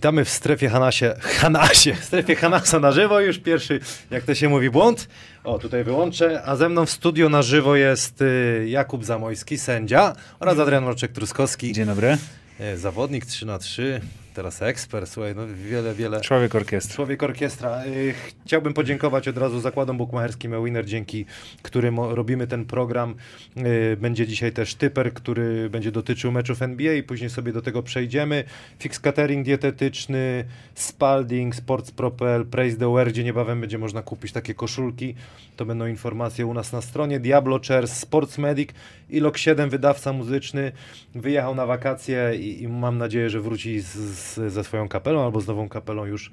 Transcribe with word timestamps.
Witamy 0.00 0.24
w 0.24 0.28
strefie 0.28 0.68
Hanasie, 0.68 1.14
Hanasie, 1.20 1.94
w 1.94 2.04
strefie 2.04 2.36
Hanasa 2.36 2.80
na 2.80 2.92
żywo, 2.92 3.20
już 3.20 3.38
pierwszy, 3.38 3.80
jak 4.10 4.24
to 4.24 4.34
się 4.34 4.48
mówi, 4.48 4.70
błąd. 4.70 5.08
O, 5.44 5.58
tutaj 5.58 5.84
wyłączę, 5.84 6.42
a 6.44 6.56
ze 6.56 6.68
mną 6.68 6.86
w 6.86 6.90
studio 6.90 7.28
na 7.28 7.42
żywo 7.42 7.76
jest 7.76 8.22
y, 8.22 8.64
Jakub 8.68 9.04
Zamojski, 9.04 9.58
sędzia 9.58 10.16
oraz 10.38 10.58
Adrian 10.58 10.84
Mroczek-Truskowski, 10.84 11.72
Dzień 11.72 11.86
dobry. 11.86 12.18
y, 12.60 12.78
zawodnik 12.78 13.26
3 13.26 13.46
na 13.46 13.58
3 13.58 14.00
teraz 14.40 14.62
ekspert, 14.62 15.10
słuchaj, 15.10 15.34
no 15.34 15.42
wiele, 15.46 15.94
wiele... 15.94 16.20
Człowiek 16.20 16.54
orkiestry. 16.54 16.94
Człowiek 16.94 17.22
orkiestra. 17.22 17.84
Y, 17.86 18.14
Chciałbym 18.44 18.74
podziękować 18.74 19.28
od 19.28 19.38
razu 19.38 19.60
zakładom 19.60 19.98
bukmacherskim 19.98 20.64
Winner, 20.64 20.86
dzięki 20.86 21.26
którym 21.62 22.00
robimy 22.00 22.46
ten 22.46 22.64
program. 22.64 23.14
Y, 23.56 23.96
Będzie 23.96 24.26
dzisiaj 24.26 24.52
też 24.52 24.74
typer, 24.74 25.14
który 25.14 25.70
będzie 25.70 25.92
dotyczył 25.92 26.32
meczów 26.32 26.62
NBA 26.62 26.94
i 26.94 27.02
później 27.02 27.30
sobie 27.30 27.52
do 27.52 27.62
tego 27.62 27.82
przejdziemy. 27.82 28.44
Fix 28.78 29.00
catering 29.00 29.46
dietetyczny, 29.46 30.44
Spalding, 30.74 31.54
Sports 31.54 31.90
Propel, 31.90 32.46
Praise 32.46 32.76
the 32.76 32.94
Wear, 32.94 33.08
gdzie 33.08 33.24
niebawem 33.24 33.60
będzie 33.60 33.78
można 33.78 34.02
kupić 34.02 34.32
takie 34.32 34.54
koszulki. 34.54 35.14
To 35.56 35.64
będą 35.64 35.86
informacje 35.86 36.46
u 36.46 36.54
nas 36.54 36.72
na 36.72 36.82
stronie. 36.82 37.20
Diablo 37.20 37.60
Chairs, 37.68 37.92
Sports 37.92 38.38
Medic 38.38 38.70
i 39.10 39.20
Lok 39.20 39.38
7, 39.38 39.70
wydawca 39.70 40.12
muzyczny, 40.12 40.72
wyjechał 41.14 41.54
na 41.54 41.66
wakacje 41.66 42.32
i, 42.36 42.62
i 42.62 42.68
mam 42.68 42.98
nadzieję, 42.98 43.30
że 43.30 43.40
wróci 43.40 43.80
z, 43.80 43.94
z, 43.94 44.29
ze 44.34 44.64
swoją 44.64 44.88
kapelą 44.88 45.24
albo 45.24 45.40
z 45.40 45.46
nową 45.46 45.68
kapelą 45.68 46.04
już, 46.04 46.32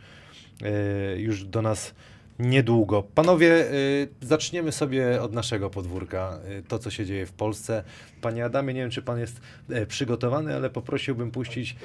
e, 0.64 1.20
już 1.20 1.44
do 1.44 1.62
nas 1.62 1.96
niedługo. 2.40 3.04
Panowie, 3.04 3.72
e, 3.72 3.74
zaczniemy 4.22 4.72
sobie 4.72 5.22
od 5.22 5.34
naszego 5.34 5.70
podwórka, 5.70 6.40
e, 6.46 6.62
to 6.62 6.80
co 6.80 6.90
się 6.90 7.06
dzieje 7.06 7.26
w 7.26 7.32
Polsce. 7.32 7.84
Panie 8.22 8.46
Adamie, 8.46 8.74
nie 8.74 8.82
wiem 8.82 8.90
czy 8.90 9.02
pan 9.02 9.20
jest 9.20 9.42
przygotowany, 9.88 10.56
ale 10.56 10.70
poprosiłbym 10.70 11.32
puścić 11.32 11.76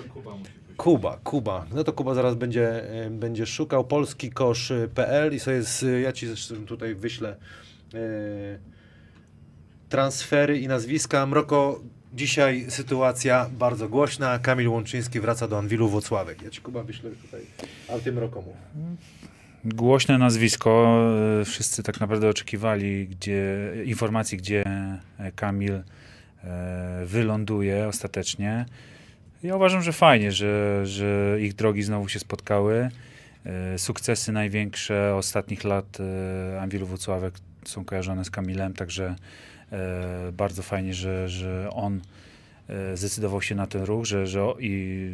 Kuba, 0.76 1.18
Kuba. 1.24 1.66
No 1.74 1.84
to 1.84 1.92
Kuba 1.92 2.14
zaraz 2.14 2.34
będzie, 2.34 2.82
będzie 3.10 3.46
szukał 3.46 3.84
polskikosz.pl 3.84 5.34
i 5.34 5.40
sobie 5.40 5.62
z, 5.62 6.02
ja 6.02 6.12
ci 6.12 6.26
zresztą 6.26 6.66
tutaj 6.66 6.94
wyślę 6.94 7.36
transfery 9.92 10.58
i 10.58 10.68
nazwiska. 10.68 11.26
Mroko, 11.26 11.80
dzisiaj 12.14 12.66
sytuacja 12.68 13.50
bardzo 13.58 13.88
głośna. 13.88 14.38
Kamil 14.38 14.68
Łączyński 14.68 15.20
wraca 15.20 15.48
do 15.48 15.58
Anwilu 15.58 15.88
Włocławek. 15.88 16.42
Ja 16.42 16.50
ci 16.50 16.60
Kuba 16.60 16.82
wyślę 16.82 17.10
tutaj, 17.10 17.40
a 17.88 17.98
ty 17.98 18.12
Mroko 18.12 18.42
mów. 18.42 18.56
Głośne 19.64 20.18
nazwisko. 20.18 20.98
e, 21.40 21.44
Wszyscy 21.44 21.82
tak 21.82 22.00
naprawdę 22.00 22.28
oczekiwali 22.28 23.08
gdzie, 23.08 23.72
informacji, 23.84 24.38
gdzie 24.38 24.64
e, 25.18 25.32
Kamil 25.36 25.72
e, 25.74 25.82
wyląduje 27.06 27.88
ostatecznie. 27.88 28.66
Ja 29.42 29.56
uważam, 29.56 29.82
że 29.82 29.92
fajnie, 29.92 30.32
że, 30.32 30.86
że 30.86 31.36
ich 31.40 31.54
drogi 31.54 31.82
znowu 31.82 32.08
się 32.08 32.18
spotkały. 32.18 32.88
Sukcesy 33.76 34.32
największe 34.32 35.14
ostatnich 35.14 35.64
lat 35.64 35.98
Anwilu 36.60 36.86
Włocławek 36.86 37.34
są 37.64 37.84
kojarzone 37.84 38.24
z 38.24 38.30
Kamilem, 38.30 38.72
także 38.74 39.16
bardzo 40.32 40.62
fajnie, 40.62 40.94
że, 40.94 41.28
że 41.28 41.68
on 41.72 42.00
e, 42.68 42.96
zdecydował 42.96 43.42
się 43.42 43.54
na 43.54 43.66
ten 43.66 43.82
ruch, 43.82 44.04
że, 44.04 44.26
że 44.26 44.54
i 44.60 45.10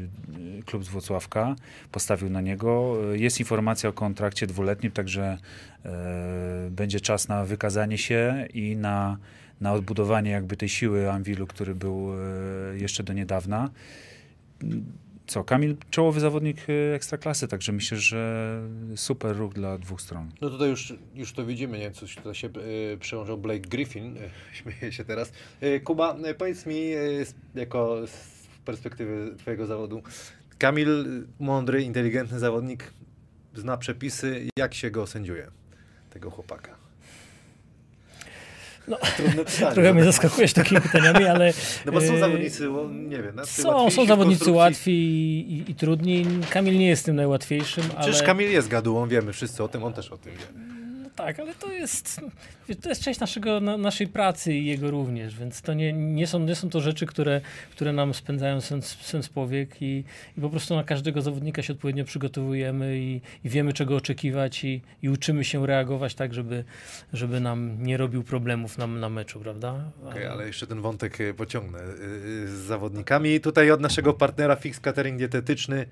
e, 0.59 0.63
klub 0.63 0.85
z 0.85 0.89
Włocławka 0.89 1.57
postawił 1.93 2.31
na 2.31 2.41
niego. 2.41 2.97
E, 3.15 3.19
Jest 3.19 3.41
informacja 3.41 3.91
o 3.91 3.93
kontrakcie 3.93 4.47
dwuletnim, 4.47 4.93
także 4.93 5.39
e, 5.85 6.69
będzie 6.71 7.01
czas 7.01 7.29
na 7.29 7.45
wykazanie 7.45 7.99
się 7.99 8.47
i 8.55 8.77
na, 8.77 9.19
na 9.61 9.73
odbudowanie 9.73 10.31
jakby 10.31 10.57
tej 10.57 10.69
siły 10.69 11.13
Anwilu, 11.13 11.47
który 11.47 11.75
był 11.75 12.11
e, 12.13 12.79
jeszcze 12.79 13.03
do 13.03 13.13
niedawna. 13.13 13.71
Co, 15.29 15.45
Kamil 15.45 15.77
czołowy 15.91 16.21
zawodnik 16.21 16.57
e, 16.69 16.95
ekstraklasy, 16.95 17.49
także 17.49 17.73
myślę, 17.73 17.99
że 17.99 18.63
super 18.97 19.37
ruch 19.37 19.53
dla 19.53 19.79
dwóch 19.79 20.01
stron. 20.01 20.31
No 20.41 20.51
tutaj 20.51 20.69
już, 20.69 20.95
już 21.15 21.33
to 21.33 21.47
widzimy, 21.47 21.79
nie? 21.79 21.91
Coś 21.91 22.15
tutaj 22.15 22.35
się 22.35 22.49
y, 22.49 23.37
Blake 23.39 23.69
Griffin, 23.69 24.17
y, 24.17 24.31
śmieję 24.53 24.93
się 24.93 25.05
teraz. 25.05 25.33
Y, 25.63 25.81
Kuba, 25.81 26.17
y, 26.31 26.35
powiedz 26.35 26.67
mi, 26.67 26.95
y, 26.95 27.27
jako 27.55 28.07
z 28.07 28.47
perspektywy 28.65 29.35
twojego 29.39 29.67
zawodu, 29.67 30.03
Kamil, 30.59 30.89
y, 30.89 31.45
mądry, 31.45 31.83
inteligentny 31.83 32.39
zawodnik, 32.39 32.93
zna 33.55 33.77
przepisy, 33.77 34.49
jak 34.59 34.75
się 34.75 34.91
go 34.91 35.07
sędziuje, 35.07 35.51
tego 36.11 36.31
chłopaka? 36.31 36.78
No, 38.89 38.97
Trudne 39.17 39.45
pytanie. 39.45 39.75
Trochę 39.75 39.95
mnie 39.95 40.05
zaskakujesz 40.05 40.53
takimi 40.53 40.81
pytaniami, 40.81 41.25
ale 41.25 41.53
No 41.87 41.93
bo 41.93 42.01
są 42.01 42.15
e, 42.15 42.19
zawodnicy, 42.19 42.69
nie 42.93 43.23
wiem, 43.23 43.37
są, 43.45 43.91
są 43.91 44.07
zawodnicy 44.07 44.51
łatwi 44.51 44.91
i, 44.91 45.53
i, 45.53 45.71
i 45.71 45.75
trudni. 45.75 46.27
Kamil 46.51 46.79
nie 46.79 46.89
jest 46.89 47.05
tym 47.05 47.17
najłatwiejszym, 47.17 47.85
ale 47.97 48.05
Przecież 48.05 48.23
Kamil 48.23 48.51
jest 48.51 48.69
gadułą, 48.69 49.09
wiemy 49.09 49.33
wszyscy 49.33 49.65
o 49.65 49.69
tym, 49.69 49.85
on 49.85 49.93
też 49.93 50.11
o 50.13 50.19
tym 50.19 50.33
wie. 50.33 50.78
Tak, 51.19 51.41
ale 51.41 51.55
to 51.55 51.73
jest, 51.73 52.21
to 52.83 52.89
jest 52.89 53.03
część 53.03 53.21
naszego, 53.21 53.61
na, 53.61 53.77
naszej 53.77 54.09
pracy 54.09 54.55
i 54.55 54.67
jego 54.67 54.91
również, 54.91 55.37
więc 55.37 55.63
to 55.63 55.75
nie, 55.75 55.93
nie, 55.93 56.27
są, 56.27 56.39
nie 56.39 56.55
są 56.55 56.71
to 56.71 56.81
rzeczy, 56.81 57.07
które, 57.07 57.41
które 57.71 57.93
nam 57.93 58.15
spędzają 58.15 58.61
sens, 58.61 58.97
sens 59.01 59.29
powiek 59.29 59.83
i, 59.83 60.05
i 60.39 60.41
po 60.41 60.51
prostu 60.51 60.77
na 60.77 60.85
każdego 60.85 61.23
zawodnika 61.23 61.63
się 61.63 61.73
odpowiednio 61.73 62.05
przygotowujemy 62.05 62.99
i, 62.99 63.21
i 63.45 63.49
wiemy 63.49 63.73
czego 63.73 63.97
oczekiwać 63.97 64.65
i, 64.65 64.83
i 65.03 65.09
uczymy 65.09 65.45
się 65.45 65.67
reagować 65.67 66.15
tak, 66.15 66.35
żeby, 66.35 66.65
żeby 67.13 67.41
nam 67.41 67.83
nie 67.83 67.97
robił 67.97 68.23
problemów 68.25 68.79
na, 68.79 68.87
na 68.87 69.09
meczu, 69.09 69.41
prawda? 69.41 69.91
Okej, 70.05 70.27
ale 70.27 70.47
jeszcze 70.47 70.67
ten 70.67 70.81
wątek 70.81 71.21
y, 71.21 71.35
pociągnę 71.35 71.79
y, 71.79 71.83
y, 72.45 72.49
z 72.49 72.53
zawodnikami. 72.53 73.41
Tutaj 73.41 73.71
od 73.71 73.81
naszego 73.81 74.15
partnera 74.15 74.57
Fix 74.57 74.81
Catering 74.81 75.19
Dietetyczny 75.19 75.87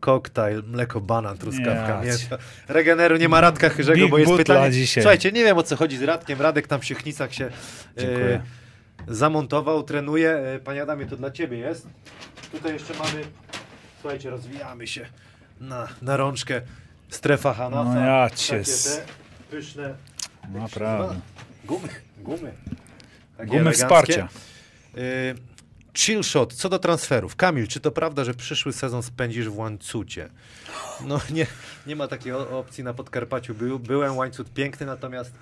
koktajl, 0.00 0.62
mleko, 0.66 1.00
banan, 1.00 1.38
truskawka, 1.38 2.00
mięso. 2.04 2.36
Regeneru 2.68 3.16
nie 3.16 3.28
ma 3.28 3.40
Radka 3.40 3.68
Chyrzego, 3.68 3.98
Big 4.00 4.10
bo 4.10 4.18
jest 4.18 4.32
pytanie. 4.36 4.70
dzisiaj. 4.72 5.02
Słuchajcie, 5.02 5.32
nie 5.32 5.44
wiem 5.44 5.58
o 5.58 5.62
co 5.62 5.76
chodzi 5.76 5.96
z 5.96 6.02
Radkiem. 6.02 6.40
Radek 6.42 6.66
tam 6.66 6.80
w 6.80 6.84
Siechnicach 6.84 7.34
się 7.34 7.50
e, 7.98 8.40
zamontował, 9.08 9.82
trenuje. 9.82 10.30
E, 10.30 10.58
Panie 10.58 10.82
Adamie, 10.82 11.06
to 11.06 11.16
dla 11.16 11.30
ciebie 11.30 11.58
jest. 11.58 11.86
Tutaj 12.52 12.72
jeszcze 12.72 12.94
mamy, 12.94 13.24
słuchajcie, 14.00 14.30
rozwijamy 14.30 14.86
się 14.86 15.06
na, 15.60 15.88
na 16.02 16.16
rączkę. 16.16 16.60
Strefa 17.08 17.54
Hanasa. 17.54 17.94
No 17.94 18.00
ja 18.06 18.28
Takie 18.30 18.36
cię 18.36 18.62
te 18.64 19.02
pyszne. 19.50 19.94
Naprawdę. 20.54 21.20
Gumy, 21.64 21.88
gumy. 22.18 22.52
Takie 23.36 23.48
Gumy 23.48 23.60
eleganckie. 23.60 23.84
wsparcia. 23.84 24.28
Y, 24.98 25.34
Chill 25.94 26.22
shot, 26.22 26.54
co 26.54 26.68
do 26.68 26.78
transferów. 26.78 27.36
Kamil, 27.36 27.68
czy 27.68 27.80
to 27.80 27.90
prawda, 27.90 28.24
że 28.24 28.34
przyszły 28.34 28.72
sezon 28.72 29.02
spędzisz 29.02 29.48
w 29.48 29.58
łańcucie? 29.58 30.28
No 31.00 31.20
nie, 31.30 31.46
nie 31.88 31.96
ma 31.96 32.08
takiej 32.08 32.32
opcji 32.32 32.84
na 32.84 32.94
Podkarpaciu. 32.94 33.54
Był, 33.54 33.78
byłem, 33.78 34.16
łańcut 34.16 34.52
piękny, 34.54 34.86
natomiast... 34.86 35.32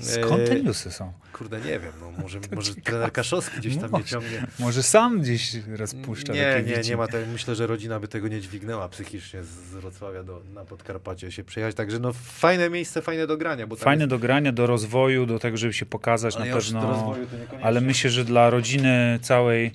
Skąd 0.00 0.46
te 0.46 0.52
e, 0.52 0.62
newsy 0.62 0.90
są? 0.90 1.12
Kurde, 1.32 1.60
nie 1.60 1.78
wiem, 1.78 1.92
no 2.00 2.10
może, 2.22 2.40
może 2.56 2.74
trener 2.74 3.12
Kaszowski 3.12 3.56
gdzieś 3.58 3.76
tam 3.76 3.90
Może. 3.90 4.04
ciągnie. 4.04 4.46
Może 4.58 4.82
sam 4.82 5.20
gdzieś 5.20 5.56
rozpuszcza 5.76 6.32
Nie, 6.32 6.62
nie, 6.66 6.82
nie 6.82 6.96
ma. 6.96 7.06
Myślę, 7.32 7.54
że 7.54 7.66
rodzina 7.66 8.00
by 8.00 8.08
tego 8.08 8.28
nie 8.28 8.40
dźwignęła 8.40 8.88
psychicznie 8.88 9.42
z 9.42 9.48
Wrocławia 9.48 10.22
do, 10.22 10.42
na 10.54 10.64
Podkarpacie 10.64 11.32
się 11.32 11.44
przejechać. 11.44 11.74
Także 11.74 11.98
no 11.98 12.12
fajne 12.12 12.70
miejsce, 12.70 13.02
fajne 13.02 13.26
do 13.26 13.36
grania. 13.36 13.66
Bo 13.66 13.76
Fajne 13.76 14.02
jest, 14.02 14.10
do 14.10 14.18
grania, 14.18 14.52
do 14.52 14.66
rozwoju, 14.66 15.26
do 15.26 15.38
tego, 15.38 15.56
żeby 15.56 15.72
się 15.72 15.86
pokazać 15.86 16.36
ale 16.36 16.46
na 16.46 16.56
pewno. 16.56 16.88
rozwoju 16.88 17.26
to 17.26 17.36
niekoniecznie. 17.36 17.66
Ale 17.66 17.80
myślę, 17.80 18.10
że 18.10 18.24
dla 18.24 18.50
rodziny 18.50 19.18
całej, 19.22 19.72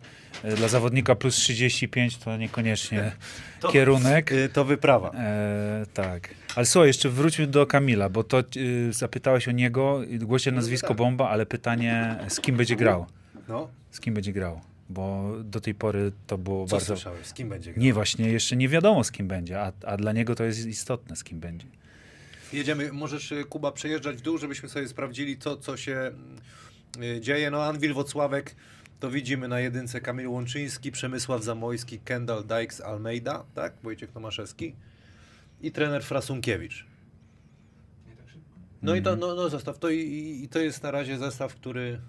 dla 0.58 0.68
zawodnika 0.68 1.16
plus 1.16 1.36
35 1.36 2.18
to 2.18 2.38
niekoniecznie 2.38 3.12
To- 3.60 3.70
kierunek. 3.72 4.32
Y, 4.32 4.50
To 4.54 4.66
wyprawa. 4.66 5.12
E, 5.12 5.86
tak. 5.94 6.30
Ale 6.56 6.66
słuchaj, 6.66 6.88
jeszcze 6.88 7.10
wróćmy 7.10 7.48
do 7.48 7.66
Kamila, 7.68 8.10
bo 8.10 8.24
to 8.24 8.44
y, 8.58 8.94
zapytałeś 8.94 9.48
o 9.48 9.52
niego, 9.52 10.02
głosie 10.20 10.52
nazwisko 10.52 10.88
tak. 10.88 10.98
Bomba, 10.98 11.30
ale 11.30 11.46
pytanie, 11.46 12.16
z 12.28 12.40
kim 12.42 12.58
będzie 12.58 12.76
grał? 12.76 13.06
No, 13.48 13.68
Z 13.92 14.00
kim 14.00 14.14
będzie 14.14 14.34
grał? 14.34 14.62
Bo 14.90 15.34
do 15.44 15.62
tej 15.62 15.76
pory 15.76 16.12
to 16.28 16.38
było 16.38 16.66
co 16.68 16.76
bardzo... 16.76 16.86
słyszałeś? 16.96 17.26
Z 17.28 17.34
kim 17.34 17.50
będzie 17.50 17.74
grał? 17.74 17.84
Nie, 17.84 17.94
właśnie 17.94 18.30
jeszcze 18.30 18.56
nie 18.56 18.70
wiadomo 18.70 19.04
z 19.04 19.12
kim 19.12 19.28
będzie, 19.28 19.62
a, 19.62 19.72
a 19.86 19.98
dla 19.98 20.12
niego 20.12 20.36
to 20.36 20.44
jest 20.44 20.66
istotne 20.66 21.16
z 21.16 21.24
kim 21.24 21.40
będzie. 21.40 21.68
Jedziemy, 22.54 22.92
możesz 22.94 23.32
y, 23.32 23.44
Kuba 23.44 23.72
przejeżdżać 23.72 24.18
w 24.18 24.22
dół, 24.22 24.38
żebyśmy 24.38 24.70
sobie 24.70 24.88
sprawdzili 24.88 25.38
to, 25.38 25.58
co 25.58 25.78
się 25.78 26.12
y, 27.18 27.22
dzieje. 27.22 27.52
No 27.52 27.64
Anwil 27.64 27.94
Wocławek, 27.94 28.56
to 29.00 29.12
widzimy 29.12 29.48
na 29.48 29.60
jedynce 29.60 30.02
Kamil 30.02 30.28
Łączyński, 30.30 30.92
Przemysław 30.92 31.44
Zamojski, 31.44 32.00
Kendall 32.00 32.44
Dykes 32.48 32.82
Almeida, 32.82 33.44
tak? 33.56 33.74
Wojciech 33.84 34.12
Tomaszewski 34.12 34.76
i 35.62 35.72
trener 35.72 36.04
Frasunkiewicz. 36.04 36.86
No 38.82 38.96
i 38.96 39.02
to, 39.02 39.16
no, 39.16 39.36
no 39.36 39.50
zestaw, 39.50 39.80
to 39.80 39.90
i, 39.90 40.00
i- 40.44 40.48
to 40.50 40.60
jest 40.60 40.84
na 40.84 40.92
razie 40.92 41.18
zestaw, 41.18 41.56
który 41.56 42.00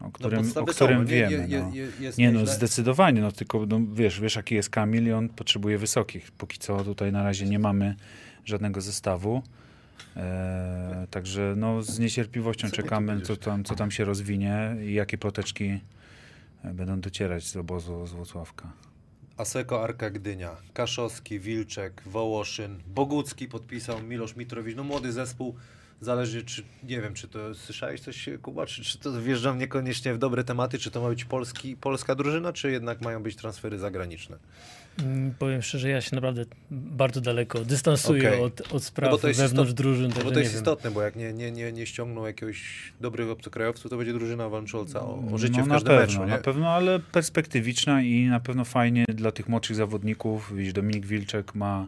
O 0.00 0.04
no, 0.04 0.10
którym, 0.10 0.40
o 0.40 0.42
podstawy 0.42 0.72
którym 0.72 0.96
są, 0.98 1.04
no, 1.04 1.10
nie? 1.10 1.16
wiemy. 1.28 1.32
Je, 1.48 1.48
je, 1.48 1.62
no. 1.62 1.74
je, 2.00 2.12
Nie 2.18 2.32
no, 2.32 2.46
zdecydowanie, 2.46 3.20
no 3.20 3.32
tylko 3.32 3.66
no, 3.66 3.80
wiesz, 3.92 4.20
wiesz 4.20 4.36
jaki 4.36 4.54
jest 4.54 4.70
Kamil 4.70 5.06
i 5.06 5.12
on 5.12 5.28
potrzebuje 5.28 5.78
wysokich. 5.78 6.30
Póki 6.32 6.58
co 6.58 6.84
tutaj 6.84 7.12
na 7.12 7.22
razie 7.22 7.46
nie 7.46 7.58
mamy 7.58 7.94
żadnego 8.44 8.80
zestawu. 8.80 9.42
E, 10.16 11.06
także 11.10 11.54
no, 11.56 11.82
z 11.82 11.98
niecierpliwością 11.98 12.68
Co 12.70 12.76
czekamy, 12.76 13.20
co 13.20 13.36
tam, 13.36 13.64
co 13.64 13.74
tam 13.74 13.90
się 13.90 14.04
rozwinie 14.04 14.76
i 14.84 14.94
jakie 14.94 15.18
ploteczki 15.18 15.64
e, 15.64 15.80
będą 16.64 17.00
docierać 17.00 17.44
z 17.46 17.56
obozu 17.56 18.06
z 18.06 18.12
Włocławka. 18.12 18.72
Aseko 19.36 19.84
Arka 19.84 20.10
Gdynia, 20.10 20.56
Kaszowski, 20.72 21.40
Wilczek, 21.40 22.02
Wołoszyn, 22.06 22.78
Bogucki 22.86 23.48
podpisał, 23.48 24.02
Milosz 24.02 24.36
Mitrowicz, 24.36 24.76
no 24.76 24.84
młody 24.84 25.12
zespół, 25.12 25.54
zależy 26.00 26.44
czy, 26.44 26.62
nie 26.82 27.00
wiem, 27.00 27.14
czy 27.14 27.28
to 27.28 27.54
słyszałeś 27.54 28.00
coś 28.00 28.28
Kuba, 28.42 28.66
czy, 28.66 28.84
czy 28.84 28.98
to 28.98 29.22
wjeżdżam 29.22 29.58
niekoniecznie 29.58 30.14
w 30.14 30.18
dobre 30.18 30.44
tematy, 30.44 30.78
czy 30.78 30.90
to 30.90 31.00
ma 31.00 31.08
być 31.08 31.24
polski, 31.24 31.76
polska 31.76 32.14
drużyna, 32.14 32.52
czy 32.52 32.70
jednak 32.70 33.00
mają 33.00 33.22
być 33.22 33.36
transfery 33.36 33.78
zagraniczne? 33.78 34.38
Mm, 35.02 35.34
Powiem 35.38 35.62
szczerze, 35.62 35.88
ja 35.88 36.00
się 36.00 36.14
naprawdę 36.16 36.44
bardzo 36.70 37.20
daleko 37.20 37.64
dystansuję 37.64 38.28
Okej. 38.28 38.40
od, 38.40 38.72
od 38.72 38.84
spraw 38.84 39.10
No 39.10 39.16
bo 39.16 39.20
to 39.20 39.28
jest 39.28 39.40
wewnątrz 39.40 39.70
istot- 39.70 39.76
drużyn. 39.76 40.08
No 40.18 40.24
bo 40.24 40.30
to 40.30 40.30
nie 40.30 40.40
jest 40.40 40.52
wiem. 40.52 40.62
istotne, 40.62 40.90
bo 40.90 41.02
jak 41.02 41.16
nie, 41.16 41.32
nie, 41.32 41.50
nie, 41.52 41.72
nie 41.72 41.86
ściągną 41.86 42.26
jakiegoś 42.26 42.92
dobrych 43.00 43.30
obcokrajowców, 43.30 43.90
to 43.90 43.96
będzie 43.96 44.12
drużyna 44.12 44.48
walcząca 44.48 45.00
o, 45.02 45.22
o 45.32 45.38
życie 45.38 45.58
no, 45.58 45.64
w 45.64 45.68
na 45.68 45.74
każdym 45.74 45.88
pewno, 45.96 46.06
meczu, 46.06 46.20
nie? 46.24 46.30
Na 46.30 46.38
pewno, 46.38 46.68
ale 46.68 46.98
perspektywiczna 47.00 48.02
i 48.02 48.26
na 48.26 48.40
pewno 48.40 48.64
fajnie 48.64 49.04
dla 49.08 49.32
tych 49.32 49.48
młodszych 49.48 49.76
zawodników. 49.76 50.52
Widzisz, 50.56 50.72
Dominik 50.72 51.06
Wilczek 51.06 51.54
ma 51.54 51.86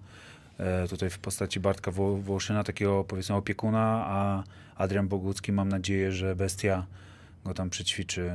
e, 0.59 0.89
tutaj 0.89 1.11
w 1.11 1.19
postaci 1.19 1.61
Bartka 1.61 1.91
Wo- 1.91 2.17
Wołoszyna 2.17 2.65
takiego 2.65 3.05
powiedzmy 3.05 3.35
opiekuna, 3.37 4.05
a 4.07 4.43
Adrian 4.77 5.09
Bogucki 5.09 5.53
mam 5.53 5.69
nadzieję, 5.69 6.13
że 6.13 6.37
bestia 6.37 6.87
go 7.45 7.55
tam 7.55 7.71
przećwiczy 7.71 8.31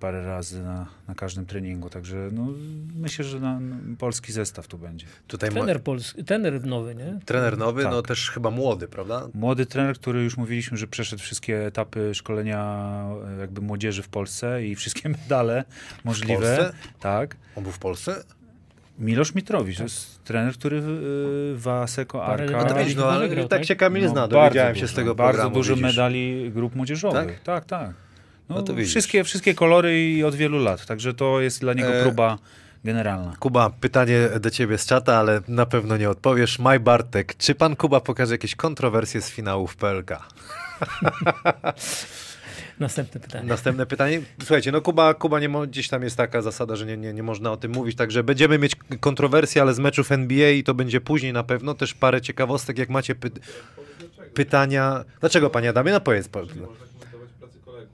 parę 0.00 0.26
razy 0.26 0.62
na, 0.62 0.86
na 1.08 1.14
każdym 1.14 1.46
treningu. 1.46 1.90
Także 1.90 2.28
no, 2.32 2.46
myślę, 2.96 3.24
że 3.24 3.40
na, 3.40 3.60
no, 3.60 3.76
polski 3.98 4.32
zestaw 4.32 4.68
tu 4.68 4.78
będzie. 4.78 5.06
Tutaj 5.26 5.50
ma, 5.50 5.54
Trener, 5.54 5.82
polski, 5.82 6.24
trener 6.24 6.66
nowy, 6.66 6.94
nie? 6.94 7.18
trener 7.24 7.58
nowy, 7.58 7.82
Tak. 7.82 7.92
no 7.92 8.02
też 8.02 8.30
chyba 8.30 8.50
młody, 8.50 8.88
prawda? 8.88 9.28
Młody 9.34 9.66
trener, 9.66 9.96
który 9.96 10.22
już 10.24 10.36
mówiliśmy, 10.36 10.76
że 10.76 10.86
przeszedł 10.86 11.22
wszystkie 11.22 11.66
etapy 11.66 12.14
szkolenia 12.14 12.84
e, 13.36 13.40
jakby 13.40 13.60
młodzieży 13.60 14.02
w 14.02 14.08
Polsce 14.08 14.66
i 14.66 14.74
wszystkie 14.74 15.08
medale 15.22 15.64
możliwe. 16.04 16.34
Polsce? 16.56 16.72
Tak. 17.00 17.36
On 17.56 17.62
był 17.62 17.72
w 17.72 17.78
Polsce? 17.78 18.24
Milosz 18.98 19.34
Mitrowicz, 19.34 19.76
to 19.76 19.82
jest 19.82 20.24
trener, 20.24 20.54
który 20.54 20.80
w, 20.84 21.56
w 21.58 21.68
Aseko 21.68 22.18
Parę- 22.18 22.54
Arka... 22.54 22.74
no 22.96 23.18
wygrał, 23.18 23.48
tak 23.48 23.58
tak? 23.58 23.68
się 23.68 23.76
Kamil 23.76 24.02
no, 24.04 24.08
zna, 24.08 24.28
dowiedziałem 24.28 24.74
się 24.74 24.80
dużo, 24.80 24.92
z 24.92 24.96
tego 24.96 25.14
Bardzo 25.14 25.32
programu, 25.32 25.54
dużo 25.54 25.76
widzisz. 25.76 25.82
medali 25.96 26.50
grup 26.50 26.74
młodzieżowych. 26.74 27.40
Tak, 27.42 27.64
tak. 27.64 27.94
No, 28.48 28.54
No 28.56 28.62
to 28.62 28.74
widzisz. 28.74 28.90
wszystkie, 28.90 29.24
wszystkie 29.24 29.54
kolory 29.54 30.10
i 30.10 30.24
od 30.24 30.34
wielu 30.34 30.58
lat, 30.58 30.86
także 30.86 31.14
to 31.14 31.40
jest 31.40 31.60
dla 31.60 31.72
niego 31.74 31.88
E, 31.94 32.02
próba 32.02 32.38
generalna. 32.84 33.36
Kuba, 33.40 33.70
pytanie 33.70 34.28
do 34.40 34.50
ciebie 34.50 34.78
z 34.78 34.86
czata, 34.86 35.16
ale 35.16 35.40
na 35.48 35.66
pewno 35.66 35.96
nie 35.96 36.10
odpowiesz. 36.10 36.58
Maj 36.58 36.80
Bartek, 36.80 37.36
czy 37.38 37.54
pan 37.54 37.76
Kuba 37.76 38.00
pokaże 38.00 38.34
jakieś 38.34 38.54
kontrowersje 38.54 39.20
z 39.22 39.30
finału 39.30 39.66
w 39.66 39.76
PLK? 39.76 40.10
Następne 42.80 43.20
pytanie. 43.20 43.48
Następne 43.48 43.86
pytanie. 43.86 44.20
Słuchajcie, 44.38 44.72
no 44.72 44.80
Kuba, 44.80 45.14
Kuba 45.14 45.40
nie 45.40 45.48
mo- 45.48 45.66
gdzieś 45.66 45.88
tam 45.88 46.02
jest 46.02 46.16
taka 46.16 46.42
zasada, 46.42 46.76
że 46.76 46.86
nie, 46.86 46.96
nie, 46.96 47.12
nie 47.12 47.22
można 47.22 47.52
o 47.52 47.56
tym 47.56 47.72
mówić, 47.72 47.96
także 47.96 48.22
będziemy 48.24 48.58
mieć 48.58 48.72
kontrowersje, 49.00 49.62
ale 49.62 49.74
z 49.74 49.78
meczów 49.78 50.12
NBA 50.12 50.50
i 50.50 50.64
to 50.64 50.74
będzie 50.74 51.00
później 51.00 51.32
na 51.32 51.44
pewno. 51.44 51.74
Też 51.74 51.94
parę 51.94 52.20
ciekawostek, 52.20 52.78
jak 52.78 52.88
macie 52.88 53.14
py- 53.14 53.40
pytania. 54.34 55.04
Dlaczego 55.20 55.50
panie 55.50 55.68
Adamie? 55.70 55.92
No 55.92 56.00
powiedz. 56.00 56.28
po- 56.28 56.40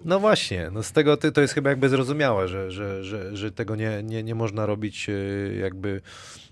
No 0.05 0.21
właśnie, 0.21 0.71
no 0.73 0.83
z 0.83 0.93
tego 0.93 1.17
ty, 1.17 1.33
to 1.33 1.41
jest 1.41 1.55
chyba 1.55 1.71
jakby 1.71 1.89
zrozumiałe, 1.89 2.49
że, 2.49 2.71
że, 2.71 3.05
że, 3.05 3.37
że 3.37 3.53
tego 3.53 3.77
nie, 3.77 4.03
nie, 4.03 4.23
nie 4.23 4.35
można 4.35 4.67
robić 4.67 5.09
e, 5.09 5.13
jakby 5.55 6.01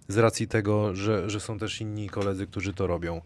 z 0.08 0.18
racji 0.18 0.48
tego, 0.48 0.94
że, 0.94 1.30
że 1.30 1.40
są 1.40 1.58
też 1.58 1.80
inni 1.80 2.08
koledzy, 2.08 2.46
którzy 2.46 2.74
to 2.74 2.86
robią. 2.86 3.20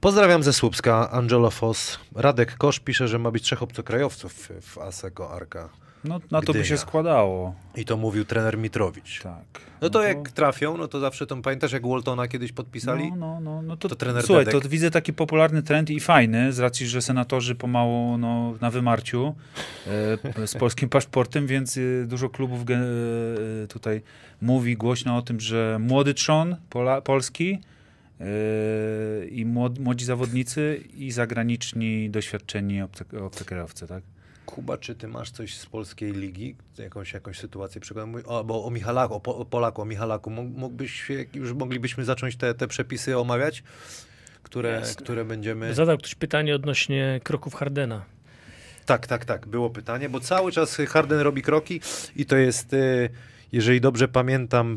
Pozdrawiam 0.00 0.42
ze 0.42 0.52
Słupska, 0.52 1.10
Angelo 1.10 1.50
Foss. 1.50 1.98
Radek 2.14 2.56
Kosz 2.56 2.80
pisze, 2.80 3.08
że 3.08 3.18
ma 3.18 3.30
być 3.30 3.42
trzech 3.42 3.62
obcokrajowców 3.62 4.48
w 4.60 4.78
Aseko 4.78 5.30
Arka. 5.30 5.68
No, 6.08 6.20
na 6.30 6.40
to 6.42 6.52
by 6.52 6.58
się 6.58 6.62
Gdynia. 6.64 6.76
składało. 6.78 7.54
I 7.76 7.84
to 7.84 7.96
mówił 7.96 8.24
trener 8.24 8.58
Mitrowicz. 8.58 9.22
Tak. 9.22 9.44
No 9.80 9.90
to 9.90 10.02
jak 10.02 10.30
trafią, 10.30 10.76
no 10.76 10.88
to 10.88 11.00
zawsze 11.00 11.26
to 11.26 11.36
pamiętasz, 11.36 11.72
jak 11.72 11.86
Waltona 11.86 12.28
kiedyś 12.28 12.52
podpisali? 12.52 13.10
No, 13.10 13.16
no, 13.16 13.40
no, 13.40 13.62
no 13.62 13.76
to, 13.76 13.88
To 13.88 13.94
trener 13.96 14.22
Słuchaj, 14.22 14.44
Dedek. 14.44 14.62
to 14.62 14.68
widzę 14.68 14.90
taki 14.90 15.12
popularny 15.12 15.62
trend 15.62 15.90
i 15.90 16.00
fajny, 16.00 16.52
z 16.52 16.58
racji, 16.58 16.86
że 16.86 17.02
senatorzy 17.02 17.54
pomału 17.54 18.18
no, 18.18 18.54
na 18.60 18.70
wymarciu 18.70 19.34
e, 20.36 20.46
z 20.46 20.54
polskim 20.54 20.88
paszportem, 20.88 21.46
więc 21.46 21.76
e, 21.76 21.80
dużo 22.06 22.28
klubów 22.28 22.64
ge, 22.64 22.74
e, 22.76 23.66
tutaj 23.68 24.02
mówi 24.42 24.76
głośno 24.76 25.16
o 25.16 25.22
tym, 25.22 25.40
że 25.40 25.78
młody 25.80 26.14
trzon 26.14 26.56
Pola, 26.70 27.00
polski 27.00 27.58
e, 28.20 28.26
i 29.30 29.44
młod, 29.44 29.78
młodzi 29.78 30.04
zawodnicy 30.04 30.80
i 30.96 31.10
zagraniczni, 31.10 32.10
doświadczeni 32.10 32.82
obce- 32.82 33.22
obcokrajowcy, 33.22 33.86
tak? 33.86 34.02
Kuba, 34.46 34.78
czy 34.78 34.94
ty 34.94 35.08
masz 35.08 35.30
coś 35.30 35.54
z 35.56 35.66
polskiej 35.66 36.12
ligi? 36.12 36.56
Jakąś, 36.78 37.12
jakąś 37.12 37.38
sytuację 37.38 37.80
przykładowo? 37.80 38.18
O, 38.26 38.44
bo 38.44 38.64
o 38.64 38.70
Michalaku, 38.70 39.14
o, 39.14 39.20
Po- 39.20 39.36
o 39.36 39.44
Polaku, 39.44 39.82
o 39.82 39.84
Michalaku. 39.84 40.30
Mógł- 40.30 40.58
Mógłbyś, 40.58 41.08
już 41.34 41.52
moglibyśmy 41.52 42.04
zacząć 42.04 42.36
te, 42.36 42.54
te 42.54 42.68
przepisy 42.68 43.18
omawiać, 43.18 43.62
które, 44.42 44.70
Jasne. 44.70 45.02
które 45.04 45.24
będziemy... 45.24 45.74
Zadał 45.74 45.98
ktoś 45.98 46.14
pytanie 46.14 46.54
odnośnie 46.54 47.20
kroków 47.24 47.54
Hardena. 47.54 48.04
Tak, 48.86 49.06
tak, 49.06 49.24
tak, 49.24 49.46
było 49.46 49.70
pytanie, 49.70 50.08
bo 50.08 50.20
cały 50.20 50.52
czas 50.52 50.76
Harden 50.88 51.20
robi 51.20 51.42
kroki 51.42 51.80
i 52.16 52.26
to 52.26 52.36
jest, 52.36 52.72
y, 52.72 53.10
jeżeli 53.52 53.80
dobrze 53.80 54.08
pamiętam, 54.08 54.76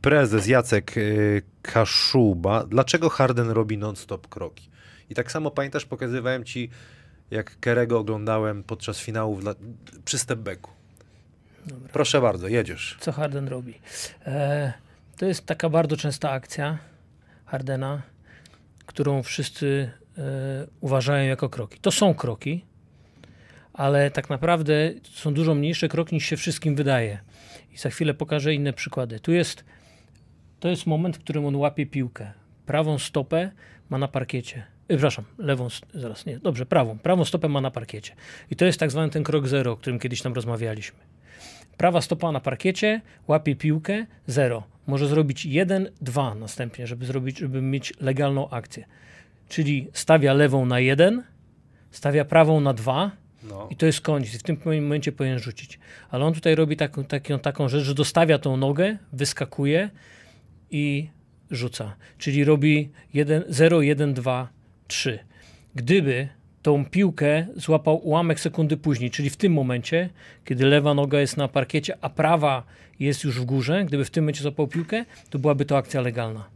prezes 0.00 0.46
Jacek 0.46 0.96
y, 0.96 1.42
Kaszuba. 1.62 2.64
Dlaczego 2.64 3.08
Harden 3.08 3.50
robi 3.50 3.78
non-stop 3.78 4.28
kroki? 4.28 4.68
I 5.10 5.14
tak 5.14 5.32
samo 5.32 5.50
pamiętasz, 5.50 5.84
pokazywałem 5.84 6.44
ci, 6.44 6.70
jak 7.32 7.60
Kerego 7.60 7.98
oglądałem 7.98 8.62
podczas 8.64 9.00
finałów 9.00 9.40
dla, 9.40 9.54
przy 10.04 10.18
stepbacku. 10.18 10.70
Proszę 11.92 12.20
bardzo, 12.20 12.48
jedziesz. 12.48 12.96
Co 13.00 13.12
Harden 13.12 13.48
robi? 13.48 13.74
E, 14.26 14.72
to 15.16 15.26
jest 15.26 15.46
taka 15.46 15.68
bardzo 15.68 15.96
częsta 15.96 16.30
akcja 16.30 16.78
Hardena, 17.44 18.02
którą 18.86 19.22
wszyscy 19.22 19.90
e, 20.18 20.22
uważają 20.80 21.28
jako 21.28 21.48
kroki. 21.48 21.78
To 21.80 21.90
są 21.90 22.14
kroki, 22.14 22.64
ale 23.72 24.10
tak 24.10 24.30
naprawdę 24.30 24.92
są 25.04 25.34
dużo 25.34 25.54
mniejsze 25.54 25.88
kroki 25.88 26.14
niż 26.14 26.26
się 26.26 26.36
wszystkim 26.36 26.76
wydaje. 26.76 27.18
I 27.72 27.76
za 27.76 27.90
chwilę 27.90 28.14
pokażę 28.14 28.54
inne 28.54 28.72
przykłady. 28.72 29.20
Tu 29.20 29.32
jest, 29.32 29.64
to 30.60 30.68
jest 30.68 30.86
moment, 30.86 31.16
w 31.16 31.20
którym 31.20 31.46
on 31.46 31.56
łapie 31.56 31.86
piłkę. 31.86 32.32
Prawą 32.66 32.98
stopę 32.98 33.50
ma 33.90 33.98
na 33.98 34.08
parkiecie. 34.08 34.71
E, 34.92 34.96
przepraszam, 34.96 35.24
lewą, 35.38 35.68
zaraz, 35.94 36.26
nie, 36.26 36.38
dobrze, 36.38 36.66
prawą. 36.66 36.98
Prawą 36.98 37.24
stopę 37.24 37.48
ma 37.48 37.60
na 37.60 37.70
parkiecie. 37.70 38.14
I 38.50 38.56
to 38.56 38.64
jest 38.64 38.80
tak 38.80 38.90
zwany 38.90 39.10
ten 39.10 39.22
krok 39.22 39.48
zero, 39.48 39.72
o 39.72 39.76
którym 39.76 39.98
kiedyś 39.98 40.22
tam 40.22 40.32
rozmawialiśmy. 40.32 40.98
Prawa 41.76 42.00
stopa 42.00 42.32
na 42.32 42.40
parkiecie, 42.40 43.00
łapie 43.28 43.56
piłkę, 43.56 44.06
zero. 44.26 44.62
Może 44.86 45.06
zrobić 45.08 45.46
jeden, 45.46 45.90
dwa 46.00 46.34
następnie, 46.34 46.86
żeby, 46.86 47.06
zrobić, 47.06 47.38
żeby 47.38 47.62
mieć 47.62 47.92
legalną 48.00 48.50
akcję. 48.50 48.84
Czyli 49.48 49.88
stawia 49.92 50.32
lewą 50.32 50.66
na 50.66 50.80
jeden, 50.80 51.22
stawia 51.90 52.24
prawą 52.24 52.60
na 52.60 52.74
dwa 52.74 53.10
No. 53.42 53.68
i 53.70 53.76
to 53.76 53.86
jest 53.86 54.00
koniec. 54.00 54.38
W 54.38 54.42
tym 54.42 54.58
momencie 54.64 55.12
powinien 55.12 55.38
rzucić. 55.38 55.78
Ale 56.10 56.24
on 56.24 56.34
tutaj 56.34 56.54
robi 56.54 56.76
taką, 56.76 57.04
taką, 57.04 57.38
taką 57.38 57.68
rzecz, 57.68 57.84
że 57.84 57.94
dostawia 57.94 58.38
tą 58.38 58.56
nogę, 58.56 58.96
wyskakuje 59.12 59.90
i 60.70 61.08
rzuca. 61.50 61.96
Czyli 62.18 62.44
robi 62.44 62.90
1, 63.14 63.44
0, 63.48 63.82
1, 63.82 64.14
2, 64.14 64.48
3. 64.88 65.18
Gdyby 65.74 66.28
tą 66.62 66.84
piłkę 66.84 67.46
złapał 67.56 68.06
ułamek 68.06 68.40
sekundy 68.40 68.76
później, 68.76 69.10
czyli 69.10 69.30
w 69.30 69.36
tym 69.36 69.52
momencie, 69.52 70.10
kiedy 70.44 70.66
lewa 70.66 70.94
noga 70.94 71.20
jest 71.20 71.36
na 71.36 71.48
parkiecie, 71.48 71.98
a 72.00 72.10
prawa 72.10 72.62
jest 73.00 73.24
już 73.24 73.40
w 73.40 73.44
górze, 73.44 73.84
gdyby 73.84 74.04
w 74.04 74.10
tym 74.10 74.24
momencie 74.24 74.42
złapał 74.42 74.68
piłkę, 74.68 75.04
to 75.30 75.38
byłaby 75.38 75.64
to 75.64 75.76
akcja 75.76 76.00
legalna. 76.00 76.48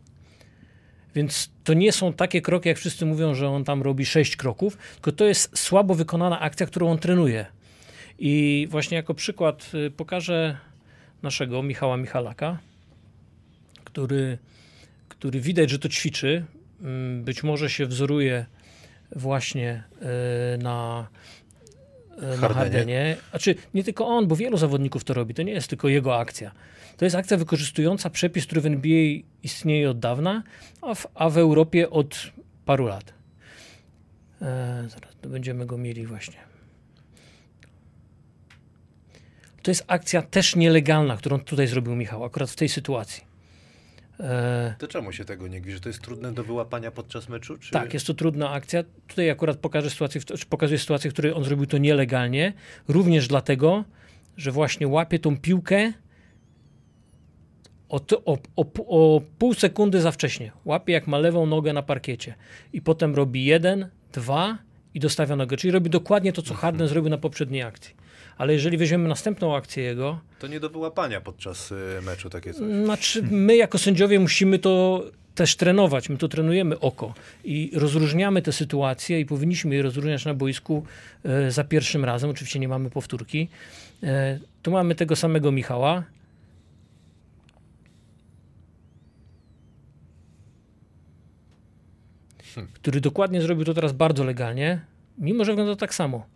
Więc 1.14 1.50
to 1.64 1.74
nie 1.74 1.92
są 1.92 2.12
takie 2.12 2.42
kroki, 2.42 2.68
jak 2.68 2.78
wszyscy 2.78 3.06
mówią, 3.06 3.34
że 3.34 3.48
on 3.48 3.64
tam 3.64 3.82
robi 3.82 4.06
sześć 4.06 4.36
kroków, 4.36 4.76
tylko 4.94 5.12
to 5.12 5.24
jest 5.24 5.58
słabo 5.58 5.94
wykonana 5.94 6.40
akcja, 6.40 6.66
którą 6.66 6.90
on 6.90 6.98
trenuje. 6.98 7.46
I 8.18 8.66
właśnie 8.70 8.96
jako 8.96 9.14
przykład 9.14 9.70
y, 9.74 9.90
pokażę 9.90 10.56
naszego 11.22 11.62
Michała 11.62 11.96
Michalaka, 11.96 12.58
który, 13.84 14.38
który 15.08 15.40
widać, 15.40 15.70
że 15.70 15.78
to 15.78 15.88
ćwiczy. 15.88 16.44
Mm, 16.80 17.24
Być 17.24 17.42
może 17.42 17.70
się 17.70 17.86
wzoruje 17.86 18.46
właśnie 19.16 19.82
y, 20.54 20.58
na, 20.58 21.08
y, 22.18 22.22
na 22.22 22.36
Hardenie. 22.36 22.54
Hardenie. 22.54 23.16
Znaczy, 23.30 23.54
nie 23.74 23.84
tylko 23.84 24.06
on, 24.06 24.26
bo 24.26 24.36
wielu 24.36 24.56
zawodników 24.56 25.04
to 25.04 25.14
robi. 25.14 25.34
To 25.34 25.42
nie 25.42 25.52
jest 25.52 25.68
tylko 25.68 25.88
jego 25.88 26.18
akcja. 26.18 26.52
To 26.96 27.04
jest 27.04 27.16
akcja 27.16 27.36
wykorzystująca 27.36 28.10
przepis, 28.10 28.46
który 28.46 28.60
w 28.60 28.66
NBA 28.66 29.22
istnieje 29.42 29.90
od 29.90 29.98
dawna, 29.98 30.42
a 30.82 30.94
w, 30.94 31.06
a 31.14 31.30
w 31.30 31.38
Europie 31.38 31.90
od 31.90 32.32
paru 32.64 32.86
lat. 32.86 33.14
E, 34.42 34.84
zaraz 34.88 35.16
to 35.20 35.28
będziemy 35.28 35.66
go 35.66 35.78
mieli 35.78 36.06
właśnie. 36.06 36.36
To 39.62 39.70
jest 39.70 39.84
akcja 39.86 40.22
też 40.22 40.56
nielegalna, 40.56 41.16
którą 41.16 41.40
tutaj 41.40 41.66
zrobił 41.66 41.96
Michał, 41.96 42.24
akurat 42.24 42.50
w 42.50 42.56
tej 42.56 42.68
sytuacji. 42.68 43.25
E, 44.20 44.74
To 44.78 44.88
czemu 44.88 45.12
się 45.12 45.24
tego 45.24 45.48
nie 45.48 45.62
że 45.70 45.80
To 45.80 45.88
jest 45.88 46.02
trudne 46.02 46.32
do 46.32 46.44
wyłapania 46.44 46.90
podczas 46.90 47.28
meczu? 47.28 47.58
Czy... 47.58 47.70
tak, 47.70 47.94
jest 47.94 48.06
to 48.06 48.14
trudna 48.14 48.50
akcja. 48.50 48.84
Tutaj 49.08 49.30
akurat 49.30 49.56
pokażę 49.56 49.90
sytuację, 49.90 50.20
pokazuję 50.48 50.78
sytuację, 50.78 51.10
w 51.10 51.12
której 51.12 51.32
on 51.32 51.44
zrobił 51.44 51.66
to 51.66 51.78
nielegalnie. 51.78 52.52
Również 52.88 53.28
dlatego, 53.28 53.84
że 54.36 54.50
właśnie 54.50 54.88
łapie 54.88 55.18
tą 55.18 55.36
piłkę 55.36 55.92
o, 57.88 58.00
o, 58.24 58.38
o, 58.56 58.64
o 58.86 59.20
pół 59.38 59.54
sekundy 59.54 60.00
za 60.00 60.12
wcześnie. 60.12 60.52
Łapie 60.64 60.92
jak 60.92 61.06
ma 61.06 61.18
lewą 61.18 61.46
nogę 61.46 61.72
na 61.72 61.82
parkiecie. 61.82 62.34
I 62.72 62.82
potem 62.82 63.14
robi 63.14 63.44
jeden, 63.44 63.88
dwa 64.12 64.58
i 64.94 65.00
dostawia 65.00 65.36
nogę. 65.36 65.56
Czyli 65.56 65.70
robi 65.70 65.90
dokładnie 65.90 66.32
to, 66.32 66.42
co 66.42 66.54
Harden 66.54 66.88
zrobił 66.88 67.10
na 67.10 67.18
poprzedniej 67.18 67.62
akcji. 67.62 67.94
Ale 68.38 68.52
jeżeli 68.52 68.76
weźmiemy 68.78 69.08
następną 69.08 69.56
akcję 69.56 69.82
jego, 69.84 70.20
To 70.38 70.46
nie 70.46 70.60
do 70.60 70.70
wyłapania 70.70 71.20
podczas 71.20 71.72
y, 71.72 71.76
meczu 72.02 72.30
takie 72.30 72.54
coś. 72.54 72.62
znaczy 72.84 73.22
my 73.22 73.56
jako 73.56 73.78
sędziowie 73.78 74.20
musimy 74.20 74.58
to 74.58 75.04
też 75.34 75.56
trenować. 75.56 76.08
My 76.08 76.16
to 76.16 76.28
trenujemy 76.28 76.78
oko 76.80 77.14
i 77.44 77.70
rozróżniamy 77.74 78.42
te 78.42 78.52
sytuacje 78.52 79.20
i 79.20 79.26
powinniśmy 79.26 79.74
je 79.74 79.82
rozróżniać 79.82 80.24
na 80.24 80.34
boisku 80.34 80.84
e, 81.24 81.50
za 81.50 81.64
pierwszym 81.64 82.04
razem. 82.04 82.30
Oczywiście 82.30 82.58
nie 82.58 82.68
mamy 82.68 82.90
powtórki. 82.90 83.48
E, 84.02 84.38
tu 84.62 84.70
mamy 84.70 84.94
tego 84.94 85.16
samego 85.16 85.52
Michała. 85.52 86.02
Który 92.72 93.00
dokładnie 93.00 93.42
zrobił 93.42 93.64
to 93.64 93.74
teraz 93.74 93.92
bardzo 93.92 94.24
legalnie, 94.24 94.80
mimo 95.18 95.44
że 95.44 95.52
wygląda 95.52 95.76
tak 95.76 95.94
samo. 95.94 96.26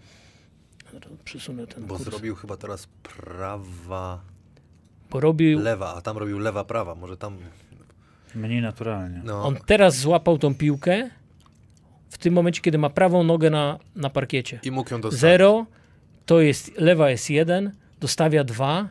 Przesunę 1.24 1.66
ten 1.66 1.86
Bo 1.86 1.96
kurs. 1.96 2.08
zrobił 2.08 2.34
chyba 2.34 2.56
teraz 2.56 2.86
prawa, 3.02 4.20
Bo 5.10 5.20
robił, 5.20 5.58
lewa, 5.60 5.94
a 5.94 6.00
tam 6.00 6.18
robił 6.18 6.38
lewa, 6.38 6.64
prawa. 6.64 6.94
Może 6.94 7.16
tam. 7.16 7.38
Mniej 8.34 8.62
naturalnie. 8.62 9.20
No, 9.24 9.42
On 9.44 9.56
teraz 9.66 9.96
złapał 9.96 10.38
tą 10.38 10.54
piłkę 10.54 11.10
w 12.10 12.18
tym 12.18 12.34
momencie, 12.34 12.60
kiedy 12.60 12.78
ma 12.78 12.90
prawą 12.90 13.24
nogę 13.24 13.50
na, 13.50 13.78
na 13.96 14.10
parkiecie. 14.10 14.60
I 14.62 14.70
mógł 14.70 14.90
ją 14.94 15.00
dostać. 15.00 15.20
Zero, 15.20 15.66
to 16.26 16.40
jest, 16.40 16.72
lewa 16.78 17.10
jest 17.10 17.30
jeden, 17.30 17.72
dostawia 18.00 18.44
dwa 18.44 18.88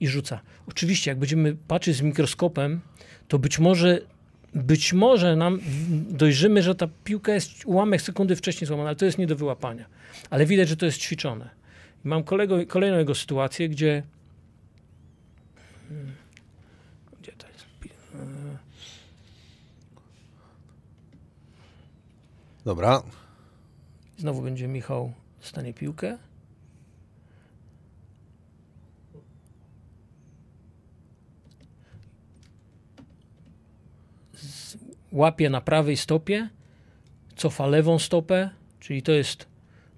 i 0.00 0.08
rzuca. 0.08 0.40
Oczywiście, 0.68 1.10
jak 1.10 1.18
będziemy 1.18 1.56
patrzeć 1.68 1.96
z 1.96 2.02
mikroskopem, 2.02 2.80
to 3.28 3.38
być 3.38 3.58
może, 3.58 4.00
być 4.54 4.92
może 4.92 5.36
nam 5.36 5.60
dojrzymy, 6.10 6.62
że 6.62 6.74
ta 6.74 6.88
piłka 7.04 7.34
jest 7.34 7.64
ułamek 7.66 8.02
sekundy 8.02 8.36
wcześniej 8.36 8.66
złamana, 8.66 8.88
ale 8.88 8.96
to 8.96 9.04
jest 9.04 9.18
nie 9.18 9.26
do 9.26 9.36
wyłapania. 9.36 9.84
Ale 10.30 10.46
widać, 10.46 10.68
że 10.68 10.76
to 10.76 10.86
jest 10.86 10.98
ćwiczone. 10.98 11.57
Mam 12.04 12.24
kolego, 12.24 12.66
kolejną 12.66 12.98
jego 12.98 13.14
sytuację, 13.14 13.68
gdzie 13.68 14.02
gdzie 17.20 17.32
to 17.32 17.48
jest? 17.48 17.66
Dobra. 22.64 23.02
Znowu 24.16 24.42
będzie 24.42 24.68
Michał 24.68 25.12
dostanie 25.40 25.74
piłkę. 25.74 26.18
Łapie 35.12 35.50
na 35.50 35.60
prawej 35.60 35.96
stopie, 35.96 36.48
cofa 37.36 37.66
lewą 37.66 37.98
stopę, 37.98 38.50
czyli 38.80 39.02
to 39.02 39.12
jest, 39.12 39.47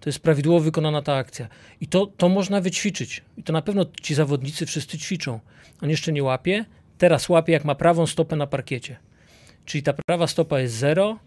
to 0.00 0.08
jest 0.08 0.20
prawidłowo 0.20 0.60
wykonana 0.60 1.02
ta 1.02 1.14
akcja. 1.14 1.48
I 1.80 1.86
to, 1.86 2.06
to 2.06 2.28
można 2.28 2.60
wyćwiczyć. 2.60 3.22
I 3.36 3.42
to 3.42 3.52
na 3.52 3.62
pewno 3.62 3.86
ci 4.02 4.14
zawodnicy 4.14 4.66
wszyscy 4.66 4.98
ćwiczą. 4.98 5.40
On 5.82 5.90
jeszcze 5.90 6.12
nie 6.12 6.22
łapie, 6.22 6.64
teraz 6.98 7.28
łapie 7.28 7.52
jak 7.52 7.64
ma 7.64 7.74
prawą 7.74 8.06
stopę 8.06 8.36
na 8.36 8.46
parkiecie. 8.46 8.96
Czyli 9.64 9.82
ta 9.82 9.92
prawa 9.92 10.26
stopa 10.26 10.60
jest 10.60 10.74
0, 10.74 11.18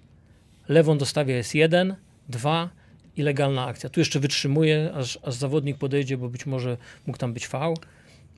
lewą 0.70 0.98
dostawia 0.98 1.36
jest 1.36 1.56
1, 1.56 1.96
2 2.30 2.70
i 3.18 3.22
legalna 3.22 3.66
akcja. 3.66 3.90
Tu 3.90 4.00
jeszcze 4.00 4.20
wytrzymuje, 4.20 4.92
aż, 4.96 5.20
aż 5.24 5.34
zawodnik 5.34 5.78
podejdzie, 5.78 6.18
bo 6.18 6.30
być 6.30 6.46
może 6.46 6.78
mógł 7.08 7.20
tam 7.20 7.34
być 7.34 7.48
fał. 7.48 7.78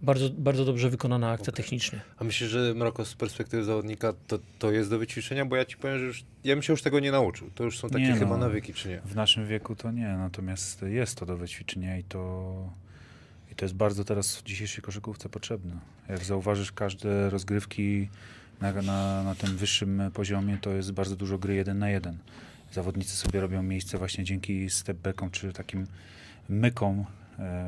Bardzo, 0.01 0.29
bardzo 0.29 0.65
dobrze 0.65 0.89
wykonana 0.89 1.31
akcja 1.31 1.53
technicznie. 1.53 2.01
A 2.17 2.23
myślisz, 2.23 2.49
że 2.49 2.73
Mroko 2.73 3.05
z 3.05 3.15
perspektywy 3.15 3.63
zawodnika 3.63 4.13
to, 4.27 4.39
to 4.59 4.71
jest 4.71 4.89
do 4.89 4.99
wyćwiczenia? 4.99 5.45
Bo 5.45 5.55
ja 5.55 5.65
ci 5.65 5.77
powiem, 5.77 5.99
że 5.99 6.05
już, 6.05 6.23
ja 6.43 6.55
bym 6.55 6.63
się 6.63 6.73
już 6.73 6.81
tego 6.81 6.99
nie 6.99 7.11
nauczył. 7.11 7.49
To 7.55 7.63
już 7.63 7.79
są 7.79 7.89
takie 7.89 8.03
Nie 8.03 8.09
no. 8.09 8.19
chyba 8.19 8.37
nawyki, 8.37 8.73
czy 8.73 8.89
nie? 8.89 9.01
W 9.05 9.15
naszym 9.15 9.47
wieku 9.47 9.75
to 9.75 9.91
nie, 9.91 10.07
natomiast 10.07 10.81
jest 10.81 11.15
to 11.17 11.25
do 11.25 11.37
wyćwiczenia 11.37 11.97
i 11.97 12.03
to, 12.03 12.53
i 13.51 13.55
to 13.55 13.65
jest 13.65 13.75
bardzo 13.75 14.03
teraz 14.03 14.37
w 14.37 14.43
dzisiejszej 14.43 14.83
koszykówce 14.83 15.29
potrzebne. 15.29 15.71
Jak 16.09 16.23
zauważysz, 16.23 16.71
każde 16.71 17.29
rozgrywki 17.29 18.09
na, 18.61 18.71
na, 18.73 19.23
na 19.23 19.35
tym 19.35 19.57
wyższym 19.57 20.01
poziomie 20.13 20.57
to 20.61 20.69
jest 20.69 20.91
bardzo 20.91 21.15
dużo 21.15 21.37
gry 21.37 21.55
jeden 21.55 21.79
na 21.79 21.89
jeden. 21.89 22.17
Zawodnicy 22.71 23.15
sobie 23.15 23.41
robią 23.41 23.63
miejsce 23.63 23.97
właśnie 23.97 24.23
dzięki 24.23 24.69
stepbackom 24.69 25.31
czy 25.31 25.53
takim 25.53 25.87
mykom, 26.49 27.05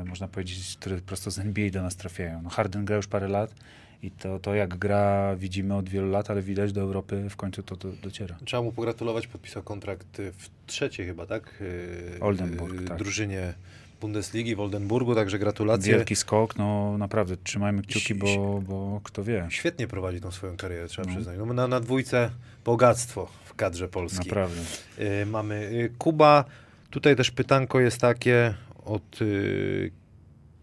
można 0.06 0.28
powiedzieć, 0.28 0.76
które 0.80 0.96
prosto 1.00 1.30
z 1.30 1.38
NBA 1.38 1.70
do 1.70 1.82
nas 1.82 1.96
trafiają. 1.96 2.42
No 2.42 2.50
Harden 2.50 2.84
gra 2.84 2.96
już 2.96 3.06
parę 3.06 3.28
lat 3.28 3.54
i 4.02 4.10
to, 4.10 4.38
to 4.38 4.54
jak 4.54 4.76
gra 4.78 5.36
widzimy 5.36 5.76
od 5.76 5.88
wielu 5.88 6.10
lat, 6.10 6.30
ale 6.30 6.42
widać 6.42 6.72
do 6.72 6.80
Europy 6.80 7.30
w 7.30 7.36
końcu 7.36 7.62
to 7.62 7.76
do, 7.76 7.88
dociera. 8.02 8.36
Trzeba 8.44 8.62
mu 8.62 8.72
pogratulować, 8.72 9.26
podpisał 9.26 9.62
kontrakt 9.62 10.06
w 10.16 10.48
trzeciej 10.66 11.06
chyba, 11.06 11.26
tak? 11.26 11.54
Y, 11.60 12.18
Oldenburg, 12.20 12.80
y, 12.82 12.84
tak. 12.84 12.98
Drużynie 12.98 13.54
Bundesligi 14.00 14.56
w 14.56 14.60
Oldenburgu, 14.60 15.14
także 15.14 15.38
gratulacje. 15.38 15.94
Wielki 15.94 16.16
skok, 16.16 16.56
no 16.56 16.98
naprawdę, 16.98 17.36
trzymajmy 17.36 17.82
kciuki, 17.82 18.14
bo, 18.14 18.62
bo 18.68 19.00
kto 19.04 19.24
wie, 19.24 19.46
Świetnie 19.50 19.88
prowadzi 19.88 20.20
tą 20.20 20.30
swoją 20.30 20.56
karierę, 20.56 20.88
trzeba 20.88 21.08
No. 21.08 21.14
przyznać. 21.14 21.38
No, 21.38 21.46
na, 21.46 21.68
na 21.68 21.80
dwójce 21.80 22.30
bogactwo 22.64 23.28
w 23.44 23.54
kadrze 23.54 23.88
polskiej. 23.88 24.26
naprawdę. 24.26 24.60
Y, 25.22 25.26
mamy 25.26 25.88
Kuba. 25.98 26.44
Tutaj 26.90 27.16
też 27.16 27.30
pytanko 27.30 27.80
jest 27.80 28.00
takie 28.00 28.54
od 28.88 29.22
y, 29.22 29.90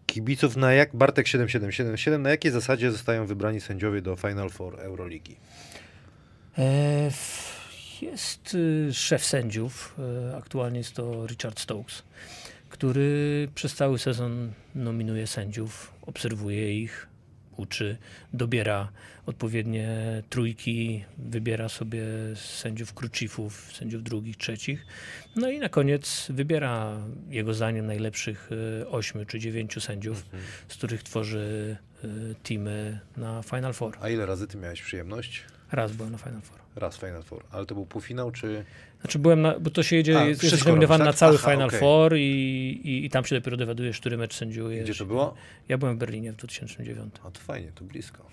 kibiców, 0.06 0.56
na 0.58 0.74
jak 0.74 0.96
Bartek 0.96 1.28
7777, 1.28 2.22
na 2.22 2.30
jakiej 2.30 2.52
zasadzie 2.52 2.92
zostają 2.92 3.26
wybrani 3.26 3.62
sędziowie 3.62 4.02
do 4.02 4.16
Final 4.16 4.50
Four 4.50 4.80
Euroligi? 4.80 5.36
E, 6.58 7.12
Jest 8.02 8.54
y, 8.54 8.94
szef 8.94 9.26
sędziów, 9.26 9.96
e, 10.30 10.38
aktualnie 10.38 10.78
jest 10.78 10.94
to 10.94 11.28
Richard 11.28 11.60
Stokes, 11.60 12.04
który 12.70 13.48
przez 13.56 13.76
cały 13.76 14.00
sezon 14.00 14.52
nominuje 14.76 15.28
sędziów, 15.28 15.94
obserwuje 16.02 16.82
ich, 16.82 17.08
uczy, 17.58 17.98
dobiera 18.34 18.92
odpowiednie 19.26 19.98
trójki, 20.30 21.04
wybiera 21.18 21.70
sobie 21.70 22.04
sędziów 22.36 22.94
krucifów, 22.94 23.72
sędziów 23.74 24.04
drugich, 24.04 24.38
trzecich. 24.38 24.86
No 25.36 25.50
i 25.50 25.60
na 25.60 25.70
koniec 25.70 26.28
wybiera 26.30 26.98
jego 27.30 27.54
zdaniem 27.54 27.86
najlepszych 27.86 28.50
e, 28.82 28.88
ośmiu 28.88 29.26
czy 29.26 29.40
dziewięciu 29.40 29.82
sędziów, 29.82 30.26
z 30.68 30.74
których 30.74 31.04
tworzy 31.04 31.78
e, 32.04 32.08
teamy 32.44 33.00
na 33.18 33.44
Final 33.44 33.74
Four. 33.74 33.98
A 34.02 34.10
ile 34.10 34.26
razy 34.26 34.48
ty 34.48 34.58
miałeś 34.58 34.82
przyjemność? 34.82 35.44
Raz 35.72 35.92
byłem 35.92 36.12
na 36.12 36.18
Final 36.18 36.42
Four. 36.42 36.60
Raz 36.76 36.98
Final 36.98 37.24
Four. 37.24 37.44
Ale 37.52 37.66
to 37.66 37.76
był 37.76 37.86
półfinał, 37.86 38.32
czy... 38.32 38.66
Znaczy 39.06 39.20
byłem 39.20 39.42
na, 39.42 39.60
bo 39.60 39.70
to 39.70 39.84
się 39.84 39.96
jedzie, 39.96 40.20
A, 40.20 40.26
jest, 40.26 40.66
nominowany 40.66 41.04
robisz, 41.04 41.06
na 41.06 41.06
tak? 41.06 41.16
cały 41.16 41.36
Aha, 41.36 41.52
Final 41.52 41.68
okej. 41.68 41.80
Four 41.80 42.16
i, 42.16 42.22
i, 42.84 43.06
i 43.06 43.10
tam 43.10 43.26
się 43.26 43.36
dopiero 43.36 43.58
dowiadujesz, 43.58 44.00
który 44.00 44.18
mecz 44.18 44.34
sędziujesz. 44.36 44.84
Gdzie 44.90 44.96
to 44.96 45.06
było? 45.06 45.34
Ja 45.70 45.78
byłem 45.78 45.96
w 45.96 46.00
Berlinie 46.00 46.32
w 46.32 46.36
2009. 46.36 47.16
A 47.24 47.32
to 47.32 47.40
fajnie, 47.40 47.72
to 47.76 47.84
blisko. 47.84 48.26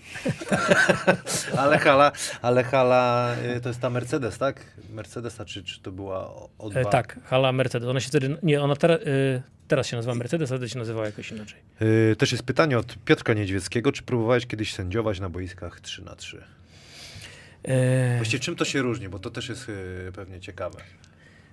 ale 1.57 1.77
hala, 1.77 2.11
ale 2.41 2.63
hala, 2.63 3.35
y, 3.57 3.61
to 3.61 3.69
jest 3.69 3.81
ta 3.81 3.89
Mercedes, 3.89 4.37
tak? 4.37 4.65
Mercedesa, 4.89 5.45
czy, 5.45 5.63
czy 5.63 5.81
to 5.81 5.91
była 5.91 6.19
O- 6.27 6.49
O2? 6.59 6.77
E, 6.77 6.85
tak, 6.85 7.19
hala 7.23 7.51
Mercedes. 7.51 7.89
Ona 7.89 7.99
się 7.99 8.07
wtedy, 8.07 8.37
nie, 8.43 8.61
ona 8.61 8.75
teraz, 8.75 8.99
e, 9.01 9.41
teraz 9.67 9.87
się 9.87 9.95
nazywa 9.95 10.15
Mercedes, 10.15 10.51
a 10.51 10.55
wtedy 10.55 10.69
się 10.69 10.79
nazywała 10.79 11.05
jakoś 11.05 11.31
inaczej. 11.31 11.59
Y, 11.81 12.15
też 12.15 12.31
jest 12.31 12.43
pytanie 12.43 12.77
od 12.77 12.97
Piotrka 13.05 13.33
Niedźwieckiego, 13.33 13.91
czy 13.91 14.03
próbowałeś 14.03 14.45
kiedyś 14.47 14.73
sędziować 14.73 15.19
na 15.19 15.29
boiskach 15.29 15.81
3 15.81 16.03
na 16.03 16.15
3 16.15 16.37
E, 16.37 16.62
Właściwie 18.15 18.39
czym 18.39 18.55
to 18.55 18.65
się 18.65 18.81
różni, 18.81 19.09
bo 19.09 19.19
to 19.19 19.29
też 19.29 19.49
jest 19.49 19.69
y, 19.69 20.11
pewnie 20.15 20.39
ciekawe. 20.39 20.79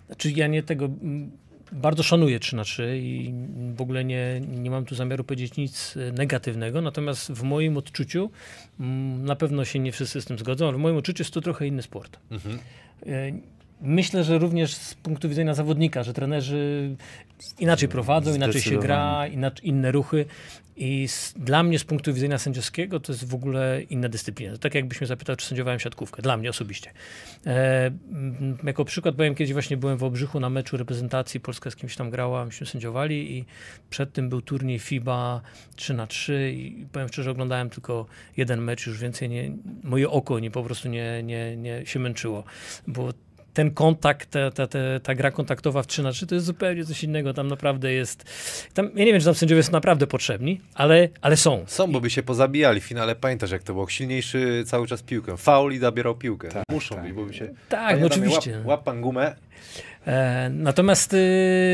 Znaczy 0.06 0.30
ja 0.30 0.46
nie 0.46 0.62
tego 0.62 0.88
bardzo 1.72 2.02
szanuję 2.02 2.40
3 2.40 2.56
na 2.56 2.64
3 2.64 2.98
i 3.02 3.34
w 3.76 3.80
ogóle 3.80 4.04
nie, 4.04 4.40
nie 4.40 4.70
mam 4.70 4.84
tu 4.84 4.94
zamiaru 4.94 5.24
powiedzieć 5.24 5.56
nic 5.56 5.96
e, 5.96 6.12
negatywnego, 6.12 6.80
natomiast 6.80 7.32
w 7.32 7.42
moim 7.42 7.76
odczuciu, 7.76 8.30
na 9.18 9.36
pewno 9.36 9.64
się 9.64 9.78
nie 9.78 9.92
wszyscy 9.92 10.20
z 10.20 10.24
tym 10.24 10.38
zgodzą, 10.38 10.68
ale 10.68 10.76
w 10.76 10.80
moim 10.80 10.96
odczuciu 10.96 11.20
jest 11.22 11.34
to 11.34 11.40
trochę 11.40 11.66
inny 11.66 11.82
sport. 11.82 12.18
Mhm. 12.30 12.58
Myślę, 13.82 14.24
że 14.24 14.38
również 14.38 14.74
z 14.74 14.94
punktu 14.94 15.28
widzenia 15.28 15.54
zawodnika, 15.54 16.02
że 16.02 16.12
trenerzy 16.12 16.96
inaczej 17.58 17.88
prowadzą, 17.88 18.34
inaczej 18.34 18.62
się 18.62 18.78
gra, 18.78 19.26
inaczej, 19.26 19.68
inne 19.68 19.92
ruchy. 19.92 20.26
I 20.76 21.08
z, 21.08 21.34
dla 21.36 21.62
mnie 21.62 21.78
z 21.78 21.84
punktu 21.84 22.14
widzenia 22.14 22.38
sędziowskiego 22.38 23.00
to 23.00 23.12
jest 23.12 23.28
w 23.28 23.34
ogóle 23.34 23.82
inna 23.82 24.08
dyscyplina. 24.08 24.52
To 24.52 24.58
tak 24.58 24.74
jakbyś 24.74 25.00
mnie 25.00 25.06
zapytał, 25.06 25.36
czy 25.36 25.46
sędziowałem 25.46 25.80
siatkówkę. 25.80 26.22
Dla 26.22 26.36
mnie 26.36 26.50
osobiście. 26.50 26.90
E, 27.46 27.90
jako 28.64 28.84
przykład 28.84 29.14
powiem, 29.14 29.34
kiedyś 29.34 29.52
właśnie 29.52 29.76
byłem 29.76 29.98
w 29.98 30.04
Obrzychu 30.04 30.40
na 30.40 30.50
meczu 30.50 30.76
reprezentacji. 30.76 31.40
Polska 31.40 31.70
z 31.70 31.76
kimś 31.76 31.96
tam 31.96 32.10
grała, 32.10 32.44
myśmy 32.44 32.66
sędziowali 32.66 33.38
i 33.38 33.44
przed 33.90 34.12
tym 34.12 34.28
był 34.28 34.42
turniej 34.42 34.78
FIBA 34.78 35.40
3 35.76 35.94
na 35.94 36.06
3 36.06 36.52
i 36.56 36.86
powiem 36.92 37.08
szczerze, 37.08 37.30
oglądałem 37.30 37.70
tylko 37.70 38.06
jeden 38.36 38.60
mecz, 38.60 38.86
już 38.86 38.98
więcej 38.98 39.28
nie, 39.28 39.52
moje 39.82 40.10
oko 40.10 40.38
nie 40.38 40.50
po 40.50 40.62
prostu 40.62 40.88
nie, 40.88 41.22
nie, 41.22 41.56
nie 41.56 41.86
się 41.86 41.98
męczyło, 41.98 42.44
bo 42.86 43.12
ten 43.54 43.70
kontakt, 43.70 44.30
ta, 44.30 44.50
ta, 44.50 44.66
ta, 44.66 44.78
ta 45.02 45.14
gra 45.14 45.30
kontaktowa 45.30 45.82
w 45.82 45.86
3 45.86 46.02
na 46.02 46.12
3 46.12 46.26
to 46.26 46.34
jest 46.34 46.46
zupełnie 46.46 46.84
coś 46.84 47.04
innego. 47.04 47.34
Tam 47.34 47.48
naprawdę 47.48 47.92
jest. 47.92 48.24
Tam, 48.74 48.90
ja 48.94 49.04
nie 49.04 49.12
wiem, 49.12 49.20
czy 49.20 49.24
tam 49.24 49.34
sędziowie 49.34 49.62
są 49.62 49.72
naprawdę 49.72 50.06
potrzebni, 50.06 50.60
ale, 50.74 51.08
ale 51.20 51.36
są. 51.36 51.64
Są, 51.66 51.92
bo 51.92 52.00
by 52.00 52.10
się 52.10 52.22
pozabijali 52.22 52.80
w 52.80 52.84
finale. 52.84 53.16
Pamiętasz, 53.16 53.50
jak 53.50 53.62
to 53.62 53.72
było? 53.72 53.88
Silniejszy 53.88 54.62
cały 54.66 54.86
czas 54.86 55.02
piłkę. 55.02 55.36
Faul 55.36 55.72
i 55.72 55.78
zabierał 55.78 56.14
piłkę. 56.14 56.48
Tak, 56.48 56.62
Muszą 56.72 56.94
tak. 56.94 57.04
być, 57.04 57.12
bo 57.12 57.24
by 57.24 57.34
się... 57.34 57.48
Tak, 57.68 57.80
no 58.00 58.06
Adamie, 58.06 58.06
oczywiście. 58.06 58.56
Łap, 58.56 58.66
łap 58.66 58.84
pan 58.84 59.00
gumę. 59.00 59.34
E, 60.06 60.50
natomiast 60.54 61.12
y, 61.14 61.16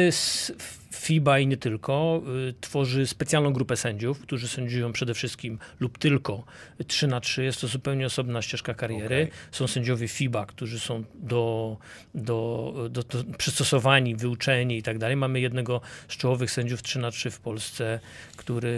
s- 0.09 0.53
FIBA 0.96 1.38
i 1.38 1.46
nie 1.46 1.56
tylko 1.56 2.22
y, 2.48 2.54
tworzy 2.61 3.06
specjalną 3.06 3.52
grupę 3.52 3.76
sędziów, 3.76 4.20
którzy 4.20 4.48
sędziują 4.48 4.92
przede 4.92 5.14
wszystkim 5.14 5.59
lub 5.80 5.98
tylko 5.98 6.44
3 6.87 7.06
na 7.06 7.20
3 7.20 7.44
Jest 7.44 7.61
to 7.61 7.66
zupełnie 7.68 8.06
osobna 8.06 8.42
ścieżka 8.42 8.74
kariery. 8.74 9.16
Okej. 9.16 9.30
Są 9.52 9.66
sędziowie 9.66 10.09
FIBA, 10.09 10.46
którzy 10.46 10.80
są 10.80 11.04
do, 11.14 11.76
do, 12.14 12.72
do, 12.90 13.02
do 13.02 13.24
przystosowani, 13.38 14.16
wyuczeni 14.16 14.78
i 14.78 14.82
tak 14.82 14.98
dalej. 14.98 15.16
Mamy 15.16 15.40
jednego 15.40 15.80
z 16.09 16.16
czołowych 16.16 16.50
sędziów 16.50 16.82
3 16.82 16.98
na 16.98 17.11
3 17.11 17.30
w 17.30 17.40
Polsce, 17.40 18.00
który, 18.37 18.68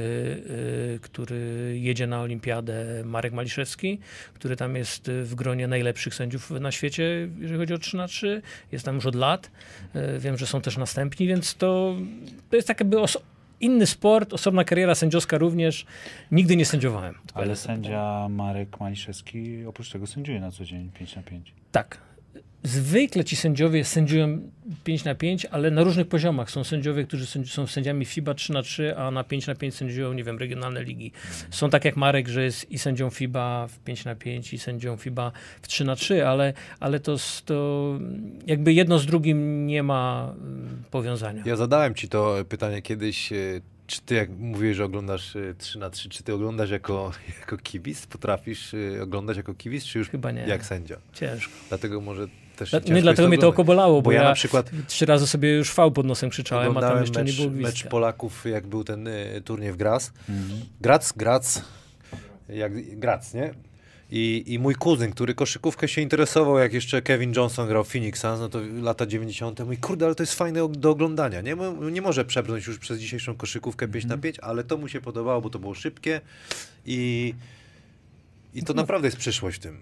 y, 0.50 0.98
który 1.02 1.72
jedzie 1.80 2.06
na 2.06 2.20
olimpiadę, 2.20 3.02
Marek 3.04 3.32
Maliszewski, 3.32 3.98
który 4.34 4.56
tam 4.56 4.76
jest 4.76 5.08
y, 5.08 5.24
w 5.24 5.34
gronie 5.34 5.68
najlepszych 5.68 6.14
sędziów 6.14 6.50
na 6.50 6.72
świecie, 6.72 7.28
jeżeli 7.38 7.58
chodzi 7.58 7.74
o 7.74 7.78
3 7.78 7.96
na 7.96 8.08
3 8.08 8.42
Jest 8.72 8.84
tam 8.84 8.94
już 8.94 9.06
od 9.06 9.14
lat. 9.14 9.50
Wiem, 10.18 10.38
że 10.38 10.46
są 10.46 10.60
też 10.60 10.76
następni, 10.76 11.26
więc 11.26 11.54
to, 11.54 11.96
to 12.50 12.56
jest 12.56 12.68
tak 12.68 12.80
jakby 12.80 12.96
inny 13.60 13.86
sport, 13.86 14.32
osobna 14.32 14.64
kariera 14.64 14.94
sędziowska 14.94 15.38
również. 15.38 15.86
Nigdy 16.32 16.56
nie 16.56 16.64
sędziowałem. 16.64 17.14
Ale 17.34 17.56
sędzia 17.56 18.28
Marek 18.30 18.80
Maliszewski 18.80 19.66
oprócz 19.66 19.92
tego 19.92 20.06
sędziuje 20.06 20.40
na 20.40 20.50
co 20.50 20.64
dzień 20.64 20.90
5 20.98 21.16
na 21.16 21.22
5. 21.22 21.52
Tak. 21.72 22.07
Zwykle 22.62 23.24
ci 23.24 23.36
sędziowie 23.36 23.84
sędziują 23.84 24.50
5 24.84 25.04
na 25.04 25.14
5, 25.14 25.46
ale 25.46 25.70
na 25.70 25.82
różnych 25.82 26.08
poziomach. 26.08 26.50
Są 26.50 26.64
sędziowie, 26.64 27.04
którzy 27.04 27.26
są 27.46 27.66
sędziami 27.66 28.04
FIBA 28.04 28.34
3 28.34 28.52
na 28.52 28.62
3, 28.62 28.96
a 28.96 29.10
na 29.10 29.24
5 29.24 29.46
na 29.46 29.54
5 29.54 29.74
sędziują, 29.74 30.12
nie 30.12 30.24
wiem, 30.24 30.38
regionalne 30.38 30.84
ligi. 30.84 31.12
Są 31.50 31.70
tak 31.70 31.84
jak 31.84 31.96
Marek, 31.96 32.28
że 32.28 32.44
jest 32.44 32.70
i 32.70 32.78
sędzią 32.78 33.10
FIBA 33.10 33.66
w 33.66 33.78
5 33.78 34.04
na 34.04 34.14
5 34.14 34.52
i 34.52 34.58
sędzią 34.58 34.96
FIBA 34.96 35.32
w 35.62 35.68
3 35.68 35.84
na 35.84 35.96
3, 35.96 36.26
ale, 36.26 36.52
ale 36.80 37.00
to, 37.00 37.16
to 37.44 37.98
jakby 38.46 38.72
jedno 38.72 38.98
z 38.98 39.06
drugim 39.06 39.66
nie 39.66 39.82
ma 39.82 40.34
mm, 40.38 40.82
powiązania. 40.90 41.42
Ja 41.46 41.56
zadałem 41.56 41.94
ci 41.94 42.08
to 42.08 42.36
pytanie 42.48 42.82
kiedyś, 42.82 43.32
e, 43.32 43.36
czy 43.86 44.00
ty 44.00 44.14
jak 44.14 44.30
mówiłeś, 44.30 44.76
że 44.76 44.84
oglądasz 44.84 45.36
e, 45.36 45.54
3 45.58 45.78
na 45.78 45.90
3 45.90 46.08
czy 46.08 46.22
ty 46.22 46.34
oglądasz 46.34 46.70
jako, 46.70 47.12
jako 47.40 47.56
kibic? 47.58 48.06
Potrafisz 48.06 48.74
e, 48.74 49.02
oglądać 49.02 49.36
jako 49.36 49.54
kibic, 49.54 49.84
czy 49.84 49.98
już 49.98 50.10
Chyba 50.10 50.30
nie. 50.30 50.40
jak 50.40 50.64
sędzia? 50.66 50.96
Ciężko. 51.12 51.52
Dlatego 51.68 52.00
może 52.00 52.26
też 52.58 52.70
Dla- 52.70 52.80
ciężko 52.80 52.94
Nie, 52.94 53.02
dlatego 53.02 53.22
jest 53.22 53.28
mnie 53.28 53.38
to 53.38 53.48
oglądać. 53.48 53.54
okobolało, 53.54 53.94
bo, 53.94 54.02
Bo 54.02 54.12
ja 54.12 54.22
ja 54.22 54.28
na 54.28 54.34
przykład 54.34 54.70
trzy 54.86 55.06
razy 55.06 55.26
sobie 55.26 55.56
już 55.56 55.74
V 55.74 55.90
pod 55.90 56.06
nosem 56.06 56.30
krzyczałem, 56.30 56.76
a 56.76 56.80
tam 56.80 57.00
jeszcze 57.00 57.24
mecz, 57.24 57.38
nie 57.38 57.44
było 57.46 57.56
mecz 57.56 57.70
gwizdka. 57.70 57.88
Polaków, 57.90 58.44
jak 58.44 58.66
był 58.66 58.84
ten 58.84 59.08
e, 59.08 59.40
turniej 59.40 59.72
w 59.72 59.76
Graz. 59.76 60.12
Grac, 60.80 61.12
Grac, 61.12 61.60
jak 62.48 62.98
Grac, 62.98 63.34
nie? 63.34 63.54
I, 64.10 64.44
I 64.46 64.58
mój 64.58 64.74
kuzyn, 64.74 65.10
który 65.12 65.34
koszykówkę 65.34 65.88
się 65.88 66.00
interesował, 66.00 66.58
jak 66.58 66.72
jeszcze 66.72 67.02
Kevin 67.02 67.32
Johnson 67.36 67.68
grał 67.68 67.84
w 67.84 67.88
Phoenix 67.88 68.20
Suns, 68.20 68.40
no 68.40 68.48
to 68.48 68.58
lata 68.82 69.06
90. 69.06 69.60
Mówi, 69.60 69.76
kurde, 69.76 70.06
ale 70.06 70.14
to 70.14 70.22
jest 70.22 70.34
fajne 70.34 70.68
do 70.68 70.90
oglądania. 70.90 71.40
Nie, 71.40 71.56
nie 71.90 72.02
może 72.02 72.24
przebrnąć 72.24 72.66
już 72.66 72.78
przez 72.78 72.98
dzisiejszą 72.98 73.36
koszykówkę 73.36 73.88
5 73.88 74.04
na 74.04 74.18
5, 74.18 74.36
ale 74.42 74.64
to 74.64 74.76
mu 74.76 74.88
się 74.88 75.00
podobało, 75.00 75.40
bo 75.40 75.50
to 75.50 75.58
było 75.58 75.74
szybkie 75.74 76.20
i, 76.86 77.34
i 78.54 78.62
to 78.62 78.74
naprawdę 78.74 79.06
jest 79.08 79.16
przyszłość 79.16 79.56
w 79.56 79.60
tym. 79.60 79.78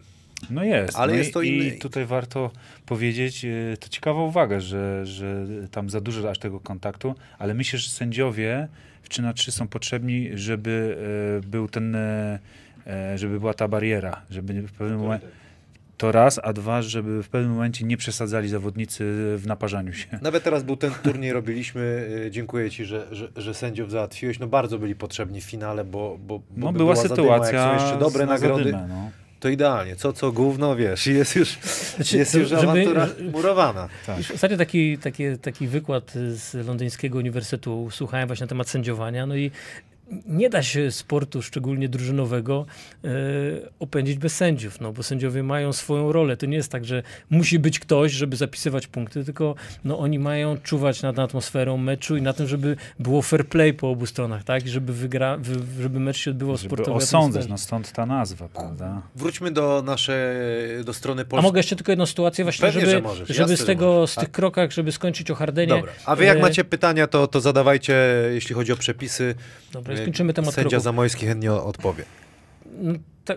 No 0.50 0.64
jest. 0.64 0.96
Ale 0.96 1.12
no 1.12 1.18
jest 1.18 1.30
i, 1.30 1.32
to 1.32 1.40
inny- 1.40 1.74
I 1.74 1.78
tutaj 1.78 2.06
warto 2.06 2.50
powiedzieć, 2.86 3.44
e, 3.44 3.76
to 3.80 3.88
ciekawa 3.88 4.22
uwaga, 4.22 4.60
że, 4.60 5.06
że 5.06 5.46
tam 5.70 5.90
za 5.90 6.00
dużo 6.00 6.30
aż 6.30 6.38
tego 6.38 6.60
kontaktu, 6.60 7.14
ale 7.38 7.54
myślę, 7.54 7.78
że 7.78 7.90
sędziowie 7.90 8.68
w 9.02 9.08
3 9.08 9.22
na 9.22 9.32
3 9.32 9.52
są 9.52 9.68
potrzebni, 9.68 10.30
żeby 10.34 10.96
e, 11.44 11.48
był 11.48 11.68
ten, 11.68 11.96
e, 11.96 12.38
żeby 13.14 13.40
była 13.40 13.54
ta 13.54 13.68
bariera, 13.68 14.22
żeby 14.30 14.62
w 14.62 14.72
pewnym 14.72 14.98
momencie 14.98 15.26
to 15.96 16.12
raz, 16.12 16.40
a 16.42 16.52
dwa, 16.52 16.82
żeby 16.82 17.22
w 17.22 17.28
pewnym 17.28 17.52
momencie 17.52 17.84
nie 17.84 17.96
przesadzali 17.96 18.48
zawodnicy 18.48 19.04
w 19.36 19.42
naparzaniu 19.46 19.92
się. 19.92 20.06
Nawet 20.22 20.44
teraz 20.44 20.62
był 20.62 20.76
ten 20.76 20.92
turniej, 21.02 21.32
robiliśmy. 21.32 22.10
Dziękuję 22.30 22.70
Ci, 22.70 22.84
że, 22.84 23.06
że, 23.10 23.28
że 23.36 23.54
sędziów 23.54 23.90
załatwiłeś. 23.90 24.38
No 24.38 24.46
bardzo 24.46 24.78
byli 24.78 24.94
potrzebni 24.94 25.40
w 25.40 25.44
finale, 25.44 25.84
bo, 25.84 26.18
bo, 26.26 26.38
bo 26.38 26.44
No 26.56 26.72
by 26.72 26.78
była 26.78 26.96
zadyma, 26.96 27.16
sytuacja 27.16 27.78
są 27.78 27.84
jeszcze 27.84 27.98
dobre 27.98 28.26
nagrody, 28.26 28.64
zadymę, 28.64 28.86
no. 28.88 29.10
To 29.40 29.48
idealnie. 29.48 29.96
Co, 29.96 30.12
co 30.12 30.32
gówno, 30.32 30.76
wiesz, 30.76 31.06
jest 31.06 31.36
już, 31.36 31.58
Znaczy, 31.96 32.16
jest 32.16 32.34
już 32.34 32.48
żeby- 32.48 32.62
awantura 32.62 33.08
murowana. 33.32 33.88
Tak. 34.06 34.18
Ostatnio 34.34 34.56
taki, 34.56 34.98
taki, 34.98 35.24
taki 35.42 35.66
wykład 35.68 36.12
z 36.34 36.66
londyńskiego 36.66 37.18
uniwersytetu 37.18 37.88
słuchałem 37.90 38.26
właśnie 38.26 38.44
na 38.44 38.48
temat 38.48 38.68
sędziowania, 38.68 39.26
no 39.26 39.36
i 39.36 39.50
nie 40.26 40.50
da 40.50 40.62
się 40.62 40.90
sportu, 40.90 41.42
szczególnie 41.42 41.88
drużynowego, 41.88 42.66
e, 43.04 43.08
opędzić 43.80 44.18
bez 44.18 44.36
sędziów, 44.36 44.80
no 44.80 44.92
bo 44.92 45.02
sędziowie 45.02 45.42
mają 45.42 45.72
swoją 45.72 46.12
rolę. 46.12 46.36
To 46.36 46.46
nie 46.46 46.56
jest 46.56 46.72
tak, 46.72 46.84
że 46.84 47.02
musi 47.30 47.58
być 47.58 47.78
ktoś, 47.78 48.12
żeby 48.12 48.36
zapisywać 48.36 48.86
punkty, 48.86 49.24
tylko 49.24 49.54
no, 49.84 49.98
oni 49.98 50.18
mają 50.18 50.58
czuwać 50.58 51.02
nad 51.02 51.18
atmosferą 51.18 51.76
meczu 51.76 52.16
i 52.16 52.22
na 52.22 52.32
tym, 52.32 52.46
żeby 52.46 52.76
było 52.98 53.22
fair 53.22 53.46
play 53.46 53.74
po 53.74 53.90
obu 53.90 54.06
stronach, 54.06 54.44
tak? 54.44 54.66
I 54.66 54.68
żeby, 54.68 54.92
wygra, 54.92 55.36
wy, 55.36 55.82
żeby 55.82 56.00
mecz 56.00 56.16
się 56.16 56.30
odbywał 56.30 56.56
w 56.56 56.60
Żeby 56.60 56.82
osądzać, 56.84 57.48
no 57.48 57.58
stąd 57.58 57.92
ta 57.92 58.06
nazwa, 58.06 58.48
prawda? 58.48 59.02
Wróćmy 59.16 59.50
do 59.50 59.82
naszej, 59.86 60.16
do 60.84 60.92
strony 60.94 61.22
A 61.22 61.24
polskiej. 61.24 61.48
mogę 61.48 61.58
jeszcze 61.58 61.76
tylko 61.76 61.92
jedną 61.92 62.06
sytuację 62.06 62.44
właśnie, 62.44 62.66
Pewnie, 62.66 62.80
żeby, 62.80 62.92
że 62.92 63.00
możesz. 63.00 63.28
żeby 63.28 63.40
Jasne, 63.40 63.56
z 63.56 63.64
tego, 63.66 63.86
możesz. 63.86 64.10
z 64.10 64.14
tych 64.14 64.28
A- 64.28 64.32
krokach, 64.32 64.70
żeby 64.72 64.92
skończyć 64.92 65.30
o 65.30 65.34
Hardenie. 65.34 65.74
Dobra. 65.74 65.92
A 66.04 66.16
wy 66.16 66.24
jak 66.24 66.38
e, 66.38 66.40
macie 66.40 66.64
pytania, 66.64 67.06
to, 67.06 67.26
to 67.26 67.40
zadawajcie, 67.40 67.94
jeśli 68.32 68.54
chodzi 68.54 68.72
o 68.72 68.76
przepisy. 68.76 69.34
Dobra, 69.72 69.95
skończymy 70.02 70.32
temat 70.32 70.54
Sędzia 70.54 70.68
kroków. 70.70 70.84
Zamojski 70.84 71.26
chętnie 71.26 71.52
odpowie. 71.52 72.04
No, 72.78 72.92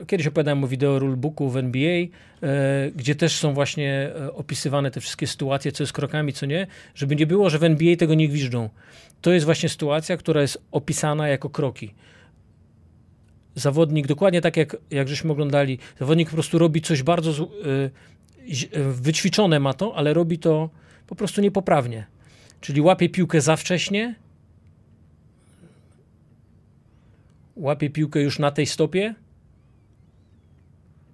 kiedyś 0.07 0.27
opowiadałem 0.27 0.63
o 0.63 0.67
wideo 0.67 0.99
rulebooku 0.99 1.49
w 1.49 1.57
NBA, 1.57 1.91
e, 1.91 2.07
gdzie 2.95 3.15
też 3.15 3.35
są 3.35 3.53
właśnie 3.53 4.11
e, 4.15 4.33
opisywane 4.33 4.91
te 4.91 5.01
wszystkie 5.01 5.27
sytuacje, 5.27 5.71
co 5.71 5.83
jest 5.83 5.93
krokami, 5.93 6.33
co 6.33 6.45
nie, 6.45 6.67
żeby 6.95 7.15
nie 7.15 7.27
było, 7.27 7.49
że 7.49 7.59
w 7.59 7.63
NBA 7.63 7.95
tego 7.95 8.13
nie 8.13 8.27
gwiżdżą. 8.29 8.69
To 9.21 9.31
jest 9.31 9.45
właśnie 9.45 9.69
sytuacja, 9.69 10.17
która 10.17 10.41
jest 10.41 10.61
opisana 10.71 11.27
jako 11.27 11.49
kroki. 11.49 11.93
Zawodnik, 13.55 14.07
dokładnie 14.07 14.41
tak 14.41 14.57
jak, 14.57 14.77
jak 14.91 15.07
żeśmy 15.07 15.31
oglądali, 15.31 15.79
zawodnik 15.99 16.29
po 16.29 16.33
prostu 16.33 16.57
robi 16.59 16.81
coś 16.81 17.03
bardzo 17.03 17.31
ź- 18.49 18.63
e, 18.73 18.83
wyćwiczone 18.83 19.59
ma 19.59 19.73
to, 19.73 19.95
ale 19.95 20.13
robi 20.13 20.39
to 20.39 20.69
po 21.07 21.15
prostu 21.15 21.41
niepoprawnie. 21.41 22.05
Czyli 22.61 22.81
łapie 22.81 23.09
piłkę 23.09 23.41
za 23.41 23.55
wcześnie, 23.55 24.15
łapie 27.59 27.89
piłkę 27.89 28.21
już 28.21 28.39
na 28.39 28.51
tej 28.51 28.65
stopie, 28.65 29.15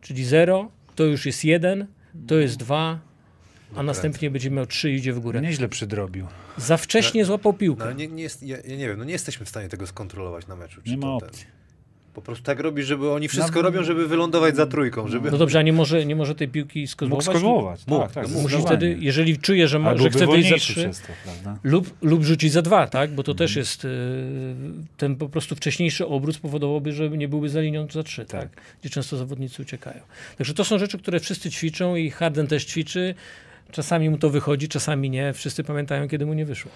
czyli 0.01 0.25
0, 0.25 0.71
to 0.95 1.03
już 1.03 1.25
jest 1.25 1.43
1, 1.43 1.87
to 2.27 2.35
jest 2.35 2.57
2, 2.57 2.99
a 3.75 3.83
następnie 3.83 4.31
będzie 4.31 4.51
miał 4.51 4.65
3 4.65 4.91
i 4.91 4.95
idzie 4.95 5.13
w 5.13 5.19
górę. 5.19 5.41
Nieźle 5.41 5.69
przydrobił. 5.69 6.27
Za 6.57 6.77
wcześnie 6.77 7.25
złapał 7.25 7.51
No, 7.51 7.57
piłkę. 7.57 7.83
ale 7.83 7.95
nie, 7.95 8.07
nie, 8.07 8.23
jest, 8.23 8.43
ja, 8.43 8.57
ja 8.57 8.75
nie 8.75 8.87
wiem, 8.87 8.97
no 8.97 9.03
nie 9.03 9.11
jesteśmy 9.13 9.45
w 9.45 9.49
stanie 9.49 9.69
tego 9.69 9.87
skontrolować 9.87 10.47
na 10.47 10.55
meczu. 10.55 10.81
Czy 10.81 10.89
Nie 10.91 10.97
ma 10.97 11.07
to 11.07 11.17
ten- 11.19 11.29
opcji. 11.29 11.45
Po 12.15 12.21
prostu 12.21 12.43
tak 12.43 12.59
robi, 12.59 12.83
żeby 12.83 13.11
oni 13.11 13.27
wszystko 13.27 13.55
No, 13.55 13.61
robią, 13.61 13.83
żeby 13.83 14.07
wylądować 14.07 14.55
za 14.55 14.65
trójką, 14.65 15.07
żeby... 15.07 15.31
No 15.31 15.37
dobrze, 15.37 15.59
a 15.59 15.61
nie 15.61 15.73
może, 15.73 16.05
nie 16.05 16.15
może 16.15 16.35
tej 16.35 16.47
piłki 16.47 16.79
Mógł 16.79 16.91
skozłować? 16.91 17.25
skozłować. 17.25 17.87
Mógł. 17.87 18.01
Tak, 18.03 18.11
tak, 18.13 18.27
Musi 18.29 18.57
wtedy, 18.65 18.97
jeżeli 18.99 19.37
czuje, 19.37 19.67
że, 19.67 19.79
ma, 19.79 19.97
że 19.97 20.09
chce 20.09 20.09
wyjść 20.09 20.19
za 20.19 20.25
wolniejszy 20.25 20.73
3, 20.73 20.73
przez 20.73 21.01
to, 21.01 21.07
lub, 21.63 21.93
lub 22.01 22.23
rzucić 22.23 22.51
za 22.51 22.61
2, 22.61 22.87
tak? 22.87 23.11
Bo 23.15 23.23
to 23.23 23.31
Mhm. 23.31 23.47
też 23.47 23.55
jest, 23.55 23.85
y, 23.85 23.89
ten 24.97 25.15
po 25.15 25.29
prostu 25.29 25.55
wcześniejszy 25.55 26.07
obrót 26.07 26.35
spowodowałby, 26.35 26.91
że 26.93 27.09
nie 27.09 27.27
byłby 27.27 27.49
za 27.49 27.61
linią 27.61 27.87
za 27.91 28.03
3, 28.03 28.25
tak. 28.25 28.41
Tak. 28.41 28.61
Gdzie 28.81 28.89
często 28.89 29.17
zawodnicy 29.17 29.61
uciekają. 29.61 29.99
Także 30.37 30.53
to 30.53 30.65
są 30.65 30.79
rzeczy, 30.79 30.97
które 30.97 31.19
wszyscy 31.19 31.49
ćwiczą 31.51 31.95
i 31.95 32.09
Harden 32.09 32.47
też 32.47 32.65
ćwiczy. 32.65 33.15
Czasami 33.71 34.09
mu 34.09 34.17
to 34.17 34.29
wychodzi, 34.29 34.67
czasami 34.67 35.09
nie. 35.09 35.33
Wszyscy 35.33 35.63
pamiętają, 35.63 36.07
kiedy 36.07 36.25
mu 36.25 36.33
nie 36.33 36.45
wyszło. 36.45 36.71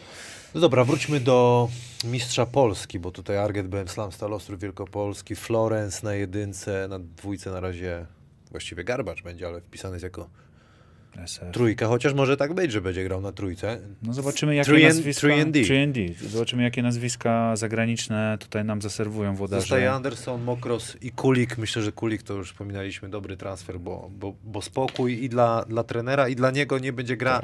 No 0.56 0.62
dobra, 0.62 0.84
wróćmy 0.84 1.20
do 1.20 1.70
mistrza 2.04 2.46
Polski, 2.46 3.00
bo 3.00 3.12
tutaj 3.12 3.38
Arget 3.38 3.68
BM 3.68 3.88
Slam 3.88 4.12
Stal 4.12 4.34
Ostrów 4.34 4.60
Wielkopolski, 4.60 5.36
Florence 5.36 6.00
na 6.04 6.14
jedynce, 6.14 6.88
na 6.90 7.00
dwójce 7.00 7.52
na 7.52 7.60
razie 7.60 8.06
właściwie 8.52 8.84
Garbacz 8.84 9.24
będzie, 9.24 9.48
ale 9.48 9.62
wpisany 9.62 9.96
jest 9.96 10.04
jako 10.04 10.30
SF. 11.18 11.52
trójka, 11.52 11.88
chociaż 11.88 12.14
może 12.14 12.38
tak 12.38 12.54
być, 12.54 12.72
że 12.72 12.82
będzie 12.82 13.04
grał 13.04 13.22
na 13.22 13.32
trójce. 13.32 13.80
No 14.04 14.14
zobaczymy, 14.14 14.56
jakie 14.56 14.72
3 14.72 14.84
nazwiska... 14.84 15.28
3&D. 15.28 15.60
3&D. 15.60 16.30
Zobaczymy, 16.30 16.64
jakie 16.64 16.84
nazwiska 16.84 17.56
zagraniczne 17.56 18.38
tutaj 18.40 18.66
nam 18.66 18.82
zaserwują 18.82 19.36
włodarze. 19.36 19.62
Zostaje 19.62 19.92
Anderson, 19.92 20.44
Mokros 20.44 20.98
i 21.02 21.12
Kulik. 21.12 21.58
Myślę, 21.58 21.82
że 21.82 21.92
Kulik 21.92 22.24
to 22.24 22.34
już 22.34 22.52
wspominaliśmy, 22.52 23.10
dobry 23.10 23.38
transfer, 23.38 23.80
bo, 23.80 24.10
bo, 24.20 24.34
bo 24.44 24.62
spokój 24.62 25.24
i 25.24 25.30
dla, 25.30 25.66
dla 25.66 25.84
trenera 25.84 26.28
i 26.28 26.36
dla 26.36 26.52
niego 26.52 26.80
nie 26.80 26.94
będzie 26.94 27.18
gra 27.18 27.42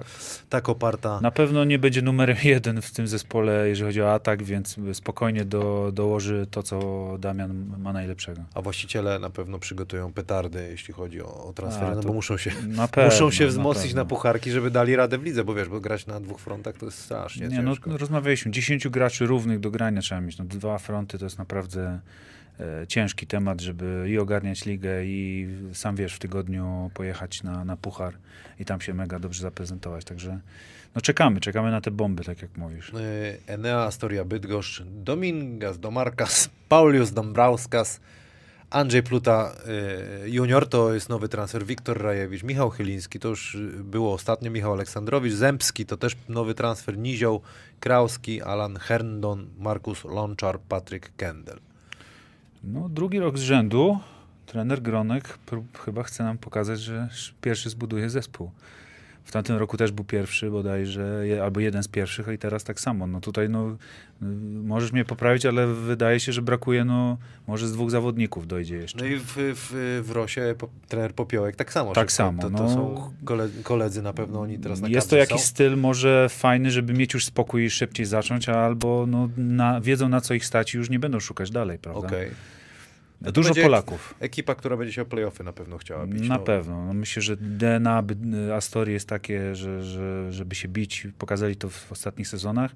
tak, 0.50 0.70
oparta. 0.70 1.20
Na 1.22 1.32
pewno 1.32 1.64
nie 1.64 1.80
będzie 1.80 2.02
numerem 2.02 2.38
jeden 2.56 2.82
w 2.82 2.92
tym 2.92 3.08
zespole, 3.08 3.70
jeżeli 3.70 3.88
chodzi 3.88 4.02
o 4.02 4.14
atak, 4.14 4.44
więc 4.44 4.76
spokojnie 4.94 5.46
do, 5.46 5.92
dołoży 5.94 6.48
to, 6.52 6.64
co 6.64 7.08
Damian 7.20 7.76
ma 7.78 7.94
najlepszego. 7.94 8.42
A 8.54 8.62
właściciele 8.62 9.20
na 9.20 9.30
pewno 9.30 9.60
przygotują 9.60 10.14
petardy, 10.14 10.68
jeśli 10.72 10.94
chodzi 10.94 11.22
o, 11.22 11.46
o 11.46 11.54
transfery, 11.54 11.92
A, 11.92 11.96
no 11.96 12.02
bo 12.02 12.14
muszą 12.14 12.38
się, 12.38 12.52
muszą 13.06 13.32
się. 13.32 13.55
Wzmocnić 13.60 13.86
pewno. 13.88 14.02
na 14.02 14.06
pucharki, 14.10 14.52
żeby 14.52 14.72
dali 14.72 14.96
radę 14.96 15.18
w 15.18 15.24
lidze, 15.24 15.44
bo 15.44 15.54
wiesz, 15.56 15.70
bo 15.70 15.80
grać 15.80 16.08
na 16.08 16.20
dwóch 16.20 16.40
frontach 16.40 16.78
to 16.78 16.86
jest 16.86 16.98
strasznie 16.98 17.48
Nie, 17.48 17.62
no, 17.62 17.72
ciężko. 17.72 17.90
no, 17.90 17.98
rozmawialiśmy. 17.98 18.52
10 18.52 18.88
graczy 18.88 19.26
równych 19.26 19.60
do 19.60 19.72
grania 19.72 20.02
trzeba 20.02 20.22
mieć. 20.22 20.38
No, 20.38 20.46
dwa 20.46 20.78
fronty 20.78 21.18
to 21.20 21.26
jest 21.26 21.38
naprawdę 21.38 22.00
e, 22.60 22.88
ciężki 22.88 23.28
temat, 23.28 23.62
żeby 23.62 24.06
i 24.10 24.18
ogarniać 24.18 24.66
ligę, 24.66 25.06
i 25.06 25.48
sam 25.74 25.96
wiesz, 25.96 26.14
w 26.14 26.20
tygodniu 26.20 26.92
pojechać 26.94 27.44
na, 27.44 27.66
na 27.66 27.78
puchar 27.78 28.14
i 28.60 28.66
tam 28.66 28.82
się 28.82 28.94
mega 28.94 29.20
dobrze 29.20 29.42
zaprezentować. 29.42 30.06
Także 30.06 30.40
no, 30.96 31.02
czekamy, 31.02 31.40
czekamy 31.40 31.72
na 31.72 31.82
te 31.82 31.92
bomby, 31.92 32.24
tak 32.24 32.42
jak 32.42 32.58
mówisz. 32.58 32.90
Y, 32.90 32.94
Enea 33.48 33.84
Astoria 33.84 34.26
Bydgoszcz, 34.26 34.84
Domingas 34.86 35.80
Domarkas, 35.80 36.50
Paulius 36.70 37.12
Dombrauskas, 37.12 38.00
Andrzej 38.76 39.04
Pluta 39.04 39.52
y, 40.26 40.30
junior, 40.30 40.70
to 40.70 40.94
jest 40.94 41.10
nowy 41.10 41.30
transfer, 41.30 41.66
Wiktor 41.66 42.02
Rajewicz, 42.02 42.44
Michał 42.44 42.70
Chyliński, 42.70 43.20
to 43.20 43.28
już 43.28 43.58
było 43.80 44.14
ostatnio, 44.14 44.52
Michał 44.52 44.74
Aleksandrowicz, 44.74 45.34
Zębski, 45.34 45.86
to 45.86 45.98
też 45.98 46.18
nowy 46.30 46.54
transfer, 46.54 46.98
Nizioł, 46.98 47.42
Krauski, 47.80 48.42
Alan 48.42 48.78
Herndon, 48.78 49.48
Markus 49.60 50.04
Lonczar, 50.04 50.60
Patryk 50.60 51.12
Kendall. 51.18 51.60
No, 52.64 52.90
drugi 52.90 53.20
rok 53.20 53.38
z 53.38 53.42
rzędu 53.42 54.00
trener 54.46 54.82
Gronek 54.82 55.38
chyba 55.86 56.04
chce 56.04 56.24
nam 56.24 56.38
pokazać, 56.38 56.80
że 56.80 57.08
sz- 57.12 57.36
pierwszy 57.42 57.70
zbuduje 57.70 58.10
zespół. 58.10 58.52
W 59.26 59.32
tamtym 59.32 59.58
roku 59.58 59.78
też 59.78 59.92
był 59.92 60.06
pierwszy 60.06 60.52
bodajże, 60.52 61.24
albo 61.44 61.60
jeden 61.60 61.84
z 61.84 61.88
pierwszych, 61.88 62.28
i 62.34 62.38
teraz 62.38 62.64
tak 62.64 62.80
samo. 62.80 63.08
No 63.08 63.22
tutaj 63.22 63.50
no, 63.50 63.68
y, 64.22 64.26
możesz 64.64 64.92
mnie 64.92 65.06
poprawić, 65.06 65.46
ale 65.46 65.68
wydaje 65.68 66.20
się, 66.20 66.32
że 66.32 66.42
brakuje, 66.42 66.86
no 66.86 67.18
może 67.48 67.68
z 67.68 67.72
dwóch 67.74 67.92
zawodników 67.92 68.48
dojdzie 68.48 68.76
jeszcze. 68.76 69.00
No 69.00 69.06
i 69.06 69.16
w, 69.20 69.34
w, 69.36 70.02
w 70.08 70.12
Rosie 70.12 70.56
po, 70.58 70.70
trener 70.88 71.14
Popiołek 71.14 71.56
tak 71.56 71.74
samo. 71.74 71.92
Tak 71.94 72.12
samo, 72.12 72.42
To, 72.42 72.50
to 72.50 72.64
no. 72.64 72.70
są 72.70 73.14
kole, 73.26 73.50
koledzy 73.64 74.02
na 74.02 74.14
pewno, 74.14 74.42
oni 74.42 74.60
teraz 74.60 74.82
na 74.82 74.88
Jest 74.88 75.10
to 75.10 75.18
jakiś 75.18 75.42
są. 75.42 75.48
styl 75.48 75.78
może 75.78 76.28
fajny, 76.30 76.72
żeby 76.72 76.94
mieć 76.94 77.14
już 77.14 77.26
spokój 77.26 77.66
i 77.66 77.70
szybciej 77.70 78.06
zacząć, 78.06 78.50
albo 78.50 79.06
no, 79.08 79.30
na, 79.38 79.82
wiedzą 79.82 80.10
na 80.10 80.22
co 80.22 80.34
ich 80.34 80.46
stać 80.46 80.74
i 80.74 80.78
już 80.78 80.90
nie 80.90 81.00
będą 81.00 81.20
szukać 81.20 81.52
dalej, 81.52 81.80
prawda? 81.80 82.08
Okej. 82.08 82.30
No 82.30 82.55
to 83.24 83.32
Dużo 83.32 83.50
będzie 83.50 83.64
Polaków. 83.64 84.16
Ekipa, 84.20 84.56
która 84.56 84.78
będzie 84.78 84.94
się 84.94 85.02
o 85.02 85.06
playoffy 85.06 85.44
na 85.44 85.54
pewno 85.54 85.78
chciała 85.78 86.08
bić. 86.08 86.30
Na 86.30 86.38
no. 86.38 86.44
pewno. 86.44 86.86
No 86.86 86.94
myślę, 86.94 87.22
że 87.22 87.38
DNA 87.38 88.04
Astorii 88.56 88.94
jest 88.94 89.10
takie, 89.10 89.56
że, 89.56 89.84
że, 89.84 90.34
żeby 90.34 90.56
się 90.56 90.68
bić, 90.68 91.08
pokazali 91.18 91.56
to 91.56 91.70
w 91.70 91.92
ostatnich 91.92 92.28
sezonach, 92.28 92.76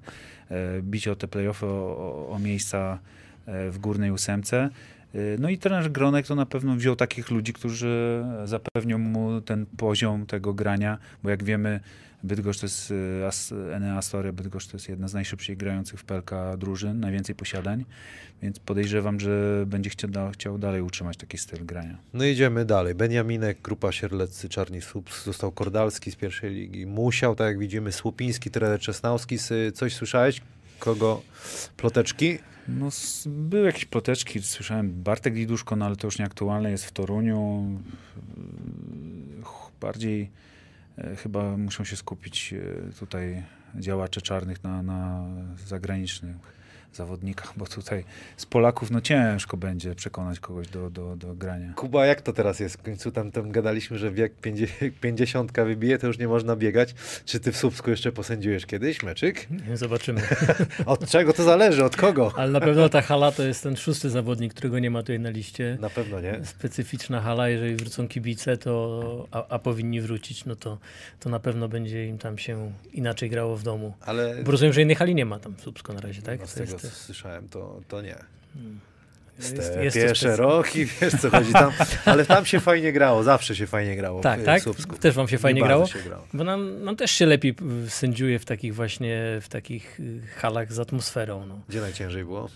e, 0.50 0.82
bić 0.82 1.08
o 1.08 1.16
te 1.16 1.28
playoffy, 1.28 1.66
o, 1.66 1.70
o, 1.70 2.28
o 2.30 2.38
miejsca 2.38 2.98
e, 3.46 3.70
w 3.70 3.78
górnej 3.78 4.10
ósemce. 4.10 4.70
E, 5.14 5.18
No 5.38 5.48
i 5.48 5.58
trener 5.58 5.92
Gronek 5.92 6.26
to 6.26 6.34
na 6.34 6.46
pewno 6.46 6.76
wziął 6.76 6.96
takich 6.96 7.30
ludzi, 7.30 7.52
którzy 7.52 8.24
zapewnią 8.44 8.98
mu 8.98 9.40
ten 9.40 9.66
poziom 9.66 10.26
tego 10.26 10.54
grania, 10.54 10.98
bo 11.22 11.30
jak 11.30 11.44
wiemy, 11.44 11.80
Bydgoszcz 12.24 12.60
to 12.60 12.66
jest, 12.66 12.92
As- 13.28 13.52
Enea 13.72 13.96
Astoria 13.96 14.32
Bydgoszcz 14.32 14.68
to 14.70 14.76
jest 14.76 14.88
jedna 14.88 15.08
z 15.08 15.14
najszybciej 15.14 15.56
grających 15.56 16.00
w 16.00 16.04
PLK 16.04 16.30
drużyn, 16.58 17.00
najwięcej 17.00 17.34
posiadań, 17.34 17.84
więc 18.42 18.58
podejrzewam, 18.58 19.20
że 19.20 19.64
będzie 19.66 19.90
chciał, 19.90 20.10
chciał 20.32 20.58
dalej 20.58 20.82
utrzymać 20.82 21.16
taki 21.16 21.38
styl 21.38 21.66
grania. 21.66 21.96
No 22.14 22.24
idziemy 22.24 22.64
dalej. 22.64 22.94
Benjaminek, 22.94 23.58
grupa 23.62 23.92
Sierleccy, 23.92 24.48
Czarni 24.48 24.80
Słup, 24.80 25.10
został 25.24 25.52
Kordalski 25.52 26.10
z 26.10 26.16
pierwszej 26.16 26.54
ligi. 26.54 26.86
Musiał, 26.86 27.36
tak 27.36 27.46
jak 27.46 27.58
widzimy, 27.58 27.92
Słupiński, 27.92 28.50
trener 28.50 28.80
Czesnałski. 28.80 29.36
Coś 29.74 29.94
słyszałeś? 29.94 30.40
Kogo? 30.80 31.22
Ploteczki? 31.76 32.38
No, 32.68 32.88
były 33.26 33.66
jakieś 33.66 33.84
ploteczki, 33.84 34.42
słyszałem 34.42 35.02
Bartek 35.02 35.34
Diduszko, 35.34 35.76
no 35.76 35.86
ale 35.86 35.96
to 35.96 36.06
już 36.06 36.18
nieaktualne, 36.18 36.70
jest 36.70 36.84
w 36.84 36.92
Toruniu. 36.92 37.66
Bardziej 39.80 40.30
e, 40.98 41.16
chyba 41.16 41.56
muszą 41.56 41.84
się 41.84 41.96
skupić 41.96 42.52
e, 42.52 42.92
tutaj 42.98 43.42
działacze 43.74 44.20
czarnych 44.20 44.64
na, 44.64 44.82
na 44.82 45.24
zagranicznych 45.66 46.36
zawodnikach, 46.96 47.52
bo 47.56 47.66
tutaj 47.66 48.04
z 48.36 48.46
Polaków 48.46 48.90
no 48.90 49.00
ciężko 49.00 49.56
będzie 49.56 49.94
przekonać 49.94 50.40
kogoś 50.40 50.68
do, 50.68 50.90
do, 50.90 51.16
do 51.16 51.34
grania. 51.34 51.72
Kuba, 51.76 52.06
jak 52.06 52.22
to 52.22 52.32
teraz 52.32 52.60
jest? 52.60 52.76
W 52.76 52.82
końcu 52.82 53.12
tam, 53.12 53.32
tam 53.32 53.50
gadaliśmy, 53.50 53.98
że 53.98 54.10
wiek 54.10 54.32
50 55.00 55.52
wybije, 55.52 55.98
to 55.98 56.06
już 56.06 56.18
nie 56.18 56.28
można 56.28 56.56
biegać. 56.56 56.94
Czy 57.24 57.40
ty 57.40 57.52
w 57.52 57.56
Słupsku 57.56 57.90
jeszcze 57.90 58.12
posędziujesz 58.12 58.66
kiedyś 58.66 59.02
meczyk? 59.02 59.48
Zobaczymy. 59.74 60.20
Od 60.86 61.10
czego 61.10 61.32
to 61.32 61.44
zależy? 61.44 61.84
Od 61.84 61.96
kogo? 61.96 62.32
Ale 62.36 62.50
na 62.50 62.60
pewno 62.60 62.88
ta 62.88 63.02
hala 63.02 63.32
to 63.32 63.42
jest 63.42 63.62
ten 63.62 63.76
szósty 63.76 64.10
zawodnik, 64.10 64.54
którego 64.54 64.78
nie 64.78 64.90
ma 64.90 65.00
tutaj 65.02 65.20
na 65.20 65.30
liście. 65.30 65.78
Na 65.80 65.90
pewno 65.90 66.20
nie. 66.20 66.40
Specyficzna 66.44 67.20
hala, 67.20 67.48
jeżeli 67.48 67.76
wrócą 67.76 68.08
kibice, 68.08 68.56
to, 68.56 69.26
a, 69.30 69.46
a 69.48 69.58
powinni 69.58 70.00
wrócić, 70.00 70.44
no 70.44 70.56
to, 70.56 70.78
to 71.20 71.30
na 71.30 71.40
pewno 71.40 71.68
będzie 71.68 72.06
im 72.06 72.18
tam 72.18 72.38
się 72.38 72.72
inaczej 72.92 73.30
grało 73.30 73.56
w 73.56 73.62
domu. 73.62 73.94
Ale 74.00 74.36
Bo 74.44 74.50
rozumiem, 74.52 74.72
że 74.72 74.82
innej 74.82 74.96
hali 74.96 75.14
nie 75.14 75.24
ma 75.24 75.38
tam 75.38 75.54
w 75.54 75.60
Słupsko 75.60 75.92
na 75.92 76.00
razie, 76.00 76.22
tak? 76.22 76.40
no, 76.40 76.46
z 76.46 76.54
tego 76.54 76.72
jest- 76.72 76.79
co 76.80 76.90
słyszałem, 76.90 77.48
to, 77.48 77.80
to 77.88 78.02
nie. 78.02 78.16
jest- 79.38 79.56
Stepie, 79.62 80.14
szeroki, 80.14 80.84
wiesz 80.86 81.14
co 81.20 81.30
chodzi 81.30 81.52
tam. 81.52 81.72
Ale 82.04 82.26
tam 82.26 82.46
się 82.46 82.60
fajnie 82.60 82.92
grało, 82.92 83.22
zawsze 83.22 83.56
się 83.56 83.66
fajnie 83.66 83.96
grało 83.96 84.20
Tak, 84.20 84.40
w, 84.40 84.44
tak? 84.44 84.62
w. 84.62 84.98
Też 84.98 85.14
wam 85.14 85.28
się 85.28 85.38
fajnie 85.38 85.62
grało? 85.62 85.86
Się 85.86 85.98
grało. 86.02 86.26
Bo 86.32 86.44
nam, 86.44 86.84
nam 86.84 86.96
też 86.96 87.10
się 87.10 87.26
lepiej 87.26 87.54
sędziuje 87.88 88.38
w 88.38 88.44
takich 88.44 88.74
właśnie, 88.74 89.38
w 89.40 89.48
takich 89.48 90.00
y, 90.00 90.20
halach 90.36 90.72
z 90.72 90.78
atmosferą, 90.78 91.46
no. 91.46 91.60
Gdzie 91.68 91.80
najciężej 91.80 92.24
było? 92.24 92.48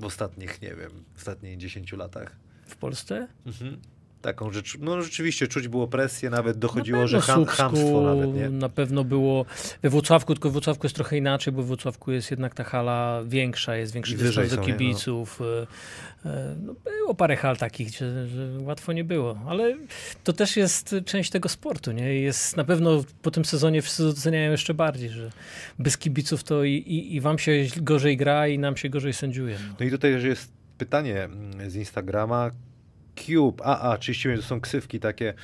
W 0.00 0.04
ostatnich, 0.04 0.62
nie 0.62 0.74
wiem, 0.74 0.90
w 1.14 1.18
ostatnich 1.18 1.56
10 1.56 1.92
latach. 1.92 2.36
W 2.66 2.76
Polsce? 2.76 3.28
Mhm. 3.46 3.80
Taką 4.26 4.52
rzecz, 4.52 4.78
no 4.80 5.02
rzeczywiście 5.02 5.48
czuć 5.48 5.68
było 5.68 5.88
presję, 5.88 6.30
nawet 6.30 6.58
dochodziło, 6.58 7.00
Na 7.00 7.06
że 7.06 7.20
ham, 7.20 7.36
Słupsku 7.36 7.56
hamstwo 7.56 8.00
nawet, 8.00 8.34
nie? 8.34 8.48
Na 8.50 8.68
pewno 8.68 9.04
było 9.04 9.46
we 9.82 9.90
Włocławku, 9.90 10.34
tylko 10.34 10.50
w 10.50 10.52
Włocławku 10.52 10.86
jest 10.86 10.96
trochę 10.96 11.16
inaczej, 11.16 11.52
bo 11.52 11.62
w 11.62 11.66
Włocławku 11.66 12.12
jest 12.12 12.30
jednak 12.30 12.54
ta 12.54 12.64
hala 12.64 13.22
większa, 13.26 13.76
jest 13.76 13.92
większy 13.92 14.16
dystans 14.16 14.50
do? 14.50 14.56
No. 14.56 14.62
kibiców. 14.62 15.40
y, 15.40 16.28
No, 16.62 16.74
było 16.84 17.14
parę 17.14 17.36
hal 17.36 17.56
takich, 17.56 17.90
że, 17.90 18.28
że 18.28 18.58
łatwo 18.60 18.92
nie 18.92 19.04
było, 19.04 19.38
ale 19.48 19.76
to 20.24 20.32
też 20.32 20.56
jest 20.56 20.94
część 21.04 21.30
tego 21.30 21.48
sportu, 21.48 21.92
nie? 21.92 22.14
Jest 22.14 22.56
na 22.56 22.64
pewno 22.64 23.04
po 23.22 23.30
tym 23.30 23.44
sezonie 23.44 23.82
wszyscy 23.82 24.02
doceniają 24.02 24.50
jeszcze 24.50 24.74
bardziej, 24.74 25.10
że 25.10 25.30
bez 25.78 25.98
kibiców 25.98 26.44
to 26.44 26.64
i, 26.64 26.72
i, 26.72 27.14
i 27.14 27.20
wam 27.20 27.38
się 27.38 27.52
gorzej 27.76 28.16
gra 28.16 28.48
i 28.48 28.58
nam 28.58 28.76
się 28.76 28.88
gorzej 28.88 29.12
sędziuje. 29.12 29.56
No. 29.68 29.74
No 29.80 29.86
i 29.86 29.90
tutaj 29.90 30.24
jest 30.24 30.52
pytanie 30.78 31.24
mm, 31.24 31.70
z 31.70 31.76
Instagrama. 31.76 32.50
Cube, 33.16 33.64
AA, 33.66 33.98
39, 33.98 34.42
to 34.42 34.48
są 34.48 34.60
ksywki 34.60 35.00
takie. 35.00 35.34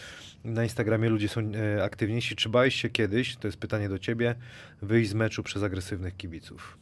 Na 0.45 0.63
Instagramie 0.63 1.09
ludzie 1.09 1.29
są 1.29 1.41
e, 1.77 1.85
aktywniejsi. 1.85 2.37
Czy 2.37 2.49
bałeś 2.49 2.75
się 2.75 2.89
kiedyś, 2.91 3.37
to 3.37 3.49
jest 3.49 3.59
pytanie 3.59 3.89
do 3.89 3.99
ciebie, 3.99 4.35
wyjść 4.83 5.11
z 5.11 5.15
meczu 5.15 5.43
przez 5.43 5.63
agresywnych 5.63 6.17
kibiców? 6.17 6.79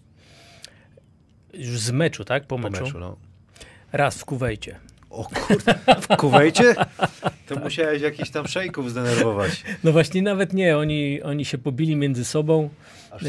Już 1.54 1.78
z 1.78 1.90
meczu, 1.90 2.24
tak? 2.24 2.42
Po 2.46 2.58
Po 2.58 2.70
meczu? 2.70 2.84
meczu, 2.84 2.98
no. 2.98 3.16
Raz 3.92 4.18
w 4.18 4.24
Kuwejcie. 4.24 4.78
O 5.10 5.24
kurde, 5.24 5.74
w 6.00 6.16
Kuwejcie? 6.16 6.74
To 7.46 7.56
musiałeś 7.56 8.02
jakichś 8.02 8.30
tam 8.30 8.46
szejków 8.48 8.90
zdenerwować. 8.90 9.64
No 9.84 9.92
właśnie 9.92 10.22
nawet 10.22 10.52
nie, 10.52 10.76
oni, 10.78 11.22
oni 11.22 11.44
się 11.44 11.58
pobili 11.58 11.96
między 11.96 12.24
sobą. 12.24 12.70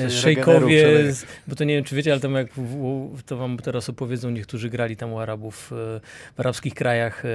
Szejkowie, 0.10 1.14
z- 1.14 1.26
bo 1.48 1.56
to 1.56 1.64
nie 1.64 1.76
wiem, 1.76 1.84
czy 1.84 1.96
wiecie, 1.96 2.12
ale 2.12 2.22
tam 2.22 2.34
jak 2.36 2.54
w, 2.54 3.24
to 3.26 3.38
wam 3.38 3.58
teraz 3.58 3.90
opowiedzą 3.90 4.30
niektórzy 4.30 4.70
grali 4.70 4.96
tam 4.96 5.14
u 5.14 5.20
Arabów 5.20 5.72
e, 5.72 6.00
w 6.36 6.40
arabskich 6.40 6.74
krajach 6.74 7.24
e, 7.26 7.30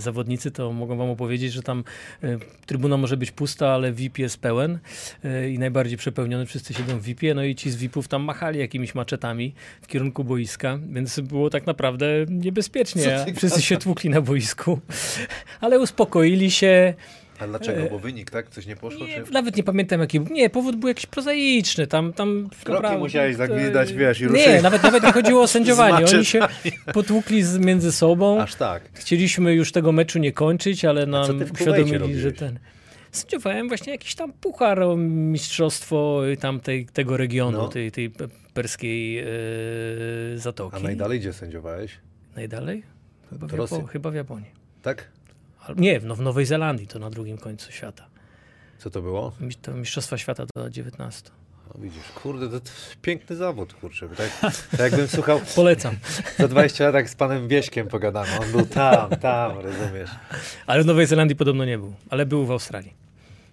zawodnicy, 0.00 0.50
to 0.50 0.72
mogą 0.72 0.96
wam 0.96 1.10
opowiedzieć, 1.10 1.52
że 1.52 1.62
tam 1.62 1.84
e, 2.22 2.38
trybuna 2.66 2.96
może 2.96 3.16
być 3.16 3.30
pusta, 3.30 3.68
ale 3.70 3.92
VIP 3.92 4.18
jest 4.18 4.40
pełen 4.40 4.78
i 5.50 5.58
najbardziej 5.58 5.98
przepełniony, 5.98 6.46
wszyscy 6.46 6.74
siedzą 6.74 6.98
w 6.98 7.02
VIP-ie, 7.02 7.34
no 7.34 7.44
i 7.44 7.54
ci 7.54 7.70
z 7.70 7.76
VIP-ów 7.76 8.08
tam 8.08 8.22
machali 8.22 8.58
jakimiś 8.58 8.94
maczetami 8.94 9.54
w 9.82 9.86
kierunku 9.86 10.24
boiska, 10.24 10.78
więc 10.92 11.20
było 11.20 11.50
tak 11.50 11.66
naprawdę 11.66 12.06
niebezpiecznie. 12.28 13.02
Wszyscy 13.36 13.62
się 13.62 13.76
tłukli 13.76 14.10
na 14.10 14.20
boisku, 14.20 14.80
ale 15.60 15.80
uspokoili 15.80 16.50
się. 16.50 16.94
A 17.42 17.46
dlaczego? 17.46 17.82
Bo 17.90 17.98
wynik, 17.98 18.30
tak? 18.30 18.48
Coś 18.50 18.66
nie 18.66 18.76
poszło? 18.76 19.06
Nie, 19.06 19.22
Czy... 19.24 19.32
nawet 19.32 19.56
nie 19.56 19.62
pamiętam 19.62 20.00
jaki. 20.00 20.20
Nie, 20.20 20.50
powód 20.50 20.76
był 20.76 20.88
jakiś 20.88 21.06
prozaiczny. 21.06 21.86
Tam, 21.86 22.12
tam 22.12 22.48
Kroki 22.64 22.96
musiałeś 22.98 23.32
to- 23.32 23.38
zagwizdać, 23.38 23.92
wiesz, 23.92 24.20
i 24.20 24.22
Nie, 24.22 24.28
ruszyć. 24.28 24.62
nawet, 24.62 24.82
nawet 24.82 25.02
nie 25.02 25.12
chodziło 25.12 25.42
o 25.42 25.46
sędziowanie. 25.48 26.06
Oni 26.14 26.24
się 26.24 26.40
potłukli 26.94 27.42
z, 27.42 27.58
między 27.58 27.92
sobą. 27.92 28.40
Aż 28.40 28.54
tak. 28.54 28.82
Chcieliśmy 28.94 29.54
już 29.54 29.72
tego 29.72 29.92
meczu 29.92 30.18
nie 30.18 30.32
kończyć, 30.32 30.84
ale 30.84 31.06
nam 31.06 31.40
uświadomili, 31.52 32.18
że 32.20 32.32
ten... 32.32 32.58
Sędziowałem 33.12 33.68
właśnie 33.68 33.92
jakiś 33.92 34.14
tam 34.14 34.32
puchar 34.32 34.82
o 34.82 34.96
mistrzostwo 34.96 36.22
tamtej, 36.40 36.86
tego 36.86 37.16
regionu, 37.16 37.58
No. 37.58 37.68
tej, 37.68 37.92
tej 37.92 38.10
pe- 38.10 38.28
perskiej 38.54 39.18
e, 39.18 39.24
zatoki. 40.36 40.76
A 40.76 40.80
najdalej 40.80 41.20
gdzie 41.20 41.32
sędziowałeś? 41.32 41.98
Najdalej? 42.36 42.82
Chyba 43.30 43.46
w. 43.46 43.50
Japo- 43.52 43.86
chyba 43.86 44.10
w 44.10 44.14
Japonii. 44.14 44.50
Tak? 44.82 45.08
Nie, 45.76 46.00
no 46.00 46.14
w 46.14 46.20
Nowej 46.20 46.46
Zelandii, 46.46 46.86
to 46.86 46.98
na 46.98 47.10
drugim 47.10 47.38
końcu 47.38 47.72
świata. 47.72 48.06
Co 48.78 48.90
to 48.90 49.02
było? 49.02 49.32
To 49.62 49.72
Mistrzostwa 49.72 50.18
Świata 50.18 50.44
do 50.56 50.70
19. 50.70 51.30
O, 51.74 51.78
widzisz, 51.78 52.08
kurde, 52.14 52.48
to, 52.48 52.60
to 52.60 52.70
piękny 53.02 53.36
zawód, 53.36 53.74
kurczę. 53.74 54.08
Tak, 54.08 54.30
tak 54.70 54.80
jakbym 54.80 55.08
słuchał 55.08 55.40
Polecam. 55.56 55.96
za 56.38 56.48
20 56.48 56.84
lat, 56.84 56.94
jak 56.94 57.10
z 57.10 57.14
panem 57.14 57.48
Wieśkiem 57.48 57.88
pogadano. 57.88 58.30
On 58.40 58.52
był 58.52 58.66
tam, 58.66 59.10
tam, 59.10 59.58
rozumiesz. 59.58 60.10
Ale 60.66 60.82
w 60.82 60.86
Nowej 60.86 61.06
Zelandii 61.06 61.36
podobno 61.36 61.64
nie 61.64 61.78
był, 61.78 61.94
ale 62.10 62.26
był 62.26 62.46
w 62.46 62.50
Australii. 62.50 62.94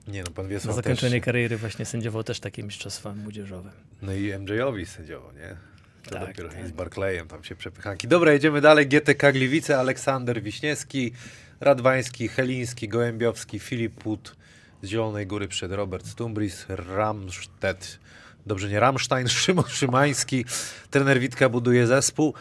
Nie 0.08 0.24
no, 0.24 0.32
pan 0.32 0.46
Na 0.46 0.50
Wiesław 0.50 0.76
zakończenie 0.76 1.20
też, 1.20 1.26
kariery 1.26 1.58
właśnie 1.58 1.86
sędziował 1.86 2.24
też 2.24 2.40
takie 2.40 2.64
mistrzostwa 2.64 3.14
młodzieżowe. 3.14 3.72
No 4.02 4.14
i 4.14 4.34
MJ-owi 4.34 4.86
sędziował, 4.86 5.32
nie? 5.32 5.56
To 6.04 6.10
Tak, 6.16 6.28
dopiero 6.28 6.50
tak. 6.50 6.68
z 6.68 6.72
Barclayem 6.72 7.28
tam 7.28 7.44
się 7.44 7.56
przepychanki. 7.56 8.08
Dobra, 8.08 8.34
jedziemy 8.34 8.62
dalej. 8.62 8.88
GTK 8.88 9.32
Gliwice, 9.32 9.80
Aleksander 9.80 10.42
Wiśniewski, 10.42 11.12
Radwański, 11.60 12.28
Heliński, 12.28 12.88
Gołębiowski, 12.90 13.60
Filip 13.60 13.94
Put 13.94 14.36
z 14.82 14.88
Zielonej 14.88 15.28
Góry 15.28 15.48
przed 15.48 15.72
Robert 15.72 16.08
Stumbris, 16.08 16.66
Ramstedt, 16.70 18.00
dobrze 18.46 18.70
nie 18.70 18.80
Ramstein, 18.80 19.28
Szymon 19.40 19.66
Szymański, 19.68 20.46
trener 20.90 21.20
Witka 21.20 21.50
buduje 21.50 21.88
zespół. 21.88 22.34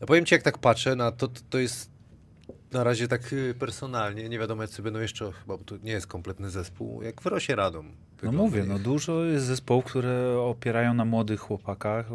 No 0.00 0.06
powiem 0.06 0.26
Ci, 0.26 0.34
jak 0.34 0.42
tak 0.42 0.58
patrzę 0.58 0.96
na 0.96 1.12
to, 1.12 1.28
to, 1.28 1.40
to 1.50 1.58
jest 1.58 1.90
na 2.74 2.84
razie 2.84 3.08
tak 3.08 3.32
y, 3.32 3.54
personalnie, 3.58 4.28
nie 4.28 4.38
wiadomo 4.38 4.62
jacy 4.62 4.82
będą 4.82 5.00
jeszcze, 5.00 5.32
chyba 5.32 5.56
bo 5.56 5.64
to 5.64 5.76
nie 5.82 5.92
jest 5.92 6.06
kompletny 6.06 6.50
zespół, 6.50 7.02
jak 7.02 7.22
w 7.22 7.26
Rosie 7.26 7.56
Radom. 7.56 7.92
No 8.22 8.32
mówię, 8.32 8.64
no 8.68 8.78
dużo 8.78 9.24
jest 9.24 9.46
zespołów, 9.46 9.84
które 9.84 10.38
opierają 10.38 10.94
na 10.94 11.04
młodych 11.04 11.40
chłopakach, 11.40 12.06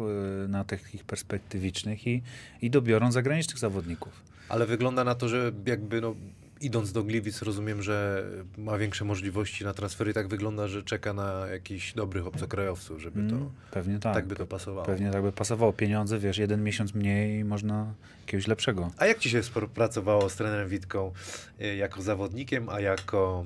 y, 0.44 0.48
na 0.48 0.64
takich 0.64 1.04
perspektywicznych 1.04 2.06
i, 2.06 2.22
i 2.62 2.70
dobiorą 2.70 3.12
zagranicznych 3.12 3.58
zawodników. 3.58 4.12
Ale 4.48 4.66
wygląda 4.66 5.04
na 5.04 5.14
to, 5.14 5.28
że 5.28 5.52
jakby 5.66 6.00
no, 6.00 6.14
idąc 6.60 6.92
do 6.92 7.02
Gliwic 7.04 7.42
rozumiem, 7.42 7.82
że 7.82 8.24
ma 8.58 8.78
większe 8.78 9.04
możliwości 9.04 9.64
na 9.64 9.74
transfery. 9.74 10.14
Tak 10.14 10.28
wygląda, 10.28 10.68
że 10.68 10.82
czeka 10.82 11.12
na 11.12 11.46
jakichś 11.46 11.92
dobrych 11.94 12.26
obcokrajowców, 12.26 13.00
żeby 13.00 13.28
to 13.30 13.34
Mm, 13.36 13.50
Pewnie 13.70 13.98
tak. 13.98 14.14
tak 14.14 14.26
by 14.26 14.36
to 14.36 14.46
pasowało. 14.46 14.86
Pewnie 14.86 15.10
tak 15.10 15.22
by 15.22 15.32
pasowało. 15.32 15.72
Pieniądze, 15.72 16.18
wiesz, 16.18 16.38
jeden 16.38 16.64
miesiąc 16.64 16.94
mniej 16.94 17.38
i 17.40 17.44
można 17.44 17.94
jakiegoś 18.20 18.46
lepszego. 18.46 18.90
A 18.96 19.06
jak 19.06 19.18
ci 19.18 19.30
się 19.30 19.42
współpracowało 19.42 20.30
z 20.30 20.36
trenerem 20.36 20.68
Witką 20.68 21.12
y, 21.60 21.76
jako 21.76 22.02
zawodnikiem, 22.02 22.68
a 22.68 22.80
jako 22.80 23.44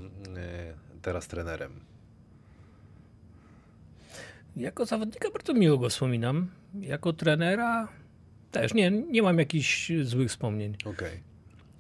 y, 0.97 1.01
teraz 1.03 1.27
trenerem? 1.29 1.73
Jako 4.57 4.87
zawodnika 4.87 5.31
bardzo 5.31 5.55
miło 5.55 5.79
go 5.79 5.89
wspominam. 5.89 6.49
Jako 6.81 7.13
trenera 7.13 7.89
też 8.51 8.75
nie, 8.75 8.91
nie 8.91 9.23
mam 9.23 9.39
jakichś 9.39 9.93
złych 10.03 10.29
wspomnień. 10.29 10.77
Okej. 10.85 11.34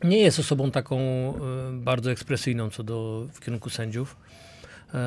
Nie 0.05 0.19
jest 0.19 0.39
osobą 0.39 0.71
taką 0.71 0.99
e, 0.99 1.33
bardzo 1.73 2.13
ekspresyjną 2.13 2.71
co 2.71 2.83
do 2.83 3.29
w 3.33 3.41
kierunku 3.41 3.71
sędziów. 3.71 4.17
E, 4.95 4.99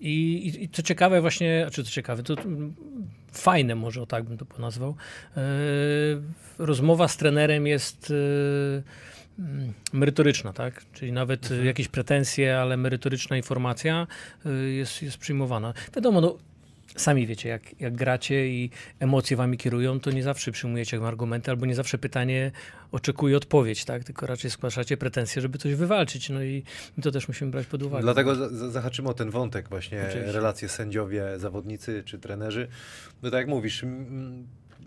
I, 0.00 0.46
i, 0.46 0.64
I 0.64 0.68
co 0.68 0.82
ciekawe 0.82 1.20
właśnie, 1.20 1.66
czy 1.72 1.84
co 1.84 1.90
ciekawe, 1.90 2.22
to 2.22 2.34
mm, 2.34 2.74
fajne 3.32 3.74
może 3.74 4.02
o 4.02 4.06
tak 4.06 4.24
bym 4.24 4.38
to 4.38 4.46
nazwał. 4.58 4.96
E, 5.36 5.42
rozmowa 6.58 7.08
z 7.08 7.16
trenerem 7.16 7.66
jest 7.66 8.12
mm, 9.38 9.72
merytoryczna, 9.92 10.52
tak? 10.52 10.84
Czyli 10.92 11.12
nawet 11.12 11.50
e, 11.50 11.64
jakieś 11.64 11.88
pretensje, 11.88 12.58
ale 12.58 12.76
merytoryczna 12.76 13.36
informacja 13.36 14.06
jest, 14.74 15.02
jest 15.02 15.18
przyjmowana. 15.18 15.74
Wiadomo, 15.94 16.20
no, 16.20 16.38
sami 17.00 17.26
wiecie, 17.26 17.48
jak, 17.48 17.80
jak 17.80 17.94
gracie 17.94 18.48
i 18.48 18.70
emocje 19.00 19.36
wami 19.36 19.58
kierują, 19.58 20.00
to 20.00 20.10
nie 20.10 20.22
zawsze 20.22 20.52
przyjmujecie 20.52 21.06
argumenty, 21.06 21.50
albo 21.50 21.66
nie 21.66 21.74
zawsze 21.74 21.98
pytanie 21.98 22.50
oczekuje 22.92 23.36
odpowiedź, 23.36 23.84
tak? 23.84 24.04
Tylko 24.04 24.26
raczej 24.26 24.50
skłaszacie 24.50 24.96
pretensje, 24.96 25.42
żeby 25.42 25.58
coś 25.58 25.74
wywalczyć. 25.74 26.30
No 26.30 26.42
i 26.42 26.62
to 27.02 27.10
też 27.10 27.28
musimy 27.28 27.50
brać 27.50 27.66
pod 27.66 27.82
uwagę. 27.82 28.02
Dlatego 28.02 28.34
za- 28.34 28.48
za- 28.48 28.70
zahaczymy 28.70 29.08
o 29.08 29.14
ten 29.14 29.30
wątek 29.30 29.68
właśnie, 29.68 30.02
Oczywiście. 30.08 30.32
relacje 30.32 30.68
sędziowie, 30.68 31.24
zawodnicy 31.36 32.02
czy 32.06 32.18
trenerzy. 32.18 32.68
No 33.22 33.30
tak 33.30 33.38
jak 33.38 33.48
mówisz, 33.48 33.84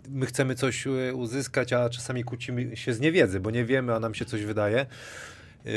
my 0.08 0.26
chcemy 0.26 0.54
coś 0.54 0.86
e, 0.86 1.14
uzyskać, 1.14 1.72
a 1.72 1.90
czasami 1.90 2.24
kłócimy 2.24 2.76
się 2.76 2.94
z 2.94 3.00
niewiedzy, 3.00 3.40
bo 3.40 3.50
nie 3.50 3.64
wiemy, 3.64 3.94
a 3.94 4.00
nam 4.00 4.14
się 4.14 4.24
coś 4.24 4.44
wydaje. 4.44 4.86
Yy, 5.64 5.72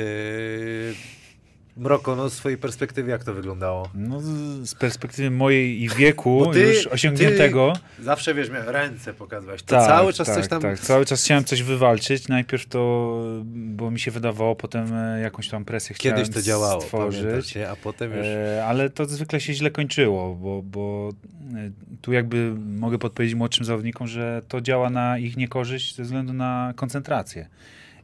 Mroko, 1.77 2.15
no 2.15 2.29
z 2.29 2.35
twojej 2.35 2.57
perspektywy 2.57 3.11
jak 3.11 3.23
to 3.23 3.33
wyglądało? 3.33 3.89
No, 3.93 4.21
z- 4.21 4.69
z 4.69 4.75
perspektywy 4.75 5.31
mojej 5.31 5.81
i 5.83 5.89
wieku 5.89 6.45
ty- 6.53 6.59
już 6.59 6.87
osiągniętego. 6.87 7.73
Zawsze 7.99 8.33
wiesz, 8.33 8.49
miałem 8.49 8.69
ręce 8.69 9.13
pokazywać. 9.13 9.63
To 9.63 9.75
tak, 9.75 9.87
cały 9.87 10.13
czas 10.13 10.27
tak, 10.27 10.35
coś 10.35 10.47
tam. 10.47 10.61
Tak, 10.61 10.79
cały 10.79 11.05
czas 11.05 11.23
chciałem 11.23 11.43
coś 11.43 11.63
wywalczyć. 11.63 12.27
Najpierw 12.27 12.65
to, 12.65 13.21
bo 13.45 13.91
mi 13.91 13.99
się 13.99 14.11
wydawało, 14.11 14.55
potem 14.55 14.93
e, 14.93 15.19
jakąś 15.21 15.49
tam 15.49 15.65
presję 15.65 15.95
Kiedyś 15.95 16.13
chciałem 16.19 16.33
to 16.33 16.41
działało, 16.41 16.81
stworzyć. 16.81 17.57
a 17.57 17.75
potem 17.75 18.11
już. 18.17 18.25
E, 18.25 18.65
ale 18.67 18.89
to 18.89 19.05
zwykle 19.05 19.39
się 19.39 19.53
źle 19.53 19.71
kończyło, 19.71 20.35
bo, 20.35 20.61
bo 20.61 21.09
e, 21.55 21.71
tu 22.01 22.13
jakby 22.13 22.53
mogę 22.77 22.97
podpowiedzieć 22.99 23.35
młodszym 23.35 23.65
zawodnikom, 23.65 24.07
że 24.07 24.41
to 24.47 24.61
działa 24.61 24.89
na 24.89 25.17
ich 25.17 25.37
niekorzyść 25.37 25.95
ze 25.95 26.03
względu 26.03 26.33
na 26.33 26.73
koncentrację. 26.75 27.47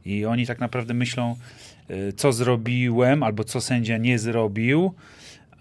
I 0.04 0.24
oni 0.24 0.46
tak 0.46 0.60
naprawdę 0.60 0.94
myślą, 0.94 1.36
co 2.16 2.32
zrobiłem 2.32 3.22
albo 3.22 3.44
co 3.44 3.60
sędzia 3.60 3.98
nie 3.98 4.18
zrobił 4.18 4.94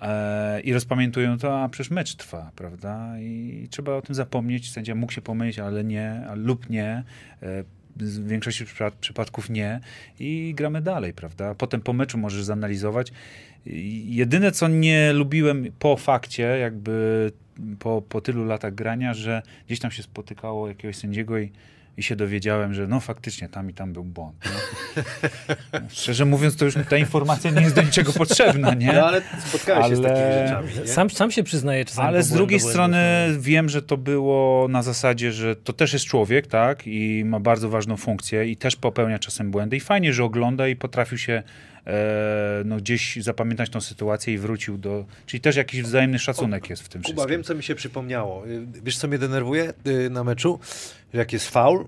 e, 0.01 0.61
i 0.61 0.73
rozpamiętują 0.73 1.37
to, 1.37 1.61
a 1.61 1.69
przecież 1.69 1.91
mecz 1.91 2.15
trwa, 2.15 2.51
prawda? 2.55 3.19
I 3.19 3.67
trzeba 3.71 3.95
o 3.95 4.01
tym 4.01 4.15
zapomnieć. 4.15 4.71
Sędzia 4.71 4.95
mógł 4.95 5.13
się 5.13 5.21
pomylić, 5.21 5.59
ale 5.59 5.83
nie, 5.83 6.21
lub 6.35 6.69
nie. 6.69 7.03
E, 7.43 7.63
w 7.95 8.27
większości 8.27 8.65
przypa- 8.65 8.91
przypadków 9.01 9.49
nie 9.49 9.79
i 10.19 10.53
gramy 10.55 10.81
dalej, 10.81 11.13
prawda? 11.13 11.55
Potem 11.55 11.81
po 11.81 11.93
meczu 11.93 12.17
możesz 12.17 12.43
zanalizować. 12.43 13.11
Jedyne, 14.05 14.51
co 14.51 14.67
nie 14.67 15.13
lubiłem 15.13 15.71
po 15.79 15.97
fakcie, 15.97 16.43
jakby 16.43 17.31
po, 17.79 18.01
po 18.01 18.21
tylu 18.21 18.45
latach 18.45 18.75
grania, 18.75 19.13
że 19.13 19.41
gdzieś 19.65 19.79
tam 19.79 19.91
się 19.91 20.03
spotykało 20.03 20.67
jakiegoś 20.67 20.95
sędziego 20.95 21.39
i, 21.39 21.51
i 21.97 22.03
się 22.03 22.15
dowiedziałem, 22.15 22.73
że 22.73 22.87
no 22.87 22.99
faktycznie 22.99 23.49
tam 23.49 23.69
i 23.69 23.73
tam 23.73 23.93
był 23.93 24.03
błąd. 24.03 24.35
Nie? 24.45 25.79
Szczerze 25.89 26.25
mówiąc, 26.25 26.57
to 26.57 26.65
już 26.65 26.75
ta 26.89 26.97
informacja 26.97 27.51
nie 27.51 27.61
jest 27.61 27.75
do 27.75 27.81
niczego 27.81 28.13
potrzebna, 28.13 28.73
nie? 28.73 28.93
No 28.93 29.07
ale 29.07 29.21
spotkałeś 29.47 29.87
się 29.89 29.95
z 29.95 29.99
Ale- 29.99 30.09
takimi 30.09 30.47
rzeczami. 30.47 30.87
Nie? 30.87 30.93
Sam, 30.93 31.09
sam 31.09 31.31
się 31.31 31.43
przyznaje 31.43 31.85
czasami. 31.85 32.07
Ale 32.07 32.23
z 32.23 32.31
drugiej 32.31 32.59
strony 32.59 33.27
no. 33.33 33.41
wiem, 33.41 33.69
że 33.69 33.81
to 33.81 33.97
było 33.97 34.67
na 34.67 34.83
zasadzie, 34.83 35.31
że 35.31 35.55
to 35.55 35.73
też 35.73 35.93
jest 35.93 36.05
człowiek, 36.05 36.47
tak? 36.47 36.87
I 36.87 37.23
ma 37.25 37.39
bardzo 37.39 37.69
ważną 37.69 37.97
funkcję 37.97 38.45
i 38.45 38.57
też 38.57 38.75
popełnia 38.75 39.19
czasem 39.19 39.51
błędy. 39.51 39.77
I 39.77 39.79
fajnie, 39.79 40.13
że 40.13 40.23
ogląda 40.23 40.67
i 40.67 40.75
potrafił 40.75 41.17
się 41.17 41.43
no, 42.65 42.77
gdzieś 42.77 43.15
zapamiętać 43.15 43.69
tą 43.69 43.81
sytuację 43.81 44.33
i 44.33 44.37
wrócił 44.37 44.77
do... 44.77 45.05
Czyli 45.25 45.41
też 45.41 45.55
jakiś 45.55 45.81
wzajemny 45.81 46.19
szacunek 46.19 46.69
jest 46.69 46.83
w 46.83 46.89
tym 46.89 47.01
Kuba, 47.01 47.13
wszystkim. 47.13 47.31
wiem, 47.31 47.43
co 47.43 47.55
mi 47.55 47.63
się 47.63 47.75
przypomniało. 47.75 48.47
Y, 48.47 48.67
Wiesz, 48.83 48.97
co 48.97 49.07
mnie 49.07 49.17
denerwuje 49.17 49.73
y, 49.87 50.09
na 50.09 50.23
meczu? 50.23 50.59
Jak 51.13 51.33
jest 51.33 51.49
faul, 51.49 51.87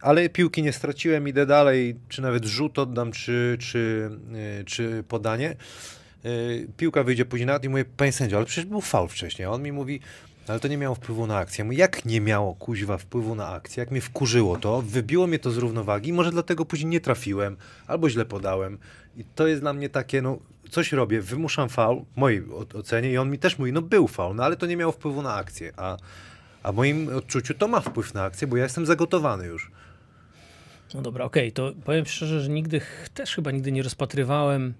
ale 0.00 0.28
piłki 0.28 0.62
nie 0.62 0.72
straciłem, 0.72 1.28
idę 1.28 1.46
dalej, 1.46 1.96
czy 2.08 2.22
nawet 2.22 2.44
rzut 2.44 2.78
oddam, 2.78 3.12
czy, 3.12 3.56
czy, 3.60 4.10
y, 4.60 4.64
czy 4.64 5.04
podanie. 5.08 5.56
Piłka 6.76 7.02
wyjdzie 7.02 7.24
później 7.24 7.46
na 7.46 7.56
i 7.56 7.68
mówię, 7.68 7.84
panie 7.96 8.12
sędzio, 8.12 8.36
ale 8.36 8.46
przecież 8.46 8.64
był 8.64 8.80
faul 8.80 9.08
wcześniej. 9.08 9.46
A 9.46 9.50
on 9.50 9.62
mi 9.62 9.72
mówi, 9.72 10.00
ale 10.48 10.60
to 10.60 10.68
nie 10.68 10.76
miało 10.76 10.94
wpływu 10.94 11.26
na 11.26 11.38
akcję. 11.38 11.68
Jak 11.70 12.04
nie 12.04 12.20
miało 12.20 12.54
kuźwa 12.54 12.98
wpływu 12.98 13.34
na 13.34 13.48
akcję? 13.48 13.80
Jak 13.80 13.90
mnie 13.90 14.00
wkurzyło 14.00 14.56
to, 14.56 14.82
wybiło 14.82 15.26
mnie 15.26 15.38
to 15.38 15.50
z 15.50 15.56
równowagi, 15.56 16.12
może 16.12 16.30
dlatego 16.30 16.64
później 16.64 16.90
nie 16.90 17.00
trafiłem, 17.00 17.56
albo 17.86 18.10
źle 18.10 18.24
podałem. 18.24 18.78
I 19.16 19.24
to 19.24 19.46
jest 19.46 19.60
dla 19.60 19.72
mnie 19.72 19.88
takie, 19.88 20.22
no 20.22 20.38
coś 20.70 20.92
robię, 20.92 21.20
wymuszam 21.20 21.68
faul, 21.68 22.04
w 22.14 22.16
mojej 22.16 22.42
ocenie 22.74 23.10
i 23.10 23.18
on 23.18 23.30
mi 23.30 23.38
też 23.38 23.58
mówi, 23.58 23.72
no 23.72 23.82
był 23.82 24.08
faul, 24.08 24.36
no 24.36 24.44
ale 24.44 24.56
to 24.56 24.66
nie 24.66 24.76
miało 24.76 24.92
wpływu 24.92 25.22
na 25.22 25.34
akcję. 25.34 25.72
A, 25.76 25.96
a 26.62 26.72
w 26.72 26.74
moim 26.76 27.16
odczuciu 27.16 27.54
to 27.54 27.68
ma 27.68 27.80
wpływ 27.80 28.14
na 28.14 28.24
akcję, 28.24 28.46
bo 28.46 28.56
ja 28.56 28.62
jestem 28.62 28.86
zagotowany 28.86 29.46
już. 29.46 29.70
No 30.94 31.02
dobra, 31.02 31.24
okej, 31.24 31.52
to 31.52 31.72
powiem 31.84 32.06
szczerze, 32.06 32.40
że 32.40 32.50
nigdy, 32.50 32.80
też 33.14 33.34
chyba 33.34 33.50
nigdy 33.50 33.72
nie 33.72 33.82
rozpatrywałem, 33.82 34.74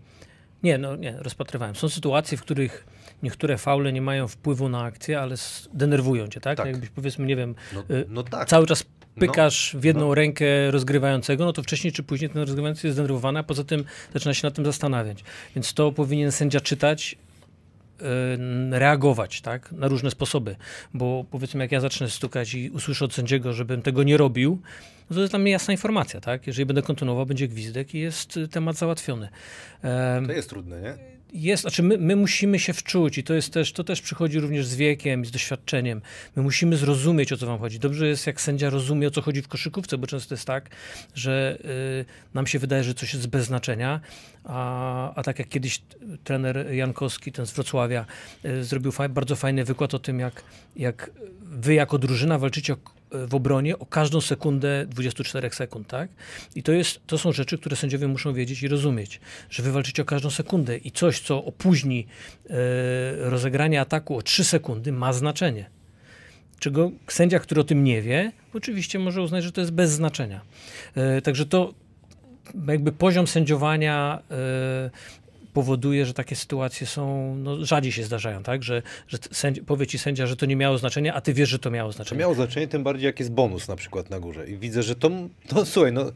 nie, 0.62 0.79
no 0.79 0.96
nie, 0.96 1.16
rozpatrywałem. 1.18 1.77
Są 1.77 1.88
sytuacje, 1.88 2.38
w 2.38 2.42
których 2.42 2.87
niektóre 3.23 3.59
faule 3.59 3.93
nie 3.93 4.03
mają 4.03 4.29
wpływu 4.29 4.69
na 4.69 4.83
akcję, 4.83 5.21
ale 5.21 5.35
denerwują 5.75 6.29
cię, 6.29 6.41
tak? 6.41 6.57
Tak. 6.57 6.67
Jakbyś 6.67 6.89
powiedzmy, 6.91 7.27
nie 7.27 7.37
wiem, 7.37 7.55
No, 7.75 7.85
Y, 7.97 8.05
no 8.09 8.23
tak. 8.23 8.49
cały 8.49 8.67
czas 8.67 8.85
pykasz 9.21 9.77
w 9.79 9.85
jedną 9.85 10.09
no. 10.09 10.15
rękę 10.15 10.71
rozgrywającego, 10.71 11.45
no 11.45 11.53
to 11.53 11.63
wcześniej 11.63 11.93
czy 11.93 12.03
później 12.03 12.31
ten 12.31 12.43
rozgrywający 12.43 12.87
jest 12.87 12.95
zdenerwowany, 12.97 13.39
a 13.39 13.43
poza 13.43 13.65
tym 13.65 13.85
zaczyna 14.15 14.35
się 14.35 14.47
nad 14.47 14.55
tym 14.55 14.65
zastanawiać. 14.65 15.25
Więc 15.55 15.75
to 15.75 15.93
powinien 15.93 16.33
sędzia 16.33 16.61
czytać, 16.61 17.17
y, 18.03 18.05
reagować 18.79 19.41
tak, 19.41 19.73
na 19.73 19.89
różne 19.89 20.11
sposoby. 20.11 20.57
Bo 20.95 21.25
powiedzmy, 21.31 21.65
jak 21.65 21.73
ja 21.73 21.81
zacznę 21.81 22.11
stukać 22.11 22.55
i 22.55 22.71
usłyszę 22.71 23.05
od 23.05 23.15
sędziego, 23.15 23.53
żebym 23.53 23.83
tego 23.83 24.03
nie 24.03 24.17
robił, 24.17 24.59
no 25.11 25.15
to 25.15 25.21
jest 25.21 25.33
dla 25.33 25.39
mnie 25.39 25.53
jasna 25.53 25.73
informacja. 25.73 26.21
Tak? 26.21 26.47
Jeżeli 26.47 26.67
będę 26.67 26.83
kontynuował, 26.83 27.27
będzie 27.27 27.49
gwizdek 27.49 27.95
i 27.95 27.99
jest 27.99 28.37
y, 28.37 28.49
temat 28.49 28.77
załatwiony. 28.77 29.29
To 30.27 30.33
jest 30.33 30.49
trudne, 30.49 30.81
nie? 30.81 31.12
Jest, 31.33 31.62
znaczy 31.62 31.83
my, 31.83 31.99
my 31.99 32.16
musimy 32.16 32.59
się 32.59 32.73
wczuć 32.73 33.18
i 33.18 33.25
to 33.25 33.35
jest 33.35 33.53
też, 33.53 33.73
to 33.73 33.85
też 33.85 34.03
przychodzi 34.03 34.40
również 34.40 34.66
z 34.66 34.75
wiekiem 34.75 35.25
z 35.25 35.31
doświadczeniem. 35.31 36.03
My 36.37 36.42
musimy 36.42 36.77
zrozumieć, 36.77 37.33
o 37.33 37.37
co 37.37 37.47
wam 37.47 37.59
chodzi. 37.59 37.79
Dobrze 37.79 38.09
jest, 38.09 38.27
jak 38.27 38.40
sędzia 38.40 38.71
rozumie, 38.71 39.09
o 39.09 39.11
co 39.11 39.23
chodzi 39.23 39.42
w 39.42 39.49
koszykówce, 39.49 39.99
bo 39.99 40.07
często 40.07 40.35
jest 40.35 40.47
tak, 40.47 40.71
że 41.14 41.59
y, 42.01 42.05
nam 42.35 42.47
się 42.47 42.59
wydaje, 42.59 42.85
że 42.85 42.95
coś 42.95 43.14
jest 43.14 43.27
bez 43.27 43.47
znaczenia, 43.47 44.01
a, 44.45 45.14
a 45.14 45.23
tak 45.23 45.38
jak 45.38 45.49
kiedyś 45.49 45.83
trener 46.25 46.73
Jankowski, 46.75 47.33
ten 47.33 47.47
z 47.47 47.53
Wrocławia, 47.53 48.07
y, 48.45 48.64
zrobił 48.64 48.92
faj, 48.92 49.09
bardzo 49.09 49.37
fajny 49.37 49.64
wykład 49.64 49.95
o 49.95 49.99
tym, 49.99 50.21
jak, 50.21 50.42
jak 50.77 51.11
wy 51.40 51.75
jako 51.75 51.99
drużyna 51.99 52.38
walczycie 52.38 52.73
o, 52.73 52.77
w 53.12 53.35
obronie 53.35 53.79
o 53.79 53.87
każdą 53.87 54.20
sekundę 54.20 54.87
24 54.87 55.51
sekund, 55.51 55.88
tak? 55.88 56.11
I 56.55 56.62
to, 56.62 56.72
jest, 56.72 57.01
to 57.07 57.18
są 57.18 57.33
rzeczy, 57.33 57.59
które 57.59 57.77
sędziowie 57.77 58.09
muszą 58.09 58.35
wiedzieć 58.35 58.62
i 58.62 58.68
rozumieć, 58.68 59.20
że 59.51 59.62
wy 59.62 59.72
walczycie 59.72 60.03
o 60.03 60.05
każdą 60.05 60.31
sekundę 60.31 60.77
i 60.77 60.90
coś, 60.90 61.20
co 61.20 61.44
opóźni 61.44 62.07
e, 62.51 62.55
rozegranie 63.31 63.81
ataku 63.81 64.16
o 64.16 64.22
3 64.22 64.44
sekundy 64.44 64.92
ma 64.92 65.12
znaczenie. 65.12 65.70
Czego 66.59 66.90
sędzia, 67.09 67.38
który 67.38 67.61
o 67.61 67.64
tym 67.64 67.85
nie 67.85 68.03
wie, 68.03 68.33
oczywiście 68.55 68.98
może 68.98 69.22
uznać, 69.22 69.44
że 69.44 69.53
to 69.53 69.61
jest 69.61 69.72
bez 69.72 69.90
znaczenia. 69.90 70.40
E, 70.94 71.22
także 71.22 71.46
to 71.46 71.75
jakby 72.68 72.92
poziom 72.92 73.27
sędziowania 73.27 74.22
e, 74.31 74.90
powoduje, 75.53 76.07
że 76.07 76.15
takie 76.15 76.37
sytuacje 76.37 76.87
są, 76.87 77.35
no, 77.37 77.65
rzadziej 77.65 77.92
się 77.92 78.05
zdarzają, 78.05 78.42
tak? 78.42 78.63
Że, 78.63 78.83
że 79.09 79.19
sędzi, 79.33 79.63
powie 79.63 79.87
ci 79.87 79.98
sędzia, 79.98 80.27
że 80.27 80.37
to 80.37 80.46
nie 80.46 80.57
miało 80.57 80.79
znaczenia, 80.79 81.15
a 81.15 81.21
ty 81.21 81.35
wiesz, 81.35 81.48
że 81.48 81.59
to 81.59 81.71
miało 81.71 81.90
To 81.90 81.96
znaczenie. 81.96 82.19
miało 82.19 82.35
znaczenie, 82.35 82.69
tym 82.69 82.83
bardziej 82.85 83.07
jak 83.07 83.19
jest 83.21 83.33
bonus 83.33 83.69
na 83.69 83.77
przykład 83.77 84.11
na 84.11 84.21
górze. 84.21 84.46
I 84.48 84.57
widzę, 84.57 84.83
że 84.83 84.96
to, 84.96 85.11
no 85.53 85.65
słuchaj, 85.65 85.92
no 85.92 86.13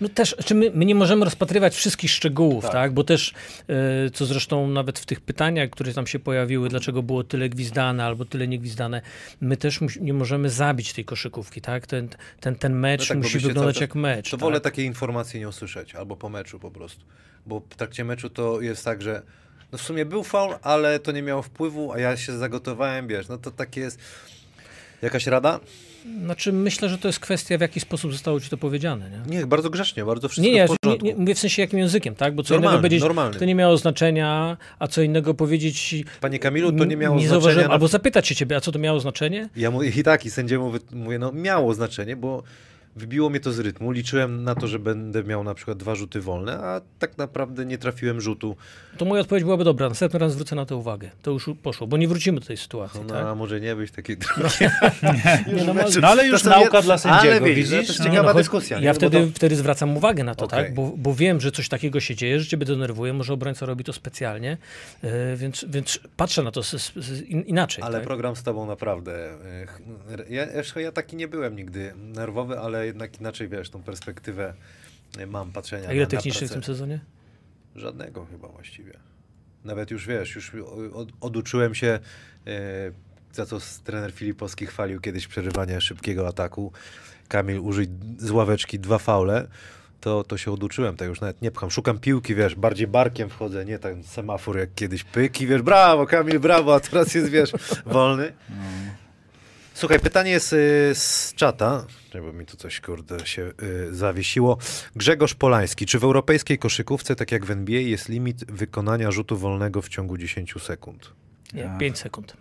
No 0.00 0.08
też, 0.08 0.36
czy 0.44 0.54
my, 0.54 0.70
my 0.74 0.84
nie 0.84 0.94
możemy 0.94 1.24
rozpatrywać 1.24 1.74
wszystkich 1.74 2.10
szczegółów, 2.10 2.64
tak? 2.64 2.72
Tak. 2.72 2.92
Bo 2.92 3.04
też, 3.04 3.34
e, 3.68 4.10
co 4.10 4.26
zresztą 4.26 4.68
nawet 4.68 4.98
w 4.98 5.06
tych 5.06 5.20
pytaniach, 5.20 5.70
które 5.70 5.92
tam 5.92 6.06
się 6.06 6.18
pojawiły, 6.18 6.68
dlaczego 6.68 7.02
było 7.02 7.24
tyle 7.24 7.48
gwizdane 7.48 8.04
albo 8.04 8.24
tyle 8.24 8.48
niegwizdane, 8.48 9.02
my 9.40 9.56
też 9.56 9.80
nie 10.00 10.12
możemy 10.12 10.50
zabić 10.50 10.92
tej 10.92 11.04
koszykówki, 11.04 11.60
tak? 11.60 11.86
Ten, 11.86 12.08
ten, 12.40 12.56
ten 12.56 12.74
mecz 12.74 13.00
No 13.00 13.06
tak, 13.06 13.18
musi 13.18 13.38
wyglądać 13.38 13.80
jak 13.80 13.94
mecz. 13.94 14.30
To 14.30 14.36
tak? 14.36 14.40
wolę 14.40 14.60
takiej 14.60 14.86
informacji 14.86 15.40
nie 15.40 15.48
usłyszeć, 15.48 15.94
albo 15.94 16.16
po 16.16 16.28
meczu 16.28 16.58
po 16.58 16.70
prostu. 16.70 17.04
Bo 17.46 17.60
w 17.70 17.76
trakcie 17.76 18.04
meczu 18.04 18.30
to 18.30 18.60
jest 18.60 18.84
tak, 18.84 19.02
że 19.02 19.22
no 19.72 19.78
w 19.78 19.82
sumie 19.82 20.04
był 20.04 20.24
faul, 20.24 20.54
ale 20.62 20.98
to 20.98 21.12
nie 21.12 21.22
miało 21.22 21.42
wpływu, 21.42 21.92
a 21.92 21.98
ja 21.98 22.16
się 22.16 22.38
zagotowałem, 22.38 23.08
wiesz, 23.08 23.28
no 23.28 23.38
to 23.38 23.50
takie 23.50 23.80
jest... 23.80 23.98
Jakaś 25.02 25.26
rada? 25.26 25.60
Znaczy, 26.24 26.52
myślę, 26.52 26.88
że 26.88 26.98
to 26.98 27.08
jest 27.08 27.20
kwestia, 27.20 27.58
w 27.58 27.60
jaki 27.60 27.80
sposób 27.80 28.12
zostało 28.12 28.40
ci 28.40 28.50
to 28.50 28.56
powiedziane, 28.56 29.10
nie? 29.10 29.36
Nie, 29.38 29.46
bardzo 29.46 29.70
grzecznie, 29.70 30.04
bardzo 30.04 30.28
wszystko 30.28 30.48
Nie, 30.50 30.54
nie, 30.54 30.66
w 30.66 30.70
nie, 30.70 30.76
porządku. 30.82 31.06
nie, 31.06 31.16
mówię 31.16 31.34
w 31.34 31.38
sensie 31.38 31.62
jakim 31.62 31.78
językiem, 31.78 32.14
tak? 32.14 32.34
Bo 32.34 32.42
co 32.42 32.54
Normalny, 32.54 32.74
innego 32.74 32.82
powiedzieć, 32.82 33.00
normalny. 33.02 33.38
to 33.38 33.44
nie 33.44 33.54
miało 33.54 33.76
znaczenia, 33.76 34.56
a 34.78 34.86
co 34.88 35.02
innego 35.02 35.34
powiedzieć... 35.34 35.94
Panie 36.20 36.38
Kamilu, 36.38 36.72
to 36.72 36.84
nie 36.84 36.96
miało 36.96 37.16
nie 37.18 37.28
znaczenia. 37.28 37.68
na- 37.68 37.74
Albo 37.74 37.88
zapytać 37.88 38.28
się 38.28 38.34
ciebie, 38.34 38.56
a 38.56 38.60
co 38.60 38.72
to 38.72 38.78
miało 38.78 39.00
znaczenie? 39.00 39.48
Ja 39.56 39.70
mówię, 39.70 39.88
i 39.96 40.02
tak, 40.02 40.26
i 40.26 40.30
sędziemu 40.30 40.72
mówię, 40.92 41.18
no 41.18 41.32
miało 41.32 41.74
znaczenie, 41.74 42.16
bo 42.16 42.42
wybiło 42.96 43.30
mnie 43.30 43.40
to 43.40 43.52
z 43.52 43.58
rytmu. 43.58 43.90
Liczyłem 43.90 44.44
na 44.44 44.54
to, 44.54 44.68
że 44.68 44.78
będę 44.78 45.24
miał 45.24 45.44
na 45.44 45.54
przykład 45.54 45.78
dwa 45.78 45.94
rzuty 45.94 46.20
wolne, 46.20 46.58
a 46.58 46.80
tak 46.98 47.18
naprawdę 47.18 47.64
nie 47.66 47.78
trafiłem 47.78 48.20
rzutu. 48.20 48.56
To 48.98 49.04
moja 49.04 49.20
odpowiedź 49.20 49.44
byłaby 49.44 49.64
dobra, 49.64 49.88
następny 49.88 50.18
raz 50.18 50.32
zwrócę 50.32 50.56
na 50.56 50.66
to 50.66 50.76
uwagę. 50.76 51.10
To 51.22 51.30
już 51.30 51.50
poszło, 51.62 51.86
bo 51.86 51.96
nie 51.96 52.08
wrócimy 52.08 52.40
do 52.40 52.46
tej 52.46 52.56
sytuacji, 52.56 53.00
No, 53.06 53.14
tak? 53.14 53.26
a 53.26 53.34
może 53.34 53.60
nie 53.60 53.76
być 53.76 53.90
taki 53.90 54.12
Nie, 55.56 55.64
no, 55.64 55.74
meczu- 55.74 56.00
No 56.02 56.08
ale 56.08 56.26
już 56.26 56.44
nauka 56.44 56.82
dla 56.82 56.98
sędziego, 56.98 57.34
ale 57.36 57.40
widzisz, 57.40 57.56
widzisz? 57.70 57.70
To 57.70 57.92
jest 57.92 57.98
No. 57.98 58.04
ciekawa 58.04 58.22
no, 58.22 58.28
choć 58.32 58.36
dyskusja. 58.42 58.78
Ja 58.80 58.94
wtedy, 58.94 59.20
to- 59.26 59.32
wtedy 59.34 59.56
zwracam 59.56 59.96
uwagę 59.96 60.24
na 60.24 60.34
to, 60.34 60.44
Okej. 60.44 60.64
tak? 60.64 60.74
Bo, 60.74 60.92
bo 60.96 61.14
wiem, 61.14 61.40
że 61.40 61.52
coś 61.52 61.68
takiego 61.68 62.00
się 62.00 62.14
dzieje, 62.14 62.40
że 62.40 62.46
ciebie 62.46 62.66
denerwuje, 62.66 63.12
może 63.12 63.32
obrońca 63.32 63.66
robi 63.66 63.84
to 63.84 63.92
specjalnie, 63.92 64.56
e, 65.02 65.36
więc, 65.36 65.64
więc 65.68 66.00
patrzę 66.16 66.42
na 66.42 66.50
to 66.50 66.62
z, 66.62 66.70
z, 66.70 66.92
z, 66.96 67.20
in- 67.22 67.42
inaczej. 67.42 67.84
Ale 67.84 67.94
tak? 67.98 68.06
program 68.06 68.36
z 68.36 68.42
tobą 68.42 68.66
naprawdę. 68.66 69.30
e, 69.30 69.66
Ja, 70.30 70.46
jeszcze 70.52 70.82
ja 70.82 70.92
taki 70.92 71.16
nie 71.16 71.28
byłem 71.28 71.56
nigdy 71.56 71.92
nerwowy, 71.96 72.58
ale 72.58 72.85
jednak 72.86 73.20
inaczej 73.20 73.48
wiesz, 73.48 73.70
tą 73.70 73.82
perspektywę 73.82 74.54
e, 75.18 75.26
mam 75.26 75.52
patrzenia. 75.52 75.88
A 75.88 75.92
ile 75.92 76.02
na, 76.02 76.10
technicznych 76.10 76.50
w 76.50 76.52
tym 76.52 76.62
sezonie? 76.62 77.00
Żadnego 77.76 78.26
chyba 78.26 78.48
właściwie. 78.48 78.92
Nawet 79.64 79.90
już 79.90 80.06
wiesz, 80.06 80.34
już 80.34 80.52
od, 80.92 81.08
oduczyłem 81.20 81.74
się, 81.74 81.98
e, 82.46 82.90
za 83.32 83.46
co 83.46 83.58
trener 83.84 84.12
Filipowski 84.12 84.66
chwalił 84.66 85.00
kiedyś 85.00 85.26
przerywanie 85.26 85.80
szybkiego 85.80 86.28
ataku. 86.28 86.72
Kamil 87.28 87.58
użyj 87.58 87.88
z 88.18 88.30
ławeczki 88.30 88.78
dwa 88.78 88.98
faule. 88.98 89.48
To, 90.00 90.24
to 90.24 90.36
się 90.36 90.52
oduczyłem, 90.52 90.96
tak 90.96 91.08
już 91.08 91.20
nawet 91.20 91.42
nie 91.42 91.50
pcham. 91.50 91.70
Szukam 91.70 91.98
piłki, 91.98 92.34
wiesz, 92.34 92.54
bardziej 92.54 92.86
barkiem 92.86 93.28
wchodzę, 93.28 93.64
nie 93.64 93.78
ten 93.78 94.04
semafor 94.04 94.58
jak 94.58 94.74
kiedyś 94.74 95.04
pyki, 95.04 95.46
wiesz, 95.46 95.62
brawo 95.62 96.06
Kamil, 96.06 96.40
brawo, 96.40 96.74
a 96.74 96.80
teraz 96.80 97.14
jest, 97.14 97.28
wiesz, 97.28 97.52
wolny. 97.86 98.32
Słuchaj, 99.76 100.00
pytanie 100.00 100.30
jest 100.30 100.52
y, 100.52 100.90
z 100.94 101.34
czata, 101.34 101.86
bo 102.14 102.32
mi 102.32 102.46
tu 102.46 102.56
coś, 102.56 102.80
kurde, 102.80 103.26
się 103.26 103.52
y, 103.62 103.94
zawiesiło. 103.94 104.58
Grzegorz 104.96 105.34
Polański. 105.34 105.86
Czy 105.86 105.98
w 105.98 106.04
europejskiej 106.04 106.58
koszykówce, 106.58 107.16
tak 107.16 107.32
jak 107.32 107.44
w 107.46 107.50
NBA, 107.50 107.80
jest 107.80 108.08
limit 108.08 108.44
wykonania 108.44 109.10
rzutu 109.10 109.36
wolnego 109.36 109.82
w 109.82 109.88
ciągu 109.88 110.18
10 110.18 110.54
sekund? 110.60 111.12
Nie, 111.54 111.70
A. 111.70 111.78
5 111.78 111.98
sekund. 111.98 112.36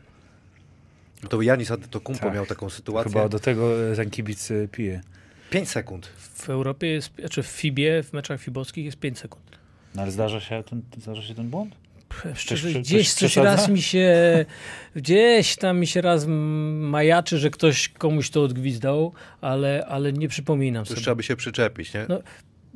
To 1.30 1.42
Janis 1.42 1.72
Antetokounmpo 1.72 2.26
Tak. 2.26 2.36
miał 2.36 2.46
taką 2.46 2.70
sytuację. 2.70 3.12
Chyba 3.12 3.30
do 3.30 3.40
tego 3.40 3.92
e, 3.92 3.96
ten 3.96 4.10
kibic 4.10 4.52
e, 4.52 4.68
pije. 4.68 5.02
5 5.50 5.70
sekund. 5.70 6.08
W 6.18 6.50
Europie 6.50 6.88
jest, 6.88 7.12
znaczy 7.20 7.44
w 7.44 7.48
FIBie, 7.48 8.04
w 8.04 8.14
meczach 8.14 8.42
fibowskich 8.42 8.86
jest 8.86 8.98
5 8.98 9.20
sekund. 9.20 9.60
No 9.96 10.02
ale 10.02 10.12
zdarza 10.12 10.40
się 10.40 10.64
ten, 10.64 10.82
zdarza 10.98 11.22
się 11.22 11.36
ten 11.36 11.50
błąd? 11.50 11.76
Szczerze, 12.36 12.74
coś 12.74 12.82
gdzieś 12.82 13.13
coś 13.13 13.32
przesadza? 13.32 13.55
raz 13.55 13.70
mi 13.70 13.82
się, 13.82 14.16
gdzieś 14.95 15.55
tam 15.55 15.80
mi 15.80 15.88
się 15.88 16.01
raz 16.01 16.26
majaczy, 16.28 17.38
że 17.38 17.49
ktoś 17.49 17.89
komuś 17.89 18.30
to 18.30 18.43
odgwizdał, 18.43 19.13
ale, 19.41 19.86
ale 19.89 20.13
nie 20.13 20.28
przypominam 20.28 20.84
To 20.86 20.89
już 20.89 20.95
sobie. 20.95 21.01
trzeba 21.01 21.16
by 21.16 21.24
się 21.24 21.36
przyczepić, 21.36 21.93
nie? 21.93 22.05
No, 22.09 22.20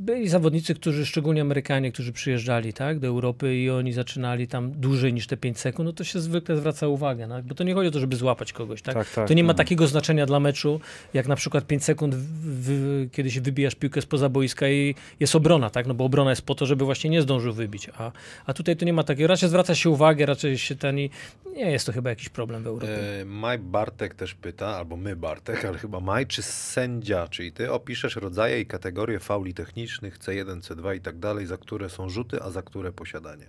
Byli 0.01 0.27
zawodnicy, 0.27 0.75
którzy, 0.75 1.05
szczególnie 1.05 1.41
Amerykanie, 1.41 1.91
którzy 1.91 2.13
przyjeżdżali 2.13 2.73
tak, 2.73 2.99
do 2.99 3.07
Europy 3.07 3.55
i 3.55 3.69
oni 3.69 3.93
zaczynali 3.93 4.47
tam 4.47 4.71
dłużej 4.71 5.13
niż 5.13 5.27
te 5.27 5.37
5 5.37 5.59
sekund, 5.59 5.85
no 5.85 5.93
to 5.93 6.03
się 6.03 6.19
zwykle 6.19 6.57
zwraca 6.57 6.87
uwagę, 6.87 7.27
no, 7.27 7.43
bo 7.43 7.55
to 7.55 7.63
nie 7.63 7.73
chodzi 7.73 7.87
o 7.87 7.91
to, 7.91 7.99
żeby 7.99 8.15
złapać 8.15 8.53
kogoś, 8.53 8.81
tak? 8.81 8.93
Tak, 8.93 9.09
tak, 9.09 9.27
to 9.27 9.33
nie 9.33 9.43
ma 9.43 9.53
no. 9.53 9.57
takiego 9.57 9.87
znaczenia 9.87 10.25
dla 10.25 10.39
meczu, 10.39 10.79
jak 11.13 11.27
na 11.27 11.35
przykład 11.35 11.67
5 11.67 11.83
sekund, 11.83 12.15
w, 12.15 12.25
w, 12.45 13.11
kiedy 13.11 13.31
się 13.31 13.41
wybijasz 13.41 13.75
piłkę 13.75 14.01
spoza 14.01 14.29
boiska 14.29 14.69
i 14.69 14.95
jest 15.19 15.35
obrona, 15.35 15.69
tak? 15.69 15.87
No 15.87 15.93
bo 15.93 16.05
obrona 16.05 16.29
jest 16.29 16.41
po 16.41 16.55
to, 16.55 16.65
żeby 16.65 16.85
właśnie 16.85 17.09
nie 17.09 17.21
zdążył 17.21 17.53
wybić, 17.53 17.89
a, 17.97 18.11
a 18.45 18.53
tutaj 18.53 18.75
to 18.75 18.85
nie 18.85 18.93
ma 18.93 19.03
takiego, 19.03 19.27
raczej 19.27 19.49
zwraca 19.49 19.75
się 19.75 19.89
uwagę, 19.89 20.25
raczej 20.25 20.57
się 20.57 20.75
ten 20.75 20.99
i 20.99 21.09
nie 21.55 21.71
jest 21.71 21.85
to 21.85 21.91
chyba 21.91 22.09
jakiś 22.09 22.29
problem 22.29 22.63
w 22.63 22.67
Europie. 22.67 23.21
E, 23.21 23.25
Maj 23.25 23.59
Bartek 23.59 24.15
też 24.15 24.33
pyta, 24.33 24.67
albo 24.67 24.97
my 24.97 25.15
Bartek, 25.15 25.65
ale 25.65 25.77
chyba 25.77 25.99
Maj, 25.99 26.27
czy 26.27 26.41
sędzia, 26.41 27.27
czyli 27.27 27.51
ty 27.51 27.71
opiszesz 27.71 28.15
rodzaje 28.15 28.59
i 28.61 28.65
kategorie 28.65 29.19
fauli 29.19 29.53
technicznych 29.53 29.88
C1, 29.97 30.61
C2 30.61 30.95
i 30.95 31.01
tak 31.01 31.19
dalej, 31.19 31.45
za 31.45 31.57
które 31.57 31.89
są 31.89 32.09
rzuty, 32.09 32.41
a 32.43 32.49
za 32.49 32.61
które 32.61 32.91
posiadanie? 32.91 33.45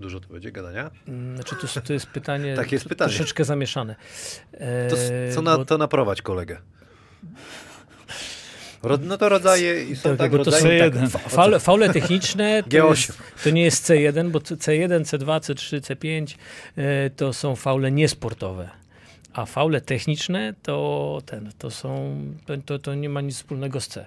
Dużo 0.00 0.20
to 0.20 0.28
będzie 0.28 0.52
gadania? 0.52 0.90
Mm, 1.08 1.34
Znaczy 1.36 1.56
to, 1.56 1.62
jest- 1.62 1.86
to 1.86 1.92
jest 1.92 2.06
pytanie, 2.06 2.54
Takie 2.56 2.76
jest 2.76 2.88
pytanie. 2.88 3.08
troszeczkę 3.12 3.44
zamieszane. 3.44 3.96
E, 4.52 4.88
To, 4.90 4.96
co 5.34 5.42
na, 5.42 5.56
bo- 5.56 5.64
to 5.64 5.78
naprowadź 5.78 6.22
kolegę. 6.22 6.58
No 9.00 9.18
to 9.18 9.28
rodzaje 9.28 9.84
i 9.84 9.96
są 9.96 10.08
Tak, 10.10 10.18
tak, 10.18 10.30
bo 10.30 10.38
to 10.38 10.44
są 10.44 10.50
rodzaje. 10.50 10.90
C1. 10.90 11.12
tak, 11.12 11.22
Faule, 11.28 11.60
faule 11.60 11.92
techniczne 11.92 12.62
to, 12.62 12.68
G8. 12.68 12.90
jest, 12.90 13.12
to 13.44 13.50
nie 13.50 13.62
jest 13.64 13.90
C1, 13.90 14.30
bo 14.30 14.38
C1, 14.38 15.00
C2, 15.02 15.24
C3, 15.40 15.80
C5 15.80 16.36
e, 16.76 17.10
to 17.10 17.32
są 17.32 17.56
faule 17.56 17.90
niesportowe. 17.92 18.68
A 19.38 19.46
faule 19.46 19.80
techniczne 19.80 20.54
to 20.62 21.18
ten, 21.26 21.52
to 21.58 21.70
są, 21.70 22.16
to, 22.66 22.78
to, 22.78 22.94
nie 22.94 23.08
ma 23.08 23.20
nic 23.20 23.36
wspólnego 23.36 23.80
z 23.80 23.88
C. 23.88 24.06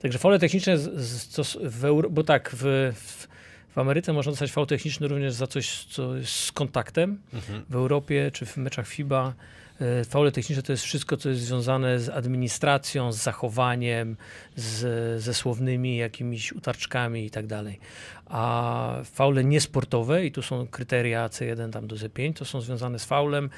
Także 0.00 0.18
faule 0.18 0.38
techniczne, 0.38 0.78
z, 0.78 0.82
z, 0.96 1.58
w 1.62 2.08
bo 2.10 2.24
tak, 2.24 2.50
w, 2.52 2.92
w, 2.94 3.26
w 3.74 3.78
Ameryce 3.78 4.12
można 4.12 4.32
dostać 4.32 4.52
faul 4.52 4.66
techniczny 4.66 5.08
również 5.08 5.32
za 5.32 5.46
coś, 5.46 5.84
co 5.84 6.16
jest 6.16 6.32
z 6.32 6.52
kontaktem. 6.52 7.18
Mhm. 7.34 7.64
W 7.70 7.74
Europie 7.74 8.30
czy 8.32 8.46
w 8.46 8.56
meczach 8.56 8.88
FIBA 8.88 9.34
e, 9.80 10.04
faule 10.04 10.32
techniczne 10.32 10.62
to 10.62 10.72
jest 10.72 10.84
wszystko, 10.84 11.16
co 11.16 11.28
jest 11.28 11.40
związane 11.40 11.98
z 11.98 12.08
administracją, 12.08 13.12
z 13.12 13.16
zachowaniem, 13.16 14.16
z, 14.56 15.22
ze 15.22 15.34
słownymi 15.34 15.96
jakimiś 15.96 16.52
utarczkami 16.52 17.26
i 17.26 17.30
tak 17.30 17.46
dalej. 17.46 17.78
A 18.26 19.00
faule 19.04 19.44
niesportowe, 19.44 20.26
i 20.26 20.32
tu 20.32 20.42
są 20.42 20.66
kryteria 20.66 21.28
C1 21.28 21.70
tam 21.70 21.86
do 21.86 21.96
C5, 21.96 22.32
to 22.32 22.44
są 22.44 22.60
związane 22.60 22.98
z 22.98 23.04
faulem, 23.04 23.50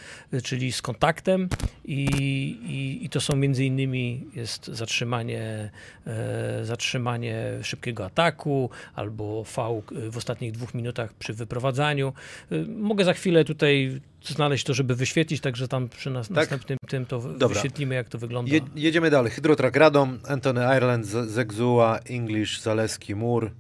czyli 0.43 0.73
z 0.73 0.83
kontaktem 0.83 1.49
i, 1.85 2.05
i, 2.67 3.05
i 3.05 3.09
to 3.09 3.21
są 3.21 3.37
między 3.37 3.65
innymi 3.65 4.27
jest 4.35 4.67
zatrzymanie, 4.67 5.71
e, 6.07 6.65
zatrzymanie 6.65 7.45
szybkiego 7.63 8.05
ataku 8.05 8.71
albo 8.95 9.45
faul 9.45 9.83
y, 9.93 10.11
w 10.11 10.17
ostatnich 10.17 10.53
dwóch 10.53 10.75
minutach 10.75 11.15
przy 11.15 11.33
wyprowadzaniu. 11.33 12.13
Y, 12.53 12.67
Mogę 12.69 13.05
za 13.05 13.13
chwilę 13.13 13.45
tutaj 13.45 14.01
znaleźć 14.33 14.65
to, 14.65 14.75
żeby 14.75 14.95
wyświetlić, 14.95 15.41
także 15.41 15.69
tam 15.69 15.89
przy 15.89 16.11
nas, 16.11 16.31
następnym 16.31 16.79
tym 16.89 17.07
to 17.07 17.19
Dobra. 17.21 17.49
wyświetlimy, 17.49 17.95
jak 17.95 18.09
to 18.09 18.19
wygląda. 18.19 18.55
Je, 18.55 18.61
jedziemy 18.77 19.11
dalej. 19.11 19.33
Hydrotrak 19.33 19.77
Radom, 19.77 20.19
Antony 20.29 20.61
Ireland, 20.61 20.84
Zegzuła, 21.27 21.99
English, 21.99 22.61
Zaleski, 22.61 23.15
Mur, 23.15 23.51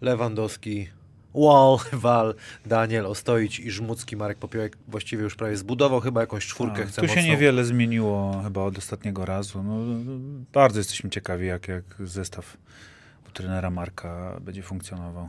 Lewandowski, 0.00 0.88
Wall, 1.34 1.78
Wal, 2.04 2.34
Daniel, 2.66 3.06
Ostoić 3.06 3.60
i 3.60 3.70
Żmucki. 3.70 4.16
Marek 4.16 4.38
Popiołek 4.38 4.76
właściwie 4.88 5.22
już 5.22 5.34
prawie 5.34 5.56
zbudował 5.56 6.00
chyba 6.00 6.20
jakąś 6.20 6.46
czwórkę. 6.46 6.82
A, 6.82 6.86
chce 6.86 7.00
tu 7.00 7.08
się 7.08 7.14
mocną. 7.14 7.30
niewiele 7.30 7.64
zmieniło 7.64 8.40
chyba 8.44 8.60
od 8.60 8.78
ostatniego 8.78 9.24
razu. 9.24 9.62
No, 9.62 9.78
bardzo 10.52 10.80
jesteśmy 10.80 11.10
ciekawi, 11.10 11.46
jak, 11.46 11.68
jak 11.68 11.84
zestaw 12.00 12.56
u 13.28 13.30
trenera 13.30 13.70
Marka 13.70 14.40
będzie 14.40 14.62
funkcjonował. 14.62 15.28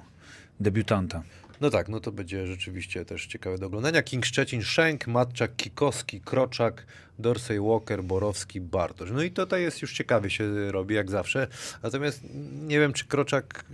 Debiutanta. 0.59 1.23
No 1.61 1.69
tak, 1.69 1.89
no 1.89 1.99
to 1.99 2.11
będzie 2.11 2.47
rzeczywiście 2.47 3.05
też 3.05 3.27
ciekawe 3.27 3.57
do 3.57 3.65
oglądania. 3.65 4.03
King 4.03 4.25
Szczecin, 4.25 4.61
Szenk, 4.61 5.07
Matczak, 5.07 5.55
Kikowski, 5.55 6.21
Kroczak, 6.21 6.85
Dorsey, 7.20 7.59
Walker, 7.61 8.03
Borowski, 8.03 8.61
Bartosz. 8.61 9.11
No 9.11 9.22
i 9.24 9.32
tutaj 9.32 9.61
jest 9.61 9.82
już 9.82 9.93
ciekawie 9.93 10.30
się 10.30 10.72
robi, 10.72 10.95
jak 10.95 11.11
zawsze. 11.11 11.47
Natomiast 11.84 12.22
nie 12.68 12.80
wiem, 12.80 12.93
czy 12.93 13.05
Kroczak 13.05 13.66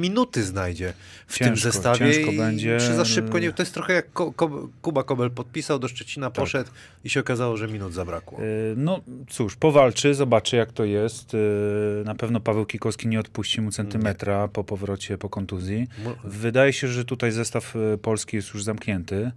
minuty 0.00 0.42
znajdzie 0.44 0.92
w 1.26 1.38
tym 1.38 1.48
Ciężko, 1.48 1.72
zestawie. 1.72 1.98
ciężko 2.14 2.32
i 2.32 2.36
będzie. 2.36 2.78
Czy 2.80 2.94
za 2.94 3.04
szybko 3.04 3.38
nie... 3.38 3.52
To 3.52 3.62
jest 3.62 3.74
trochę 3.74 3.92
jak 3.92 4.12
Ko 4.12 4.32
Ko 4.32 4.68
Kuba 4.82 5.04
Kobel 5.04 5.30
podpisał 5.30 5.78
do 5.78 5.88
Szczecina, 5.88 6.26
Tak. 6.26 6.34
poszedł 6.34 6.70
i 7.04 7.10
się 7.10 7.20
okazało, 7.20 7.56
że 7.56 7.68
minut 7.68 7.92
zabrakło. 7.94 8.38
Y, 8.42 8.74
No 8.76 9.00
cóż, 9.30 9.56
powalczy, 9.56 10.14
zobaczy 10.14 10.56
jak 10.56 10.72
to 10.72 10.84
jest. 10.84 11.34
Y, 11.34 11.38
Na 12.04 12.14
pewno 12.14 12.40
Paweł 12.40 12.66
Kikowski 12.66 13.08
nie 13.08 13.20
odpuści 13.20 13.60
mu 13.60 13.70
centymetra 13.70 14.48
po 14.48 14.64
powrocie 14.64 15.18
po 15.18 15.28
kontuzji. 15.28 15.86
Wydaje 16.24 16.72
się, 16.72 16.88
że 16.88 17.04
tutaj 17.04 17.32
zestaw 17.32 17.76
y, 17.76 17.98
polski 17.98 18.36
jest 18.36 18.54
już 18.54 18.64
zamknięty, 18.64 19.30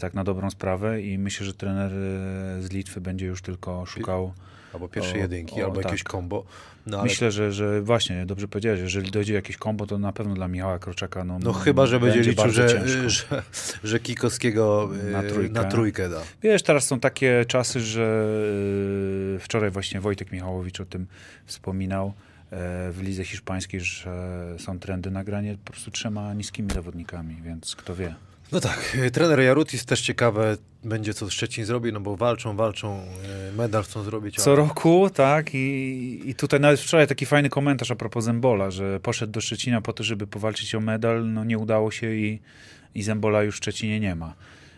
tak 0.00 0.14
na 0.14 0.24
dobrą 0.24 0.50
sprawę 0.50 1.02
i 1.02 1.18
myślę, 1.18 1.46
że 1.46 1.54
trener 1.54 1.92
y, 1.92 2.62
z 2.62 2.70
Litwy 2.70 3.00
będzie 3.00 3.26
już 3.26 3.42
tylko 3.42 3.86
szukał. 3.86 4.32
Albo 4.74 4.88
pierwsze 4.88 5.18
jedynki, 5.18 5.62
o, 5.62 5.64
albo 5.64 5.80
jakieś 5.80 6.02
tak. 6.02 6.12
kombo. 6.12 6.44
No, 6.86 6.96
ale 6.96 7.08
Myślę, 7.08 7.30
że, 7.30 7.52
że 7.52 7.82
właśnie, 7.82 8.26
dobrze 8.26 8.48
powiedziałeś, 8.48 8.80
jeżeli 8.80 9.10
dojdzie 9.10 9.34
jakieś 9.34 9.56
kombo, 9.56 9.86
to 9.86 9.98
na 9.98 10.12
pewno 10.12 10.34
dla 10.34 10.48
Michała 10.48 10.78
Kroczaka 10.78 11.24
no, 11.24 11.38
No 11.38 11.52
chyba, 11.52 11.86
że 11.86 12.00
będzie 12.00 12.20
liczył, 12.20 12.50
że, 12.50 12.68
ciężko. 12.68 13.08
że, 13.08 13.42
że 13.84 14.00
Kikowskiego 14.00 14.90
y, 15.08 15.10
Na 15.10 15.22
trójkę. 15.22 15.54
na 15.54 15.64
trójkę 15.64 16.08
da. 16.08 16.22
Wiesz, 16.42 16.62
teraz 16.62 16.84
są 16.84 17.00
takie 17.00 17.44
czasy, 17.48 17.80
że 17.80 18.26
wczoraj 19.40 19.70
właśnie 19.70 20.00
Wojtek 20.00 20.32
Michałowicz 20.32 20.80
o 20.80 20.84
tym 20.84 21.06
wspominał 21.46 22.06
e, 22.06 22.12
w 22.92 23.02
lidze 23.02 23.24
hiszpańskiej, 23.24 23.80
że 23.80 24.54
są 24.58 24.78
trendy 24.78 25.10
na 25.10 25.24
granie 25.24 25.56
po 25.64 25.72
prostu 25.72 25.90
trzema 25.90 26.34
niskimi 26.34 26.70
zawodnikami, 26.74 27.36
więc 27.42 27.76
kto 27.76 27.94
wie. 27.94 28.14
No 28.52 28.60
tak, 28.60 28.96
y, 29.06 29.10
trener 29.10 29.40
Jarutis 29.40 29.84
też 29.84 30.00
ciekawe 30.00 30.56
będzie, 30.84 31.14
co 31.14 31.30
Szczecin 31.30 31.64
zrobi, 31.64 31.92
no 31.92 32.00
bo 32.00 32.16
walczą, 32.16 32.56
walczą, 32.56 33.00
y, 33.50 33.56
medal 33.56 33.82
chcą 33.82 34.02
zrobić. 34.02 34.36
Co 34.36 34.50
ale- 34.50 34.56
roku, 34.56 35.10
tak, 35.14 35.54
i, 35.54 36.20
i 36.24 36.34
tutaj 36.34 36.60
nawet 36.60 36.80
wczoraj 36.80 37.06
taki 37.06 37.26
fajny 37.26 37.48
komentarz 37.48 37.90
a 37.90 37.96
propos 37.96 38.24
Zembola, 38.24 38.70
że 38.70 39.00
poszedł 39.00 39.32
do 39.32 39.40
Szczecina 39.40 39.80
po 39.80 39.92
to, 39.92 40.04
żeby 40.04 40.26
powalczyć 40.26 40.74
o 40.74 40.80
medal, 40.80 41.32
no 41.32 41.44
nie 41.44 41.58
udało 41.58 41.90
się 41.90 42.14
i, 42.14 42.40
i 42.94 43.02
Zembola 43.02 43.42
już 43.42 43.54
w 43.54 43.58
Szczecinie 43.58 44.00
nie 44.00 44.14
ma. 44.14 44.34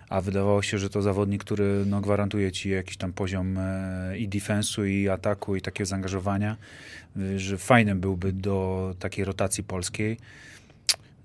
A 0.08 0.20
wydawało 0.20 0.62
się, 0.62 0.78
że 0.78 0.90
to 0.90 1.02
zawodnik, 1.02 1.44
który 1.44 1.84
no, 1.86 2.00
gwarantuje 2.00 2.52
ci 2.52 2.70
jakiś 2.70 2.96
tam 2.96 3.12
poziom 3.12 3.58
e, 3.58 4.18
i 4.18 4.28
defensu, 4.28 4.84
i 4.84 5.08
ataku, 5.08 5.56
i 5.56 5.60
takiego 5.60 5.86
zaangażowania, 5.86 6.56
y, 7.16 7.38
że 7.38 7.58
fajnym 7.58 8.00
byłby 8.00 8.32
do 8.32 8.94
takiej 8.98 9.24
rotacji 9.24 9.64
polskiej. 9.64 10.18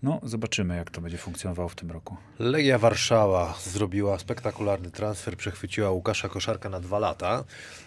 No, 0.06 0.20
zobaczymy, 0.24 0.76
jak 0.76 0.92
to 0.92 1.02
będzie 1.02 1.18
funkcjonowało 1.18 1.70
w 1.70 1.76
tym 1.76 1.92
roku. 1.92 2.18
Legia 2.40 2.78
Warszawa 2.78 3.54
zrobiła 3.64 4.20
spektakularny 4.20 4.92
transfer, 4.92 5.38
przechwyciła 5.38 5.92
Łukasza 5.92 6.30
Koszarka 6.30 6.70
na 6.70 6.80
dwa 6.80 7.00
lata 7.00 7.44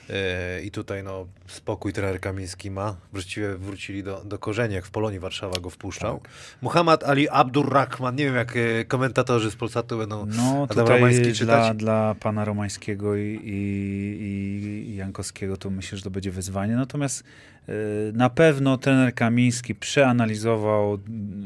yy, 0.09 0.15
i 0.65 0.71
tutaj 0.71 1.03
no, 1.03 1.27
spokój 1.47 1.93
trener 1.93 2.21
Kamiński 2.21 2.71
ma. 2.71 2.97
Właściwie 3.13 3.57
wrócili 3.57 4.03
do, 4.03 4.25
do 4.25 4.39
korzeni, 4.39 4.75
jak 4.75 4.87
w 4.87 4.91
Polonii 4.91 5.19
Warszawa 5.19 5.61
go 5.61 5.71
wpuszczał. 5.71 6.21
Muhammad 6.63 7.05
Ali 7.05 7.29
Abdurrahman, 7.29 8.17
nie 8.17 8.25
wiem 8.25 8.35
jak 8.35 8.57
e, 8.57 8.85
komentatorzy 8.85 9.51
z 9.51 9.57
Polsatu 9.57 9.99
będą 9.99 10.27
No 10.27 10.53
Adam 10.53 10.69
tutaj 10.69 10.87
Romański 10.87 11.23
dla, 11.23 11.35
czytać. 11.35 11.77
dla 11.77 12.15
pana 12.21 12.45
Romańskiego 12.45 13.17
i, 13.17 13.41
i, 13.45 14.91
i 14.91 14.97
Jankowskiego 14.97 15.57
to 15.57 15.71
myślę, 15.71 15.99
że 15.99 16.05
to 16.05 16.11
będzie 16.11 16.31
wyzwanie. 16.31 16.77
Natomiast 16.77 17.25
na 18.13 18.31
pewno 18.31 18.79
trener 18.79 19.15
Kamiński 19.15 19.75
przeanalizował 19.75 20.99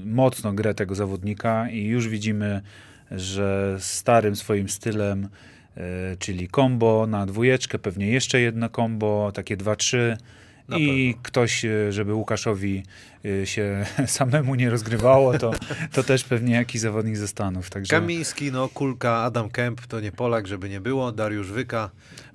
mocno 0.04 0.52
grę 0.52 0.74
tego 0.74 0.94
zawodnika 0.94 1.70
i 1.70 1.84
już 1.84 2.08
widzimy, 2.08 2.62
że 3.10 3.76
starym 3.80 4.36
swoim 4.36 4.68
stylem, 4.68 5.28
y, 5.76 5.80
czyli 6.18 6.48
combo 6.48 7.06
na 7.06 7.26
dwójeczkę, 7.26 7.78
pewnie 7.78 8.06
jeszcze 8.06 8.40
jedno 8.40 8.68
combo, 8.68 9.32
takie 9.34 9.56
dwa, 9.56 9.76
trzy. 9.76 10.16
Na 10.68 10.78
I 10.78 11.14
ktoś, 11.22 11.64
y, 11.64 11.92
żeby 11.92 12.14
Łukaszowi 12.14 12.82
y, 13.24 13.46
się 13.46 13.84
samemu 14.06 14.54
nie 14.54 14.70
rozgrywało, 14.70 15.38
to, 15.38 15.50
to 15.92 16.02
też 16.02 16.24
pewnie 16.24 16.54
jakiś 16.54 16.80
zawodnik 16.80 17.16
ze 17.16 17.28
Stanów. 17.28 17.70
Także... 17.70 17.90
Kamiński, 17.90 18.52
no 18.52 18.68
kulka, 18.68 19.16
Adam 19.16 19.50
Kemp, 19.50 19.86
to 19.86 20.00
nie 20.00 20.12
Polak, 20.12 20.46
żeby 20.46 20.68
nie 20.68 20.80
było, 20.80 21.12
Dariusz 21.12 21.50
Wyka. 21.50 21.90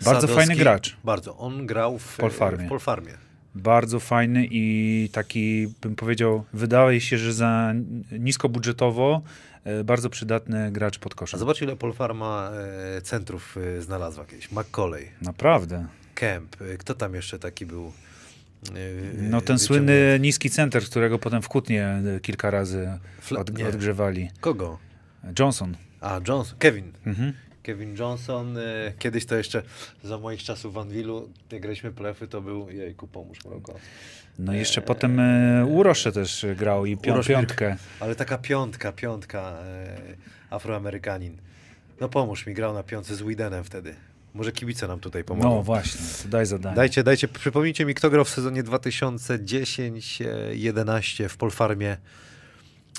Bardzo 0.06 0.28
fajny 0.28 0.56
gracz. 0.56 0.98
Bardzo. 1.04 1.38
On 1.38 1.66
grał 1.66 2.00
w 2.00 2.18
Polfarmie. 2.18 2.66
W 2.66 2.70
Polfarmie. 2.70 3.27
Bardzo 3.58 4.00
fajny 4.00 4.48
i 4.52 5.10
taki, 5.12 5.68
bym 5.82 5.96
powiedział, 5.96 6.44
wydaje 6.54 7.02
się, 7.02 7.18
że 7.18 7.34
za 7.34 7.74
niskobudżetowo 8.20 9.22
e, 9.64 9.84
bardzo 9.84 10.10
przydatny 10.10 10.72
gracz 10.72 11.00
pod 11.00 11.14
A 11.14 11.16
koszem. 11.16 11.40
zobacz 11.40 11.62
ile 11.62 11.76
Polfarma 11.76 12.52
e, 12.98 13.02
centrów 13.02 13.58
e, 13.78 13.82
znalazła 13.82 14.26
kiedyś. 14.26 14.52
McCauley, 14.52 15.08
Naprawdę. 15.22 15.86
Kemp, 16.16 16.56
kto 16.80 16.94
tam 16.94 17.14
jeszcze 17.16 17.40
taki 17.40 17.66
był? 17.66 17.92
No 19.18 19.42
ten 19.42 19.60
słynny 19.60 20.18
niski 20.22 20.50
center, 20.50 20.84
którego 20.84 21.20
potem 21.20 21.42
w 21.42 21.48
Kutnie 21.48 22.02
kilka 22.22 22.52
razy 22.52 22.90
od, 23.38 23.50
odgrzewali. 23.50 24.30
Kogo? 24.40 24.78
Johnson. 25.40 25.78
A, 26.02 26.20
Johnson, 26.28 26.58
Kevin. 26.60 26.92
Mhm. 27.06 27.34
Kevin 27.68 27.96
Johnson. 28.00 28.58
E, 28.58 28.62
kiedyś 29.00 29.26
to 29.26 29.36
jeszcze 29.36 29.64
za 30.04 30.18
moich 30.18 30.44
czasów 30.44 30.74
w 30.74 30.78
Anwilu, 30.78 31.30
jak 31.52 31.62
graliśmy 31.62 31.92
plefy, 31.92 32.28
to 32.28 32.42
był, 32.42 32.70
jejku, 32.70 33.08
pomóż 33.08 33.46
Mroko. 33.46 33.76
No 34.40 34.54
i 34.54 34.58
jeszcze 34.58 34.82
potem 34.82 35.20
e, 35.20 35.66
Urosze 35.66 36.12
też 36.12 36.46
grał 36.56 36.86
i 36.86 36.98
pią, 36.98 37.14
Urosz 37.14 37.28
piątkę. 37.28 37.76
Ale 38.00 38.16
taka 38.16 38.38
piątka, 38.38 38.92
piątka, 38.92 39.40
e, 39.40 39.98
Afroamerykanin. 40.50 41.38
No 42.02 42.10
pomóż 42.10 42.46
mi, 42.46 42.54
grał 42.54 42.74
na 42.74 42.84
piątce 42.84 43.16
z 43.16 43.22
Widenem 43.22 43.64
wtedy. 43.64 43.96
Może 44.34 44.52
kibice 44.52 44.88
nam 44.88 45.00
tutaj 45.00 45.24
pomogą. 45.24 45.56
No 45.56 45.64
właśnie, 45.64 46.30
daj 46.30 46.46
zadanie. 46.46 46.76
Dajcie, 46.76 47.04
dajcie, 47.04 47.28
przypomnijcie 47.28 47.86
mi, 47.86 47.94
kto 47.94 48.10
grał 48.10 48.26
w 48.26 48.30
sezonie 48.30 48.64
2010-11 48.64 51.30
w 51.30 51.38
Polfarmie 51.38 51.98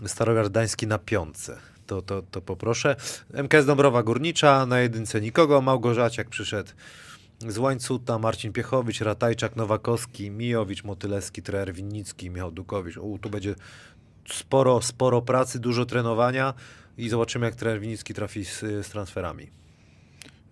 Starogard 0.07 0.51
Gdański 0.51 0.87
na 0.87 0.99
piątce. 0.99 1.59
To, 1.89 2.03
to, 2.03 2.23
to 2.23 2.41
poproszę. 2.41 2.97
MKS 3.35 3.67
Dąbrowa 3.67 4.03
Górnicza, 4.03 4.67
na 4.67 4.81
jedynce 4.81 5.21
nikogo. 5.21 5.61
Małgorzaciak 5.61 6.29
przyszedł 6.29 6.71
z 7.39 7.59
Łańcuta, 7.59 8.19
Marcin 8.19 8.53
Piechowicz, 8.53 9.01
Ratajczak, 9.01 9.57
Nowakowski, 9.57 10.31
Mijowicz, 10.31 10.85
Motylewski, 10.85 11.43
trener 11.43 11.75
Winnicki, 11.75 12.31
Michał 12.31 12.51
Dukowicz. 12.51 12.97
U, 12.97 13.19
tu 13.19 13.31
będzie 13.31 13.55
sporo, 14.29 14.83
sporo 14.83 15.23
pracy, 15.23 15.59
dużo 15.59 15.87
trenowania 15.87 16.55
i 16.99 17.09
zobaczymy, 17.09 17.47
jak 17.47 17.55
trener 17.55 17.81
Winnicki 17.81 18.15
trafi 18.15 18.45
z, 18.45 18.61
z 18.61 18.89
transferami. 18.89 19.51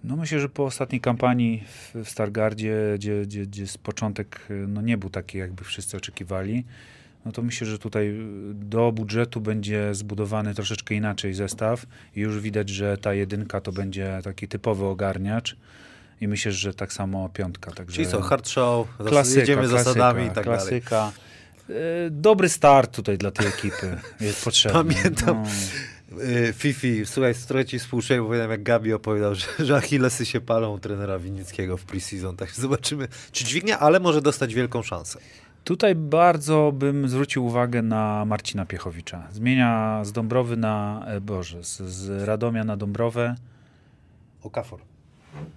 No 0.05 0.17
myślę, 0.17 0.41
że 0.41 0.49
po 0.49 0.65
ostatniej 0.65 1.01
kampanii 1.01 1.65
w, 1.67 2.05
w 2.05 2.09
Stargardzie, 2.09 2.93
gdzie, 2.95 3.23
gdzie, 3.23 3.47
gdzie 3.47 3.67
z 3.67 3.79
początek 3.79 4.49
no, 4.69 4.81
nie 4.81 4.99
był 4.99 5.11
taki, 5.11 5.39
jakby 5.39 5.65
wszyscy 5.65 5.97
oczekiwali, 5.97 6.65
no 7.27 7.33
to 7.33 7.43
myślę, 7.43 7.67
że 7.67 7.79
tutaj 7.79 8.09
y, 8.09 8.55
do 8.55 8.93
budżetu 8.93 9.41
będzie 9.41 9.95
zbudowany 9.95 10.55
troszeczkę 10.55 10.95
inaczej 10.95 11.35
zestaw 11.35 11.87
i 12.17 12.21
już 12.21 12.41
widać, 12.41 12.69
że 12.69 12.99
ta 12.99 13.15
jedynka 13.15 13.61
to 13.61 13.73
będzie 13.73 14.21
taki 14.25 14.49
typowy 14.49 14.85
ogarniacz 14.85 15.57
i 16.21 16.29
myślę, 16.29 16.53
że 16.53 16.75
tak 16.75 16.93
samo 16.93 17.29
piątka. 17.29 17.71
Także 17.71 17.97
Czyli 17.97 18.09
co, 18.09 18.21
hard 18.21 18.49
show, 18.49 18.97
klasyka, 18.97 19.41
jedziemy 19.41 19.63
klasyka, 19.63 19.85
zasadami 19.85 20.27
i 20.27 20.31
tak 20.31 20.45
dalej. 20.45 20.61
klasyka. 20.61 21.13
Y, 21.71 21.75
Dobry 22.11 22.49
start 22.49 22.97
tutaj 22.97 23.19
dla 23.19 23.31
tej 23.31 23.47
ekipy 23.47 23.99
jest 24.21 24.45
potrzebny. 24.45 24.95
Pamiętam. 24.95 25.43
No. 25.43 26.23
Y, 26.23 26.53
Fifi, 26.53 27.07
słuchaj, 27.07 27.35
trochę 27.49 27.65
ci 27.65 27.79
współczuję, 27.79 28.21
bo 28.21 28.27
pamiętam 28.27 28.51
jak 28.51 28.63
Gabi 28.63 28.93
opowiadał, 28.93 29.35
że, 29.35 29.47
że 29.67 29.77
Achillesy 29.77 30.27
się 30.27 30.41
palą 30.41 30.79
trenera 30.79 31.19
Winnickiego 31.19 31.77
w 31.77 31.85
preseason, 31.85 32.37
tak 32.37 32.51
zobaczymy, 32.51 33.09
czy 33.33 33.45
dźwignia, 33.45 33.79
ale 33.79 34.01
może 34.01 34.23
dostać 34.23 34.55
wielką 34.55 34.83
szansę. 34.83 35.19
Tutaj 35.67 35.95
bardzo 35.95 36.73
bym 36.75 37.09
zwrócił 37.09 37.47
uwagę 37.47 37.83
na 37.83 38.25
Marcina 38.25 38.67
Piechowicza. 38.67 39.29
Zmienia 39.33 40.01
z 40.05 40.13
Dąbrowy 40.13 40.57
na, 40.57 41.05
e, 41.07 41.21
Boże, 41.21 41.65
z, 41.65 41.77
z 41.83 42.23
Radomia 42.29 42.65
na 42.65 42.77
Dąbrowę. 42.77 43.35
Okafor. 44.43 44.81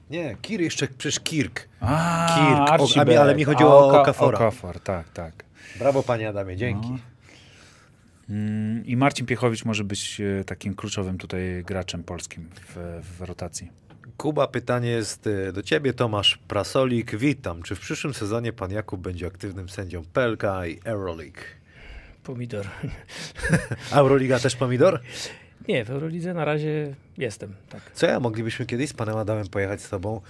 Nie, 0.09 0.35
Kir 0.41 0.61
jeszcze, 0.61 0.87
przecież 0.87 1.19
Kirk. 1.19 1.67
A, 1.79 2.27
Kirk, 2.35 3.07
o- 3.07 3.21
ale 3.21 3.35
mi 3.35 3.43
chodziło 3.43 3.79
o 3.87 3.91
Oka- 3.91 4.01
Okafora. 4.01 4.37
Okafor, 4.37 4.79
tak, 4.79 5.09
tak. 5.09 5.43
Brawo 5.79 6.03
panie 6.03 6.29
Adamie, 6.29 6.57
dzięki. 6.57 6.89
No. 6.89 6.97
Mm, 8.29 8.85
I 8.85 8.97
Marcin 8.97 9.25
Piechowicz 9.25 9.65
może 9.65 9.83
być 9.83 10.21
e, 10.21 10.43
takim 10.43 10.75
kluczowym 10.75 11.17
tutaj 11.17 11.63
graczem 11.65 12.03
polskim 12.03 12.49
w, 12.67 13.01
w 13.17 13.21
rotacji. 13.21 13.71
Kuba, 14.17 14.47
pytanie 14.47 14.89
jest 14.89 15.27
y, 15.27 15.53
do 15.53 15.63
ciebie, 15.63 15.93
Tomasz 15.93 16.39
Prasolik. 16.47 17.15
Witam. 17.15 17.63
Czy 17.63 17.75
w 17.75 17.79
przyszłym 17.79 18.13
sezonie 18.13 18.53
pan 18.53 18.71
Jakub 18.71 19.01
będzie 19.01 19.27
aktywnym 19.27 19.69
sędzią 19.69 20.03
PLK 20.13 20.43
i 20.67 20.79
Euroleague? 20.83 21.41
Pomidor. 22.23 22.65
Euroliga 23.91 24.39
też 24.39 24.55
pomidor? 24.55 24.99
Nie, 25.67 25.85
w 25.85 25.89
Eurolidze 25.89 26.33
na 26.33 26.45
razie 26.45 26.95
jestem, 27.17 27.55
tak. 27.69 27.81
Co 27.93 28.05
ja, 28.05 28.19
moglibyśmy 28.19 28.65
kiedyś 28.65 28.89
z 28.89 28.93
panem 28.93 29.17
Adamem 29.17 29.47
pojechać 29.47 29.81
z 29.81 29.89
tobą 29.89 30.21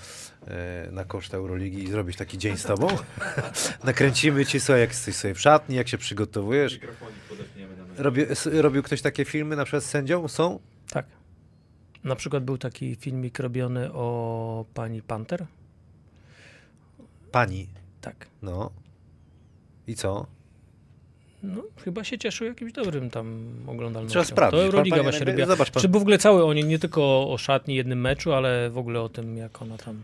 e, 0.48 0.88
na 0.92 1.06
koszt 1.06 1.34
Euroligi 1.34 1.84
i 1.84 1.92
zrobić 1.92 2.18
taki 2.18 2.38
dzień 2.38 2.58
z 2.58 2.64
tobą? 2.64 2.88
Nakręcimy 3.84 4.46
ci 4.46 4.60
sobie, 4.60 4.80
jak 4.80 4.90
jesteś 4.90 5.16
sobie 5.16 5.34
w 5.34 5.40
szatni, 5.40 5.76
jak 5.76 5.88
się 5.88 5.98
przygotowujesz. 5.98 6.80
Robi, 7.98 8.26
robił 8.46 8.84
ktoś 8.84 9.02
takie 9.02 9.26
filmy 9.26 9.56
na 9.56 9.64
przykład 9.66 9.84
z 9.84 9.90
sędzią? 9.90 10.28
Są? 10.28 10.60
Tak. 10.90 11.06
Na 12.04 12.16
przykład 12.16 12.43
był 12.43 12.58
taki 12.58 12.95
filmik 12.95 13.39
robiony 13.39 13.93
o 13.93 14.66
pani 14.74 15.02
Panter. 15.02 15.45
Pani. 17.32 17.68
Tak. 18.02 18.28
No. 18.41 18.72
I 19.88 19.95
co? 19.95 20.26
No, 21.43 21.64
chyba 21.84 22.04
się 22.04 22.18
cieszył 22.18 22.47
jakimś 22.47 22.74
dobrym 22.74 23.10
tam 23.10 23.54
oglądalnością. 23.68 24.12
Trzeba 24.12 24.26
sprawdzić. 24.26 24.60
To 24.60 24.66
Euroliga 24.66 24.95
Pan- 24.95 25.04
właśnie 25.04 25.26
robiła. 25.26 25.47
Zobacz 25.47 25.72
pan. 25.72 25.82
Czy 25.82 25.89
w 25.89 25.95
ogóle 25.95 26.18
cały 26.18 26.45
o 26.45 26.54
niej, 26.54 26.66
nie 26.66 26.80
tylko 26.80 27.02
o, 27.02 27.34
o 27.34 27.38
szatni, 27.38 27.76
jednym 27.76 28.02
meczu, 28.02 28.34
ale 28.34 28.70
w 28.70 28.78
ogóle 28.78 29.02
o 29.02 29.10
tym, 29.10 29.38
jak 29.38 29.62
ona 29.62 29.78
tam 29.78 30.02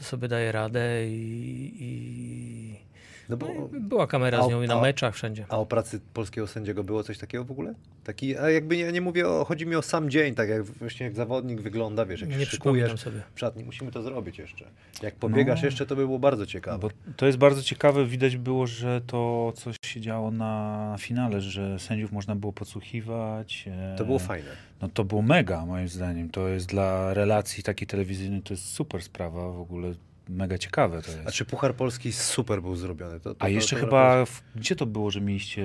sobie 0.00 0.28
daje 0.28 0.52
radę 0.52 1.08
i, 1.08 1.72
i... 1.80 2.91
No 3.28 3.36
bo, 3.36 3.46
No 3.54 3.68
była 3.80 4.06
kamera 4.06 4.38
A 4.38 4.42
z 4.46 4.48
nią 4.48 4.62
i 4.62 4.66
na 4.68 4.74
a- 4.74 4.80
meczach 4.82 5.14
wszędzie. 5.14 5.46
a 5.48 5.58
o 5.58 5.66
pracy 5.66 6.00
polskiego 6.14 6.46
sędziego 6.46 6.84
było 6.84 7.02
coś 7.02 7.18
takiego 7.18 7.44
w 7.44 7.50
ogóle? 7.50 7.74
Taki, 8.04 8.38
a 8.38 8.50
jakby 8.50 8.76
nie, 8.76 8.92
nie 8.92 9.00
mówię 9.00 9.28
o, 9.28 9.44
chodzi 9.44 9.66
mi 9.66 9.76
o 9.76 9.82
sam 9.82 10.10
dzień, 10.10 10.34
tak 10.34 10.48
jak 10.48 10.62
właśnie 10.64 11.06
jak 11.06 11.14
zawodnik 11.16 11.60
wygląda, 11.60 12.06
wiesz, 12.06 12.20
jak 12.20 12.30
Nie 12.30 12.38
się 12.38 12.46
szykujesz 12.46 13.00
sobie. 13.00 13.20
w 13.34 13.40
szatni, 13.40 13.64
musimy 13.64 13.90
to 13.92 14.02
zrobić 14.02 14.38
jeszcze. 14.38 14.64
Jak 15.02 15.14
pobiegasz 15.14 15.60
No. 15.62 15.66
jeszcze, 15.66 15.86
to 15.86 15.96
by 15.96 16.06
było 16.06 16.18
bardzo 16.18 16.46
ciekawe. 16.46 16.78
Bo 16.78 16.88
to 17.16 17.26
jest 17.26 17.38
bardzo 17.38 17.62
ciekawe, 17.62 18.06
widać 18.06 18.36
było, 18.36 18.66
że 18.66 19.00
to 19.06 19.52
coś 19.56 19.76
się 19.84 20.00
działo 20.00 20.30
na 20.30 20.96
finale, 20.98 21.40
że 21.40 21.78
sędziów 21.78 22.12
można 22.12 22.36
było 22.36 22.52
podsłuchiwać. 22.52 23.64
e, 23.68 23.94
To 23.98 24.04
było 24.04 24.18
fajne. 24.18 24.48
No 24.82 24.88
to 24.88 25.04
było 25.04 25.22
mega, 25.22 25.66
moim 25.66 25.88
zdaniem. 25.88 26.30
To 26.30 26.48
jest 26.48 26.66
dla 26.68 27.14
relacji 27.14 27.62
takiej 27.62 27.86
telewizyjnej, 27.86 28.42
to 28.42 28.54
jest 28.54 28.64
super 28.64 29.02
sprawa, 29.02 29.52
w 29.52 29.60
ogóle 29.60 29.94
mega 30.28 30.58
ciekawe 30.58 31.02
to 31.02 31.10
jest. 31.10 31.26
A 31.26 31.30
czy 31.30 31.44
Puchar 31.44 31.74
Polski 31.74 32.12
super 32.12 32.62
był 32.62 32.76
zrobiony? 32.76 33.20
To, 33.20 33.34
to, 33.34 33.42
A 33.42 33.44
to, 33.44 33.48
jeszcze 33.48 33.76
to, 33.76 33.84
chyba, 33.84 34.24
w, 34.24 34.42
gdzie 34.56 34.76
to 34.76 34.86
było, 34.86 35.10
że 35.10 35.20
mieliście 35.20 35.64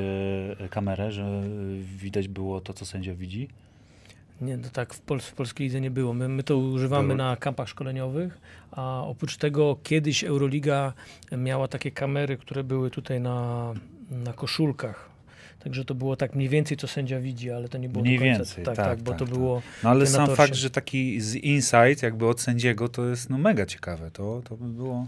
e, 0.59 0.69
kamerę, 0.69 1.11
że 1.11 1.43
widać 1.97 2.27
było 2.27 2.61
to, 2.61 2.73
co 2.73 2.85
sędzia 2.85 3.13
widzi? 3.13 3.47
Nie, 4.41 4.57
to 4.57 4.69
tak 4.69 4.93
w, 4.93 5.01
Pol 5.01 5.19
w 5.19 5.33
polskiej 5.33 5.67
lidze 5.67 5.81
nie 5.81 5.91
było. 5.91 6.13
My, 6.13 6.29
my 6.29 6.43
to 6.43 6.57
używamy 6.57 7.07
Dobra. 7.07 7.25
na 7.25 7.35
kampach 7.35 7.69
szkoleniowych, 7.69 8.37
a 8.71 9.03
oprócz 9.03 9.37
tego 9.37 9.77
kiedyś 9.83 10.23
Euroliga 10.23 10.93
miała 11.37 11.67
takie 11.67 11.91
kamery, 11.91 12.37
które 12.37 12.63
były 12.63 12.91
tutaj 12.91 13.21
na, 13.21 13.73
na 14.11 14.33
koszulkach. 14.33 15.09
Także 15.67 15.85
to 15.85 15.95
było 15.95 16.15
tak 16.15 16.35
mniej 16.35 16.49
więcej, 16.49 16.77
co 16.77 16.87
sędzia 16.87 17.19
widzi, 17.19 17.51
ale 17.51 17.69
to 17.69 17.77
nie 17.77 17.89
było 17.89 18.03
Mniej 18.03 18.17
do 18.19 18.25
końca. 18.25 18.37
więcej, 18.37 18.65
tak, 18.65 18.75
tak, 18.75 18.85
tak, 18.85 19.01
bo 19.01 19.11
tak, 19.11 19.19
to 19.19 19.25
tak. 19.25 19.33
było 19.33 19.61
No 19.83 19.89
ale 19.89 20.07
sam 20.07 20.35
fakt, 20.35 20.53
że 20.55 20.69
taki 20.69 21.21
z 21.21 21.35
insight 21.35 22.03
jakby 22.03 22.27
od 22.27 22.41
sędziego, 22.41 22.89
to 22.89 23.05
jest 23.05 23.29
no 23.29 23.37
mega 23.37 23.65
ciekawe. 23.65 24.11
To, 24.11 24.41
to 24.45 24.57
by 24.57 24.65
było... 24.69 25.07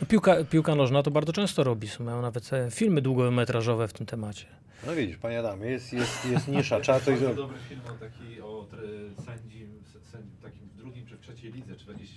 No, 0.00 0.06
piłka, 0.06 0.44
piłka 0.44 0.74
nożna 0.74 1.02
to 1.02 1.10
bardzo 1.10 1.32
często 1.32 1.64
robi. 1.64 1.88
Są- 1.88 2.04
Mają 2.04 2.22
nawet 2.22 2.52
e, 2.52 2.70
filmy 2.70 3.02
długometrażowe 3.02 3.88
w 3.88 3.92
tym 3.92 4.06
temacie. 4.06 4.46
No 4.86 4.94
widzisz, 4.94 5.16
panie 5.16 5.38
Adamie, 5.38 5.66
jest, 5.70 5.92
jest, 5.92 6.26
jest 6.30 6.48
nisza, 6.48 6.80
trzeba 6.80 7.00
coś 7.00 7.06
Bardzo 7.20 7.20
zrobić. 7.34 7.36
dobry 7.36 7.58
film 7.68 7.80
o 7.88 7.92
taki 8.04 8.40
o 8.40 8.66
tre, 8.70 8.88
sędzi, 9.24 9.66
sędzi 10.12 10.36
takim 10.42 10.68
w 10.68 10.76
drugim 10.76 11.06
czy 11.06 11.16
w 11.16 11.20
trzeciej 11.20 11.52
lidze, 11.52 11.76
czy 11.76 11.84
w 11.84 11.88
jakiejś 11.88 12.10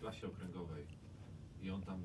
klasie 0.00 0.26
okręgowej. 0.26 0.84
I 1.62 1.70
on 1.70 1.82
tam. 1.82 2.02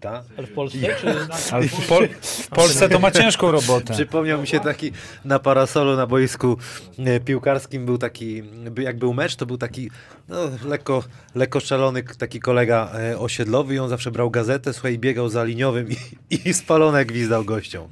Ta? 0.00 0.22
Ale 0.36 0.46
w 0.46 0.52
Polsce? 0.52 0.78
Czy... 1.00 1.08
Ale 1.52 1.68
w, 1.68 1.86
Pol 1.86 2.08
w 2.22 2.48
Polsce 2.48 2.88
to 2.88 2.98
ma 2.98 3.10
ciężką 3.10 3.50
robotę. 3.50 3.94
Przypomniał 3.94 4.40
mi 4.40 4.46
się 4.46 4.60
taki 4.60 4.92
na 5.24 5.38
parasolu 5.38 5.96
na 5.96 6.06
boisku 6.06 6.56
e, 6.98 7.20
piłkarskim 7.20 7.86
był 7.86 7.98
taki, 7.98 8.42
jak 8.78 8.98
był 8.98 9.14
mecz, 9.14 9.36
to 9.36 9.46
był 9.46 9.58
taki 9.58 9.90
no, 10.28 10.36
lekko, 10.64 11.04
lekko 11.34 11.60
szalony 11.60 12.02
taki 12.18 12.40
kolega 12.40 12.92
e, 12.94 13.18
osiedlowy 13.18 13.74
i 13.74 13.78
on 13.78 13.88
zawsze 13.88 14.10
brał 14.10 14.30
gazetę, 14.30 14.72
słuchaj, 14.72 14.94
i 14.94 14.98
biegał 14.98 15.28
za 15.28 15.44
liniowym 15.44 15.88
i, 16.30 16.48
i 16.48 16.54
spalone 16.54 17.04
gwizdał 17.06 17.44
gościom. 17.44 17.88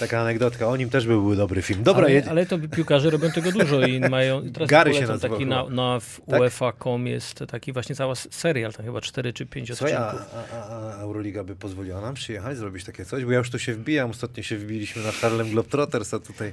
Taka 0.00 0.20
anegdotka, 0.20 0.68
o 0.68 0.76
nim 0.76 0.90
też 0.90 1.06
by 1.06 1.12
był 1.12 1.36
dobry 1.36 1.62
film. 1.62 1.82
Dobra, 1.82 2.04
ale, 2.04 2.12
jedzie. 2.12 2.30
ale 2.30 2.46
to 2.46 2.58
piłkarze 2.58 3.10
robią 3.10 3.30
tego 3.30 3.52
dużo 3.52 3.86
i 3.86 4.00
mają. 4.00 4.42
Teraz 4.52 4.68
Gary 4.68 4.94
się 4.94 5.06
nazywał 5.06 5.38
taki 5.38 5.46
na, 5.46 5.68
na 5.68 6.00
w 6.00 6.20
Tak? 6.30 6.40
UEFA.com 6.40 7.06
jest 7.06 7.44
taki 7.48 7.72
właśnie 7.72 7.94
cała 7.94 8.14
serial, 8.14 8.72
tam 8.72 8.86
chyba 8.86 9.00
4 9.00 9.32
czy 9.32 9.46
5 9.46 9.74
Słuchaj, 9.74 9.94
a, 9.94 10.06
odcinków. 10.06 10.34
a, 10.52 10.56
a, 10.56 10.96
a 10.96 11.00
Euroliga 11.00 11.44
by 11.44 11.56
pozwoliła 11.56 12.00
nam 12.00 12.14
przyjechać, 12.14 12.56
zrobić 12.56 12.84
takie 12.84 13.04
coś, 13.04 13.24
bo 13.24 13.32
ja 13.32 13.38
już 13.38 13.50
tu 13.50 13.58
się 13.58 13.74
wbijam, 13.74 14.10
ostatnio 14.10 14.42
się 14.42 14.56
wbiliśmy 14.56 15.02
na 15.02 15.12
Harlem 15.12 15.50
Globetrotters, 15.50 16.14
a 16.14 16.18
tutaj... 16.18 16.52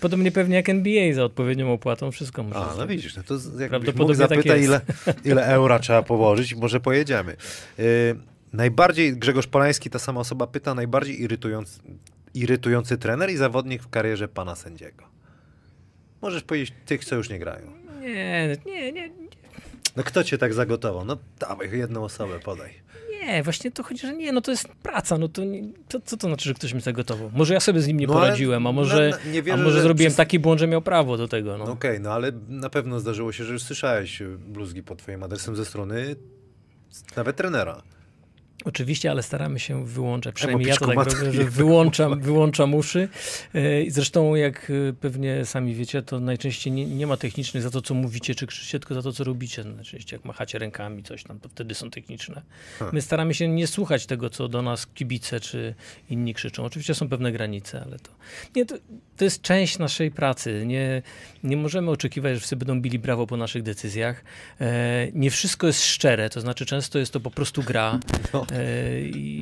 Podobnie, 0.00 0.32
pewnie 0.32 0.56
jak 0.56 0.68
NBA 0.68 1.14
za 1.14 1.24
odpowiednią 1.24 1.72
opłatą, 1.72 2.10
wszystko 2.10 2.42
może 2.42 2.58
A, 2.58 2.74
no 2.78 2.86
widzisz, 2.86 3.16
no 3.16 3.22
to 3.22 3.34
jakbyś 3.60 3.94
mógł 3.94 4.08
tak 4.08 4.16
zapytać, 4.16 4.46
jest. 4.46 4.64
ile, 4.64 4.80
ile 5.32 5.46
eura 5.46 5.78
trzeba 5.78 6.02
położyć, 6.02 6.54
może 6.54 6.80
pojedziemy. 6.80 7.36
Yy, 7.78 7.84
najbardziej, 8.52 9.16
Grzegorz 9.16 9.46
Polański, 9.46 9.90
ta 9.90 9.98
sama 9.98 10.20
osoba 10.20 10.46
pyta, 10.46 10.74
najbardziej 10.74 11.22
irytujący, 11.22 11.80
irytujący 12.36 12.98
trener 12.98 13.30
i 13.30 13.36
zawodnik 13.36 13.82
w 13.82 13.88
karierze 13.88 14.28
pana 14.28 14.54
sędziego. 14.54 15.04
Możesz 16.22 16.42
powiedzieć 16.42 16.74
tych, 16.86 17.04
co 17.04 17.16
już 17.16 17.30
nie 17.30 17.38
grają. 17.38 17.72
Nie, 18.00 18.56
nie, 18.66 18.92
nie, 18.92 19.10
No 19.96 20.02
kto 20.04 20.24
cię 20.24 20.38
tak 20.38 20.54
zagotował? 20.54 21.04
No 21.04 21.16
dawaj, 21.38 21.78
jedną 21.78 22.04
osobę 22.04 22.38
podaj. 22.40 22.70
nie, 23.10 23.42
właśnie 23.42 23.70
to 23.70 23.82
chodzi, 23.82 24.00
że 24.00 24.12
nie, 24.16 24.32
no 24.32 24.40
to 24.40 24.50
jest 24.50 24.68
praca, 24.68 25.18
no 25.18 25.28
to, 25.28 25.44
nie, 25.44 25.62
to 25.88 26.00
co 26.00 26.16
to 26.16 26.26
znaczy, 26.28 26.48
że 26.48 26.54
ktoś 26.54 26.72
mi 26.72 26.80
zagotował? 26.80 27.30
Może 27.34 27.54
ja 27.54 27.60
sobie 27.60 27.80
z 27.80 27.86
nim 27.86 28.00
nie 28.00 28.06
No, 28.06 28.12
poradziłem, 28.12 28.66
a 28.66 28.72
może, 28.72 29.10
na- 29.10 29.16
na- 29.24 29.24
nie 29.32 29.38
a 29.38 29.42
wierzę, 29.42 29.62
może 29.62 29.76
że 29.76 29.82
zrobiłem 29.82 30.10
przez- 30.10 30.16
taki 30.16 30.38
błąd, 30.38 30.60
że 30.60 30.66
miał 30.66 30.82
prawo 30.82 31.16
do 31.16 31.28
tego, 31.28 31.58
No 31.58 31.64
no. 31.64 31.72
Okej, 31.72 32.00
no 32.00 32.12
ale 32.12 32.32
na 32.48 32.70
pewno 32.70 33.00
zdarzyło 33.00 33.32
się, 33.32 33.44
że 33.44 33.52
już 33.52 33.62
słyszałeś 33.62 34.22
bluzgi 34.38 34.82
pod 34.82 34.98
twoim 34.98 35.22
adresem 35.22 35.56
ze 35.56 35.64
strony 35.64 36.16
nawet 37.16 37.36
trenera. 37.36 37.82
Oczywiście, 38.66 39.10
ale 39.10 39.22
staramy 39.22 39.58
się 39.58 39.86
wyłączać. 39.86 40.34
Przynajmniej 40.34 40.68
ja 40.68 40.76
to 40.76 40.86
tak 40.86 40.96
robię, 40.96 41.32
że 41.32 41.44
wyłączam, 41.44 42.20
wyłączam 42.20 42.74
uszy. 42.74 43.08
E, 43.54 43.90
Zresztą, 43.90 44.34
jak 44.34 44.72
e, 44.90 44.92
pewnie 44.92 45.44
sami 45.44 45.74
wiecie, 45.74 46.02
to 46.02 46.20
najczęściej 46.20 46.72
nie, 46.72 46.86
nie 46.86 47.06
ma 47.06 47.16
technicznych 47.16 47.62
za 47.62 47.70
to, 47.70 47.82
co 47.82 47.94
mówicie 47.94 48.34
czy 48.34 48.46
krzyczycie, 48.46 48.80
tylko 48.80 48.94
za 48.94 49.02
to, 49.02 49.12
co 49.12 49.24
robicie. 49.24 49.64
Najczęściej 49.64 50.16
jak 50.16 50.24
machacie 50.24 50.58
rękami, 50.58 51.02
coś 51.02 51.24
tam, 51.24 51.40
to 51.40 51.48
wtedy 51.48 51.74
są 51.74 51.90
techniczne. 51.90 52.42
Ha. 52.78 52.90
My 52.92 53.02
staramy 53.02 53.34
się 53.34 53.48
nie 53.48 53.66
słuchać 53.66 54.06
tego, 54.06 54.30
co 54.30 54.48
do 54.48 54.62
nas 54.62 54.86
kibice 54.86 55.40
czy 55.40 55.74
inni 56.10 56.34
krzyczą. 56.34 56.64
Oczywiście 56.64 56.94
są 56.94 57.08
pewne 57.08 57.32
granice, 57.32 57.82
ale 57.86 57.98
to, 57.98 58.10
nie, 58.56 58.66
to, 58.66 58.74
to 59.16 59.24
jest 59.24 59.42
część 59.42 59.78
naszej 59.78 60.10
pracy. 60.10 60.66
Nie, 60.66 61.02
nie 61.44 61.56
możemy 61.56 61.90
oczekiwać, 61.90 62.34
że 62.34 62.38
wszyscy 62.38 62.56
będą 62.56 62.80
bili 62.80 62.98
brawo 62.98 63.26
po 63.26 63.36
naszych 63.36 63.62
decyzjach. 63.62 64.24
E, 64.60 65.08
nie 65.12 65.30
wszystko 65.30 65.66
jest 65.66 65.84
szczere, 65.84 66.30
to 66.30 66.40
znaczy 66.40 66.66
często 66.66 66.98
jest 66.98 67.12
to 67.12 67.20
po 67.20 67.30
prostu 67.30 67.62
gra. 67.62 67.98
No. 68.32 68.46
E, 68.56 69.00
i 69.00 69.40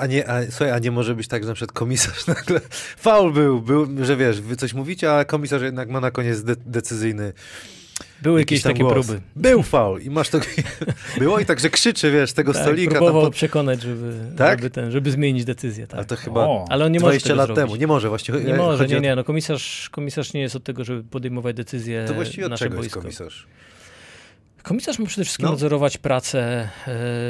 A 0.00 0.06
nie, 0.06 0.28
a, 0.30 0.42
słuchaj, 0.42 0.70
a 0.70 0.78
nie 0.78 0.90
może 0.90 1.14
być 1.14 1.28
tak, 1.28 1.42
że 1.42 1.48
na 1.48 1.54
przykład 1.54 1.72
komisarz 1.78 2.26
nagle 2.36 2.60
faul 2.96 3.32
był, 3.32 3.60
był, 3.62 4.04
że 4.04 4.16
wiesz, 4.16 4.40
wy 4.40 4.56
coś 4.56 4.74
mówicie, 4.74 5.12
a 5.12 5.24
komisarz 5.24 5.62
jednak 5.62 5.88
ma 5.88 6.00
na 6.00 6.10
koniec 6.10 6.42
de 6.42 6.56
decyzyjny 6.66 7.32
były 8.22 8.40
jakiś 8.40 8.56
jakieś 8.56 8.62
takie 8.62 8.82
głos. 8.82 9.06
próby. 9.06 9.20
Był 9.36 9.62
faul 9.62 10.00
i 10.00 10.10
masz 10.10 10.28
to... 10.28 10.40
Było 11.18 11.40
i 11.40 11.46
tak, 11.46 11.60
że 11.60 11.70
krzyczy, 11.70 12.10
wiesz, 12.10 12.32
tego 12.32 12.52
Tak, 12.52 12.62
stolika. 12.62 12.92
Tam 12.92 12.98
próbował 12.98 13.22
pod... 13.22 13.32
przekonać, 13.34 13.82
żeby, 13.82 14.12
Tak? 14.36 14.58
żeby, 14.58 14.70
ten, 14.70 14.90
żeby 14.90 15.10
zmienić 15.10 15.44
decyzję. 15.44 15.86
Tak. 15.86 15.96
Ale 15.98 16.04
to 16.04 16.16
chyba 16.16 16.40
O, 16.40 16.64
Ale 16.68 16.84
on 16.84 16.92
nie 16.92 17.00
może 17.00 17.10
20 17.10 17.28
tego 17.28 17.36
lat 17.36 17.46
zrobić. 17.46 17.64
temu. 17.64 17.76
Nie 17.76 17.86
może 17.86 18.08
właśnie. 18.08 18.34
Nie 18.34 18.54
może, 18.54 18.78
chodzi 18.78 18.92
nie, 18.92 18.98
o- 18.98 19.02
nie. 19.02 19.16
No 19.16 19.24
komisarz, 19.24 19.88
komisarz 19.90 20.32
nie 20.32 20.40
jest 20.40 20.56
od 20.56 20.64
tego, 20.64 20.84
żeby 20.84 21.04
podejmować 21.04 21.56
decyzje 21.56 22.04
To 22.08 22.14
właściwie 22.14 22.44
od 22.44 22.50
nasze 22.50 22.64
czego 22.64 22.82
jest 22.82 22.94
komisarz? 22.94 23.46
Komisarz 24.64 24.98
ma 24.98 25.06
przede 25.06 25.24
wszystkim 25.24 25.44
No. 25.46 25.52
nadzorować 25.52 25.98
pracę 25.98 26.68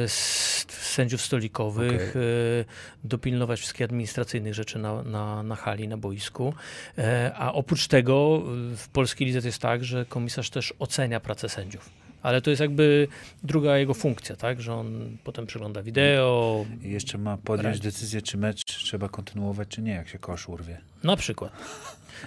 s- 0.04 0.66
sędziów 0.68 1.20
stolikowych, 1.22 2.10
Okej. 2.10 2.22
e, 2.60 2.64
dopilnować 3.04 3.60
wszystkich 3.60 3.84
administracyjnych 3.84 4.54
rzeczy 4.54 4.78
na, 4.78 5.02
na, 5.02 5.42
na 5.42 5.54
hali, 5.56 5.88
na 5.88 5.96
boisku. 5.96 6.54
E, 6.98 7.32
a 7.36 7.52
oprócz 7.52 7.86
tego 7.88 8.42
w 8.76 8.88
polskiej 8.92 9.26
lidze 9.26 9.40
to 9.40 9.48
jest 9.48 9.58
tak, 9.58 9.84
że 9.84 10.04
komisarz 10.06 10.50
też 10.50 10.74
ocenia 10.78 11.20
pracę 11.20 11.48
sędziów. 11.48 11.90
Ale 12.22 12.42
to 12.42 12.50
jest 12.50 12.60
jakby 12.60 13.08
druga 13.42 13.78
jego 13.78 13.94
funkcja, 13.94 14.36
tak? 14.36 14.60
Że 14.62 14.74
on 14.74 15.16
potem 15.24 15.46
przegląda 15.46 15.82
wideo, 15.82 16.64
I 16.82 16.90
jeszcze 16.90 17.18
ma 17.18 17.36
podjąć 17.36 17.80
decyzję, 17.80 18.22
czy 18.22 18.38
mecz 18.38 18.60
trzeba 18.64 19.08
kontynuować, 19.08 19.68
czy 19.68 19.82
nie, 19.82 19.92
jak 19.92 20.08
się 20.08 20.18
kosz 20.18 20.48
urwie. 20.48 20.80
Na 21.04 21.16
przykład. 21.16 21.52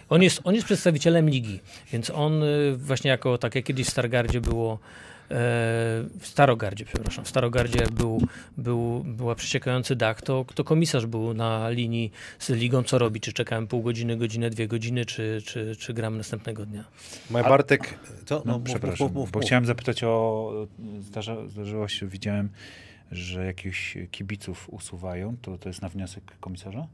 On 0.09 0.23
jest, 0.23 0.41
on 0.43 0.55
jest 0.55 0.65
przedstawicielem 0.65 1.29
ligi, 1.29 1.59
więc 1.91 2.09
on 2.09 2.43
y, 2.43 2.77
właśnie 2.77 3.09
jako, 3.09 3.37
tak 3.37 3.55
jak 3.55 3.65
kiedyś 3.65 3.87
w 3.87 3.89
Stargardzie 3.89 4.41
było, 4.41 4.73
e, 4.73 4.77
w 6.19 6.23
Starogardzie, 6.23 6.85
przepraszam, 6.85 7.25
w 7.25 7.27
Starogardzie 7.27 7.79
był, 7.91 8.21
był, 8.57 9.03
była 9.03 9.35
przeciekający 9.35 9.95
dach, 9.95 10.21
to, 10.21 10.45
to 10.55 10.63
komisarz 10.63 11.05
był 11.05 11.33
na 11.33 11.69
linii 11.69 12.11
z 12.39 12.49
ligą, 12.49 12.83
co 12.83 12.97
robi, 12.97 13.21
czy 13.21 13.33
czekałem 13.33 13.67
pół 13.67 13.81
godziny, 13.81 14.17
godzinę, 14.17 14.49
dwie 14.49 14.67
godziny, 14.67 15.05
czy, 15.05 15.41
czy, 15.45 15.75
czy 15.75 15.93
gram 15.93 16.17
następnego 16.17 16.65
dnia. 16.65 16.83
Maj 17.29 17.43
Bartek. 17.43 17.99
Co? 18.25 18.41
No, 18.45 18.53
mów, 18.53 18.63
przepraszam, 18.63 19.07
mów, 19.07 19.15
mów, 19.15 19.31
bo 19.31 19.39
mów. 19.39 19.45
chciałem 19.45 19.65
zapytać 19.65 20.03
o... 20.03 20.67
Zdarza, 20.99 21.47
zdarzyło 21.47 21.87
się, 21.87 22.07
widziałem, 22.07 22.49
że 23.11 23.45
jakichś 23.45 23.97
kibiców 24.11 24.69
usuwają, 24.69 25.35
to, 25.41 25.57
to 25.57 25.69
jest 25.69 25.81
na 25.81 25.89
wniosek 25.89 26.23
komisarza? 26.39 26.87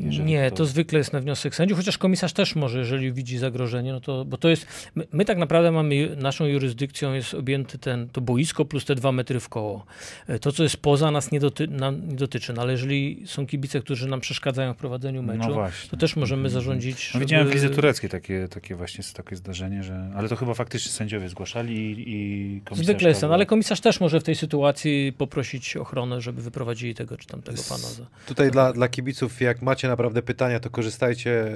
Jeżeli 0.00 0.24
Nie, 0.24 0.50
to- 0.50 0.56
to 0.56 0.66
zwykle 0.66 0.98
jest 0.98 1.12
na 1.12 1.20
wniosek 1.20 1.54
sędziów, 1.54 1.78
chociaż 1.78 1.98
komisarz 1.98 2.32
też 2.32 2.56
może, 2.56 2.78
jeżeli 2.78 3.12
widzi 3.12 3.38
zagrożenie, 3.38 3.92
no 3.92 4.00
to, 4.00 4.24
bo 4.24 4.36
to 4.36 4.48
jest, 4.48 4.66
my, 4.94 5.06
my 5.12 5.24
tak 5.24 5.38
naprawdę 5.38 5.72
mamy, 5.72 6.16
naszą 6.16 6.44
jurysdykcją 6.46 7.12
jest 7.14 7.34
objęty 7.34 7.78
ten, 7.78 8.08
to 8.08 8.20
boisko 8.20 8.64
plus 8.64 8.84
te 8.84 8.94
dwa 8.94 9.12
metry 9.12 9.40
w 9.40 9.48
koło. 9.48 9.86
E, 10.26 10.38
To, 10.38 10.52
co 10.52 10.62
jest 10.62 10.76
poza 10.76 11.10
nas 11.10 11.32
nie, 11.32 11.40
doty, 11.40 11.68
nam 11.68 12.08
nie 12.08 12.16
dotyczy, 12.16 12.52
no 12.52 12.62
ale 12.62 12.72
jeżeli 12.72 13.22
są 13.26 13.46
kibice, 13.46 13.80
którzy 13.80 14.08
nam 14.08 14.20
przeszkadzają 14.20 14.74
w 14.74 14.76
prowadzeniu 14.76 15.22
meczu, 15.22 15.48
No 15.48 15.68
to 15.90 15.96
też 15.96 16.16
możemy 16.16 16.40
Mhm. 16.46 16.54
zarządzić, 16.54 17.14
No, 17.14 17.20
widziałem 17.20 17.46
w 17.46 17.50
żeby- 17.52 17.62
Lidze 17.62 17.74
Tureckiej 17.74 18.10
takie, 18.10 18.48
takie 18.48 18.74
właśnie 18.74 19.04
takie 19.14 19.36
zdarzenie, 19.36 19.82
że... 19.82 20.10
Ale 20.16 20.28
to 20.28 20.36
chyba 20.36 20.54
faktycznie 20.54 20.92
sędziowie 20.92 21.28
zgłaszali 21.28 21.74
i, 21.76 22.04
i 22.14 22.60
komisarz... 22.60 22.86
Zwykle 22.86 23.08
jest 23.08 23.20
ten, 23.20 23.32
ale 23.32 23.46
komisarz 23.46 23.80
też 23.80 24.00
może 24.00 24.20
w 24.20 24.24
tej 24.24 24.34
sytuacji 24.34 25.12
poprosić 25.18 25.76
ochronę, 25.76 26.20
żeby 26.20 26.42
wyprowadzili 26.42 26.94
tego 26.94 27.16
czy 27.16 27.26
tamtego 27.26 27.62
pana. 27.68 27.78
Za... 27.88 28.06
Tutaj 28.26 28.50
dla, 28.50 28.72
dla 28.72 28.88
kibiców, 28.88 29.40
jak 29.40 29.62
macie 29.62 29.87
naprawdę 29.88 30.22
pytania, 30.22 30.60
to 30.60 30.70
korzystajcie, 30.70 31.46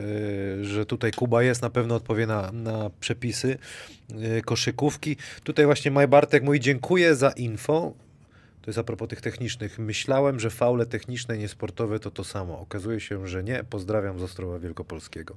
y, 0.60 0.64
że 0.64 0.86
tutaj 0.86 1.12
Kuba 1.12 1.42
jest, 1.42 1.62
na 1.62 1.70
pewno 1.70 1.94
odpowie 1.94 2.26
na, 2.26 2.52
na 2.52 2.90
przepisy 3.00 3.58
y, 4.38 4.42
koszykówki. 4.42 5.16
Tutaj 5.44 5.64
właśnie 5.64 5.90
Maj 5.90 6.08
Bartek 6.08 6.42
mówi, 6.42 6.60
dziękuję 6.60 7.16
za 7.16 7.30
info. 7.30 7.92
To 8.62 8.70
jest 8.70 8.78
a 8.78 8.84
propos 8.84 9.08
tych 9.08 9.20
technicznych. 9.20 9.78
Myślałem, 9.78 10.40
że 10.40 10.50
faule 10.50 10.86
techniczne 10.86 11.38
niesportowe 11.38 11.98
to 11.98 12.10
to 12.10 12.24
samo. 12.24 12.60
Okazuje 12.60 13.00
się, 13.00 13.28
że 13.28 13.44
nie. 13.44 13.64
Pozdrawiam 13.64 14.18
z 14.18 14.22
Ostrowa 14.22 14.58
Wielkopolskiego. 14.58 15.36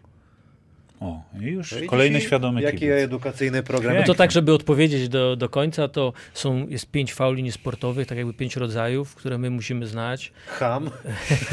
O, 1.00 1.22
i 1.42 1.44
już 1.44 1.72
No 1.82 1.88
kolejny 1.88 2.22
świadomy 2.22 2.62
Jaki 2.62 2.78
kibic. 2.78 2.94
edukacyjny 2.96 3.64
program. 3.64 3.96
No 3.98 4.04
to 4.04 4.14
tak, 4.16 4.32
żeby 4.32 4.54
odpowiedzieć 4.54 5.10
do, 5.10 5.36
do 5.36 5.50
końca, 5.50 5.88
to 5.88 6.14
są, 6.34 6.68
jest 6.68 6.92
pięć 6.92 7.14
fauli 7.14 7.44
niesportowych, 7.44 8.08
tak 8.08 8.18
jakby 8.18 8.34
pięć 8.34 8.56
rodzajów, 8.56 9.16
które 9.16 9.38
my 9.38 9.50
musimy 9.50 9.88
znać. 9.88 10.32
Ham, 10.48 10.90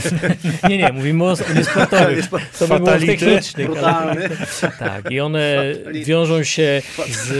Nie, 0.68 0.78
nie, 0.78 0.92
mówimy 0.92 1.24
o, 1.24 1.30
o 1.50 1.52
niesportowych. 1.56 2.24
To 2.58 2.68
by 2.68 2.76
było 2.76 2.98
technicznych. 2.98 3.68
ale-. 3.84 4.28
Tak, 4.78 5.10
i 5.10 5.20
one 5.20 5.56
Fatality. 5.78 6.04
wiążą 6.10 6.42
się 6.44 6.82
z... 7.08 7.32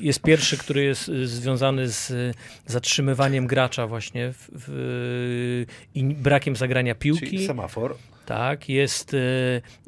Jest 0.00 0.22
pierwszy, 0.22 0.56
który 0.58 0.84
jest 0.84 1.08
y, 1.08 1.26
związany 1.26 1.88
z 1.88 2.12
zatrzymywaniem 2.66 3.46
gracza 3.46 3.86
właśnie 3.86 4.32
w, 4.32 4.48
w, 4.54 5.64
i 5.94 6.04
brakiem 6.04 6.56
zagrania 6.56 6.94
piłki. 6.94 7.26
Czyli 7.26 7.46
semafor. 7.46 7.94
Tak, 8.26 8.68
jest, 8.68 9.14
e, 9.14 9.18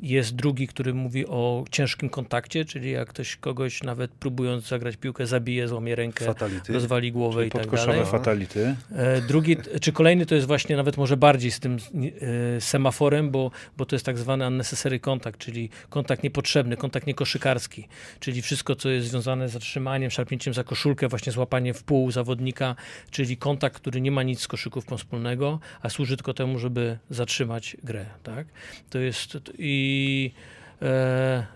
jest 0.03 0.35
drugi, 0.37 0.67
który 0.67 0.95
mówi 0.95 1.27
o 1.27 1.65
ciężkim 1.71 2.09
kontakcie, 2.09 2.65
czyli 2.65 2.91
jak 2.91 3.09
ktoś 3.09 3.37
kogoś 3.37 3.83
nawet 3.83 4.11
próbując 4.11 4.69
zagrać 4.69 4.97
piłkę 4.97 5.27
zabije, 5.27 5.69
złamie 5.69 5.95
rękę, 5.95 6.25
Fatality. 6.25 6.73
rozwali 6.73 7.13
głowę 7.13 7.37
Czyli 7.37 7.49
i 7.49 7.51
tak 7.51 7.71
dalej. 7.87 8.05
fatality. 8.07 8.77
E, 8.93 9.21
Drugi, 9.21 9.57
czy 9.81 9.93
kolejny 9.93 10.27
to 10.27 10.35
jest 10.35 10.47
właśnie 10.47 10.77
nawet 10.77 10.97
może 10.97 11.17
bardziej 11.17 11.51
z 11.51 11.61
tym 11.61 11.77
e, 12.57 12.61
semaforem, 12.61 13.31
bo, 13.31 13.51
bo 13.77 13.87
to 13.87 13.97
jest 13.97 14.07
tak 14.07 14.19
zwany 14.19 14.47
unnecessary 14.47 15.01
contact, 15.01 15.39
czyli 15.39 15.71
kontakt 15.89 16.23
niepotrzebny, 16.23 16.77
kontakt 16.77 17.07
niekoszykarski, 17.07 17.89
czyli 18.21 18.43
wszystko, 18.43 18.75
co 18.77 18.89
jest 18.89 19.09
związane 19.09 19.49
z 19.49 19.53
zatrzymaniem, 19.53 20.11
szarpnięciem 20.11 20.55
za 20.55 20.65
koszulkę, 20.65 21.09
właśnie 21.09 21.33
złapanie 21.33 21.75
w 21.75 21.83
pół 21.83 22.11
zawodnika, 22.11 22.77
czyli 23.11 23.37
kontakt, 23.37 23.77
który 23.77 24.01
nie 24.01 24.11
ma 24.11 24.23
nic 24.23 24.41
z 24.41 24.49
koszykówką 24.49 24.97
wspólnego, 24.97 25.61
a 25.83 25.89
służy 25.89 26.17
tylko 26.17 26.35
temu, 26.35 26.59
żeby 26.59 26.99
zatrzymać 27.11 27.77
grę, 27.85 28.07
tak? 28.35 28.47
To 28.91 28.99
jest 28.99 29.39
i 29.59 30.33
e, 30.83 31.47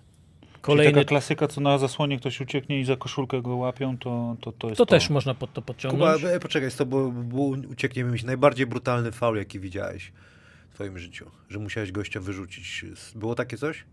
Czyli 0.41 0.61
kolejny, 0.61 0.93
taka 0.93 1.05
klasyka, 1.09 1.49
co 1.49 1.61
na 1.61 1.79
zasłonie 1.79 2.19
ktoś 2.19 2.41
ucieknie 2.41 2.81
i 2.81 2.85
za 2.85 2.97
koszulkę 2.97 3.43
go 3.43 3.57
łapią, 3.57 3.99
to, 3.99 4.37
to, 4.41 4.53
to 4.53 4.69
jest 4.69 4.79
to 4.79 4.87
też 4.87 5.11
można 5.11 5.35
pod 5.35 5.53
to 5.53 5.63
Kuba, 5.63 5.67
podciągnąć. 5.67 6.25
e, 6.25 6.41
poczekaj, 6.41 6.71
to 6.71 6.87
był, 6.87 7.13
był, 7.13 7.49
ucieknie 7.49 8.05
mi 8.05 8.19
się 8.19 8.27
najbardziej 8.27 8.67
brutalny 8.67 9.13
faul, 9.13 9.37
jaki 9.37 9.61
widziałeś 9.61 10.13
w 10.71 10.75
swoim 10.75 10.99
życiu. 10.99 11.31
Że 11.49 11.59
musiałeś 11.59 11.93
gościa 11.93 12.21
wyrzucić. 12.21 12.85
Było 13.15 13.35
takie 13.35 13.57
coś? 13.57 13.85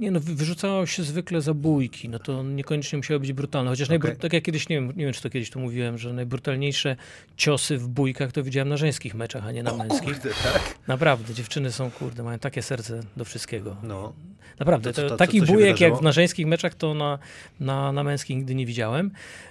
Nie 0.00 0.10
no, 0.10 0.20
wy- 0.20 0.34
wyrzucało 0.34 0.86
się 0.86 1.02
zwykle 1.02 1.40
zabójki, 1.40 2.08
no 2.08 2.18
to 2.18 2.42
niekoniecznie 2.42 2.96
musiało 2.96 3.20
być 3.20 3.32
brutalne, 3.32 3.70
chociaż 3.70 3.88
najbru- 3.88 4.16
tak 4.16 4.32
jak 4.32 4.44
kiedyś, 4.44 4.68
nie 4.68 4.76
wiem, 4.76 4.86
nie 4.96 5.04
wiem 5.04 5.12
czy 5.12 5.22
to 5.22 5.30
kiedyś 5.30 5.50
tu 5.50 5.60
mówiłem, 5.60 5.98
że 5.98 6.12
najbrutalniejsze 6.12 6.96
ciosy 7.36 7.78
w 7.78 7.88
bójkach 7.88 8.32
to 8.32 8.42
widziałem 8.42 8.68
na 8.68 8.76
żeńskich 8.76 9.14
meczach, 9.14 9.46
a 9.46 9.52
nie 9.52 9.62
na 9.62 9.74
męskich. 9.74 10.14
Kurde, 10.14 10.30
tak? 10.30 10.74
Naprawdę, 10.88 11.34
dziewczyny 11.34 11.72
są, 11.72 11.90
kurde, 11.90 12.22
mają 12.22 12.38
takie 12.38 12.62
serce 12.62 13.00
do 13.16 13.24
wszystkiego. 13.24 13.76
No. 13.82 14.12
Naprawdę, 14.60 14.92
To 14.92 15.02
to, 15.02 15.08
to- 15.08 15.16
takich 15.16 15.46
bójek 15.46 15.80
jak 15.80 16.00
na 16.00 16.12
żeńskich 16.12 16.46
meczach 16.46 16.74
to 16.74 16.94
na, 16.94 17.18
na, 17.60 17.92
na 17.92 18.04
męskich 18.04 18.36
nigdy 18.36 18.54
nie 18.54 18.66
widziałem. 18.66 19.10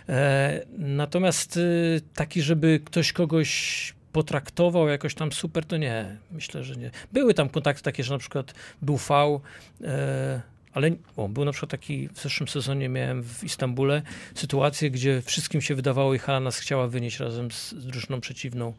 E, 0.10 0.66
natomiast 0.78 1.58
y, 1.58 2.02
taki, 2.16 2.42
żeby 2.42 2.80
ktoś 2.86 3.12
kogoś 3.14 3.94
potraktował 4.18 4.88
jakoś 4.88 5.16
tam 5.16 5.32
super, 5.32 5.66
to 5.66 5.78
nie. 5.78 6.18
Myślę, 6.32 6.64
że 6.64 6.76
nie. 6.76 6.92
Były 7.14 7.34
tam 7.34 7.50
kontakty 7.50 7.84
takie, 7.84 8.04
że 8.04 8.14
na 8.14 8.20
przykład 8.20 8.54
był 8.82 8.98
fał, 8.98 9.42
e, 9.84 10.42
ale 10.78 10.92
o, 11.16 11.30
był 11.30 11.46
na 11.46 11.52
przykład 11.52 11.72
taki, 11.72 12.10
w 12.10 12.22
zeszłym 12.22 12.48
sezonie 12.48 12.90
miałem 12.90 13.24
w 13.24 13.44
Istambule 13.44 14.02
sytuację, 14.36 14.92
gdzie 14.92 15.22
wszystkim 15.22 15.62
się 15.62 15.76
wydawało 15.76 16.14
i 16.14 16.20
hala 16.20 16.40
nas 16.40 16.58
chciała 16.58 16.88
wynieść 16.88 17.20
razem 17.20 17.52
z, 17.52 17.72
z 17.72 17.88
drużyną 17.88 18.22
przeciwną 18.22 18.74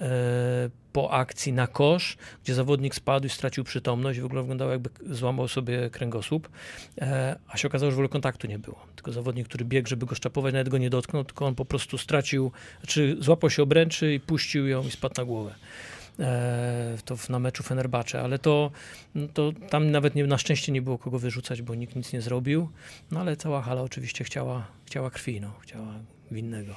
e, 0.00 0.70
po 0.92 1.10
akcji 1.10 1.52
na 1.52 1.66
kosz, 1.66 2.16
gdzie 2.44 2.54
zawodnik 2.54 2.94
spadł 2.94 3.26
i 3.26 3.30
stracił 3.30 3.64
przytomność 3.64 4.20
w 4.20 4.24
ogóle 4.24 4.42
wyglądało 4.42 4.70
jakby 4.70 4.90
złamał 5.10 5.48
sobie 5.48 5.90
kręgosłup, 5.90 6.48
e, 7.00 7.36
a 7.48 7.56
się 7.56 7.68
okazało, 7.68 7.90
że 7.90 7.94
w 7.94 7.98
ogóle 7.98 8.08
kontaktu 8.08 8.46
nie 8.46 8.58
było. 8.58 8.86
Tylko 8.96 9.12
zawodnik, 9.12 9.48
który 9.48 9.64
biegł, 9.64 9.88
żeby 9.88 10.06
go 10.06 10.14
szczapować, 10.14 10.54
nawet 10.54 10.68
go 10.68 10.78
nie 10.78 10.90
dotknął, 10.90 11.24
tylko 11.24 11.46
on 11.46 11.54
po 11.54 11.64
prostu 11.64 11.98
stracił, 11.98 12.52
znaczy 12.80 13.16
złapał 13.20 13.50
się 13.50 13.62
obręczy 13.62 14.14
i 14.14 14.20
puścił 14.20 14.66
ją 14.66 14.86
i 14.86 14.90
spadł 14.90 15.14
na 15.18 15.24
głowę. 15.24 15.54
E, 16.20 16.96
to 17.04 17.16
w- 17.16 17.28
na 17.28 17.38
meczu 17.38 17.62
Fenerbahce, 17.62 18.20
ale 18.22 18.38
to, 18.38 18.70
to 19.34 19.52
tam 19.70 19.90
nawet 19.90 20.14
nie, 20.14 20.26
na 20.26 20.38
szczęście 20.38 20.72
nie 20.72 20.82
było 20.82 20.98
kogo 20.98 21.18
wyrzucać, 21.18 21.62
bo 21.62 21.74
nikt 21.74 21.96
nic 21.96 22.12
nie 22.12 22.20
zrobił, 22.20 22.68
no 23.10 23.20
ale 23.20 23.36
cała 23.36 23.62
hala 23.62 23.82
oczywiście 23.82 24.24
chciała, 24.24 24.66
chciała 24.86 25.10
krwi, 25.10 25.40
no, 25.40 25.52
chciała 25.60 25.86
winnego. 26.30 26.74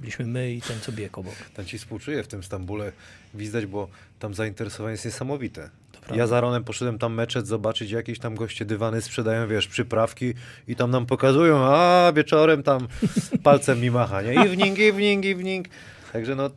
Byliśmy 0.00 0.26
my 0.26 0.52
i 0.52 0.60
ten, 0.62 0.80
co 0.80 0.92
biegł 0.92 1.20
obok. 1.20 1.34
Tam 1.54 1.64
ci 1.66 1.78
współczuję 1.78 2.22
w 2.22 2.28
tym 2.28 2.42
Stambule 2.42 2.92
widać, 3.34 3.66
bo 3.66 3.88
tam 4.18 4.34
zainteresowanie 4.34 4.92
jest 4.92 5.04
niesamowite. 5.04 5.70
Ja 6.14 6.26
za 6.26 6.40
Ronem 6.40 6.64
poszedłem 6.64 6.98
tam 6.98 7.14
meczet 7.14 7.46
zobaczyć, 7.46 7.90
jakieś 7.90 8.18
tam 8.18 8.34
goście 8.34 8.64
dywany 8.64 9.02
sprzedają, 9.02 9.48
wiesz, 9.48 9.68
przyprawki 9.68 10.34
i 10.68 10.76
tam 10.76 10.90
nam 10.90 11.06
pokazują, 11.06 11.56
a 11.64 12.12
wieczorem 12.16 12.62
tam 12.62 12.88
palcem 13.42 13.80
mi 13.80 13.90
macha, 13.90 14.22
nie? 14.22 14.30
Evening, 14.40 14.78
evening, 14.80 15.26
evening. 15.26 15.68
Także 16.12 16.34
no, 16.34 16.50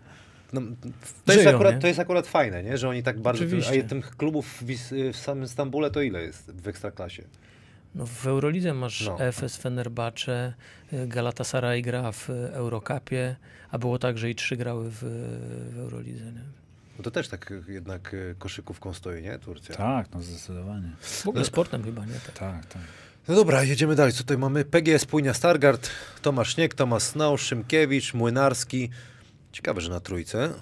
no 0.54 0.62
to, 1.26 1.34
jest 1.34 1.44
Żyją, 1.44 1.56
akurat, 1.56 1.76
nie? 1.76 1.82
to 1.82 1.88
jest 1.88 2.00
akurat 2.00 2.28
fajne, 2.28 2.64
nie? 2.64 2.78
Że 2.78 2.90
oni 2.90 3.04
tak 3.04 3.20
bardzo... 3.20 3.44
Oczywiście. 3.44 3.84
A 3.86 3.90
tych 3.90 4.18
klubów 4.18 4.62
w, 4.62 4.66
w 5.14 5.18
samym 5.18 5.48
Stambule 5.48 5.92
to 5.92 6.02
ile 6.02 6.22
jest 6.22 6.52
w 6.52 6.68
Ekstraklasie? 6.68 7.24
No 7.96 8.06
w 8.06 8.28
Eurolidze 8.28 8.74
masz 8.74 9.06
No. 9.06 9.20
Efes, 9.20 9.58
Fenerbahce, 9.58 10.54
y, 10.94 11.08
Galatasaray 11.08 11.82
gra 11.82 12.12
w 12.12 12.30
y, 12.30 12.34
Eurocupie, 12.54 13.36
a 13.72 13.78
było 13.78 14.00
tak, 14.00 14.18
że 14.18 14.30
i 14.30 14.36
trzy 14.36 14.58
grały 14.58 14.90
w, 14.90 15.04
w 15.74 15.80
Eurolidze. 15.80 16.26
Nie? 16.26 16.44
No 16.98 17.04
to 17.04 17.12
też 17.12 17.28
tak 17.28 17.54
jednak 17.68 18.14
e, 18.14 18.36
koszykówką 18.36 18.94
stoi, 18.94 19.22
nie? 19.22 19.40
Turcja. 19.40 19.76
Tak, 19.76 20.08
no 20.14 20.22
zdecydowanie. 20.22 20.90
W 21.02 21.28
ogóle 21.28 21.46
sportem 21.46 21.84
chyba, 21.84 22.06
nie? 22.06 22.14
Tak. 22.14 22.36
Tak, 22.36 22.66
tak. 22.66 22.82
No 23.28 23.36
dobra, 23.36 23.64
jedziemy 23.64 23.96
dalej. 23.96 24.14
Co 24.14 24.18
tutaj 24.18 24.38
mamy? 24.38 24.66
PGS 24.66 25.06
Płynia 25.06 25.34
Stargard, 25.34 25.90
Tomasz 26.22 26.56
Śnieg, 26.56 26.74
Tomasz 26.74 27.04
Snow, 27.04 27.42
Szymkiewicz, 27.42 28.14
Młynarski. 28.14 28.90
Ciekawe, 29.54 29.82
że 29.82 29.90
na 29.90 30.00
trójce. 30.00 30.54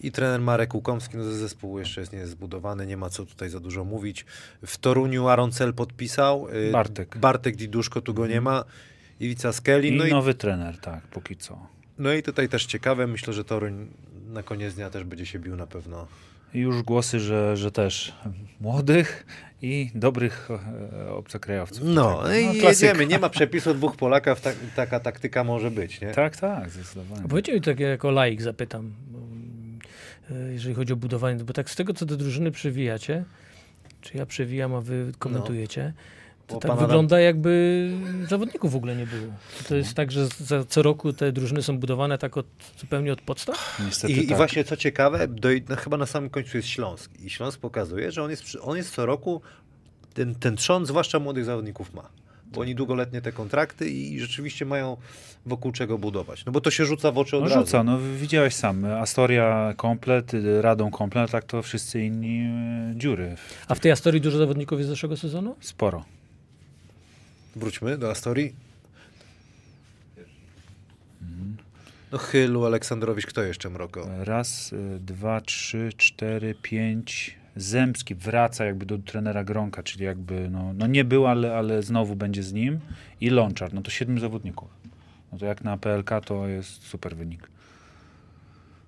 I 0.00 0.12
trener 0.12 0.40
Marek 0.40 0.74
Łukomski, 0.74 1.16
no 1.16 1.24
ze 1.24 1.34
zespołu 1.38 1.78
jeszcze 1.78 2.00
jest 2.00 2.12
niezbudowany, 2.12 2.86
nie 2.86 2.96
ma 2.96 3.10
co 3.10 3.26
tutaj 3.26 3.50
za 3.50 3.60
dużo 3.60 3.84
mówić. 3.84 4.24
W 4.66 4.76
Toruniu 4.78 5.28
Aaron 5.28 5.52
Cel 5.52 5.74
podpisał. 5.74 6.48
y, 6.48 6.72
Bartek. 6.72 7.18
Bartek 7.18 7.56
Diduszko, 7.56 8.00
tu 8.00 8.14
go 8.14 8.26
nie 8.26 8.40
ma. 8.40 8.64
Iwica 9.20 9.52
Skeli. 9.52 9.88
I 9.88 9.96
No 9.96 10.06
i, 10.06 10.10
nowy 10.10 10.34
trener, 10.34 10.78
tak, 10.78 11.02
póki 11.06 11.36
co. 11.36 11.66
no 11.98 12.12
i 12.12 12.22
tutaj 12.22 12.48
też 12.48 12.66
ciekawe, 12.66 13.06
myślę, 13.06 13.32
że 13.32 13.44
Toruń 13.44 13.86
na 14.28 14.42
koniec 14.42 14.74
dnia 14.74 14.90
też 14.90 15.04
będzie 15.04 15.26
się 15.26 15.38
bił 15.38 15.56
na 15.56 15.66
pewno. 15.66 16.06
I 16.54 16.58
już 16.58 16.82
głosy, 16.82 17.20
że, 17.20 17.56
że 17.56 17.70
też 17.72 18.14
młodych 18.60 19.26
i 19.62 19.90
dobrych 19.94 20.48
e, 21.06 21.10
obcokrajowców. 21.10 21.84
No, 21.84 22.22
Tak. 22.22 22.32
i 22.36 22.60
klasyka. 22.60 22.86
jedziemy. 22.86 23.06
Nie 23.06 23.18
ma 23.18 23.28
przepisu 23.28 23.74
dwóch 23.74 23.96
Polakach, 23.96 24.40
tak, 24.40 24.56
taka 24.76 25.00
taktyka 25.00 25.44
może 25.44 25.70
być, 25.70 26.00
nie? 26.00 26.08
Tak, 26.12 26.36
tak, 26.36 26.70
zdecydowanie. 26.70 27.28
Powiedzcie 27.28 27.52
mi 27.54 27.60
tak 27.60 27.80
jako 27.80 28.10
laik 28.10 28.42
zapytam, 28.42 28.92
y, 30.30 30.52
jeżeli 30.52 30.74
chodzi 30.74 30.92
o 30.92 30.96
budowanie, 30.96 31.44
bo 31.44 31.52
tak 31.52 31.70
z 31.70 31.76
tego, 31.76 31.94
co 31.94 32.06
te 32.06 32.16
drużyny 32.16 32.50
przewijacie, 32.50 33.24
czy 34.00 34.16
ja 34.18 34.26
przewijam, 34.26 34.74
a 34.74 34.80
wy 34.80 35.12
komentujecie, 35.18 35.92
to 36.46 36.58
tak 36.58 36.78
wygląda 36.78 37.20
jakby 37.20 37.90
zawodników 38.28 38.72
w 38.72 38.76
ogóle 38.76 38.96
nie 38.96 39.06
było. 39.06 39.32
To 39.68 39.74
jest 39.74 39.94
tak, 39.94 40.12
że 40.12 40.26
za 40.26 40.64
co 40.64 40.82
roku 40.82 41.12
te 41.12 41.32
drużyny 41.32 41.62
są 41.62 41.78
budowane 41.78 42.18
tak 42.18 42.36
od, 42.36 42.46
zupełnie 42.78 43.12
od 43.12 43.20
podstaw? 43.20 43.80
Niestety 43.86 44.12
I, 44.12 44.16
tak. 44.16 44.30
I 44.30 44.34
właśnie 44.34 44.64
co 44.64 44.76
ciekawe, 44.76 45.28
do, 45.28 45.48
no, 45.68 45.76
chyba 45.76 45.96
na 45.96 46.06
samym 46.06 46.30
końcu 46.30 46.56
jest 46.56 46.68
Śląsk. 46.68 47.10
I 47.24 47.30
Śląsk 47.30 47.60
pokazuje, 47.60 48.12
że 48.12 48.22
on 48.22 48.30
jest, 48.30 48.42
on 48.62 48.76
jest 48.76 48.94
co 48.94 49.06
roku, 49.06 49.40
ten, 50.14 50.34
ten 50.34 50.56
trzon, 50.56 50.86
zwłaszcza 50.86 51.18
młodych 51.18 51.44
zawodników 51.44 51.94
ma. 51.94 52.08
bo 52.52 52.60
oni 52.60 52.74
długoletnie 52.74 53.22
te 53.22 53.32
kontrakty 53.32 53.90
i 53.90 54.20
rzeczywiście 54.20 54.64
mają 54.64 54.96
wokół 55.46 55.72
czego 55.72 55.98
budować. 55.98 56.44
No 56.44 56.52
bo 56.52 56.60
to 56.60 56.70
się 56.70 56.84
rzuca 56.84 57.12
w 57.12 57.18
oczy 57.18 57.36
od 57.36 57.42
No 57.42 57.48
razu. 57.48 57.60
rzuca, 57.60 57.84
no 57.84 57.98
widziałeś 58.20 58.54
sam. 58.54 58.84
Astoria 58.84 59.74
komplet, 59.76 60.34
y, 60.34 60.62
Radą 60.62 60.90
komplet, 60.90 61.30
tak 61.30 61.44
to 61.44 61.62
wszyscy 61.62 62.00
inni 62.00 62.40
y, 62.92 62.98
dziury. 62.98 63.36
A 63.68 63.74
w 63.74 63.80
tej 63.80 63.92
Astorii 63.92 64.20
dużo 64.20 64.38
zawodników 64.38 64.78
jest 64.78 64.88
z 64.88 64.90
zeszłego 64.92 65.16
sezonu? 65.16 65.56
Sporo. 65.60 66.04
Wróćmy 67.56 67.98
do 67.98 68.10
Astorii. 68.10 68.54
No 72.12 72.18
Chylu, 72.18 72.64
Aleksandrowicz, 72.64 73.26
kto 73.26 73.42
jeszcze 73.42 73.70
Mroko? 73.70 74.08
Raz, 74.18 74.72
y, 74.72 74.98
dwa, 75.00 75.40
trzy, 75.40 75.90
cztery, 75.96 76.54
pięć. 76.62 77.36
Zemski 77.56 78.14
wraca 78.14 78.64
jakby 78.64 78.86
do 78.86 78.98
trenera 78.98 79.44
Gronka, 79.44 79.82
czyli 79.82 80.04
jakby 80.04 80.48
no, 80.50 80.72
no 80.72 80.86
nie 80.86 81.04
był, 81.04 81.26
ale, 81.26 81.56
ale 81.56 81.82
znowu 81.82 82.16
będzie 82.16 82.42
z 82.42 82.52
nim. 82.52 82.80
I 83.20 83.30
Lonczar, 83.30 83.74
no 83.74 83.82
to 83.82 83.90
siedmiu 83.90 84.20
zawodników. 84.20 84.68
No 85.32 85.38
to 85.38 85.46
jak 85.46 85.64
na 85.64 85.76
PLK 85.76 86.10
to 86.24 86.48
jest 86.48 86.82
super 86.82 87.16
wynik. 87.16 87.48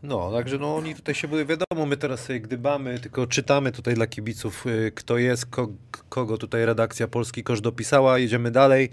No, 0.03 0.33
także 0.33 0.59
no 0.59 0.77
oni 0.77 0.95
tutaj 0.95 1.15
się 1.15 1.29
były, 1.29 1.47
wiadomo, 1.47 1.87
my 1.87 1.97
teraz 1.97 2.21
sobie 2.21 2.41
gdybamy, 2.41 3.01
tylko 3.01 3.27
czytamy 3.27 3.73
tutaj 3.73 3.95
dla 3.95 4.07
kibiców, 4.07 4.67
y, 4.67 4.93
kto 4.95 5.19
jest, 5.19 5.47
ko, 5.47 5.69
kogo 6.09 6.39
tutaj 6.39 6.67
redakcja 6.67 7.09
Polski 7.09 7.43
Kosz 7.43 7.61
dopisała, 7.61 8.19
jedziemy 8.19 8.51
dalej. 8.51 8.91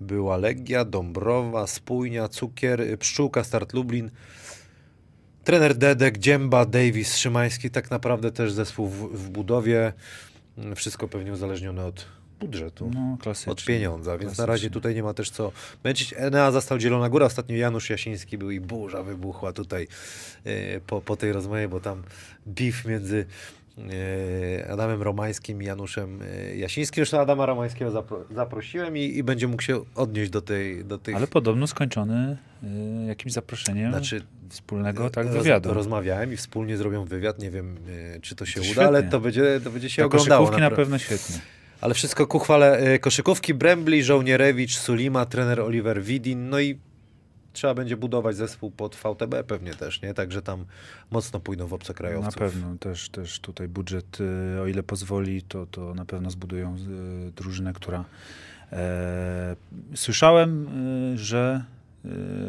Była 0.00 0.36
Legia, 0.36 0.84
Dąbrowa, 0.84 1.66
Spójnia, 1.66 2.28
Cukier, 2.28 2.80
y, 2.80 2.98
Pszczółka, 2.98 3.44
Start 3.44 3.72
Lublin, 3.72 4.10
trener 5.44 5.74
Dedek, 5.74 6.18
Dzięba, 6.18 6.64
Davis, 6.64 7.16
Szymański, 7.16 7.70
tak 7.70 7.90
naprawdę 7.90 8.32
też 8.32 8.52
zespół 8.52 8.88
w, 8.88 9.24
w 9.24 9.30
budowie, 9.30 9.92
Mm, 10.58 10.76
wszystko 10.76 11.08
pewnie 11.08 11.32
uzależnione 11.32 11.84
od 11.84 12.06
budżetu. 12.40 12.90
No 12.94 13.16
klasycznie. 13.20 13.52
Od 13.52 13.64
pieniądza, 13.64 14.18
więc 14.18 14.38
na 14.38 14.46
razie 14.46 14.70
tutaj 14.70 14.94
nie 14.94 15.02
ma 15.02 15.14
też 15.14 15.30
co 15.30 15.52
męczyć. 15.84 16.14
Enea 16.16 16.50
został 16.52 16.80
Zielona 16.80 17.08
Góra, 17.08 17.26
ostatnio 17.26 17.56
Janusz 17.56 17.90
Jasiński 17.90 18.38
był 18.38 18.50
i 18.50 18.60
burza 18.60 19.02
wybuchła 19.02 19.52
tutaj 19.52 19.88
e, 20.44 20.80
po, 20.80 21.00
po 21.00 21.16
tej 21.16 21.32
rozmowie, 21.32 21.68
bo 21.68 21.80
tam 21.80 22.02
beef 22.46 22.84
między 22.84 23.26
e, 24.58 24.70
Adamem 24.70 25.02
Romańskim 25.02 25.62
i 25.62 25.64
Januszem 25.66 26.18
e, 26.22 26.56
Jasińskim. 26.56 27.00
Zresztą 27.00 27.20
Adama 27.20 27.46
Romańskiego 27.46 27.90
zapro, 27.90 28.24
zaprosiłem 28.34 28.96
i, 28.96 29.00
i 29.00 29.22
będzie 29.22 29.48
mógł 29.48 29.62
się 29.62 29.80
odnieść 29.94 30.30
do, 30.30 30.40
tej, 30.42 30.84
do 30.84 30.98
tych... 30.98 31.16
Ale 31.16 31.26
podobno 31.26 31.66
skończony 31.66 32.36
y, 32.62 33.06
jakimś 33.06 33.32
zaproszeniem 33.32 33.90
Znaczy, 33.90 34.22
wspólnego 34.48 35.10
tak, 35.10 35.26
roz- 35.26 35.36
wywiadu. 35.36 35.74
Rozmawiałem 35.74 36.32
i 36.32 36.36
wspólnie 36.36 36.76
zrobią 36.76 37.04
wywiad. 37.04 37.38
Nie 37.38 37.50
wiem, 37.50 37.76
e, 38.16 38.20
czy 38.20 38.36
to 38.36 38.46
się 38.46 38.60
To 38.60 38.70
uda, 38.72 38.86
ale 38.86 39.02
to 39.02 39.20
będzie, 39.20 39.60
to 39.64 39.70
będzie 39.70 39.90
się 39.90 40.02
Te 40.02 40.06
oglądało. 40.06 40.46
koszykówki 40.46 40.70
na 40.70 40.76
pewno 40.76 40.98
świetnie. 40.98 41.36
Ale 41.86 41.94
wszystko 41.94 42.26
ku 42.26 42.38
chwale 42.38 42.78
e, 42.78 42.98
koszykówki. 42.98 43.54
Brembli, 43.54 44.04
Żołnierewicz, 44.04 44.78
Sulima, 44.78 45.26
trener 45.26 45.60
Oliver 45.60 46.02
Widin. 46.02 46.50
No 46.50 46.60
i 46.60 46.78
trzeba 47.52 47.74
będzie 47.74 47.96
budować 47.96 48.36
zespół 48.36 48.70
pod 48.70 48.96
VTB 48.96 49.42
pewnie 49.46 49.74
też, 49.74 50.02
nie? 50.02 50.14
Także 50.14 50.42
tam 50.42 50.64
mocno 51.10 51.40
pójdą 51.40 51.66
w 51.66 51.70
Na 51.70 51.74
obcokrajowców. 51.76 52.34
pewno 52.34 52.76
też, 52.78 53.08
też 53.08 53.40
tutaj 53.40 53.68
budżet, 53.68 54.18
y, 54.56 54.60
o 54.60 54.66
ile 54.66 54.82
pozwoli, 54.82 55.42
to, 55.42 55.66
to 55.66 55.94
na 55.94 56.04
pewno 56.04 56.30
zbudują 56.30 56.76
y, 57.28 57.32
drużynę, 57.32 57.72
która. 57.72 58.04
E, 58.72 59.56
słyszałem, 59.94 60.68
że 61.14 61.64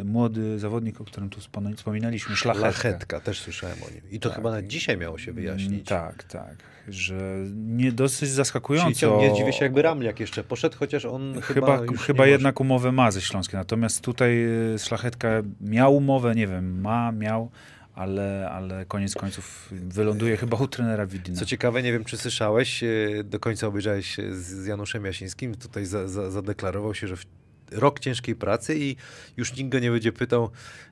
młody 0.05 0.59
zawodnik, 0.59 1.01
o 1.01 1.05
którym 1.05 1.29
tu 1.29 1.39
wspominaliśmy, 1.75 2.35
Szlachetka. 2.35 2.67
Lachetka, 2.67 3.19
też 3.19 3.39
słyszałem 3.39 3.77
o 3.87 3.89
nim. 3.93 4.01
I 4.11 4.19
to 4.19 4.29
Tak. 4.29 4.35
chyba 4.35 4.51
nawet 4.51 4.67
dzisiaj 4.67 4.97
miało 4.97 5.17
się 5.17 5.31
wyjaśnić. 5.33 5.71
Mm, 5.71 5.83
Tak, 5.85 6.23
tak. 6.23 6.55
Że 6.87 7.35
nie 7.55 7.91
dosyć 7.91 8.29
zaskakująco. 8.29 9.17
nie 9.21 9.33
dziwię 9.33 9.53
się, 9.53 9.65
jakby 9.65 9.81
Ramliak 9.81 10.19
jeszcze 10.19 10.43
poszedł, 10.43 10.77
chociaż 10.77 11.05
on 11.05 11.41
chyba, 11.41 11.77
Chyba, 11.79 11.97
chyba 11.97 12.27
jednak 12.27 12.59
umowę 12.59 12.91
ma 12.91 13.11
ze 13.11 13.21
Śląskiem. 13.21 13.59
Natomiast 13.59 14.01
tutaj 14.01 14.45
y, 14.75 14.79
Szlachetka 14.79 15.29
miał 15.61 15.95
umowę, 15.95 16.35
nie 16.35 16.47
wiem, 16.47 16.81
ma, 16.81 17.11
miał, 17.11 17.49
ale, 17.95 18.49
ale 18.51 18.85
koniec 18.85 19.15
końców 19.15 19.69
wyląduje 19.71 20.37
chyba 20.37 20.57
u 20.57 20.67
trenera 20.67 21.05
Widina. 21.07 21.37
Co 21.39 21.45
ciekawe, 21.45 21.83
nie 21.83 21.91
wiem, 21.91 22.03
czy 22.05 22.17
słyszałeś, 22.17 22.83
e, 22.83 22.87
do 23.23 23.39
końca 23.39 23.67
obejrzałeś 23.67 24.17
z- 24.31 24.35
z 24.45 24.65
Januszem 24.65 25.05
Jasińskim, 25.05 25.55
tutaj 25.55 25.85
za, 25.85 26.07
za, 26.07 26.31
zadeklarował 26.31 26.95
się, 26.95 27.07
że 27.07 27.15
w 27.17 27.25
rok 27.71 27.99
ciężkiej 27.99 28.35
pracy 28.35 28.79
i 28.79 28.95
już 29.37 29.55
nikt 29.55 29.69
go 29.69 29.79
nie 29.79 29.91
będzie 29.91 30.11
pytał, 30.11 30.49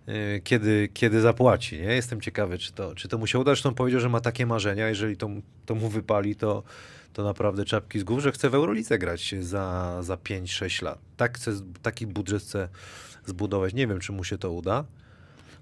e, 0.08 0.40
kiedy, 0.40 0.90
kiedy 0.94 1.22
zapłaci. 1.22 1.82
Nie? 1.82 1.96
Jestem 1.96 2.22
ciekawy, 2.22 2.58
czy 2.58 2.74
to, 2.74 2.96
czy 2.96 3.08
to 3.08 3.18
mu 3.18 3.28
się 3.28 3.40
uda. 3.40 3.52
Zresztą 3.52 3.74
powiedział, 3.74 4.02
że 4.02 4.10
ma 4.10 4.22
takie 4.22 4.46
marzenia, 4.46 4.88
jeżeli 4.88 5.18
to, 5.18 5.30
to 5.66 5.76
mu 5.76 5.90
wypali, 5.90 6.36
to, 6.36 6.64
to 7.14 7.24
naprawdę 7.24 7.66
czapki 7.66 8.00
z 8.00 8.04
głów, 8.04 8.20
że 8.20 8.32
chce 8.32 8.50
w 8.50 8.56
Eurolidze 8.56 8.98
grać 8.98 9.36
za, 9.40 9.98
za 10.04 10.16
5-6 10.16 10.84
lat. 10.84 11.00
Tak 11.18 11.38
chce, 11.38 11.52
taki 11.82 12.08
budżet 12.08 12.42
chce 12.44 12.70
zbudować. 13.26 13.74
Nie 13.74 13.88
wiem, 13.88 14.00
czy 14.00 14.12
mu 14.12 14.24
się 14.24 14.38
to 14.38 14.52
uda, 14.52 14.86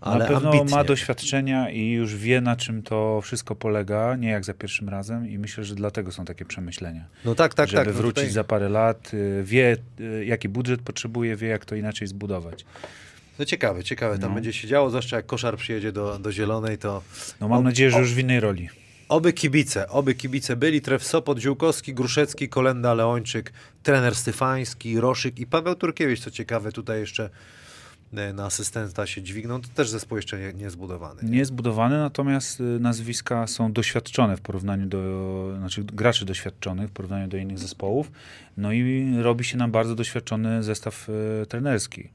ale 0.04 0.20
na 0.20 0.26
pewno 0.32 0.51
ambitnie. 0.51 0.76
ma 0.78 0.84
doświadczenia 0.84 1.70
i 1.70 1.89
już 1.91 2.16
wie, 2.16 2.41
na 2.41 2.56
czym 2.56 2.84
to 2.84 3.22
wszystko 3.24 3.56
polega, 3.56 4.16
nie 4.16 4.30
jak 4.30 4.45
za 4.45 4.54
pierwszym 4.54 4.89
razem 4.89 5.30
i 5.30 5.38
myślę, 5.38 5.64
że 5.64 5.76
dlatego 5.76 6.12
są 6.12 6.26
takie 6.26 6.45
przemyślenia. 6.45 7.06
No 7.26 7.36
tak, 7.36 7.54
tak, 7.54 7.70
żeby 7.70 7.86
tak. 7.86 7.93
No 7.95 8.01
wrócić 8.01 8.16
tutaj- 8.16 8.30
za 8.32 8.43
parę 8.43 8.70
lat, 8.70 9.14
y, 9.14 9.43
wie 9.43 9.78
y, 9.99 10.26
jaki 10.26 10.49
budżet 10.49 10.82
potrzebuje, 10.82 11.36
wie 11.36 11.47
jak 11.47 11.66
to 11.66 11.76
inaczej 11.76 12.08
zbudować. 12.08 12.66
No 13.39 13.45
ciekawe, 13.45 13.84
ciekawe 13.84 14.20
tam 14.20 14.30
No. 14.30 14.36
będzie 14.36 14.54
się 14.54 14.68
działo, 14.68 14.89
zwłaszcza 14.89 15.16
jak 15.16 15.26
koszar 15.26 15.58
przyjedzie 15.58 15.91
do, 15.91 16.20
do 16.20 16.32
Zielonej, 16.32 16.78
to 16.78 17.01
No 17.41 17.47
mam 17.47 17.60
O- 17.60 17.64
nadzieję, 17.64 17.91
że 17.91 17.99
już 17.99 18.14
w 18.14 18.20
innej 18.20 18.39
roli. 18.39 18.70
oby 19.10 19.34
kibice, 19.34 19.89
oby 19.89 20.16
kibice 20.16 20.56
byli, 20.56 20.82
Tref 20.82 21.04
Sopot, 21.04 21.39
Ziółkowski, 21.39 21.93
Gruszecki, 21.93 22.49
Kolenda, 22.49 22.93
Leończyk, 22.93 23.54
trener 23.84 24.16
Styfański, 24.16 24.99
Roszyk 24.99 25.39
i 25.39 25.45
Paweł 25.47 25.76
Turkiewicz, 25.76 26.20
co 26.20 26.32
ciekawe, 26.32 26.72
tutaj 26.72 26.99
jeszcze 26.99 27.30
na 28.34 28.45
asystenta 28.45 29.07
się 29.07 29.22
dźwigną, 29.22 29.61
to 29.61 29.68
też 29.76 29.89
zespół 29.89 30.18
jeszcze 30.18 30.39
nie, 30.39 30.53
nie 30.53 30.70
zbudowany. 30.70 31.22
Nie 31.24 31.45
natomiast 31.97 32.59
y, 32.59 32.64
nazwiska 32.64 33.47
są 33.47 33.74
doświadczone 33.74 34.38
w 34.38 34.41
porównaniu 34.41 34.86
do, 34.86 35.53
znaczy 35.57 35.84
graczy 35.84 36.26
doświadczonych 36.26 36.89
w 36.89 36.91
porównaniu 36.91 37.28
do 37.28 37.38
innych 37.38 37.59
zespołów. 37.59 38.11
No 38.57 38.72
i 38.72 39.14
robi 39.22 39.43
się 39.43 39.57
nam 39.57 39.72
bardzo 39.72 39.95
doświadczony 39.95 40.64
zestaw 40.64 41.09
y, 41.09 41.45
trenerski. 41.45 42.09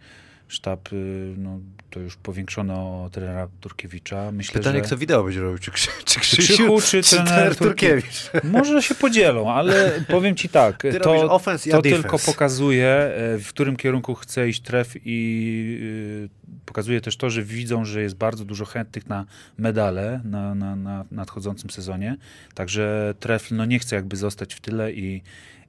Sztab, 0.49 0.89
no 1.37 1.61
to 1.91 2.01
już 2.01 2.17
powiększono 2.17 2.75
o 3.05 3.11
trenera 3.13 3.49
Turkiewicza. 3.61 4.33
Myślę, 4.33 4.55
Pytanie, 4.55 4.79
że... 4.79 4.85
kto 4.85 4.97
wideo 4.97 5.25
będzie 5.25 5.41
robił, 5.41 5.59
czy, 5.59 5.71
Krzy- 5.71 5.91
czy 6.05 6.15
Czy 6.15 6.21
Krzysiu, 6.21 6.55
Krzychu, 6.55 6.81
czy 6.81 7.03
trener 7.03 7.57
Turkiewicz? 7.57 8.31
Może 8.45 8.83
się 8.83 8.95
podzielą, 8.95 9.53
ale 9.53 9.93
powiem 10.09 10.37
ci 10.37 10.49
tak, 10.49 10.83
Ty 10.83 11.01
to, 11.01 11.31
offense, 11.31 11.71
ja 11.71 11.77
to 11.77 11.83
defense. 11.83 12.03
tylko 12.03 12.19
pokazuje, 12.19 12.87
e, 12.87 13.39
w 13.39 13.49
którym 13.49 13.77
kierunku 13.77 14.15
chce 14.15 14.49
iść 14.49 14.63
tref 14.63 14.95
i 15.05 15.79
y, 15.83 16.29
pokazuje 16.67 17.01
też 17.01 17.17
to, 17.17 17.31
że 17.31 17.43
widzą, 17.43 17.85
że 17.85 18.03
jest 18.03 18.15
bardzo 18.15 18.45
dużo 18.45 18.65
chętnych 18.65 19.07
na 19.07 19.25
medale 19.59 20.21
na, 20.25 20.55
na, 20.55 20.77
na 20.77 21.05
nadchodzącym 21.11 21.71
sezonie. 21.71 22.17
Także 22.55 23.15
tref 23.21 23.51
no, 23.51 23.65
nie 23.65 23.79
chce 23.79 23.97
jakby 23.97 24.17
zostać 24.17 24.55
w 24.55 24.61
tyle 24.61 24.93
i, 24.93 25.23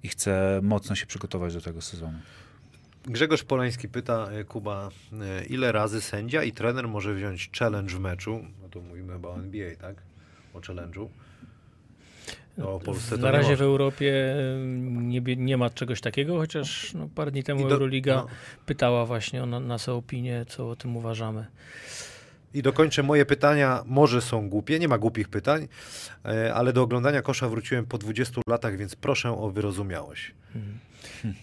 i 0.04 0.08
chce 0.08 0.60
mocno 0.64 0.96
się 0.96 1.06
przygotować 1.06 1.54
do 1.54 1.62
tego 1.62 1.82
sezonu. 1.82 2.20
Grzegorz 3.04 3.44
Polański 3.44 3.90
pyta, 3.90 4.28
e, 4.32 4.44
Kuba, 4.44 4.90
e, 5.22 5.46
ile 5.46 5.72
razy 5.72 6.02
sędzia 6.02 6.44
i 6.44 6.52
trener 6.52 6.88
może 6.88 7.14
wziąć 7.14 7.50
challenge 7.60 7.96
w 7.96 8.00
meczu? 8.00 8.46
No 8.62 8.70
to 8.70 8.82
mówimy 8.82 9.14
chyba 9.14 9.30
o 9.30 9.36
NBA, 9.36 9.76
tak? 9.76 9.96
O 10.54 10.60
challenge'u. 10.60 11.08
No, 12.58 12.80
Na 13.18 13.32
razie 13.32 13.56
w. 13.56 13.62
Europie 13.62 14.36
nie, 14.86 15.22
nie 15.22 15.58
ma 15.58 15.70
czegoś 15.70 16.02
takiego, 16.02 16.38
chociaż 16.38 16.94
no, 16.94 17.10
parę 17.16 17.32
dni 17.32 17.44
temu 17.44 17.68
do- 17.68 17.74
Euroliga 17.74 18.16
no. 18.16 18.28
pytała 18.66 19.06
właśnie 19.06 19.44
o 19.44 19.46
na, 19.46 19.60
nas 19.60 19.90
o 19.90 19.96
opinię, 19.96 20.46
co 20.48 20.70
o 20.70 20.76
tym 20.76 20.98
uważamy. 20.98 21.46
I 22.54 22.62
dokończę 22.62 23.04
moje 23.04 23.26
pytania. 23.26 23.84
Może 23.86 24.22
są 24.22 24.50
głupie, 24.50 24.80
nie 24.80 24.88
ma 24.88 24.98
głupich 24.98 25.30
pytań, 25.30 25.68
e, 26.26 26.54
ale 26.54 26.74
do 26.74 26.82
oglądania 26.82 27.22
kosza 27.22 27.50
wróciłem 27.50 27.86
po 27.86 27.98
20 27.98 28.42
latach, 28.48 28.78
więc 28.78 28.96
proszę 28.96 29.38
o 29.38 29.50
wyrozumiałość. 29.50 30.32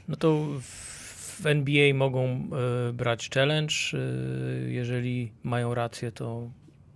No 0.09 0.17
to 0.17 0.47
w 1.41 1.47
NBA 1.47 1.95
mogą 1.95 2.49
e, 2.89 2.93
brać 2.93 3.31
challenge. 3.31 3.75
e, 3.95 3.99
jeżeli 4.71 5.33
mają 5.43 5.75
rację, 5.75 6.13
to 6.13 6.51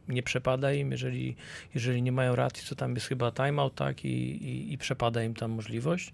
nie 0.09 0.23
przepada 0.23 0.73
im. 0.73 0.91
Jeżeli, 0.91 1.37
jeżeli 1.75 2.03
nie 2.03 2.13
mają 2.13 2.37
racji, 2.37 2.69
to 2.69 2.75
tam 2.75 2.95
jest 2.95 3.07
chyba 3.07 3.33
timeout, 3.33 3.75
tak? 3.75 4.05
I, 4.05 4.09
i, 4.09 4.73
i 4.73 4.79
przepada 4.79 5.23
im 5.23 5.35
tam 5.35 5.51
możliwość. 5.51 6.13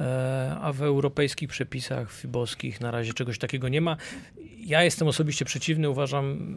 E, 0.00 0.56
a 0.60 0.72
w 0.72 0.82
europejskich 0.82 1.48
przepisach 1.48 2.12
fibowskich 2.12 2.80
na 2.80 2.90
razie 2.90 3.12
czegoś 3.12 3.38
takiego 3.38 3.68
nie 3.68 3.80
ma. 3.80 3.96
Ja 4.58 4.84
jestem 4.84 5.08
osobiście 5.08 5.44
przeciwny. 5.44 5.90
Uważam, 5.90 6.54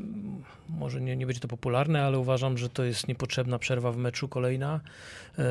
Może 0.70 1.01
nie, 1.01 1.15
nie 1.15 1.26
będzie 1.26 1.41
to 1.41 1.47
popularne, 1.47 2.03
ale 2.03 2.20
uważam, 2.20 2.57
że 2.57 2.70
to 2.70 2.84
jest 2.84 3.07
niepotrzebna 3.07 3.59
przerwa 3.59 3.91
w 3.91 3.97
meczu 3.97 4.28
kolejna. 4.28 4.80
E, 5.39 5.43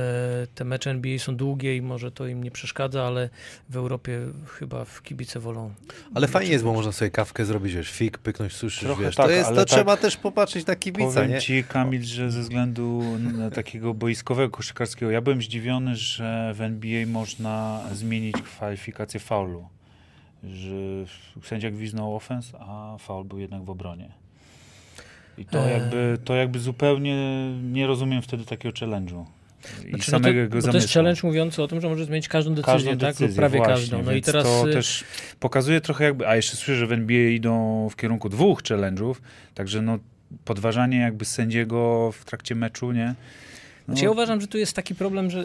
te 0.54 0.64
mecze 0.64 0.90
NBA 0.90 1.18
są 1.18 1.36
długie 1.36 1.76
i 1.76 1.82
może 1.82 2.10
to 2.10 2.26
im 2.26 2.44
nie 2.44 2.50
przeszkadza, 2.50 3.04
ale 3.04 3.28
w 3.70 3.76
Europie 3.76 4.20
chyba 4.46 4.84
w 4.84 5.02
kibice 5.02 5.40
wolą. 5.40 5.70
Ale 6.14 6.28
fajnie 6.28 6.52
jest, 6.52 6.64
bo 6.64 6.72
można 6.72 6.92
sobie 6.92 7.10
kawkę 7.10 7.44
zrobić, 7.44 7.74
wiesz, 7.74 7.90
fik, 7.90 8.18
pyknąć, 8.18 8.54
Trochę 8.80 9.04
wiesz. 9.04 9.16
tak, 9.16 9.26
to 9.26 9.32
jest, 9.32 9.50
to 9.50 9.56
tak 9.56 9.68
trzeba 9.68 9.96
też 9.96 10.16
popatrzeć 10.16 10.66
na 10.66 10.76
kibica, 10.76 11.14
Powiem 11.14 11.30
nie? 11.30 11.40
ci, 11.40 11.64
Kamil, 11.64 12.02
że 12.02 12.30
ze 12.30 12.40
względu 12.40 13.02
na 13.18 13.50
takiego 13.50 13.94
boiskowego 13.94 14.50
koszykarskiego, 14.50 15.10
ja 15.10 15.20
byłem 15.20 15.42
zdziwiony, 15.42 15.96
że 15.96 16.52
w 16.54 16.60
NBA 16.60 17.06
można 17.06 17.84
zmienić 17.92 18.36
kwalifikację 18.36 19.20
faulu. 19.20 19.68
Że 20.44 20.74
sędzia 21.42 21.70
gwiznął 21.70 22.16
ofens, 22.16 22.52
a 22.58 22.96
faul 22.98 23.24
był 23.24 23.38
jednak 23.38 23.64
w 23.64 23.70
obronie. 23.70 24.26
I 25.39 25.45
to 25.45 25.66
Eee. 25.66 25.72
jakby, 25.72 26.18
to 26.24 26.34
jakby 26.34 26.59
zupełnie 26.59 27.16
nie 27.62 27.87
rozumiem 27.87 28.22
wtedy 28.22 28.45
takiego 28.45 28.74
challenge'u. 28.74 29.24
I 29.87 29.89
Znaczy, 29.91 29.93
no 29.93 29.99
to, 29.99 30.05
samego 30.05 30.43
bo 30.45 30.51
to 30.51 30.57
jest 30.57 30.66
zamysłu. 30.66 30.93
challenge 30.95 31.20
mówiący 31.24 31.62
o 31.62 31.68
tym, 31.68 31.80
że 31.80 31.89
może 31.89 32.05
zmienić 32.05 32.28
każdą 32.28 32.51
decyzję, 32.55 32.72
Każdą 32.74 32.91
tak? 32.91 32.99
decyzję, 32.99 33.26
Lub 33.26 33.37
prawie 33.37 33.59
właśnie, 33.59 33.74
każdą. 33.74 34.03
No 34.03 34.12
i 34.12 34.22
teraz 34.22 34.45
to 34.45 34.68
y, 34.68 34.72
też 34.72 35.05
pokazuje 35.41 35.80
trochę 35.80 36.05
jakby, 36.05 36.28
a 36.28 36.37
jeszcze 36.37 36.57
słyszę, 36.57 36.76
że 36.76 36.87
w 36.87 36.93
NBA 36.93 37.28
idą 37.28 37.89
w 37.89 37.97
kierunku 37.97 38.28
dwóch 38.28 38.62
challenge'ów, 38.62 39.14
także 39.55 39.82
no 39.82 39.99
podważanie 40.45 40.99
jakby 40.99 41.24
sędziego 41.24 42.12
w 42.12 42.24
trakcie 42.24 42.55
meczu, 42.55 42.93
nie? 42.93 43.07
No, 43.89 43.95
Znaczy 43.95 44.05
ja 44.05 44.11
uważam, 44.11 44.41
że 44.41 44.47
tu 44.47 44.59
jest 44.59 44.76
taki 44.76 44.95
problem, 44.95 45.30
że 45.30 45.45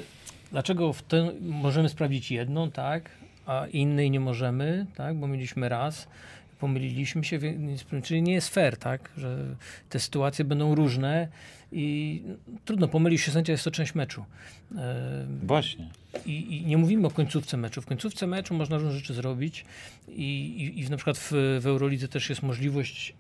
dlaczego 0.52 0.94
w 0.94 1.02
ten 1.02 1.32
możemy 1.42 1.89
sprawdzić 1.89 2.32
jedną, 2.32 2.72
tak, 2.72 3.10
a 3.46 3.66
innej 3.74 4.12
nie 4.12 4.20
możemy, 4.20 4.86
tak, 4.96 5.16
bo 5.16 5.28
mieliśmy 5.28 5.70
raz, 5.70 6.08
pomyliliśmy 6.62 7.24
się, 7.24 7.39
więc, 7.39 7.86
czyli 8.03 8.22
nie 8.22 8.34
jest 8.34 8.49
fair, 8.49 8.78
tak, 8.78 9.12
że 9.18 9.55
te 9.89 9.99
sytuacje 9.99 10.45
będą 10.45 10.76
różne 10.76 11.28
i 11.72 12.22
no, 12.26 12.36
trudno, 12.66 12.88
pomylić 12.88 13.22
się 13.22 13.32
sędzia, 13.32 13.51
jest 13.51 13.64
to 13.64 13.72
część 13.72 13.95
meczu. 13.95 14.26
E, 14.78 15.26
Właśnie. 15.43 15.89
I, 16.26 16.57
I 16.57 16.66
nie 16.66 16.78
mówimy 16.78 17.07
o 17.07 17.12
końcówce 17.12 17.57
meczu. 17.57 17.82
W 17.82 17.86
końcówce 17.86 18.28
meczu 18.28 18.53
można 18.53 18.78
różne 18.78 18.91
rzeczy 18.91 19.14
zrobić 19.14 19.66
i, 20.07 20.14
i, 20.14 20.80
i 20.80 20.89
na 20.89 20.97
przykład 20.97 21.18
w, 21.18 21.32
w 21.62 21.68
Eurolidze 21.68 22.07
też 22.07 22.30
jest 22.30 22.43
możliwość 22.43 23.16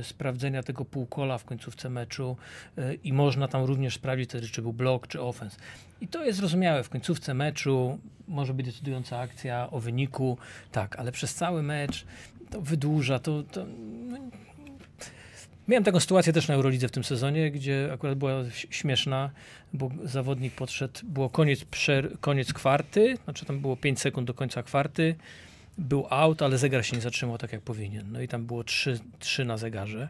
e, 0.00 0.04
sprawdzenia 0.04 0.62
tego 0.62 0.84
półkola 0.84 1.38
w 1.38 1.44
końcówce 1.44 1.90
meczu 1.90 2.36
e, 2.78 2.94
i 2.94 3.12
można 3.12 3.48
tam 3.48 3.64
również 3.64 3.94
sprawdzić 3.94 4.28
wtedy, 4.28 4.48
czy 4.48 4.62
był 4.62 4.72
blok, 4.72 5.06
czy 5.06 5.20
offense. 5.20 5.56
I 6.00 6.08
to 6.08 6.24
jest 6.24 6.38
zrozumiałe. 6.38 6.82
W 6.82 6.88
końcówce 6.88 7.34
meczu 7.34 7.98
może 8.28 8.54
być 8.54 8.66
decydująca 8.66 9.18
akcja 9.18 9.70
o 9.70 9.80
wyniku, 9.80 10.38
tak, 10.72 10.96
ale 10.98 11.12
przez 11.12 11.34
cały 11.34 11.62
mecz 11.62 12.06
to 12.50 12.60
wydłuża, 12.60 13.18
to, 13.18 13.42
to 13.42 13.66
no, 14.08 14.18
Miałem 15.68 15.84
taką 15.84 16.00
sytuację 16.00 16.32
też 16.32 16.48
na 16.48 16.54
Eurolidze 16.54 16.88
w 16.88 16.90
tym 16.90 17.04
sezonie, 17.04 17.50
gdzie 17.50 17.90
akurat 17.92 18.18
była 18.18 18.32
śmieszna, 18.70 19.30
bo 19.72 19.90
zawodnik 20.04 20.54
podszedł, 20.54 21.00
było 21.02 21.30
koniec, 21.30 21.64
koniec 22.20 22.52
kwarty, 22.52 23.16
znaczy 23.24 23.46
tam 23.46 23.60
było 23.60 23.76
5 23.76 24.00
sekund 24.00 24.26
do 24.26 24.34
końca 24.34 24.62
kwarty, 24.62 25.14
był 25.80 26.06
out, 26.10 26.42
ale 26.42 26.58
zegar 26.58 26.86
się 26.86 26.96
nie 26.96 27.02
zatrzymał 27.02 27.38
tak 27.38 27.52
jak 27.52 27.60
powinien. 27.60 28.12
No 28.12 28.20
i 28.20 28.28
tam 28.28 28.46
było 28.46 28.64
3, 28.64 28.98
trzy 29.18 29.44
na 29.44 29.56
zegarze. 29.56 30.08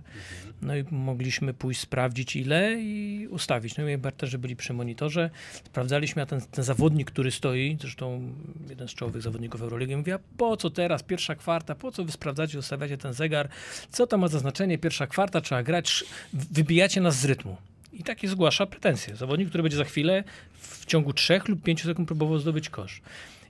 No 0.62 0.76
i 0.76 0.84
mogliśmy 0.90 1.54
pójść 1.54 1.80
sprawdzić 1.80 2.36
ile 2.36 2.76
i 2.80 3.28
ustawić. 3.30 3.76
No 3.76 3.88
i 3.88 3.98
barterzy 3.98 4.38
byli 4.38 4.56
przy 4.56 4.72
monitorze, 4.72 5.30
sprawdzaliśmy, 5.64 6.22
a 6.22 6.26
ten, 6.26 6.40
ten 6.40 6.64
zawodnik, 6.64 7.10
który 7.10 7.30
stoi, 7.30 7.76
zresztą 7.80 8.32
jeden 8.68 8.88
z 8.88 8.94
czołowych 8.94 9.22
zawodników 9.22 9.62
Euroligi, 9.62 9.96
mówi, 9.96 10.12
a 10.12 10.18
po 10.36 10.56
co 10.56 10.70
teraz 10.70 11.02
pierwsza 11.02 11.34
kwarta, 11.34 11.74
po 11.74 11.92
co 11.92 12.04
wy 12.04 12.12
sprawdzacie, 12.12 12.58
ustawiacie 12.58 12.98
ten 12.98 13.12
zegar, 13.12 13.48
co 13.90 14.06
to 14.06 14.18
ma 14.18 14.28
za 14.28 14.38
znaczenie, 14.38 14.78
pierwsza 14.78 15.06
kwarta, 15.06 15.40
trzeba 15.40 15.62
grać, 15.62 16.04
wybijacie 16.32 17.00
nas 17.00 17.20
z 17.20 17.24
rytmu. 17.24 17.56
I 17.92 18.02
taki 18.04 18.28
zgłasza 18.28 18.66
pretensje. 18.66 19.16
Zawodnik, 19.16 19.48
który 19.48 19.62
będzie 19.62 19.76
za 19.76 19.84
chwilę 19.84 20.24
w 20.52 20.86
ciągu 20.86 21.12
3 21.12 21.40
lub 21.48 21.62
5 21.62 21.82
sekund 21.82 22.08
próbował 22.08 22.38
zdobyć 22.38 22.68
kosz. 22.68 23.02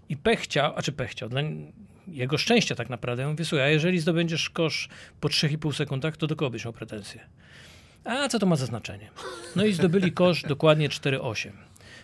I 0.09 0.17
pech 0.17 0.41
chciał, 0.41 0.73
a 0.77 0.83
czy 0.83 0.93
pech 0.93 1.11
chciał, 1.11 1.29
dla 1.29 1.41
jego 2.11 2.39
szczęścia 2.39 2.75
tak 2.75 2.91
naprawdę. 2.91 3.35
Słuchaj, 3.45 3.67
a 3.67 3.69
jeżeli 3.69 4.01
zdobędziesz 4.01 4.51
kosz 4.51 4.89
po 5.21 5.29
3,5 5.29 5.75
sekundach, 5.75 6.17
to 6.17 6.27
do 6.27 6.37
kogo 6.37 6.51
byś 6.51 6.65
miał 6.65 6.73
pretensje? 6.73 7.21
A 8.05 8.29
co 8.29 8.39
to 8.39 8.47
ma 8.47 8.57
za 8.57 8.67
znaczenie? 8.67 9.11
No 9.57 9.65
i 9.65 9.73
zdobyli 9.73 10.13
kosz 10.13 10.43
dokładnie 10.43 10.89
4,8. 10.89 11.51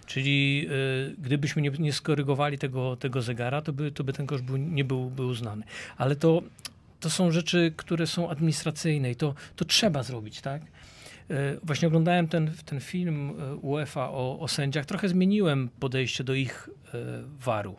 Czyli 0.07 0.67
y, 1.11 1.15
gdybyśmy 1.19 1.63
nie, 1.63 1.71
nie 1.71 1.93
skorygowali 1.93 2.59
tego, 2.59 2.97
tego 2.97 3.23
zegara, 3.23 3.63
to 3.63 3.73
by, 3.73 3.93
to 3.93 4.05
by 4.05 4.13
ten 4.13 4.27
kosz 4.27 4.43
był, 4.43 4.57
nie 4.57 4.85
był, 4.85 5.11
był 5.11 5.29
uznany. 5.29 5.65
Ale 5.97 6.17
to, 6.17 6.43
to 7.01 7.11
są 7.11 7.31
rzeczy, 7.31 7.73
które 7.77 8.07
są 8.07 8.31
administracyjne 8.31 9.11
i 9.11 9.17
to, 9.17 9.35
to 9.57 9.65
trzeba 9.65 10.03
zrobić, 10.03 10.41
tak? 10.41 10.63
Y, 10.63 11.35
Właśnie 11.63 11.89
oglądałem 11.89 12.29
ten, 12.29 12.51
ten 12.65 12.81
film 12.81 13.31
y, 13.31 13.57
UEFA 13.57 14.11
o, 14.11 14.39
o 14.41 14.49
sędziach. 14.49 14.87
Trochę 14.87 15.09
zmieniłem 15.09 15.69
podejście 15.81 16.25
do 16.25 16.35
ich 16.35 16.69
waru, 17.39 17.77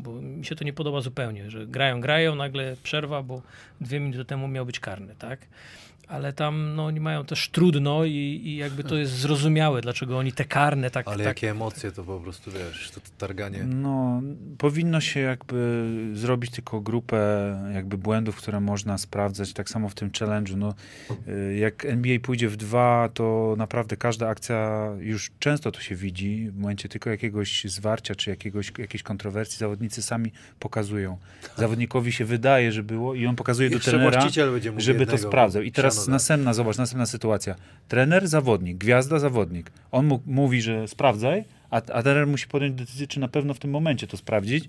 bo 0.00 0.12
mi 0.12 0.44
się 0.44 0.54
to 0.56 0.64
nie 0.64 0.72
podoba 0.72 1.00
zupełnie, 1.00 1.50
że 1.50 1.66
grają, 1.66 2.00
grają, 2.00 2.34
nagle 2.34 2.76
przerwa, 2.82 3.22
bo 3.22 3.42
dwie 3.80 4.00
minuty 4.00 4.24
temu 4.24 4.48
miał 4.48 4.66
być 4.66 4.80
karny, 4.80 5.14
tak? 5.18 5.40
Ale 6.10 6.32
tam 6.32 6.74
no, 6.76 6.84
oni 6.84 7.00
mają 7.00 7.24
też 7.24 7.48
trudno 7.48 8.04
i, 8.04 8.40
i 8.44 8.56
jakby 8.56 8.84
to 8.84 8.96
jest 8.96 9.12
zrozumiałe, 9.12 9.80
dlaczego 9.80 10.18
oni 10.18 10.32
te 10.32 10.44
karne 10.44 10.90
tak... 10.90 11.08
Ale 11.08 11.16
tak 11.16 11.26
jakie 11.26 11.50
emocje 11.50 11.92
to 11.92 12.04
po 12.04 12.20
prostu, 12.20 12.50
wiesz, 12.50 12.90
to, 12.90 13.00
to 13.00 13.10
targanie. 13.18 13.64
No, 13.64 14.22
powinno 14.58 15.00
się 15.00 15.20
jakby 15.20 15.88
zrobić 16.14 16.50
tylko 16.50 16.80
grupę 16.80 17.20
jakby 17.74 17.98
błędów, 17.98 18.36
które 18.36 18.60
można 18.60 18.98
sprawdzać, 18.98 19.52
tak 19.52 19.70
samo 19.70 19.88
w 19.88 19.94
tym 19.94 20.10
challenge'u. 20.10 20.56
No, 20.56 20.74
y, 21.28 21.56
jak 21.56 21.84
NBA 21.84 22.18
pójdzie 22.22 22.48
w 22.48 22.56
dwa, 22.56 23.08
to 23.14 23.54
naprawdę 23.58 23.96
każda 23.96 24.28
akcja, 24.28 24.88
już 24.98 25.30
często 25.38 25.72
to 25.72 25.80
się 25.80 25.94
widzi, 25.94 26.48
w 26.50 26.58
momencie 26.58 26.88
tylko 26.88 27.10
jakiegoś 27.10 27.64
zwarcia, 27.64 28.14
czy 28.14 28.30
jakiegoś, 28.30 28.72
jakiejś 28.78 29.02
kontrowersji, 29.02 29.58
zawodnicy 29.58 30.02
sami 30.02 30.32
pokazują. 30.58 31.18
Zawodnikowi 31.56 32.12
się 32.12 32.24
wydaje, 32.24 32.72
że 32.72 32.82
było 32.82 33.14
i 33.14 33.26
on 33.26 33.36
pokazuje 33.36 33.70
do 33.70 33.76
Jeszcze 33.76 33.90
trenera, 33.90 34.28
żeby 34.76 35.06
to 35.06 35.12
jednego 35.12 35.18
sprawdzał. 35.18 35.62
I 35.62 35.72
teraz 35.72 35.99
dać. 36.06 36.12
następna, 36.12 36.54
zobacz, 36.54 36.78
następna 36.78 37.06
sytuacja. 37.06 37.54
Trener, 37.88 38.28
zawodnik, 38.28 38.78
gwiazda, 38.78 39.18
zawodnik. 39.18 39.70
On 39.92 40.06
mu, 40.06 40.20
mówi, 40.26 40.62
że 40.62 40.88
sprawdzaj, 40.88 41.44
a, 41.70 41.76
a 41.76 42.02
trener 42.02 42.26
musi 42.26 42.46
podjąć 42.46 42.74
decyzję, 42.74 43.06
czy 43.06 43.20
na 43.20 43.28
pewno 43.28 43.54
w 43.54 43.58
tym 43.58 43.70
momencie 43.70 44.06
to 44.06 44.16
sprawdzić. 44.16 44.68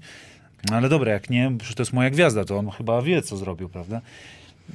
No 0.69 0.77
ale 0.77 0.89
dobra, 0.89 1.11
jak 1.11 1.29
nie, 1.29 1.51
przecież 1.57 1.75
to 1.75 1.81
jest 1.81 1.93
moja 1.93 2.09
gwiazda, 2.09 2.45
to 2.45 2.57
on 2.57 2.69
chyba 2.69 3.01
wie, 3.01 3.21
co 3.21 3.37
zrobił, 3.37 3.69
prawda? 3.69 4.01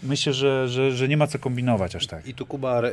Myślę, 0.02 0.32
że, 0.32 0.68
że, 0.68 0.92
że 0.92 1.09
nie 1.09 1.16
ma 1.16 1.26
co 1.26 1.38
kombinować 1.38 1.96
aż 1.96 2.07
tak. 2.07 2.26
I 2.26 2.34
tu 2.34 2.46
Kuba, 2.46 2.82
e, 2.82 2.92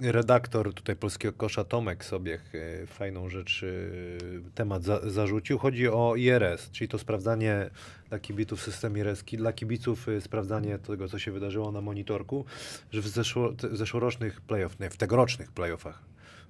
redaktor 0.00 0.74
tutaj 0.74 0.96
Polskiego 0.96 1.32
Kosza, 1.32 1.64
Tomek 1.64 2.04
sobie 2.04 2.38
e, 2.54 2.86
fajną 2.86 3.28
rzecz, 3.28 3.62
e, 3.62 4.50
temat 4.54 4.84
za, 4.84 5.10
zarzucił. 5.10 5.58
Chodzi 5.58 5.88
o 5.88 6.16
IRS, 6.16 6.70
czyli 6.70 6.88
to 6.88 6.98
sprawdzanie 6.98 7.70
dla 8.08 8.18
kibiców 8.18 8.62
system 8.62 8.98
IRS, 8.98 9.24
dla 9.24 9.52
kibiców 9.52 10.08
e, 10.08 10.20
sprawdzanie 10.20 10.78
tego, 10.78 11.08
co 11.08 11.18
się 11.18 11.32
wydarzyło 11.32 11.72
na 11.72 11.80
monitorku, 11.80 12.44
że 12.90 13.00
w, 13.00 13.08
zeszło, 13.08 13.52
zeszłorocznych 13.72 14.40
playoff, 14.40 14.80
nie, 14.80 14.90
w 14.90 14.96
tegorocznych 14.96 15.52
playoffach 15.52 16.02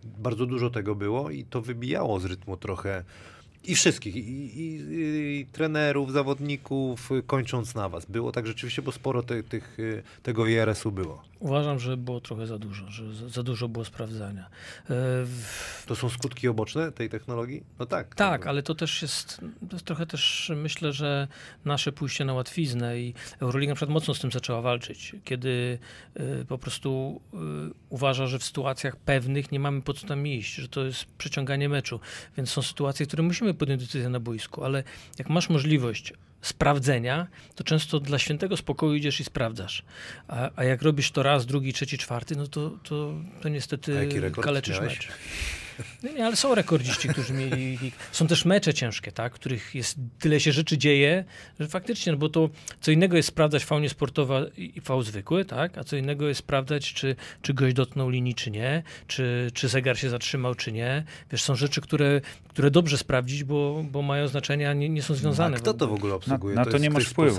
bardzo 0.04 0.46
dużo 0.46 0.70
tego 0.70 0.94
było 0.94 1.30
i 1.30 1.44
to 1.44 1.62
wybijało 1.62 2.20
z 2.20 2.24
rytmu 2.24 2.56
trochę 2.56 3.04
i 3.64 3.74
wszystkich, 3.74 4.16
i, 4.16 4.20
i, 4.20 4.80
i 5.40 5.46
trenerów, 5.52 6.12
zawodników, 6.12 7.10
kończąc 7.26 7.74
na 7.74 7.88
was. 7.88 8.06
Było 8.06 8.32
tak 8.32 8.46
rzeczywiście, 8.46 8.82
bo 8.82 8.92
sporo 8.92 9.22
te, 9.22 9.42
tych, 9.42 9.78
tego 10.22 10.46
IRS-u 10.46 10.92
było. 10.92 11.27
Uważam, 11.40 11.78
że 11.78 11.96
było 11.96 12.20
trochę 12.20 12.46
za 12.46 12.58
dużo, 12.58 12.90
że 12.90 13.14
za, 13.28 13.42
dużo 13.42 13.68
było 13.68 13.84
sprawdzania. 13.84 14.50
E, 14.90 14.94
To 15.86 15.96
są 15.96 16.08
skutki 16.08 16.48
oboczne 16.48 16.92
tej 16.92 17.08
technologii? 17.08 17.62
No 17.78 17.86
tak. 17.86 18.14
Tak, 18.14 18.46
ale 18.46 18.62
to 18.62 18.74
też 18.74 19.02
jest, 19.02 19.40
to 19.68 19.76
jest 19.76 19.84
trochę 19.84 20.06
też 20.06 20.52
myślę, 20.56 20.92
że 20.92 21.28
nasze 21.64 21.92
pójście 21.92 22.24
na 22.24 22.34
łatwiznę 22.34 23.00
i 23.00 23.14
Euroliga 23.40 23.70
na 23.70 23.76
przykład 23.76 23.94
mocno 23.94 24.14
z 24.14 24.20
tym 24.20 24.30
zaczęła 24.32 24.60
walczyć, 24.60 25.16
kiedy 25.24 25.78
y, 26.20 26.44
po 26.48 26.58
prostu 26.58 27.20
y, 27.34 27.36
uważa, 27.88 28.26
że 28.26 28.38
w 28.38 28.44
sytuacjach 28.44 28.96
pewnych 28.96 29.52
nie 29.52 29.60
mamy 29.60 29.82
po 29.82 29.94
co 29.94 30.06
tam 30.06 30.26
iść, 30.26 30.54
że 30.54 30.68
to 30.68 30.84
jest 30.84 31.04
przeciąganie 31.04 31.68
meczu, 31.68 32.00
więc 32.36 32.50
są 32.50 32.62
sytuacje, 32.62 33.06
które 33.06 33.22
musimy 33.22 33.54
podjąć 33.54 33.82
decyzję 33.82 34.08
na 34.08 34.20
boisku, 34.20 34.64
ale 34.64 34.82
jak 35.18 35.30
masz 35.30 35.48
możliwość 35.48 36.12
sprawdzenia, 36.40 37.26
to 37.54 37.64
często 37.64 38.00
dla 38.00 38.18
świętego 38.18 38.56
spokoju 38.56 38.94
idziesz 38.94 39.20
i 39.20 39.24
sprawdzasz. 39.24 39.82
A, 40.28 40.50
a 40.56 40.64
jak 40.64 40.82
robisz 40.82 41.10
to 41.10 41.22
raz, 41.22 41.46
drugi, 41.46 41.72
trzeci, 41.72 41.98
czwarty, 41.98 42.36
no 42.36 42.46
to, 42.46 42.70
to, 42.70 43.14
to 43.40 43.48
niestety 43.48 44.08
kaleczysz 44.42 44.76
miałeś? 44.76 44.94
mecz. 44.98 45.08
Nie, 46.02 46.12
nie, 46.12 46.26
ale 46.26 46.36
są 46.36 46.54
rekordziści, 46.54 47.08
którzy 47.08 47.32
mieli. 47.32 47.78
Są 48.12 48.26
też 48.26 48.44
mecze 48.44 48.74
ciężkie, 48.74 49.12
tak, 49.12 49.32
w 49.32 49.34
których 49.34 49.74
jest 49.74 49.96
tyle 50.18 50.40
się 50.40 50.52
rzeczy 50.52 50.78
dzieje, 50.78 51.24
że 51.60 51.68
faktycznie, 51.68 52.12
no 52.12 52.18
bo 52.18 52.28
to 52.28 52.48
co 52.80 52.90
innego 52.90 53.16
jest 53.16 53.28
sprawdzać 53.28 53.64
faul 53.64 53.82
niesportowa 53.82 54.40
i 54.56 54.80
faul 54.80 55.04
zwykły, 55.04 55.44
tak, 55.44 55.78
a 55.78 55.84
co 55.84 55.96
innego 55.96 56.28
jest 56.28 56.38
sprawdzać, 56.40 56.92
czy, 56.94 57.16
czy 57.42 57.54
gość 57.54 57.74
dotknął 57.74 58.10
linii, 58.10 58.34
czy 58.34 58.50
nie, 58.50 58.82
czy, 59.06 59.50
czy 59.54 59.68
zegar 59.68 59.98
się 59.98 60.10
zatrzymał, 60.10 60.54
czy 60.54 60.72
nie. 60.72 61.04
Wiesz, 61.32 61.42
są 61.42 61.54
rzeczy, 61.56 61.80
które, 61.80 62.20
które 62.48 62.70
dobrze 62.70 62.98
sprawdzić, 62.98 63.44
bo, 63.44 63.84
bo 63.90 64.02
mają 64.02 64.28
znaczenie, 64.28 64.70
a 64.70 64.72
nie, 64.72 64.88
nie 64.88 65.02
są 65.02 65.14
A 65.14 65.16
związane. 65.16 65.56
kto 65.56 65.74
to 65.74 65.86
w 65.88 65.92
ogóle 65.92 66.14
obsługuje? 66.14 66.54
Na- 66.54 66.60
na 66.60 66.64
to 66.64 66.70
jest 66.70 66.82
nie 66.82 66.90
masz 66.90 67.04
wpływu? 67.04 67.36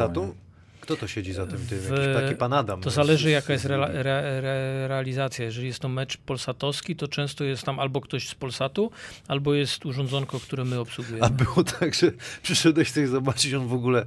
Kto 0.89 0.97
to 0.97 1.07
siedzi 1.07 1.33
za 1.33 1.47
tym 1.47 1.59
tym? 1.69 1.79
W- 1.79 1.89
Jakiś 1.91 2.13
taki 2.23 2.35
pan 2.35 2.53
Adam. 2.53 2.81
To 2.81 2.89
zależy 2.89 3.27
z- 3.29 3.31
jaka 3.31 3.53
jest 3.53 3.65
re, 3.65 3.75
re, 3.85 4.87
realizacja. 4.87 5.45
Jeżeli 5.45 5.67
jest 5.67 5.79
to 5.79 5.89
mecz 5.89 6.17
polsatowski, 6.17 6.95
to 6.95 7.07
często 7.07 7.43
jest 7.43 7.63
tam 7.63 7.79
albo 7.79 8.01
ktoś 8.01 8.27
z 8.27 8.35
Polsatu, 8.35 8.91
albo 9.27 9.53
jest 9.53 9.85
urządzonko, 9.85 10.39
które 10.39 10.65
my 10.65 10.79
obsługujemy. 10.79 11.25
A 11.25 11.29
było 11.29 11.63
tak, 11.63 11.95
że 11.95 12.11
przyszedłeś 12.43 12.91
coś 12.91 13.07
zobaczyć, 13.09 13.53
on 13.53 13.67
w 13.67 13.73
ogóle 13.73 14.05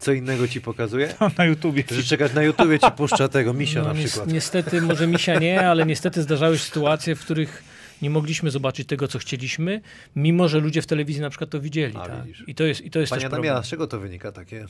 co 0.00 0.12
innego 0.12 0.48
ci 0.48 0.60
pokazuje? 0.60 1.14
Na 1.38 1.44
YouTubie. 1.44 1.84
Że 1.90 2.02
czekać 2.02 2.34
na 2.34 2.42
YouTubie 2.42 2.78
ci 2.78 2.90
puszcza 2.96 3.28
tego 3.28 3.54
misia 3.54 3.82
No, 3.82 3.88
na 3.88 3.94
przykład. 3.94 4.32
Niestety, 4.32 4.82
może 4.82 5.06
misia 5.06 5.38
nie, 5.38 5.68
ale 5.68 5.86
niestety 5.86 6.22
zdarzały 6.22 6.58
się 6.58 6.64
sytuacje, 6.64 7.14
w 7.14 7.20
których 7.20 7.62
nie 8.02 8.10
mogliśmy 8.10 8.50
zobaczyć 8.50 8.88
tego, 8.88 9.08
co 9.08 9.18
chcieliśmy, 9.18 9.80
mimo 10.16 10.48
że 10.48 10.58
ludzie 10.60 10.82
w 10.82 10.86
telewizji 10.86 11.22
na 11.22 11.30
przykład 11.30 11.50
to 11.50 11.60
widzieli. 11.60 11.96
A, 11.96 12.06
tak? 12.06 12.24
I 12.46 12.54
to 12.54 12.64
jest, 12.64 12.80
i 12.80 12.90
to 12.90 12.98
jest 13.00 13.10
Panie 13.10 13.20
też 13.20 13.26
Adamie, 13.26 13.42
problem. 13.42 13.56
a 13.56 13.62
z 13.62 13.68
czego 13.68 13.86
to 13.86 14.00
wynika? 14.00 14.32
Takie 14.32 14.66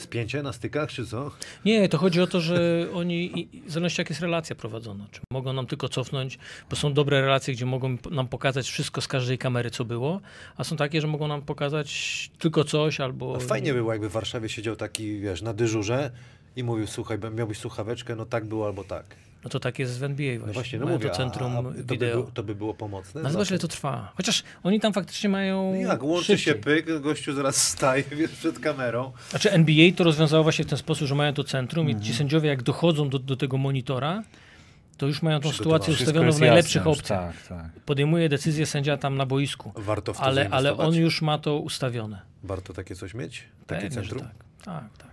spięcie 0.00 0.42
na 0.42 0.52
stykach, 0.52 0.90
czy 0.90 1.06
co? 1.06 1.30
Nie, 1.64 1.88
to 1.88 1.98
chodzi 1.98 2.20
o 2.20 2.26
to, 2.26 2.40
że 2.40 2.86
oni, 2.94 3.48
w 3.66 3.70
zależności 3.70 4.00
jak 4.00 4.10
jest 4.10 4.22
relacja 4.22 4.56
prowadzona, 4.56 5.06
czy 5.10 5.20
mogą 5.32 5.52
nam 5.52 5.66
tylko 5.66 5.88
cofnąć, 5.88 6.38
bo 6.70 6.76
są 6.76 6.92
dobre 6.92 7.20
relacje, 7.20 7.54
gdzie 7.54 7.66
mogą 7.66 7.96
nam 8.10 8.28
pokazać 8.28 8.70
wszystko 8.70 9.00
z 9.00 9.08
każdej 9.08 9.38
kamery, 9.38 9.70
co 9.70 9.84
było, 9.84 10.20
a 10.56 10.64
są 10.64 10.76
takie, 10.76 11.00
że 11.00 11.06
mogą 11.06 11.28
nam 11.28 11.42
pokazać 11.42 12.30
tylko 12.38 12.64
coś 12.64 13.00
albo... 13.00 13.36
A 13.36 13.40
fajnie 13.40 13.74
było, 13.74 13.92
jakby 13.92 14.08
w 14.08 14.12
Warszawie 14.12 14.48
siedział 14.48 14.76
taki, 14.76 15.20
wiesz, 15.20 15.42
na 15.42 15.54
dyżurze 15.54 16.10
i 16.56 16.64
mówił, 16.64 16.86
słuchaj, 16.86 17.18
miałbyś 17.34 17.58
słuchaweczkę, 17.58 18.16
no 18.16 18.26
tak 18.26 18.44
było 18.44 18.66
albo 18.66 18.84
tak. 18.84 19.04
No 19.44 19.50
to 19.50 19.60
tak 19.60 19.78
jest 19.78 19.98
w 19.98 20.02
NBA 20.02 20.38
właśnie. 20.38 20.46
No 20.46 20.52
właśnie, 20.52 20.78
no 20.78 20.86
mówię, 20.86 21.08
to 21.10 21.16
centrum 21.16 21.56
a, 21.56 21.58
a 21.58 21.62
to, 21.62 21.70
by, 21.70 21.82
wideo. 21.84 22.16
było- 22.16 22.30
to 22.34 22.42
by 22.42 22.54
było 22.54 22.74
pomocne? 22.74 23.22
No 23.22 23.30
zobacz, 23.30 23.50
ile 23.50 23.58
to 23.58 23.68
trwa. 23.68 24.12
Chociaż 24.16 24.42
oni 24.62 24.80
tam 24.80 24.92
faktycznie 24.92 25.28
mają 25.30 25.70
No 25.70 25.76
jak, 25.76 26.02
łączy 26.02 26.26
się 26.26 26.38
szybciej. 26.38 26.82
pyk, 26.84 27.00
gościu 27.00 27.32
zaraz 27.32 27.68
staje 27.68 28.02
wiesz, 28.18 28.30
przed 28.30 28.58
kamerą. 28.58 29.12
Znaczy 29.30 29.52
NBA 29.52 29.92
to 29.96 30.04
rozwiązało 30.04 30.42
właśnie 30.42 30.64
w 30.64 30.68
ten 30.68 30.78
sposób, 30.78 31.08
że 31.08 31.14
mają 31.14 31.34
to 31.34 31.44
centrum 31.44 31.86
Mhm. 31.86 32.02
i 32.04 32.06
ci 32.06 32.14
sędziowie 32.14 32.48
jak 32.48 32.62
dochodzą 32.62 33.08
do, 33.08 33.18
do 33.18 33.36
tego 33.36 33.56
monitora, 33.58 34.22
to 34.96 35.06
już 35.06 35.22
mają 35.22 35.40
tą 35.40 35.52
sytuację 35.52 35.92
ustawioną 35.94 36.32
w 36.32 36.40
najlepszych 36.40 36.74
jasne 36.86 36.90
opcjach. 36.90 37.46
Tak, 37.48 37.58
tak. 37.58 37.82
Podejmuje 37.84 38.28
decyzję 38.28 38.66
sędzia 38.66 38.96
tam 38.96 39.16
na 39.16 39.26
boisku. 39.26 39.72
Warto 39.76 40.14
w 40.14 40.16
to 40.16 40.22
Ale, 40.22 40.48
ale 40.50 40.76
on 40.76 40.94
już 40.94 41.22
ma 41.22 41.38
to 41.38 41.56
ustawione. 41.58 42.20
Warto 42.42 42.72
takie 42.72 42.94
coś 42.94 43.14
mieć? 43.14 43.44
Takie 43.66 43.82
Pewnie, 43.82 43.90
centrum? 43.96 44.20
Tak, 44.20 44.30
tak. 44.64 44.98
tak. 44.98 45.09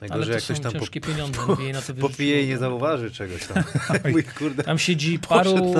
Ale 0.00 0.08
Najgorzej, 0.08 0.32
to 0.32 0.34
jak 0.34 0.44
ktoś 0.44 0.60
tam 0.60 0.72
ciężkie 0.72 1.00
po, 1.00 1.06
pieniądze. 1.06 1.40
NBA 1.48 1.72
na 1.72 1.82
to 1.82 1.94
popije 1.94 2.44
i 2.44 2.48
nie 2.48 2.58
zauważy 2.58 3.10
czegoś 3.10 3.46
tam. 3.46 3.62
Mój 4.12 4.24
kurde, 4.24 4.62
Tam 4.62 4.78
siedzi 4.78 5.18
paru, 5.18 5.72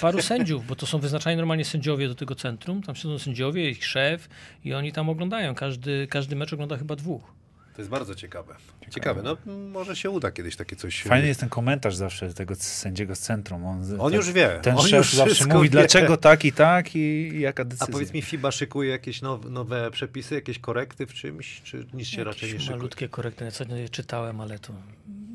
paru 0.00 0.22
sędziów, 0.22 0.66
bo 0.66 0.76
to 0.76 0.86
są 0.86 0.98
wyznaczani 0.98 1.36
normalnie 1.36 1.64
sędziowie 1.64 2.08
do 2.08 2.14
tego 2.14 2.34
centrum. 2.34 2.82
Tam 2.82 2.94
siedzą 2.94 3.18
sędziowie, 3.18 3.70
ich 3.70 3.86
szef 3.86 4.28
i 4.64 4.74
oni 4.74 4.92
tam 4.92 5.08
oglądają. 5.08 5.54
Każdy, 5.54 6.06
każdy 6.10 6.36
mecz 6.36 6.52
ogląda 6.52 6.76
chyba 6.76 6.96
dwóch. 6.96 7.32
To 7.76 7.82
jest 7.82 7.90
bardzo 7.90 8.14
ciekawe. 8.14 8.54
Ciekawe, 8.90 9.22
no 9.22 9.36
może 9.46 9.96
się 9.96 10.10
uda 10.10 10.30
kiedyś 10.30 10.56
takie 10.56 10.76
coś. 10.76 11.02
Fajny 11.02 11.28
jest 11.28 11.40
ten 11.40 11.48
komentarz 11.48 11.96
zawsze 11.96 12.34
tego 12.34 12.54
sędziego 12.54 13.14
z 13.14 13.18
centrum. 13.18 13.66
On, 13.66 14.00
On 14.00 14.10
ten, 14.10 14.16
już 14.20 14.32
wie. 14.32 14.58
Ten 14.62 14.78
on 14.78 14.82
szef 14.82 14.98
już 14.98 15.14
zawsze 15.14 15.46
mówi, 15.46 15.68
wie. 15.68 15.70
dlaczego 15.72 16.16
tak 16.16 16.44
i 16.44 16.52
tak 16.52 16.96
i, 16.96 16.98
i 16.98 17.40
jaka 17.40 17.62
A 17.62 17.64
decyzja. 17.64 17.92
powiedz 17.92 18.12
mi, 18.12 18.22
FIBA 18.22 18.50
szykuje 18.50 18.90
jakieś 18.90 19.22
now, 19.22 19.44
nowe 19.50 19.90
przepisy, 19.90 20.34
jakieś 20.34 20.58
korekty 20.58 21.06
w 21.06 21.14
czymś, 21.14 21.62
czy 21.62 21.86
nic 21.94 22.08
się 22.08 22.24
raczej 22.24 22.42
nie 22.42 22.48
Jakieś 22.48 22.62
szykuje? 22.62 22.78
malutkie 22.78 23.08
korekty, 23.08 23.50
ja 23.70 23.76
je 23.76 23.88
czytałem, 23.88 24.40
ale 24.40 24.58
to 24.58 24.72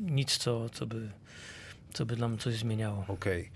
nic, 0.00 0.36
co, 0.36 0.68
co, 0.70 0.86
by, 0.86 1.08
co 1.92 2.06
by 2.06 2.16
nam 2.16 2.38
coś 2.38 2.54
zmieniało. 2.54 3.04
Okej. 3.08 3.50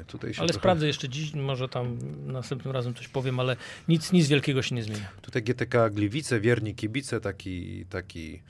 E, 0.00 0.04
Tutaj 0.04 0.34
się 0.34 0.40
Ale 0.40 0.48
trochę- 0.48 0.60
sprawdzę 0.60 0.86
jeszcze 0.86 1.08
dziś, 1.08 1.34
może 1.34 1.68
tam 1.68 1.98
następnym 2.26 2.74
razem 2.74 2.94
coś 2.94 3.08
powiem, 3.08 3.40
ale 3.40 3.56
nic, 3.88 4.12
nic 4.12 4.28
wielkiego 4.28 4.62
się 4.62 4.74
nie 4.74 4.82
zmienia. 4.82 5.08
Tutaj 5.22 5.42
GTK 5.42 5.90
Gliwice, 5.90 6.40
wierni 6.40 6.74
kibice, 6.74 7.20
taki, 7.20 7.86
taki 7.86 8.40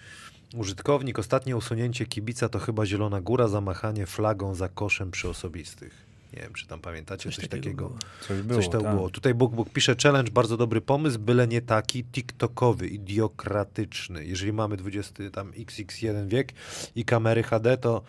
użytkownik. 0.55 1.19
Ostatnie 1.19 1.57
usunięcie 1.57 2.07
kibica 2.07 2.49
to 2.49 2.59
chyba 2.59 2.87
Zielona 2.87 3.21
Góra, 3.21 3.49
zamachanie 3.49 4.07
flagą 4.07 4.55
za 4.55 4.69
koszem 4.69 5.11
przy 5.11 5.29
osobistych. 5.29 6.10
Nie 6.33 6.43
wiem, 6.43 6.53
czy 6.53 6.67
tam 6.67 6.81
pamiętacie 6.81 7.31
coś, 7.31 7.49
takiego. 7.49 7.89
było. 7.89 7.99
Coś 8.21 8.41
było, 8.43 8.61
Coś 8.61 8.69
to 8.71 8.81
tak. 8.81 8.95
było. 8.95 9.11
Tutaj 9.11 9.35
Bóg 9.35 9.55
Bóg 9.55 9.71
pisze 9.71 9.95
challenge, 10.03 10.31
bardzo 10.31 10.57
dobry 10.57 10.81
pomysł, 10.81 11.19
byle 11.19 11.49
nie 11.49 11.63
taki 11.63 12.05
TikTokowy, 12.05 12.89
idiokratyczny. 12.89 14.25
Jeżeli 14.25 14.53
mamy 14.53 14.77
20 14.77 15.31
tam 15.33 15.53
XX1 15.53 16.29
wiek 16.29 16.53
i 16.95 17.05
kamery 17.05 17.43
HD, 17.43 17.77
to 17.79 18.03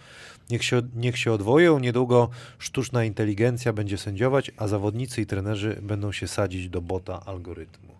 niech 0.49 0.63
się, 0.63 0.81
niech 0.95 1.17
się 1.17 1.31
odwoją. 1.31 1.79
Niedługo 1.79 2.29
sztuczna 2.59 3.03
inteligencja 3.03 3.73
będzie 3.73 3.97
sędziować, 3.97 4.51
a 4.57 4.67
zawodnicy 4.67 5.21
i 5.21 5.25
trenerzy 5.25 5.79
będą 5.81 6.11
się 6.11 6.27
sadzić 6.27 6.69
do 6.69 6.81
bota 6.81 7.25
algorytmu. 7.25 7.95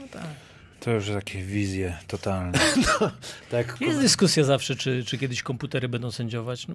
No 0.00 0.06
tak. 0.08 0.49
To 0.80 0.90
już 0.90 1.08
takie 1.08 1.42
wizje 1.42 1.96
totalne. 2.06 2.58
Tak, 3.50 3.80
Jest 3.80 4.00
dyskusja 4.00 4.44
zawsze, 4.44 4.76
czy, 4.76 5.04
czy 5.04 5.18
kiedyś 5.18 5.42
komputery 5.42 5.88
będą 5.88 6.10
sędziować. 6.10 6.68
No, 6.68 6.74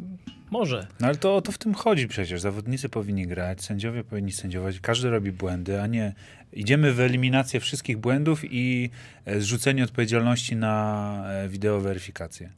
może. 0.52 0.88
No 1.00 1.08
ale 1.08 1.16
to 1.16 1.36
o 1.36 1.42
to 1.42 1.52
w 1.52 1.58
tym 1.58 1.74
chodzi 1.74 2.08
przecież. 2.08 2.42
Zawodnicy 2.42 2.90
powinni 2.90 3.28
grać, 3.28 3.64
sędziowie 3.64 4.04
powinni 4.04 4.32
sędziować. 4.32 4.80
Każdy 4.80 5.10
robi 5.10 5.32
błędy, 5.32 5.82
a 5.82 5.88
nie 5.88 6.14
idziemy 6.54 6.94
w 6.94 7.00
eliminację 7.00 7.60
wszystkich 7.60 7.98
błędów 7.98 8.42
i 8.44 8.90
e, 9.26 9.42
zrzucenie 9.42 9.84
odpowiedzialności 9.84 10.56
na 10.56 11.24
e, 11.28 11.50
wideoweryfikację. 11.50 12.50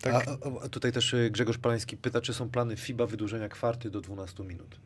Tak, 0.00 0.28
A, 0.28 0.64
a, 0.64 0.68
tutaj 0.68 0.92
też 0.92 1.14
y, 1.14 1.30
Grzegorz 1.30 1.58
Palański 1.58 1.96
pyta, 1.96 2.20
czy 2.20 2.34
są 2.34 2.50
plany 2.50 2.76
FIBA 2.76 3.06
wydłużenia 3.06 3.48
kwarty 3.48 3.90
do 3.90 4.00
12 4.00 4.44
minut. 4.44 4.76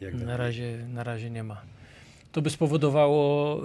Jak 0.00 0.14
Na 0.14 0.36
razie, 0.36 0.86
na 0.88 1.04
razie 1.04 1.30
nie 1.30 1.42
ma. 1.44 1.62
To 2.32 2.42
by 2.42 2.50
spowodowało, 2.50 3.60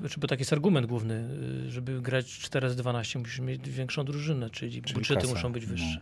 znaczy, 0.00 0.20
bo 0.20 0.26
taki 0.28 0.40
jest 0.40 0.52
argument 0.52 0.86
główny, 0.86 1.28
y, 1.66 1.70
żeby 1.70 2.00
grać 2.00 2.26
4 2.26 2.70
z 2.70 2.76
12 2.76 3.18
musisz 3.18 3.40
mieć 3.40 3.70
większą 3.70 4.04
drużynę, 4.04 4.50
czyli, 4.50 4.82
Czyli 4.82 4.94
budżety 4.94 5.20
kasa, 5.20 5.34
muszą 5.34 5.52
być 5.52 5.64
no. 5.66 5.70
wyższe. 5.70 6.00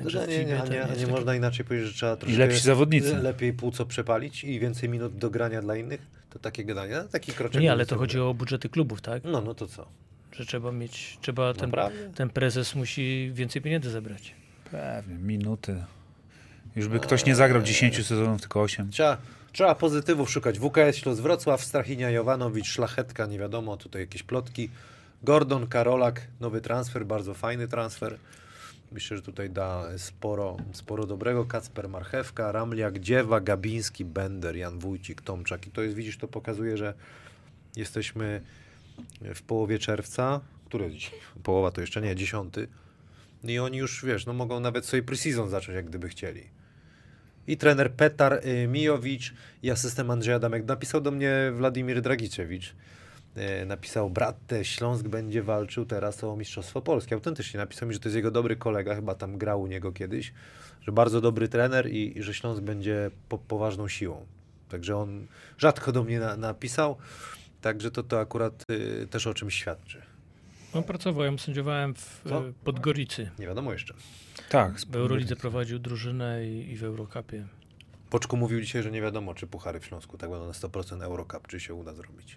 No, 0.00 0.26
nie, 0.26 0.38
nie, 0.38 0.44
nie, 0.44 0.54
nie 0.70 0.86
takie- 0.86 1.06
można 1.06 1.34
inaczej 1.34 1.64
powiedzieć, 1.64 1.88
że 1.88 1.94
trzeba 1.94 2.14
I 2.14 2.16
troszkę 2.16 2.38
lepsi 2.38 2.60
zawodnicy. 2.60 3.16
lepiej 3.16 3.52
płuco 3.52 3.86
przepalić 3.86 4.44
i 4.44 4.60
więcej 4.60 4.88
minut 4.88 5.16
do 5.18 5.30
grania 5.30 5.62
dla 5.62 5.76
innych? 5.76 6.06
To 6.30 6.38
takie 6.38 6.64
gadanie, 6.64 6.94
no, 6.94 7.04
taki 7.04 7.32
kroczek. 7.32 7.62
Nie, 7.62 7.72
ale 7.72 7.86
to 7.86 7.98
chodzi 7.98 8.20
o 8.20 8.34
budżety 8.34 8.68
klubów, 8.68 9.00
tak? 9.00 9.24
No, 9.24 9.40
no 9.40 9.54
to 9.54 9.66
co? 9.66 9.86
Że 10.32 10.46
trzeba 10.46 10.72
mieć, 10.72 11.18
trzeba 11.20 11.54
ten, 11.54 11.72
ten 12.14 12.30
prezes 12.30 12.74
musi 12.74 13.30
więcej 13.34 13.62
pieniędzy 13.62 13.90
zebrać. 13.90 14.34
Pewnie, 14.70 15.14
minuty. 15.14 15.84
Już 16.76 16.88
by 16.88 17.00
ktoś 17.00 17.24
nie 17.26 17.34
zagrał 17.34 17.62
10 17.62 18.06
sezonów, 18.06 18.40
tylko 18.40 18.62
8. 18.62 18.90
Trzeba, 18.90 19.16
trzeba 19.56 19.74
pozytywów 19.74 20.30
szukać. 20.30 20.58
WKS 20.58 20.96
Śląsk 20.96 21.22
Wrocław, 21.22 21.64
Strachinia 21.64 22.10
Jowanowicz, 22.10 22.66
Szlachetka, 22.66 23.26
nie 23.26 23.38
wiadomo, 23.38 23.76
tutaj 23.76 24.02
jakieś 24.02 24.22
plotki. 24.22 24.70
Gordon, 25.22 25.66
Karolak, 25.66 26.26
nowy 26.40 26.60
transfer, 26.60 27.06
bardzo 27.06 27.34
fajny 27.34 27.68
transfer. 27.68 28.18
Myślę, 28.92 29.16
że 29.16 29.22
tutaj 29.22 29.50
da 29.50 29.98
sporo, 29.98 30.56
sporo 30.72 31.06
dobrego. 31.06 31.44
Kacper 31.44 31.88
Marchewka, 31.88 32.52
Ramliak, 32.52 32.98
Dziewa, 32.98 33.40
Gabiński, 33.40 34.04
Bender, 34.04 34.56
Jan 34.56 34.78
Wójcik, 34.78 35.22
Tomczak. 35.22 35.66
I 35.66 35.70
to 35.70 35.82
jest, 35.82 35.96
widzisz, 35.96 36.18
to 36.18 36.28
pokazuje, 36.28 36.76
że 36.76 36.94
jesteśmy 37.76 38.42
w 39.34 39.42
połowie 39.42 39.78
czerwca. 39.78 40.40
Które 40.64 40.90
dzisiaj? 40.90 41.18
Połowa 41.42 41.70
to 41.70 41.80
jeszcze 41.80 42.00
nie, 42.00 42.16
dziesiąty. 42.16 42.68
I 43.44 43.58
oni 43.58 43.78
już, 43.78 44.04
wiesz, 44.04 44.26
no 44.26 44.32
mogą 44.32 44.60
nawet 44.60 44.86
sobie 44.86 45.02
pre-season 45.02 45.48
zacząć, 45.48 45.76
jak 45.76 45.86
gdyby 45.86 46.08
chcieli. 46.08 46.56
I 47.46 47.56
trener 47.56 47.92
Petar 47.92 48.46
y, 48.46 48.68
Mijowicz 48.68 49.34
i 49.62 49.70
asystent 49.70 50.10
Andrzej 50.10 50.34
Adamek. 50.34 50.64
Napisał 50.64 51.00
do 51.00 51.10
mnie 51.10 51.52
Władimir 51.54 52.02
Dragiczewicz. 52.02 52.74
Y, 53.62 53.66
Napisał, 53.66 54.10
brat, 54.10 54.36
Śląsk 54.62 55.08
będzie 55.08 55.42
walczył 55.42 55.86
teraz 55.86 56.24
o 56.24 56.36
Mistrzostwo 56.36 56.82
Polskie. 56.82 57.14
Autentycznie 57.14 57.58
napisał 57.60 57.88
mi, 57.88 57.94
że 57.94 58.00
to 58.00 58.08
jest 58.08 58.16
jego 58.16 58.30
dobry 58.30 58.56
kolega, 58.56 58.94
chyba 58.94 59.14
tam 59.14 59.38
grał 59.38 59.62
u 59.62 59.66
niego 59.66 59.92
kiedyś, 59.92 60.32
że 60.80 60.92
bardzo 60.92 61.20
dobry 61.20 61.48
trener 61.48 61.90
i, 61.90 62.18
i 62.18 62.22
że 62.22 62.34
Śląsk 62.34 62.62
będzie 62.62 63.10
po, 63.28 63.38
poważną 63.38 63.88
siłą. 63.88 64.26
Także 64.68 64.96
on 64.96 65.26
rzadko 65.58 65.92
do 65.92 66.04
mnie 66.04 66.20
na, 66.20 66.36
napisał, 66.36 66.96
także 67.60 67.90
to, 67.90 68.02
to 68.02 68.20
akurat 68.20 68.64
y, 68.70 69.06
też 69.10 69.26
o 69.26 69.34
czymś 69.34 69.54
świadczy. 69.54 70.02
On 70.74 70.82
pracował, 70.82 71.24
ja 71.24 71.30
mu 71.32 71.38
sędziowałem 71.38 71.94
w 71.94 72.22
Co? 72.28 72.48
e, 72.48 72.52
Podgoricy. 72.64 73.30
Nie 73.38 73.46
wiadomo 73.46 73.72
jeszcze. 73.72 73.94
Tak. 74.48 74.80
W 74.80 74.96
Eurolidze 74.96 75.36
prowadził 75.36 75.78
drużynę 75.78 76.46
i, 76.46 76.72
i 76.72 76.76
w 76.76 76.84
Eurocupie. 76.84 77.46
Poczku 78.10 78.36
mówił 78.36 78.60
dzisiaj, 78.60 78.82
że 78.82 78.90
nie 78.90 79.00
wiadomo, 79.00 79.34
czy 79.34 79.46
puchary 79.46 79.80
w 79.80 79.86
Śląsku 79.86 80.18
tak 80.18 80.30
będą 80.30 80.46
na 80.46 80.52
100% 80.52 81.02
Eurocup, 81.02 81.48
czy 81.48 81.60
się 81.60 81.74
uda 81.74 81.94
zrobić. 81.94 82.36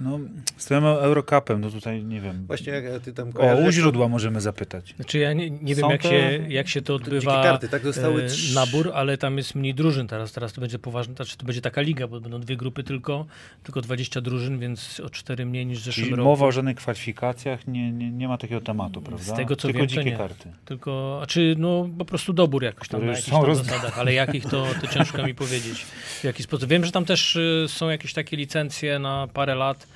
No, 0.00 0.18
z 0.56 0.66
tym 0.66 0.84
Eurocupem, 0.84 1.60
no 1.60 1.70
tutaj 1.70 2.04
nie 2.04 2.20
wiem. 2.20 2.46
Właśnie 2.46 2.72
jak 2.72 3.02
ty 3.02 3.12
tam 3.12 3.32
O, 3.38 3.54
u 3.56 3.70
źródła 3.70 4.08
możemy 4.08 4.40
zapytać. 4.40 4.94
Znaczy 4.96 5.18
ja 5.18 5.32
nie, 5.32 5.50
nie 5.50 5.74
wiem 5.74 5.90
jak 5.90 6.02
to 6.02 6.08
się, 6.08 6.44
jak 6.48 6.68
się 6.68 6.82
to 6.82 6.94
odbywa 6.94 7.42
karty, 7.42 7.68
tak? 7.68 7.82
Zostały 7.82 8.22
e, 8.22 8.26
trz- 8.26 8.54
nabór, 8.54 8.90
ale 8.94 9.18
tam 9.18 9.36
jest 9.38 9.54
mniej 9.54 9.74
drużyn 9.74 10.06
teraz. 10.06 10.32
Teraz 10.32 10.52
to 10.52 10.60
będzie 10.60 10.78
poważne, 10.78 11.14
znaczy 11.14 11.36
to 11.36 11.46
będzie 11.46 11.60
taka 11.60 11.80
liga, 11.80 12.06
bo 12.08 12.20
będą 12.20 12.40
dwie 12.40 12.56
grupy 12.56 12.84
tylko, 12.84 13.26
tylko 13.62 13.80
20 13.80 14.20
drużyn, 14.20 14.58
więc 14.58 15.00
o 15.00 15.10
4 15.10 15.46
mniej 15.46 15.66
niż 15.66 15.80
w 15.80 15.84
zeszłym 15.84 16.04
Czyli 16.04 16.16
roku. 16.16 16.28
mowa 16.30 16.46
o 16.46 16.52
żadnych 16.52 16.76
kwalifikacjach, 16.76 17.66
nie, 17.66 17.92
nie, 17.92 18.10
nie 18.10 18.28
ma 18.28 18.38
takiego 18.38 18.60
tematu, 18.60 19.02
prawda? 19.02 19.36
tego, 19.36 19.56
co 19.56 19.62
Tylko 19.68 19.78
wiem, 19.78 19.88
dzikie 19.88 20.04
nie. 20.04 20.16
karty. 20.16 20.48
Tylko, 20.64 21.18
a 21.22 21.26
czy 21.26 21.54
no 21.58 21.88
po 21.98 22.04
prostu 22.04 22.32
dobór 22.32 22.62
jakoś 22.64 22.88
tam 22.88 23.00
Które 23.00 23.12
na 23.12 23.18
jakichś 23.18 23.36
rozdane. 23.46 23.68
zasadach, 23.68 23.98
ale 23.98 24.12
jakich 24.14 24.44
to, 24.44 24.66
to 24.80 24.86
ciężko 24.86 25.26
mi 25.26 25.34
powiedzieć 25.34 25.84
w 26.20 26.24
jaki 26.24 26.42
sposób. 26.42 26.68
Wiem, 26.70 26.84
że 26.84 26.92
tam 26.92 27.04
też 27.04 27.36
y, 27.36 27.64
są 27.68 27.88
jakieś 27.90 28.12
takie 28.12 28.36
licencje 28.36 28.98
na 28.98 29.28
parę 29.34 29.54
lat 29.54 29.86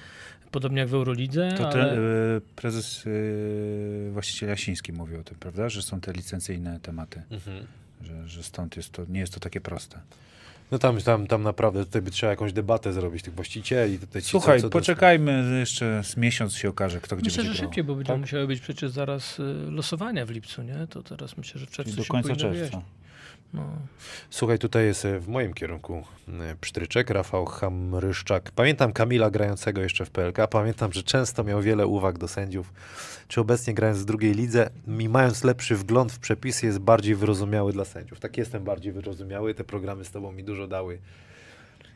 podobnie 0.51 0.79
jak 0.81 0.89
w 0.89 0.95
Eurolidze, 0.95 1.55
To 1.59 1.65
ale... 1.71 1.73
te, 1.85 1.97
y, 1.99 2.41
prezes 2.57 3.07
y, 3.07 4.11
właściciel 4.13 4.49
Jasiński 4.49 4.93
mówił 4.93 5.21
o 5.21 5.25
tym, 5.25 5.37
prawda? 5.41 5.69
Że 5.69 5.83
są 5.83 6.01
te 6.01 6.13
licencyjne 6.13 6.81
tematy, 6.83 7.23
że, 8.03 8.29
że 8.29 8.43
stąd 8.43 8.77
jest 8.77 8.93
to, 8.93 9.03
nie 9.09 9.21
jest 9.21 9.35
to 9.35 9.41
takie 9.41 9.61
proste. 9.61 9.99
No 10.71 10.79
tam, 10.79 11.01
tam, 11.01 11.27
tam 11.27 11.43
naprawdę 11.43 11.85
tutaj 11.85 12.03
by 12.03 12.11
trzeba 12.11 12.31
jakąś 12.31 12.53
debatę 12.53 12.93
zrobić 12.93 13.23
tych 13.23 13.35
właścicieli. 13.35 13.99
Tutaj 13.99 14.23
ci, 14.23 14.29
Słuchaj, 14.31 14.59
co, 14.61 14.63
co 14.67 14.71
poczekajmy, 14.71 15.57
jeszcze 15.61 16.05
z 16.05 16.17
miesiąc 16.17 16.55
się 16.55 16.69
okaże, 16.69 17.01
kto 17.01 17.17
gdzie 17.17 17.25
Myślę, 17.25 17.43
że 17.43 17.49
będzie 17.49 17.59
grał. 17.61 17.69
szybciej, 17.71 17.85
bo 17.85 17.95
będą 17.95 18.13
Tak? 18.13 18.21
musiały 18.21 18.47
być 18.47 18.61
przecież 18.61 18.91
zaraz 18.91 19.39
y, 19.41 19.43
losowania 19.71 20.27
w 20.27 20.31
lipcu, 20.31 20.63
nie? 20.63 20.87
To 20.91 21.03
teraz 21.03 21.37
myślę, 21.37 21.61
że 21.61 21.67
w 21.67 21.71
Czyli 21.71 21.77
czerwcu 21.77 21.97
do 21.97 22.03
się 22.03 22.09
końca 22.09 22.37
czerwca. 22.37 22.51
wieść. 22.61 22.73
No. 23.55 23.63
Słuchaj, 24.31 24.59
tutaj 24.59 24.85
jest 24.85 25.05
e, 25.05 25.21
w 25.21 25.29
moim 25.29 25.55
kierunku 25.55 26.05
e, 26.29 26.57
psztryczek, 26.61 27.11
Rafał 27.11 27.47
Hamryszczak. 27.47 28.51
Pamiętam 28.51 28.93
Kamila 28.93 29.31
grającego 29.31 29.81
jeszcze 29.81 30.05
w 30.05 30.11
PLK, 30.11 30.39
pamiętam, 30.51 30.93
że 30.93 31.03
często 31.03 31.45
miał 31.45 31.63
wiele 31.63 31.87
uwag 31.87 32.19
do 32.19 32.29
sędziów. 32.29 32.73
Czy 33.29 33.41
obecnie 33.41 33.75
grając 33.75 33.99
w 33.99 34.05
drugiej 34.05 34.35
lidze, 34.35 34.71
mając 34.87 35.45
lepszy 35.45 35.77
wgląd 35.77 36.13
w 36.13 36.19
przepisy, 36.19 36.67
jest 36.67 36.79
bardziej 36.79 37.15
wyrozumiały 37.15 37.73
dla 37.73 37.85
sędziów. 37.85 38.21
Tak 38.21 38.37
jestem 38.37 38.65
bardziej 38.65 38.93
wyrozumiały, 38.93 39.55
te 39.55 39.65
programy 39.65 40.05
z 40.05 40.11
tobą 40.11 40.33
mi 40.33 40.45
dużo 40.45 40.69
dały 40.69 40.99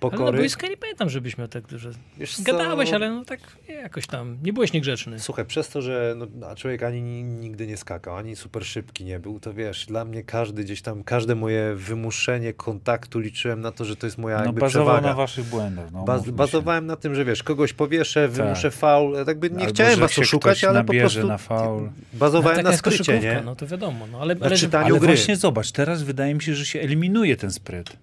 Ale 0.03 0.11
na 0.12 0.19
pokory. 0.19 0.39
boiska 0.39 0.66
nie 0.66 0.77
pamiętam, 0.77 1.11
żebyś 1.11 1.39
miał 1.39 1.49
tak 1.49 1.66
dużo... 1.66 1.91
Wiesz 2.19 2.37
co? 2.37 2.43
Gadałeś, 2.43 2.93
ale 2.93 3.11
no 3.11 3.24
tak 3.24 3.41
jakoś 3.69 4.07
tam, 4.07 4.39
nie 4.43 4.53
byłeś 4.53 4.73
niegrzeczny. 4.73 5.19
Słuchaj, 5.20 5.45
przez 5.45 5.69
to, 5.69 5.83
że 5.83 6.15
no, 6.16 6.55
człowiek 6.57 6.83
ani 6.83 7.03
ni- 7.03 7.23
nigdy 7.24 7.66
nie 7.66 7.77
skakał, 7.77 8.16
ani 8.16 8.37
super 8.37 8.65
szybki 8.66 9.05
nie 9.05 9.20
był, 9.20 9.41
to 9.41 9.55
wiesz, 9.55 9.87
dla 9.87 10.05
mnie 10.05 10.23
każdy 10.24 10.65
gdzieś 10.65 10.83
tam, 10.83 11.05
każde 11.05 11.35
moje 11.35 11.74
wymuszenie 11.74 12.53
kontaktu 12.53 13.19
liczyłem 13.19 13.61
na 13.61 13.73
to, 13.73 13.85
że 13.85 13.97
to 13.97 14.07
jest 14.07 14.19
moja 14.19 14.39
No 14.39 14.45
jakby 14.45 14.61
bazował 14.61 14.87
przewaga. 14.89 15.09
na 15.09 15.15
waszych 15.15 15.45
błędach. 15.45 15.93
No, 15.93 16.05
Baz, 16.05 16.31
bazowałem 16.31 16.87
na 16.87 16.97
tym, 16.97 17.15
że 17.15 17.24
wiesz, 17.24 17.43
kogoś 17.43 17.73
powieszę, 17.73 18.29
wymuszę 18.29 18.70
Tak. 18.70 18.79
faul, 18.79 19.24
tak 19.27 19.39
by 19.39 19.51
nie 19.51 19.59
Albo, 19.59 19.70
chciałem 19.73 20.01
was 20.01 20.19
oszukać, 20.19 20.65
ale 20.65 20.85
po 20.85 20.93
prostu 20.93 21.27
na 21.27 21.39
faul. 21.39 21.91
bazowałem 22.12 22.57
taka 22.57 22.62
na 22.62 22.70
jest 22.70 22.79
skrycie, 22.79 23.20
nie? 23.20 23.43
No 23.45 23.57
to 23.57 23.66
wiadomo, 23.66 24.07
no 24.12 24.20
ale, 24.20 24.35
Na 24.35 24.47
ale 24.47 24.57
czytaniu 24.57 24.87
Ale 24.87 24.99
gry. 24.99 25.07
właśnie 25.09 25.37
zobacz, 25.37 25.73
teraz 25.73 26.03
wydaje 26.03 26.35
mi 26.35 26.43
się, 26.43 26.55
że 26.55 26.66
się 26.66 26.81
eliminuje 26.81 27.37
ten 27.37 27.51
spryt. 27.53 27.97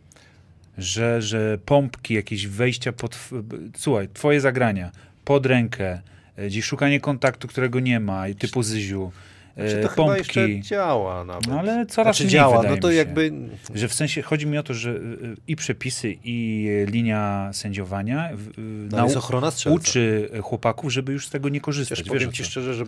Że, 0.79 1.21
że 1.21 1.57
pompki, 1.65 2.13
jakieś 2.13 2.47
wejścia 2.47 2.91
pod... 2.91 3.29
Słuchaj, 3.77 4.09
twoje 4.13 4.41
zagrania, 4.41 4.91
pod 5.25 5.45
rękę, 5.45 6.01
e, 6.35 6.47
gdzieś 6.47 6.65
szukanie 6.65 6.99
kontaktu, 6.99 7.47
którego 7.47 7.79
nie 7.79 7.99
ma, 7.99 8.27
i 8.27 8.35
typu 8.35 8.63
Zyziu, 8.63 9.11
Znaczy, 9.57 9.79
to 9.81 9.87
chyba 9.87 10.17
jeszcze 10.17 10.41
pompki. 10.47 10.61
działa 10.61 11.25
nawet. 11.25 11.47
No 11.47 11.59
ale 11.59 11.85
coraz 11.85 12.15
znaczy 12.15 12.23
mniej 12.23 12.33
działa, 12.33 12.63
no 12.63 12.77
to 12.77 12.91
jakby... 12.91 13.31
Że 13.75 13.87
w 13.87 13.93
sensie 13.93 14.21
chodzi 14.21 14.47
mi 14.47 14.57
o 14.57 14.63
to, 14.63 14.73
że 14.73 14.89
y, 14.91 15.35
i 15.47 15.55
przepisy, 15.55 16.15
i 16.23 16.67
y, 16.87 16.91
linia 16.91 17.49
sędziowania 17.53 18.29
No, 18.91 19.07
nau- 19.07 19.71
uczy 19.71 20.29
chłopaków, 20.41 20.93
żeby 20.93 21.11
już 21.13 21.27
z 21.27 21.29
tego 21.29 21.49
nie 21.49 21.61
korzystać. 21.61 21.99
Wiesz 21.99 22.07
powiem 22.07 22.31
ci 22.31 22.43
szczerze, 22.43 22.73
że 22.73 22.83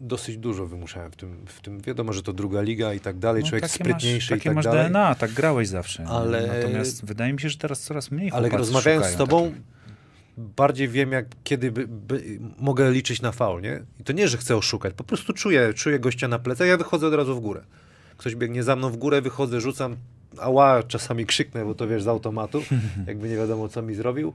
dosyć 0.00 0.36
dużo 0.36 0.66
wymuszałem 0.66 1.12
w 1.12 1.16
tym, 1.16 1.36
w 1.46 1.60
tym. 1.60 1.80
Wiadomo, 1.80 2.12
że 2.12 2.22
to 2.22 2.32
druga 2.32 2.60
liga 2.60 2.94
i 2.94 3.00
tak 3.00 3.18
dalej, 3.18 3.42
No, 3.42 3.48
człowiek 3.48 3.62
takie 3.62 3.74
sprytniejszy 3.74 4.32
masz, 4.32 4.38
i 4.38 4.40
takie 4.40 4.48
tak 4.50 4.56
masz 4.56 4.64
dalej. 4.64 4.86
DNA, 4.86 5.14
tak 5.14 5.32
grałeś 5.32 5.68
zawsze. 5.68 6.04
Ale- 6.06 6.46
Natomiast 6.46 7.04
wydaje 7.04 7.32
mi 7.32 7.40
się, 7.40 7.48
że 7.48 7.58
teraz 7.58 7.80
coraz 7.80 8.10
mniej 8.10 8.30
Ale 8.32 8.48
rozmawiając 8.48 9.06
z 9.06 9.16
tobą, 9.16 9.44
takich. 9.44 9.77
Bardziej 10.38 10.88
wiem, 10.88 11.12
jak 11.12 11.26
kiedy 11.44 11.72
by, 11.72 11.86
by, 11.88 12.38
mogę 12.58 12.90
liczyć 12.90 13.22
na 13.22 13.32
faul, 13.32 13.62
nie? 13.62 13.82
I 14.00 14.04
to 14.04 14.12
nie, 14.12 14.28
że 14.28 14.38
chcę 14.38 14.56
oszukać, 14.56 14.94
po 14.94 15.04
prostu 15.04 15.32
czuję, 15.32 15.74
czuję 15.74 15.98
gościa 15.98 16.28
na 16.28 16.38
plecach, 16.38 16.68
ja 16.68 16.76
wychodzę 16.76 17.06
od 17.06 17.14
razu 17.14 17.34
w 17.36 17.40
górę. 17.40 17.62
Ktoś 18.16 18.34
biegnie 18.34 18.62
za 18.62 18.76
mną 18.76 18.90
w 18.90 18.96
górę, 18.96 19.22
wychodzę, 19.22 19.60
rzucam, 19.60 19.96
ała, 20.38 20.82
czasami 20.82 21.26
krzyknę, 21.26 21.64
bo 21.64 21.74
to 21.74 21.88
wiesz, 21.88 22.02
z 22.02 22.08
automatu, 22.08 22.62
jakby 23.06 23.28
nie 23.28 23.36
wiadomo, 23.36 23.68
co 23.68 23.82
mi 23.82 23.94
zrobił. 23.94 24.32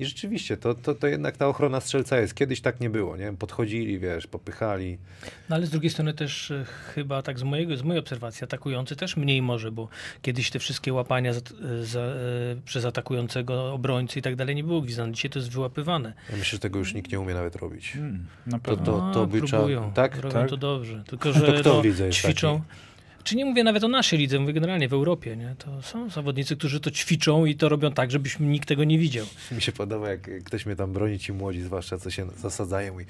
I 0.00 0.04
rzeczywiście, 0.04 0.56
to, 0.56 0.74
to, 0.74 0.94
to 0.94 1.06
jednak 1.06 1.36
ta 1.36 1.48
ochrona 1.48 1.80
strzelca 1.80 2.20
jest. 2.20 2.34
Kiedyś 2.34 2.60
tak 2.60 2.80
nie 2.80 2.90
było, 2.90 3.16
nie? 3.16 3.32
Podchodzili, 3.32 3.98
wiesz, 3.98 4.26
popychali. 4.26 4.98
No 5.48 5.56
ale 5.56 5.66
z 5.66 5.70
drugiej 5.70 5.90
strony 5.90 6.14
też 6.14 6.50
e, 6.50 6.64
chyba 6.94 7.22
tak 7.22 7.38
z, 7.38 7.42
mojego, 7.42 7.76
z 7.76 7.82
mojej 7.82 8.00
obserwacji 8.00 8.44
atakujący 8.44 8.96
też 8.96 9.16
mniej 9.16 9.42
może, 9.42 9.72
bo 9.72 9.88
kiedyś 10.22 10.50
te 10.50 10.58
wszystkie 10.58 10.92
łapania 10.92 11.32
za, 11.32 11.40
za, 11.82 12.00
e, 12.00 12.14
przez 12.64 12.84
atakującego 12.84 13.72
obrońcy 13.72 14.18
i 14.18 14.22
tak 14.22 14.36
dalej 14.36 14.56
nie 14.56 14.64
było 14.64 14.80
gwizdane. 14.80 15.12
Dzisiaj 15.12 15.30
to 15.30 15.38
jest 15.38 15.50
wyłapywane. 15.50 16.12
Ja 16.30 16.36
myślę, 16.36 16.56
że 16.56 16.58
tego 16.58 16.78
już 16.78 16.94
nikt 16.94 17.12
nie 17.12 17.20
umie 17.20 17.34
nawet 17.34 17.56
robić. 17.56 17.92
Hmm, 17.92 18.26
na 18.46 18.58
To- 18.58 18.64
pewno. 18.64 18.84
to- 18.84 19.10
No, 19.14 19.26
by 19.26 19.38
próbują, 19.40 19.80
trzeba- 19.80 19.92
tak? 19.94 20.16
robią 20.16 20.32
Tak? 20.34 20.48
to 20.50 20.56
dobrze. 20.56 21.02
Tylko, 21.06 21.32
To 21.32 21.46
że 21.46 21.60
kto 21.60 21.74
no, 21.74 21.80
w 21.82 21.84
lidze 21.84 22.06
jest 22.06 22.18
ćwiczą. 22.18 22.62
Czy 23.24 23.36
nie 23.36 23.44
mówię 23.44 23.64
nawet 23.64 23.84
o 23.84 23.88
naszej 23.88 24.18
lidze, 24.18 24.38
mówię 24.38 24.52
generalnie 24.52 24.88
w 24.88 24.92
Europie, 24.92 25.36
nie? 25.36 25.54
To 25.58 25.82
są 25.82 26.10
zawodnicy, 26.10 26.56
którzy 26.56 26.80
to 26.80 26.90
ćwiczą 26.90 27.44
i 27.44 27.54
to 27.56 27.68
robią 27.68 27.92
tak, 27.92 28.10
żebyśmy 28.10 28.46
nikt 28.46 28.68
tego 28.68 28.84
nie 28.84 28.98
widział. 28.98 29.26
Mi 29.52 29.62
się 29.62 29.72
podoba, 29.72 30.08
jak 30.08 30.44
ktoś 30.44 30.66
mnie 30.66 30.76
tam 30.76 30.92
broni, 30.92 31.18
ci 31.18 31.32
młodzi, 31.32 31.62
zwłaszcza 31.62 31.98
co 31.98 32.10
się 32.10 32.30
zasadzają 32.36 33.00
i 33.00 33.06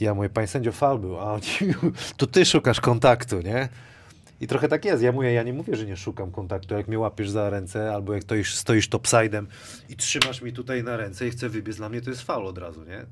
ja 0.00 0.14
mówię, 0.14 0.28
panie 0.28 0.46
sędzio, 0.46 0.72
faul 0.72 0.98
był, 0.98 1.18
a 1.18 1.32
on 1.32 1.40
ci, 1.40 1.66
to 2.16 2.26
ty 2.26 2.44
szukasz 2.44 2.80
kontaktu, 2.80 3.40
nie? 3.40 3.68
I 4.40 4.46
trochę 4.46 4.68
tak 4.68 4.84
jest. 4.84 5.02
Ja 5.02 5.12
mówię, 5.12 5.32
ja 5.32 5.42
nie 5.42 5.52
mówię, 5.52 5.76
że 5.76 5.86
nie 5.86 5.96
szukam 5.96 6.30
kontaktu. 6.30 6.74
Jak 6.74 6.88
mnie 6.88 6.98
łapiesz 6.98 7.30
za 7.30 7.50
ręce, 7.50 7.94
albo 7.94 8.14
jak 8.14 8.22
stoisz, 8.22 8.54
stoisz 8.54 8.88
topsidem 8.88 9.46
i 9.88 9.96
trzymasz 9.96 10.42
mi 10.42 10.52
tutaj 10.52 10.82
na 10.82 10.96
ręce 10.96 11.26
i 11.28 11.30
chcę 11.30 11.48
wybiec, 11.48 11.76
dla 11.76 11.88
mnie 11.88 12.00
to 12.00 12.10
jest 12.10 12.22
faul 12.22 12.46
od 12.46 12.58
razu, 12.58 12.84
nie? 12.84 13.06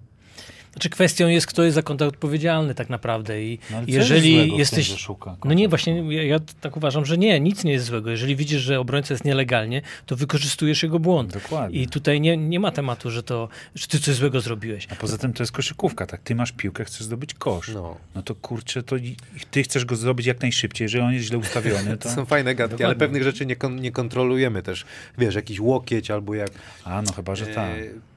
Znaczy 0.72 0.90
kwestią 0.90 1.28
jest, 1.28 1.46
kto 1.46 1.62
jest 1.62 1.74
za 1.74 1.82
kontakt 1.82 2.08
odpowiedzialny 2.08 2.74
tak 2.74 2.90
naprawdę 2.90 3.42
i 3.44 3.58
No, 3.70 3.76
ale 3.76 3.86
co 3.86 3.92
jest 3.92 4.10
jeżeli 4.10 4.36
tym, 4.48 4.58
jesteś... 4.58 4.86
że 4.86 4.96
szuka 4.98 5.36
No 5.44 5.52
nie, 5.54 5.68
właśnie 5.68 6.14
ja, 6.14 6.22
ja 6.22 6.38
tak 6.60 6.76
uważam, 6.76 7.04
że 7.04 7.18
nie, 7.18 7.40
nic 7.40 7.64
nie 7.64 7.72
jest 7.72 7.84
złego. 7.84 8.10
Jeżeli 8.10 8.36
widzisz, 8.36 8.62
że 8.62 8.80
obrońca 8.80 9.14
jest 9.14 9.24
nielegalnie, 9.24 9.82
to 10.06 10.16
wykorzystujesz 10.16 10.82
jego 10.82 10.98
błąd. 10.98 11.32
Dokładnie. 11.32 11.82
I 11.82 11.86
tutaj 11.88 12.20
nie, 12.20 12.36
nie 12.36 12.60
ma 12.60 12.70
tematu, 12.70 13.10
że 13.10 13.22
to, 13.22 13.48
że 13.74 13.86
ty 13.86 13.98
coś 14.00 14.14
złego 14.14 14.40
zrobiłeś. 14.40 14.86
A 14.90 14.94
poza 14.94 15.18
tym 15.18 15.32
to 15.32 15.42
jest 15.42 15.52
koszykówka, 15.52 16.06
tak? 16.06 16.20
Ty 16.22 16.34
masz 16.34 16.52
piłkę, 16.52 16.84
chcesz 16.84 17.02
zdobyć 17.02 17.34
kosz. 17.34 17.68
No, 17.74 17.96
No. 18.14 18.22
to 18.22 18.34
kurczę, 18.34 18.82
to 18.82 18.96
i- 18.96 19.16
ty 19.50 19.62
chcesz 19.62 19.84
go 19.84 19.96
zdobyć 19.96 20.26
jak 20.26 20.40
najszybciej. 20.42 20.84
Jeżeli 20.84 21.04
on 21.04 21.12
jest 21.12 21.26
źle 21.26 21.38
ustawiony, 21.38 21.90
To 21.96 21.96
to... 22.08 22.14
są 22.14 22.24
fajne 22.24 22.54
gadki, 22.54 22.74
ale 22.74 22.78
Dokładnie. 22.78 22.98
pewnych 23.00 23.22
rzeczy 23.22 23.46
nie, 23.46 23.56
kon, 23.56 23.76
nie 23.80 23.92
kontrolujemy 23.92 24.62
też. 24.62 24.84
Wiesz, 25.18 25.34
jakiś 25.34 25.60
łokieć 25.60 26.10
albo 26.10 26.34
jak... 26.34 26.50
A, 26.84 27.02
no 27.02 27.12
chyba, 27.12 27.34
że 27.34 27.46
tak. 27.46 27.70
E, 27.78 28.11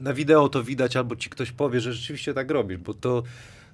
Na 0.00 0.14
wideo 0.14 0.48
to 0.48 0.64
widać, 0.64 0.96
albo 0.96 1.16
ci 1.16 1.30
ktoś 1.30 1.52
powie, 1.52 1.80
że 1.80 1.92
rzeczywiście 1.92 2.34
tak 2.34 2.50
robisz, 2.50 2.78
bo 2.78 2.94
to 2.94 3.22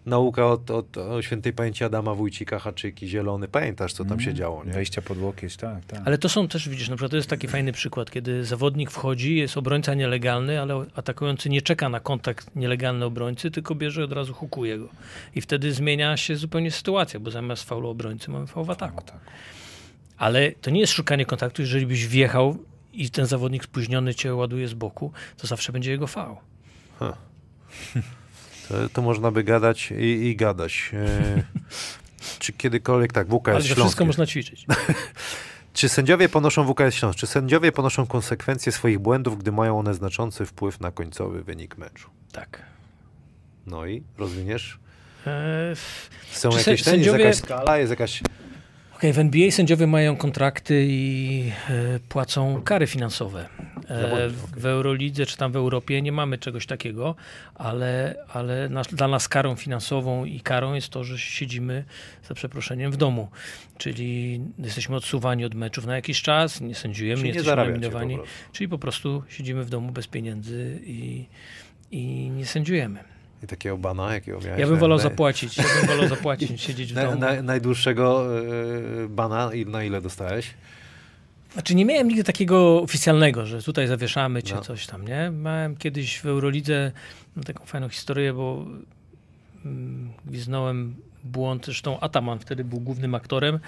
nauka 0.06 0.46
od, 0.46 0.70
od, 0.70 0.96
o 0.96 1.22
świętej 1.22 1.52
pamięci 1.52 1.84
Adama 1.84 2.14
Wójcika, 2.14 2.58
Haczyki, 2.58 3.08
Zielony. 3.08 3.48
Pamiętasz, 3.48 3.92
co 3.92 4.04
tam 4.04 4.20
się 4.20 4.34
działo, 4.34 4.64
nie? 4.64 4.72
Wejścia 4.72 5.02
pod 5.02 5.18
łokieć, 5.18 5.56
tak, 5.56 5.84
tak. 5.84 6.00
Ale 6.04 6.18
to 6.18 6.28
są 6.28 6.48
też, 6.48 6.68
widzisz, 6.68 6.88
na 6.88 6.96
przykład 6.96 7.10
to 7.10 7.16
jest 7.16 7.28
taki 7.28 7.48
fajny 7.48 7.72
przykład, 7.72 8.10
kiedy 8.10 8.44
zawodnik 8.44 8.90
wchodzi, 8.90 9.36
jest 9.36 9.56
obrońca 9.56 9.94
nielegalny, 9.94 10.60
ale 10.60 10.86
atakujący 10.94 11.50
nie 11.50 11.62
czeka 11.62 11.88
na 11.88 12.00
kontakt 12.00 12.56
nielegalny 12.56 13.04
obrońcy, 13.04 13.50
tylko 13.50 13.74
bierze 13.74 14.04
od 14.04 14.12
razu 14.12 14.34
hukuje 14.34 14.78
go. 14.78 14.88
I 15.34 15.40
wtedy 15.40 15.72
zmienia 15.72 16.16
się 16.16 16.36
zupełnie 16.36 16.70
sytuacja, 16.70 17.20
bo 17.20 17.30
zamiast 17.30 17.64
faulu 17.64 17.88
obrońcy 17.88 18.30
mamy 18.30 18.46
faul 18.46 18.66
w 18.66 18.70
ataku. 18.70 19.04
Tak. 19.04 19.20
Ale 20.18 20.52
to 20.52 20.70
nie 20.70 20.80
jest 20.80 20.92
szukanie 20.92 21.26
kontaktu, 21.26 21.62
jeżeli 21.62 21.86
byś 21.86 22.06
wjechał 22.06 22.58
i 22.92 23.10
ten 23.10 23.26
zawodnik 23.26 23.64
spóźniony 23.64 24.14
cię 24.14 24.34
ładuje 24.34 24.68
z 24.68 24.74
boku, 24.74 25.12
to 25.36 25.46
zawsze 25.46 25.72
będzie 25.72 25.90
jego 25.90 26.06
faul. 26.06 26.36
To, 28.68 28.88
to 28.92 29.02
można 29.02 29.30
by 29.30 29.44
gadać 29.44 29.90
i, 29.90 30.04
i 30.04 30.36
gadać. 30.36 30.90
E, 30.94 31.42
czy 32.38 32.52
kiedykolwiek 32.52 33.12
tak, 33.12 33.26
Ale 33.30 33.38
WKS 33.38 33.56
wszystko 33.64 33.74
Śląskie. 33.80 34.04
można 34.04 34.26
ćwiczyć. 34.26 34.66
Czy 35.74 35.88
sędziowie 35.88 36.28
ponoszą 36.28 36.72
WKS 36.74 36.94
Śląsk? 36.94 37.18
Czy 37.18 37.26
sędziowie 37.26 37.72
ponoszą 37.72 38.06
konsekwencje 38.06 38.72
swoich 38.72 38.98
błędów, 38.98 39.38
gdy 39.38 39.52
mają 39.52 39.78
one 39.78 39.94
znaczący 39.94 40.46
wpływ 40.46 40.80
na 40.80 40.90
końcowy 40.90 41.42
wynik 41.44 41.78
meczu? 41.78 42.10
Tak. 42.32 42.62
No 43.66 43.86
i 43.86 44.02
rozwiniesz? 44.18 44.78
Eee, 45.26 45.76
Są 46.32 46.50
Czy 46.50 46.58
jakieś 46.58 46.64
sę- 46.82 46.84
ten, 46.84 46.94
jest 47.00 47.06
sędziowie- 47.10 47.24
jakaś 47.24 47.36
skala, 47.36 47.78
jest 47.78 47.90
jakaś... 47.90 48.22
Okej, 49.02 49.12
w 49.12 49.18
NBA 49.18 49.50
sędziowie 49.50 49.86
mają 49.86 50.16
kontrakty 50.16 50.86
i 50.88 51.44
e, 51.70 52.00
płacą 52.08 52.62
kary 52.62 52.86
finansowe. 52.86 53.48
E, 53.88 54.28
w 54.56 54.66
Eurolidze 54.66 55.26
czy 55.26 55.36
tam 55.36 55.52
w 55.52 55.56
Europie 55.56 56.02
nie 56.02 56.12
mamy 56.12 56.38
czegoś 56.38 56.66
takiego, 56.66 57.14
ale, 57.54 58.14
ale 58.28 58.68
nas, 58.68 58.86
dla 58.86 59.08
nas 59.08 59.28
karą 59.28 59.56
finansową 59.56 60.24
i 60.24 60.40
karą 60.40 60.74
jest 60.74 60.88
to, 60.88 61.04
że 61.04 61.18
siedzimy 61.18 61.84
za 62.28 62.34
przeproszeniem 62.34 62.92
w 62.92 62.96
domu. 62.96 63.28
Czyli 63.78 64.40
jesteśmy 64.58 64.96
odsuwani 64.96 65.44
od 65.44 65.54
meczów 65.54 65.86
na 65.86 65.96
jakiś 65.96 66.22
czas, 66.22 66.60
nie 66.60 66.74
sędziujemy, 66.74 67.16
Czyli 67.16 67.30
nie 67.30 67.34
jesteśmy 67.34 67.80
po 67.80 67.90
prostu. 67.90 68.24
Czyli 68.52 68.68
po 68.68 68.78
prostu 68.78 69.22
siedzimy 69.28 69.64
w 69.64 69.70
domu 69.70 69.92
bez 69.92 70.06
pieniędzy 70.06 70.80
i, 70.84 71.26
i 71.90 72.30
nie 72.30 72.46
sędziujemy. 72.46 73.11
I 73.42 73.46
takiego 73.46 73.78
bana, 73.78 74.14
jakiego 74.14 74.40
miałeś? 74.40 74.60
Ja 74.60 74.66
bym 74.66 74.76
wolał 74.78 74.98
na- 74.98 75.02
zapłacić, 75.04 75.56
ja 75.58 75.64
bym 75.78 75.86
wolał 75.86 76.08
zapłacić, 76.08 76.60
siedzieć 76.66 76.92
w 76.92 76.96
Na, 76.96 77.04
domu. 77.04 77.18
na, 77.20 77.42
najdłuższego 77.42 78.26
e, 78.38 78.42
bana 79.08 79.54
i 79.54 79.66
na 79.66 79.84
ile 79.84 80.00
dostałeś? 80.00 80.50
Znaczy 81.52 81.74
nie 81.74 81.84
miałem 81.84 82.08
nigdy 82.08 82.24
takiego 82.24 82.82
oficjalnego, 82.82 83.46
że 83.46 83.62
tutaj 83.62 83.86
zawieszamy 83.86 84.42
czy 84.42 84.54
No. 84.54 84.60
coś 84.60 84.86
tam, 84.86 85.08
nie? 85.08 85.30
Miałem 85.30 85.76
kiedyś 85.76 86.18
w 86.20 86.26
Eurolidze 86.26 86.92
no, 87.36 87.42
taką 87.42 87.64
fajną 87.64 87.88
historię, 87.88 88.32
bo 88.32 88.66
mm, 89.64 90.10
gwiznąłem 90.26 90.94
błąd, 91.24 91.64
zresztą 91.64 92.00
Ataman 92.00 92.38
wtedy 92.38 92.64
był 92.64 92.80
głównym 92.80 93.14
aktorem, 93.14 93.58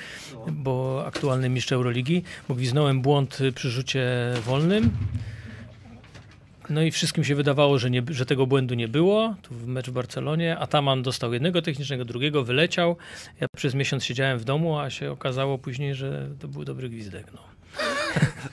bo 0.52 1.04
aktualny 1.06 1.48
mistrz 1.48 1.72
Euroligi, 1.72 2.22
bo 2.48 2.54
gwiznąłem 2.54 3.00
błąd 3.02 3.38
przy 3.54 3.70
rzucie 3.70 4.08
wolnym. 4.46 4.90
No 6.70 6.82
i 6.82 6.90
wszystkim 6.90 7.24
się 7.24 7.34
wydawało, 7.34 7.78
że, 7.78 7.90
nie, 7.90 8.02
że 8.10 8.26
tego 8.26 8.46
błędu 8.46 8.74
nie 8.74 8.88
było. 8.88 9.34
Tu 9.42 9.54
w 9.54 9.66
mecz 9.66 9.90
w 9.90 9.92
Barcelonie. 9.92 10.58
Ataman 10.58 11.02
dostał 11.02 11.32
jednego 11.32 11.62
technicznego, 11.62 12.04
drugiego, 12.04 12.44
wyleciał. 12.44 12.96
Ja 13.40 13.46
przez 13.56 13.74
miesiąc 13.74 14.04
siedziałem 14.04 14.38
w 14.38 14.44
domu, 14.44 14.78
a 14.78 14.90
się 14.90 15.10
okazało 15.10 15.58
później, 15.58 15.94
że 15.94 16.28
to 16.40 16.48
był 16.48 16.64
dobry 16.64 16.88
gwizdek. 16.88 17.26
No. 17.34 17.40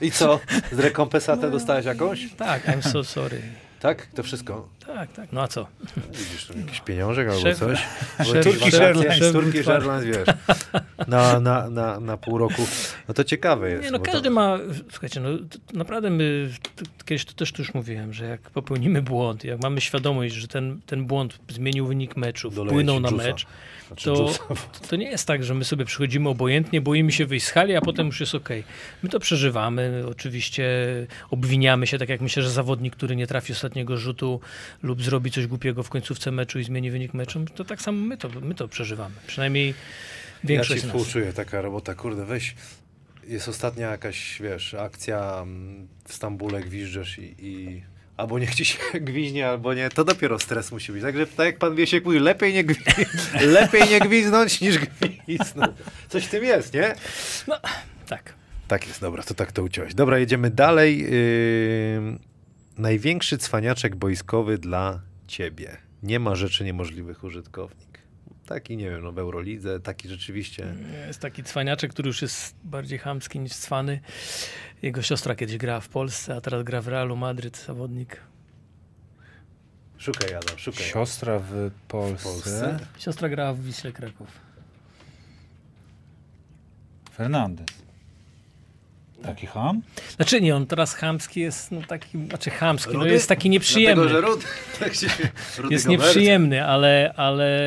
I 0.06 0.10
co? 0.10 0.40
Z 0.72 0.78
rekompensatę 0.78 1.50
dostałeś 1.50 1.86
jakąś? 1.86 2.32
Tak, 2.32 2.66
I'm 2.66 2.82
so 2.82 3.04
sorry. 3.04 3.42
Tak? 3.80 4.06
To 4.06 4.22
wszystko? 4.22 4.68
Tak, 4.86 5.12
tak. 5.12 5.32
No 5.32 5.42
a 5.42 5.48
co? 5.48 5.66
Widzisz, 6.12 6.46
tu 6.46 6.58
jakiś 6.58 6.80
pieniążek 6.80 7.28
albo 7.28 7.40
Szef- 7.40 7.54
coś? 7.54 7.78
szef- 8.18 8.42
Turkish 8.44 8.74
Airlines, 8.74 9.32
Turkish. 9.32 9.68
Airlines, 9.68 10.04
wiesz, 10.04 10.26
na, 11.08 11.40
na, 11.40 11.70
na, 11.70 12.00
na 12.00 12.16
pół 12.16 12.38
roku. 12.38 12.62
No 13.08 13.14
to 13.14 13.24
ciekawe 13.24 13.70
jest. 13.70 13.84
Nie, 13.84 13.90
no 13.90 13.98
każdy 14.00 14.28
to, 14.28 14.34
ma, 14.34 14.58
słuchajcie, 14.90 15.20
no 15.20 15.28
naprawdę 15.74 16.10
my, 16.10 16.50
to, 16.76 16.84
kiedyś 17.04 17.24
to 17.24 17.32
też 17.32 17.52
tu 17.52 17.62
już 17.62 17.74
mówiłem, 17.74 18.12
że 18.12 18.24
jak 18.24 18.40
popełnimy 18.40 19.02
błąd, 19.02 19.44
jak 19.44 19.60
mamy 19.62 19.80
świadomość, 19.80 20.34
że 20.34 20.48
ten, 20.48 20.80
ten 20.86 21.04
błąd 21.04 21.38
zmienił 21.48 21.86
wynik 21.86 22.16
meczu, 22.16 22.50
Doleje 22.50 22.70
wpłynął 22.70 23.00
na 23.00 23.08
dżusa. 23.08 23.22
mecz, 23.24 23.46
Znaczy 23.86 24.04
to, 24.04 24.30
to 24.90 24.96
nie 24.96 25.10
jest 25.10 25.26
tak, 25.26 25.44
że 25.44 25.54
my 25.54 25.64
sobie 25.64 25.84
przychodzimy 25.84 26.28
obojętnie, 26.28 26.80
boimy 26.80 27.12
się 27.12 27.26
wyjść 27.26 27.46
z 27.46 27.50
hali, 27.50 27.76
a 27.76 27.80
potem 27.80 28.06
już 28.06 28.20
jest 28.20 28.34
okej. 28.34 28.64
My 29.02 29.08
to 29.08 29.20
przeżywamy, 29.20 30.04
oczywiście 30.10 30.64
obwiniamy 31.30 31.86
się, 31.86 31.98
tak 31.98 32.08
jak 32.08 32.20
myślę, 32.20 32.42
że 32.42 32.50
zawodnik, 32.50 32.96
który 32.96 33.16
nie 33.16 33.26
trafi 33.26 33.52
ostatniego 33.52 33.96
rzutu 33.96 34.40
lub 34.82 35.02
zrobi 35.02 35.30
coś 35.30 35.46
głupiego 35.46 35.82
w 35.82 35.88
końcówce 35.88 36.30
meczu 36.30 36.58
i 36.58 36.64
zmieni 36.64 36.90
wynik 36.90 37.14
meczu, 37.14 37.44
to 37.54 37.64
tak 37.64 37.82
samo 37.82 38.06
my 38.06 38.16
to, 38.16 38.28
my 38.40 38.54
to 38.54 38.68
przeżywamy. 38.68 39.14
Przynajmniej 39.26 39.68
Ja 39.68 39.74
większość 40.44 40.80
z 40.82 40.84
nas. 40.84 40.96
współczuję, 40.96 41.32
taka 41.32 41.62
robota, 41.62 41.94
kurde, 41.94 42.24
weź, 42.24 42.54
jest 43.26 43.48
ostatnia 43.48 43.90
jakaś, 43.90 44.38
wiesz, 44.42 44.74
akcja 44.74 45.38
mm, 45.42 45.88
w 46.08 46.14
Stambule, 46.14 46.60
gwiżdżesz 46.60 47.18
i, 47.18 47.34
i 47.38 47.82
albo 48.16 48.38
niech 48.38 48.54
ci 48.54 48.64
się 48.64 48.78
gwiźnie, 49.00 49.48
albo 49.48 49.74
nie, 49.74 49.90
to 49.90 50.04
dopiero 50.04 50.38
stres 50.38 50.72
musi 50.72 50.92
być. 50.92 51.02
Także 51.02 51.26
tak 51.26 51.46
jak 51.46 51.58
pan 51.58 51.74
Wiesiek 51.74 52.04
mówi, 52.04 52.18
lepiej 52.18 52.54
nie, 52.54 52.64
gwi 52.64 52.84
lepiej 53.58 53.88
nie 53.88 54.00
gwiznąć 54.00 54.60
niż 54.60 54.78
gwiznąć. 54.78 55.72
Coś 56.08 56.24
w 56.24 56.30
tym 56.30 56.44
jest, 56.44 56.74
nie? 56.74 56.94
Tak. 58.06 58.34
Tak 58.68 58.86
jest, 58.86 59.00
dobra, 59.00 59.22
to 59.22 59.34
tak 59.34 59.52
to 59.52 59.62
uciąłeś. 59.62 59.94
Dobra, 59.94 60.18
jedziemy 60.18 60.50
dalej. 60.50 60.98
Yy, 60.98 62.18
największy 62.78 63.38
cwaniaczek 63.38 63.96
boiskowy 63.96 64.58
dla 64.58 65.00
ciebie. 65.26 65.76
Nie 66.02 66.20
ma 66.20 66.34
rzeczy 66.34 66.64
niemożliwych 66.64 67.24
użytkownik. 67.24 67.98
Taki, 68.46 68.76
nie 68.76 68.90
wiem, 68.90 69.02
no 69.02 69.12
w 69.12 69.18
Eurolidze, 69.18 69.80
taki 69.80 70.08
rzeczywiście... 70.08 70.74
Jest 71.06 71.20
taki 71.20 71.42
cwaniaczek, 71.42 71.90
który 71.90 72.06
już 72.06 72.22
jest 72.22 72.56
bardziej 72.64 72.98
chamski 72.98 73.40
niż 73.40 73.52
cwany. 73.52 74.00
Jego 74.82 75.02
siostra 75.02 75.34
kiedyś 75.34 75.56
grała 75.56 75.80
w 75.80 75.88
Polsce, 75.88 76.36
a 76.36 76.40
teraz 76.40 76.64
gra 76.64 76.80
w 76.80 76.88
Realu 76.88 77.16
Madryt, 77.16 77.64
zawodnik. 77.66 78.20
Szukaj, 79.98 80.34
Adam, 80.34 80.58
szukaj. 80.58 80.84
Siostra 80.84 81.38
w 81.38 81.70
Polsce. 81.88 82.28
W 82.28 82.32
Polsce? 82.32 82.78
Siostra 82.98 83.28
grała 83.28 83.54
w 83.54 83.60
Wiśle 83.60 83.92
Kraków. 83.92 84.28
Fernandez. 87.12 87.81
Taki 89.22 89.46
ham? 89.46 89.82
Znaczy 90.16 90.40
nie, 90.40 90.56
on 90.56 90.66
teraz 90.66 90.94
chamski 90.94 91.40
jest, 91.40 91.70
no 91.70 91.82
taki, 91.88 92.26
znaczy 92.28 92.50
chamski, 92.50 92.96
no 92.98 93.06
jest 93.06 93.28
taki 93.28 93.50
nieprzyjemny. 93.50 94.08
Dlatego, 94.08 94.20
że 94.20 94.32
Rud, 94.32 94.44
tak 94.80 94.94
się, 94.94 95.06
Jest 95.70 95.88
nieprzyjemny, 95.88 96.64
ale, 96.64 97.14
ale 97.16 97.60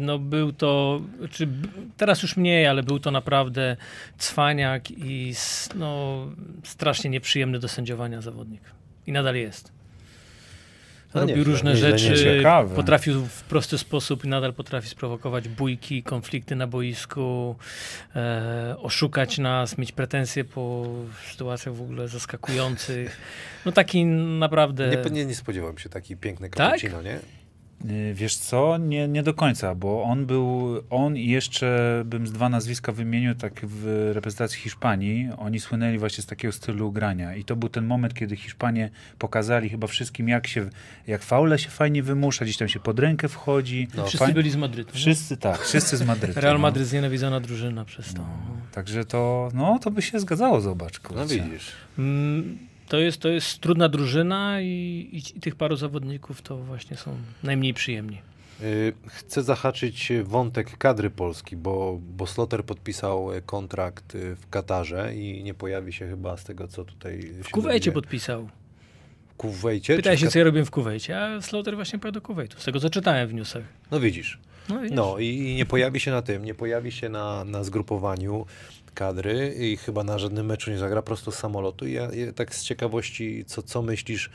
no 0.00 0.18
był 0.18 0.52
to, 0.52 1.00
czy 1.30 1.48
teraz 1.96 2.22
już 2.22 2.36
mniej, 2.36 2.66
ale 2.66 2.82
był 2.82 3.00
to 3.00 3.10
naprawdę 3.10 3.76
cwaniak 4.18 4.90
i 4.90 5.34
no, 5.74 6.26
strasznie 6.64 7.10
nieprzyjemny 7.10 7.58
do 7.58 7.68
sędziowania 7.68 8.20
zawodnik. 8.20 8.62
I 9.06 9.12
nadal 9.12 9.34
jest. 9.34 9.79
No 11.14 11.20
Robił 11.20 11.36
nieźle, 11.36 11.52
różne 11.52 11.70
nieźle, 11.70 11.90
rzeczy, 11.90 12.10
nieźle. 12.10 12.36
Ciekawe. 12.36 12.76
potrafił 12.76 13.26
w 13.26 13.42
prosty 13.42 13.78
sposób 13.78 14.24
i 14.24 14.28
nadal 14.28 14.52
potrafi 14.54 14.88
sprowokować 14.88 15.48
bójki, 15.48 16.02
konflikty 16.02 16.56
na 16.56 16.66
boisku, 16.66 17.56
e, 18.16 18.74
oszukać 18.78 19.38
nas, 19.38 19.78
mieć 19.78 19.92
pretensje 19.92 20.44
po 20.44 20.86
sytuacjach 21.30 21.74
w 21.74 21.82
ogóle 21.82 22.08
zaskakujących. 22.08 23.20
No 23.66 23.72
taki 23.72 24.04
naprawdę... 24.04 24.90
Nie, 25.04 25.10
nie, 25.10 25.26
nie 25.26 25.34
spodziewałem 25.34 25.78
się 25.78 25.88
taki 25.88 26.16
piękny 26.16 26.50
Tak? 26.50 26.56
cappuccino, 26.68 27.02
nie? 27.02 27.18
Y, 27.84 28.14
Wiesz 28.14 28.36
co? 28.36 28.76
Nie, 28.78 29.08
nie 29.08 29.22
do 29.22 29.34
końca, 29.34 29.74
bo 29.74 30.02
on 30.02 30.26
był, 30.26 30.68
on 30.90 31.16
i 31.16 31.26
jeszcze 31.26 32.02
bym 32.06 32.26
z 32.26 32.32
dwa 32.32 32.48
nazwiska 32.48 32.92
wymienił 32.92 33.34
tak 33.34 33.60
w 33.66 34.10
reprezentacji 34.14 34.60
Hiszpanii. 34.60 35.28
Oni 35.38 35.60
słynęli 35.60 35.98
właśnie 35.98 36.22
z 36.22 36.26
takiego 36.26 36.52
stylu 36.52 36.92
grania 36.92 37.34
i 37.34 37.44
to 37.44 37.56
był 37.56 37.68
ten 37.68 37.86
moment, 37.86 38.14
kiedy 38.14 38.36
Hiszpanie 38.36 38.90
pokazali 39.18 39.68
chyba 39.68 39.86
wszystkim, 39.86 40.28
jak 40.28 40.46
się, 40.46 40.70
jak 41.06 41.22
faule 41.22 41.58
się 41.58 41.68
fajnie 41.70 42.02
wymusza, 42.02 42.44
gdzieś 42.44 42.56
tam 42.56 42.68
się 42.68 42.80
pod 42.80 42.98
rękę 42.98 43.28
wchodzi. 43.28 43.88
No, 43.96 44.06
Wszyscy 44.06 44.32
byli 44.32 44.50
z 44.50 44.56
Madrytu. 44.56 44.90
nie? 44.94 45.00
Wszyscy 45.00 45.36
tak, 45.36 45.58
wszyscy 45.58 45.96
z 45.96 46.02
Madrytu. 46.06 46.40
Real 46.40 46.54
no. 46.54 46.60
Madryt 46.60 46.86
znienawidzona 46.86 47.40
drużyna 47.40 47.84
przez 47.84 48.14
to. 48.14 48.18
No, 48.22 48.56
także 48.72 49.04
to, 49.04 49.48
no 49.54 49.78
to 49.78 49.90
by 49.90 50.02
się 50.02 50.20
zgadzało, 50.20 50.60
zobacz. 50.60 51.00
Kurczę. 51.00 51.20
No 51.22 51.26
widzisz. 51.26 51.72
Mm, 51.98 52.58
To 52.90 52.98
jest, 52.98 53.20
to 53.20 53.28
jest 53.28 53.58
trudna 53.60 53.88
drużyna 53.88 54.60
i, 54.60 54.66
i, 55.12 55.36
i 55.36 55.40
tych 55.40 55.54
paru 55.54 55.76
zawodników 55.76 56.42
to 56.42 56.56
właśnie 56.56 56.96
są 56.96 57.16
najmniej 57.42 57.74
przyjemni. 57.74 58.18
Y, 58.62 58.92
Chcę 59.06 59.42
zahaczyć 59.42 60.12
wątek 60.24 60.78
kadry 60.78 61.10
Polski, 61.10 61.56
bo, 61.56 62.00
bo 62.16 62.26
Sloter 62.26 62.64
podpisał 62.64 63.28
kontrakt 63.46 64.14
y, 64.14 64.36
w 64.36 64.48
Katarze 64.48 65.14
i 65.14 65.42
nie 65.44 65.54
pojawi 65.54 65.92
się 65.92 66.08
chyba 66.08 66.36
z 66.36 66.44
tego, 66.44 66.68
co 66.68 66.84
tutaj 66.84 67.20
W 67.42 67.50
Kuwejcie 67.50 67.92
podpisał. 67.92 68.48
W 69.28 69.36
Kuwejcie? 69.36 70.02
W 70.02 70.18
się, 70.18 70.28
co 70.28 70.38
ja 70.38 70.44
robiłem 70.44 70.66
w 70.66 70.70
Kuwejcie, 70.70 71.20
a 71.20 71.40
Slaughter 71.40 71.74
właśnie 71.74 71.98
pojechał 71.98 72.20
do 72.20 72.26
Kuwejtu, 72.26 72.60
z 72.60 72.64
tego 72.64 72.80
co 72.80 72.90
czytałem 72.90 73.28
w 73.28 73.34
newsach. 73.34 73.62
No 73.90 74.00
widzisz. 74.00 74.38
No, 74.68 74.80
widzisz? 74.80 74.96
No 74.96 75.18
i, 75.18 75.26
i 75.26 75.54
nie 75.54 75.66
pojawi 75.66 76.00
się 76.00 76.10
na 76.10 76.22
tym, 76.22 76.44
nie 76.44 76.54
pojawi 76.54 76.92
się 76.92 77.08
na, 77.08 77.44
na 77.44 77.64
zgrupowaniu 77.64 78.46
kadry 78.94 79.54
i 79.58 79.76
chyba 79.76 80.04
na 80.04 80.18
żadnym 80.18 80.46
meczu 80.46 80.70
nie 80.70 80.78
zagra 80.78 81.02
prosto 81.02 81.32
z 81.32 81.38
samolotu. 81.38 81.86
I 81.86 81.92
ja, 81.92 82.08
ja 82.12 82.32
tak 82.32 82.54
z 82.54 82.64
ciekawości, 82.64 83.44
co, 83.44 83.62
co 83.62 83.82
myślisz 83.82 84.30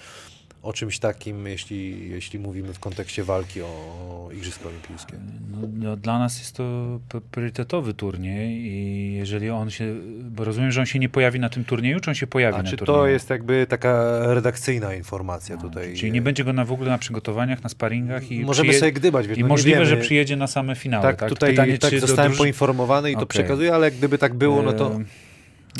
o 0.65 0.73
czymś 0.73 0.99
takim, 0.99 1.47
jeśli, 1.47 2.09
jeśli 2.09 2.39
mówimy 2.39 2.73
w 2.73 2.79
kontekście 2.79 3.23
walki 3.23 3.61
o 3.61 4.29
Igrzyska 4.33 4.69
Olimpijskie? 4.69 5.13
No, 5.51 5.67
no, 5.73 5.95
dla 5.97 6.19
nas 6.19 6.39
jest 6.39 6.55
to 6.55 6.99
priorytetowy 7.31 7.93
turniej 7.93 8.61
i 8.65 9.13
jeżeli 9.13 9.49
on 9.49 9.69
się, 9.69 9.95
bo 10.23 10.43
rozumiem, 10.43 10.71
że 10.71 10.79
on 10.79 10.85
się 10.85 10.99
nie 10.99 11.09
pojawi 11.09 11.39
na 11.39 11.49
tym 11.49 11.65
turnieju, 11.65 11.99
czy 11.99 12.09
on 12.11 12.15
się 12.15 12.27
pojawi 12.27 12.59
A 12.59 12.63
na 12.63 12.69
czy 12.69 12.77
turnieju? 12.77 12.99
to 12.99 13.07
jest 13.07 13.29
jakby 13.29 13.65
taka 13.69 14.19
redakcyjna 14.33 14.93
informacja 14.95 15.55
No, 15.55 15.61
tutaj? 15.61 15.93
Czyli 15.95 16.11
nie 16.11 16.21
będzie 16.21 16.43
go 16.43 16.53
na 16.53 16.65
w 16.65 16.71
ogóle 16.71 16.89
na 16.89 16.97
przygotowaniach, 16.97 17.63
na 17.63 17.69
sparingach 17.69 18.31
i, 18.31 18.39
Możemy 18.39 18.73
sobie 18.73 18.91
gdybać, 18.91 19.27
wiesz, 19.27 19.37
i 19.37 19.41
no 19.41 19.47
możliwe, 19.47 19.77
wiemy. 19.79 19.89
że 19.89 19.97
przyjedzie 19.97 20.35
na 20.35 20.47
same 20.47 20.75
finały. 20.75 21.03
Tak, 21.03 21.19
Tak, 21.19 21.29
tutaj 21.29 21.49
Pytanie, 21.51 21.77
tak 21.77 21.91
do 21.91 21.99
zostałem 21.99 22.33
poinformowany 22.33 23.11
i 23.11 23.13
to 23.13 23.19
Okej. 23.19 23.27
przekazuję, 23.27 23.73
ale 23.73 23.91
gdyby 23.91 24.17
tak 24.17 24.33
było, 24.33 24.61
no 24.61 24.73
to... 24.73 24.99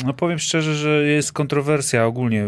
No 0.04 0.12
powiem 0.12 0.38
szczerze, 0.38 0.74
że 0.74 1.02
jest 1.02 1.32
kontrowersja 1.32 2.06
ogólnie 2.06 2.44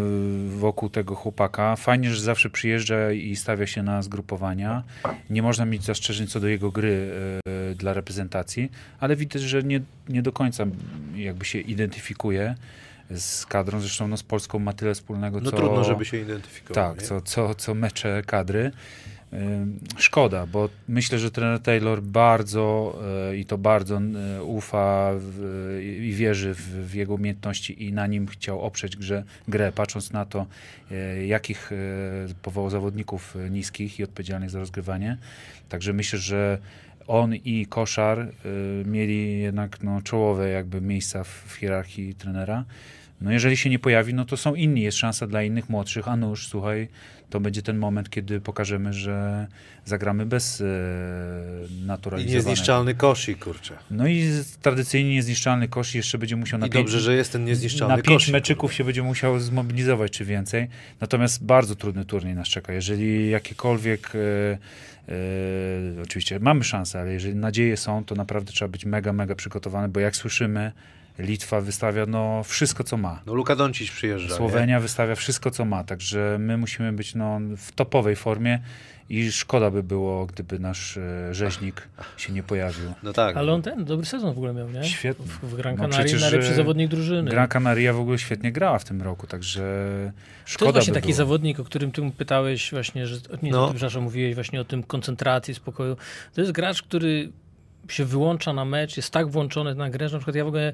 wokół 0.49 0.89
tego 0.89 1.15
chłopaka. 1.15 1.77
Fajnie, 1.77 2.11
że 2.11 2.23
zawsze 2.23 2.51
przyjeżdża 2.51 3.13
i 3.13 3.37
stawia 3.37 3.67
się 3.67 3.83
na 3.83 4.03
zgrupowania. 4.03 4.83
Nie 5.31 5.43
można 5.43 5.65
mieć 5.65 5.85
zastrzeżeń 5.85 6.27
co 6.27 6.41
do 6.41 6.49
jego 6.49 6.71
gry 6.71 7.13
e, 7.47 7.75
dla 7.75 7.93
reprezentacji, 7.93 8.71
ale 9.01 9.17
widać, 9.17 9.43
że 9.43 9.63
nie, 9.63 9.81
nie 10.09 10.23
do 10.23 10.33
końca 10.33 10.65
jakby 11.17 11.45
się 11.45 11.59
identyfikuje 11.61 12.55
z 13.11 13.47
kadrą. 13.47 13.81
Zresztą 13.81 14.09
no, 14.09 14.17
z 14.17 14.23
Polską 14.23 14.59
ma 14.59 14.73
tyle 14.73 14.95
wspólnego, 14.95 15.41
No 15.41 15.51
co... 15.51 15.57
trudno, 15.57 15.85
żeby 15.85 16.05
się 16.05 16.17
identyfikował. 16.17 16.89
Tak, 16.89 17.01
nie? 17.01 17.07
co, 17.07 17.21
co, 17.21 17.55
co 17.55 17.75
mecze 17.75 18.23
kadry. 18.27 18.71
Szkoda, 19.97 20.47
bo 20.47 20.69
myślę, 20.89 21.19
że 21.19 21.31
trener 21.31 21.61
Taylor 21.61 22.03
bardzo 22.03 22.99
e, 23.31 23.37
i 23.37 23.45
to 23.45 23.59
bardzo 23.59 23.97
e, 23.99 24.43
ufa 24.43 25.11
w, 25.19 25.79
i 26.03 26.13
wierzy 26.13 26.55
w, 26.55 26.61
w 26.61 26.95
jego 26.95 27.15
umiejętności 27.15 27.85
i 27.85 27.93
na 27.93 28.07
nim 28.07 28.27
chciał 28.27 28.61
oprzeć 28.61 28.97
grze, 28.97 29.25
grę, 29.49 29.73
patrząc 29.73 30.13
na 30.13 30.25
to, 30.25 30.47
e, 30.91 31.27
jakich 31.27 31.73
e, 31.73 31.77
powołał 32.43 32.71
zawodników 32.71 33.37
e, 33.37 33.51
niskich 33.51 34.01
i 34.01 34.05
odpowiedzialnych 34.05 34.51
za 34.51 34.59
rozgrywanie. 34.59 35.19
Także 35.69 35.93
myślę, 35.93 36.19
że 36.19 36.59
on 37.07 37.35
i 37.35 37.67
Koszar 37.67 38.21
e, 38.21 38.29
mieli 38.85 39.41
jednak 39.41 39.83
no, 39.83 40.03
czołowe 40.03 40.49
jakby 40.49 40.81
miejsca 40.81 41.25
w, 41.25 41.29
w 41.29 41.55
hierarchii 41.55 42.15
trenera. 42.15 42.65
No 43.21 43.33
jeżeli 43.33 43.57
się 43.57 43.71
nie 43.71 43.79
pojawi, 43.79 44.15
no 44.15 44.25
to 44.25 44.37
są 44.37 44.55
inni, 44.55 44.83
jest 44.83 44.99
szansa 44.99 45.27
dla 45.27 45.43
innych 45.43 45.69
młodszych, 45.69 46.09
a 46.09 46.17
nuż, 46.17 46.49
słuchaj, 46.49 46.89
to 47.31 47.41
będzie 47.41 47.63
ten 47.63 47.79
moment, 47.79 48.11
kiedy 48.11 48.41
pokażemy, 48.41 48.93
że 48.93 49.47
zagramy 49.85 50.27
bez 50.27 50.61
e, 50.61 50.65
I 50.65 51.87
naturalizowanego. 51.87 52.51
niezniszczalny 52.51 52.95
koszy, 52.95 53.35
kurczę. 53.35 53.75
No 53.91 54.09
i 54.09 54.31
tradycyjnie 54.63 55.11
niezniszczalny 55.11 55.69
kosz 55.69 55.95
jeszcze 55.95 56.19
będzie 56.19 56.37
musiał 56.37 56.61
na 56.61 56.67
I 56.67 56.71
pięć, 56.71 56.85
dobrze, 56.85 57.01
że 57.01 57.15
jest 57.15 57.33
ten 57.33 57.45
niezniszczalny 57.45 57.97
na 57.97 58.03
pięć 58.03 58.29
meczyków 58.29 58.75
się 58.75 58.85
będzie 58.85 59.03
musiał 59.03 59.39
zmobilizować, 59.39 60.13
czy 60.13 60.25
więcej. 60.25 60.69
Natomiast 61.01 61.45
bardzo 61.45 61.77
trudny 61.77 62.05
turniej 62.05 62.35
nas 62.35 62.49
czeka. 62.49 62.73
Jeżeli 62.73 63.31
jakiekolwiek, 63.31 64.13
e, 64.15 64.59
oczywiście 66.03 66.39
mamy 66.41 66.65
szansę, 66.65 67.01
ale 67.01 67.13
jeżeli 67.13 67.35
nadzieje 67.35 67.77
są, 67.77 68.05
to 68.05 68.15
naprawdę 68.15 68.53
trzeba 68.53 68.69
być 68.69 68.85
mega, 68.85 69.13
mega 69.13 69.35
przygotowany, 69.35 69.89
bo 69.89 70.01
jak 70.01 70.17
słyszymy, 70.17 70.73
Litwa 71.19 71.61
wystawia 71.61 72.07
no, 72.07 72.43
wszystko, 72.45 72.85
co 72.85 72.97
ma. 72.97 73.21
No 73.27 73.35
Luka 73.35 73.57
Doncic 73.57 73.91
przyjeżdża. 73.91 74.29
nie? 74.31 74.37
Słowenia 74.37 74.81
wystawia 74.81 75.15
wszystko, 75.15 75.51
co 75.51 75.65
ma, 75.65 75.85
także 75.85 76.37
my 76.41 76.57
musimy 76.57 76.93
być 76.93 77.15
no, 77.15 77.39
w 77.57 77.73
topowej 77.73 78.17
formie 78.17 78.59
i 79.11 79.33
szkoda 79.33 79.71
by 79.71 79.83
było, 79.83 80.27
gdyby 80.27 80.59
nasz 80.59 80.97
e, 80.97 81.35
rzeźnik 81.35 81.89
się 82.17 82.33
nie 82.33 82.43
pojawił. 82.43 82.93
No 83.03 83.13
tak. 83.13 83.37
Ale 83.37 83.53
on 83.53 83.63
ten 83.63 83.85
dobry 83.85 84.07
sezon 84.07 84.35
w 84.35 84.37
ogóle 84.39 84.55
miał, 84.55 84.71
nie? 84.71 84.85
Świetny. 84.85 85.27
W, 85.27 85.51
w 85.51 85.55
Gran 85.57 85.75
No 85.77 85.83
Canaria 85.83 86.05
przecież, 86.05 86.21
najlepszy 86.23 86.49
że 86.49 86.55
zawodnik 86.55 86.91
drużyny. 86.91 87.31
Gran 87.31 87.49
Canaria 87.49 87.93
w 87.93 88.01
ogóle 88.01 88.19
świetnie 88.19 88.53
grała 88.53 88.79
w 88.79 88.85
tym 88.85 89.03
roku, 89.03 89.27
także 89.27 89.61
To 90.45 90.51
szkoda 90.51 90.67
jest 90.69 90.75
właśnie 90.75 90.93
by 90.93 90.95
taki 91.01 91.07
było. 91.07 91.17
zawodnik, 91.17 91.61
o 91.61 91.65
którym 91.65 91.93
ty 91.93 92.11
pytałeś 92.19 92.71
właśnie, 92.71 93.07
że 93.07 93.17
nie, 93.43 93.51
No. 93.51 93.61
no. 93.61 93.69
przepraszam, 93.69 94.03
mówiłeś 94.03 94.35
właśnie 94.35 94.61
o 94.61 94.65
tym 94.65 94.83
koncentracji, 94.83 95.55
spokoju. 95.55 95.97
To 96.35 96.41
jest 96.41 96.53
gracz, 96.53 96.83
który 96.83 97.33
się 97.93 98.05
wyłącza 98.05 98.53
na 98.53 98.65
mecz, 98.65 98.97
jest 98.97 99.11
tak 99.11 99.29
włączony 99.31 99.75
na 99.75 99.91
grę, 99.91 100.09
że 100.09 100.17
na 100.17 100.19
przykład 100.19 100.37
ja 100.37 100.45
w 100.45 100.49
ogóle 100.49 100.73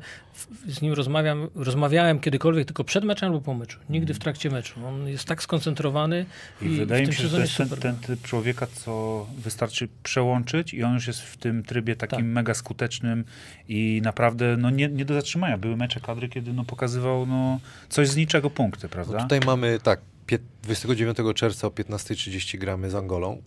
z 0.67 0.83
nim 0.83 0.93
rozmawiam, 0.93 1.49
rozmawiałem 1.55 2.21
kiedykolwiek 2.21 2.67
tylko 2.67 2.85
przed 2.85 3.05
meczem 3.05 3.27
albo 3.27 3.41
po 3.41 3.55
meczu. 3.55 3.79
Nigdy 3.91 4.15
w 4.15 4.19
trakcie 4.19 4.51
meczu. 4.51 4.87
On 4.87 5.09
jest 5.09 5.25
tak 5.25 5.43
skoncentrowany 5.43 6.27
i, 6.63 6.65
I 6.65 6.69
wydaje 6.69 7.03
w 7.03 7.09
tym 7.09 7.11
mi 7.11 7.17
się, 7.17 7.29
że 7.29 7.37
to 7.37 7.43
jest 7.43 7.57
ten, 7.57 7.69
ten 7.69 7.97
typ 7.97 8.23
człowieka, 8.23 8.67
co 8.67 9.27
wystarczy 9.39 9.89
przełączyć 10.03 10.75
i 10.75 10.83
on 10.83 10.95
już 10.95 11.07
jest 11.07 11.21
w 11.21 11.37
tym 11.37 11.63
trybie 11.63 11.97
takim 11.97 12.19
Tak. 12.19 12.27
mega 12.27 12.55
skutecznym 12.55 13.25
i 13.69 14.01
naprawdę 14.05 14.57
no, 14.57 14.71
nie, 14.71 14.89
nie 14.89 15.05
do 15.05 15.15
zatrzymania. 15.15 15.59
Były 15.59 15.77
mecze 15.77 16.01
kadry, 16.01 16.29
kiedy 16.29 16.53
no, 16.53 16.65
pokazywał 16.65 17.27
no, 17.27 17.61
coś 17.89 18.09
z 18.09 18.17
niczego 18.17 18.51
punkty, 18.51 18.89
prawda? 18.89 19.17
No 19.17 19.23
tutaj 19.23 19.41
mamy 19.47 19.79
tak, 19.83 20.01
pie- 20.27 20.39
29 20.63 21.19
czerwca 21.35 21.67
o 21.67 21.71
15.30 21.71 22.59
gramy 22.59 22.91
z 22.91 22.95
Angolą. 22.95 23.43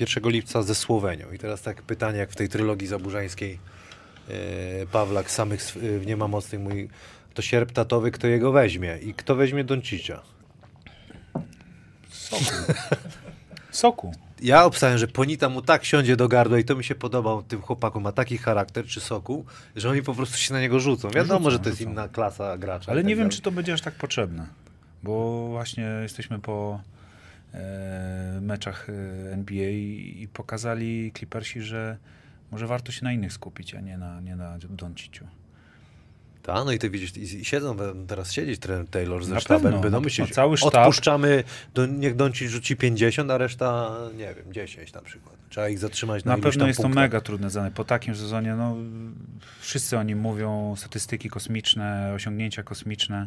1 0.00 0.30
lipca 0.32 0.62
ze 0.62 0.74
Słowenią. 0.74 1.32
I 1.32 1.38
teraz 1.38 1.62
tak 1.62 1.82
pytanie, 1.82 2.18
jak 2.18 2.30
w 2.30 2.36
tej 2.36 2.48
trylogii 2.48 2.86
zaburzańskiej 2.86 3.58
e, 4.28 4.86
Pawlak 4.86 5.30
samych 5.30 5.60
sw- 5.62 6.02
e, 6.02 6.06
nie 6.06 6.16
ma 6.16 6.28
mocnych 6.28 6.60
mój 6.60 6.88
to 7.34 7.42
sierp 7.42 7.72
tatowy, 7.72 8.10
kto 8.10 8.26
jego 8.26 8.52
weźmie 8.52 8.98
i 9.02 9.14
kto 9.14 9.34
weźmie 9.34 9.64
Doncicia. 9.64 10.22
Soku. 12.10 12.44
Soku. 13.70 14.12
Ja 14.40 14.64
obstałem, 14.64 14.98
że 14.98 15.06
Ponita 15.08 15.48
mu 15.48 15.62
tak 15.62 15.84
siądzie 15.84 16.16
do 16.16 16.28
gardła 16.28 16.58
i 16.58 16.64
to 16.64 16.76
mi 16.76 16.84
się 16.84 16.94
podoba 16.94 17.42
tym 17.48 17.62
chłopaku, 17.62 18.00
ma 18.00 18.12
taki 18.12 18.38
charakter 18.38 18.86
czy 18.86 19.00
soku, 19.00 19.44
że 19.76 19.90
oni 19.90 20.02
po 20.02 20.14
prostu 20.14 20.36
się 20.38 20.54
na 20.54 20.60
niego 20.60 20.80
rzucą. 20.80 21.10
Wiadomo, 21.10 21.38
Rzucą, 21.40 21.50
że 21.50 21.58
to 21.58 21.68
jest 21.68 21.78
rzucą. 21.78 21.90
inna 21.90 22.08
klasa 22.08 22.58
gracza. 22.58 22.92
Ale 22.92 23.00
tak 23.00 23.06
nie 23.08 23.14
wiem, 23.16 23.24
dalej. 23.24 23.36
czy 23.36 23.42
to 23.42 23.50
będzie 23.50 23.72
aż 23.72 23.80
tak 23.80 23.94
potrzebne, 23.94 24.46
bo 25.02 25.46
właśnie 25.48 25.84
jesteśmy 26.02 26.38
po 26.38 26.80
meczach 28.40 28.88
e, 28.90 29.32
NBA 29.32 29.68
i, 29.70 30.28
pokazali 30.32 31.12
Clippersi, 31.16 31.60
że 31.62 31.96
może 32.50 32.66
warto 32.66 32.92
się 32.92 33.04
na 33.04 33.12
innych 33.12 33.32
skupić, 33.32 33.74
a 33.74 33.80
nie 33.80 33.98
na, 33.98 34.20
nie 34.20 34.36
na 34.36 34.58
Donciciu. 34.70 35.24
Tak, 36.42 36.64
no 36.64 36.72
i 36.72 36.78
ty 36.78 36.90
widzisz, 36.90 37.16
i, 37.16 37.44
siedzą, 37.44 37.76
teraz 38.06 38.32
siedzieć 38.32 38.60
Taylor 38.90 39.24
ze 39.24 39.34
Na 39.34 39.40
sztabem, 39.40 39.62
pewno, 39.62 39.80
będą 39.80 40.00
myśleć, 40.00 40.28
no, 40.28 40.34
cały 40.34 40.56
sztab- 40.56 40.78
odpuszczamy, 40.78 41.44
do, 41.74 41.86
niech 41.86 42.16
Doncic 42.16 42.50
rzuci 42.50 42.76
50, 42.76 43.30
a 43.30 43.38
reszta, 43.38 43.96
nie 44.16 44.34
wiem, 44.34 44.52
10 44.52 44.92
na 44.92 45.02
przykład. 45.02 45.36
Trzeba 45.48 45.68
ich 45.68 45.78
zatrzymać 45.78 46.24
na, 46.24 46.36
Na 46.36 46.42
pewno 46.42 46.66
jest 46.66 46.76
to 46.76 46.82
punktach. 46.82 47.04
mega 47.04 47.20
trudne 47.20 47.50
zadanie. 47.50 47.74
Po 47.74 47.84
takim 47.84 48.14
sezonie, 48.14 48.54
no, 48.54 48.76
wszyscy 49.60 49.98
o 49.98 50.02
nim 50.02 50.18
mówią, 50.18 50.74
statystyki 50.76 51.28
kosmiczne, 51.30 52.12
osiągnięcia 52.14 52.62
kosmiczne, 52.62 53.26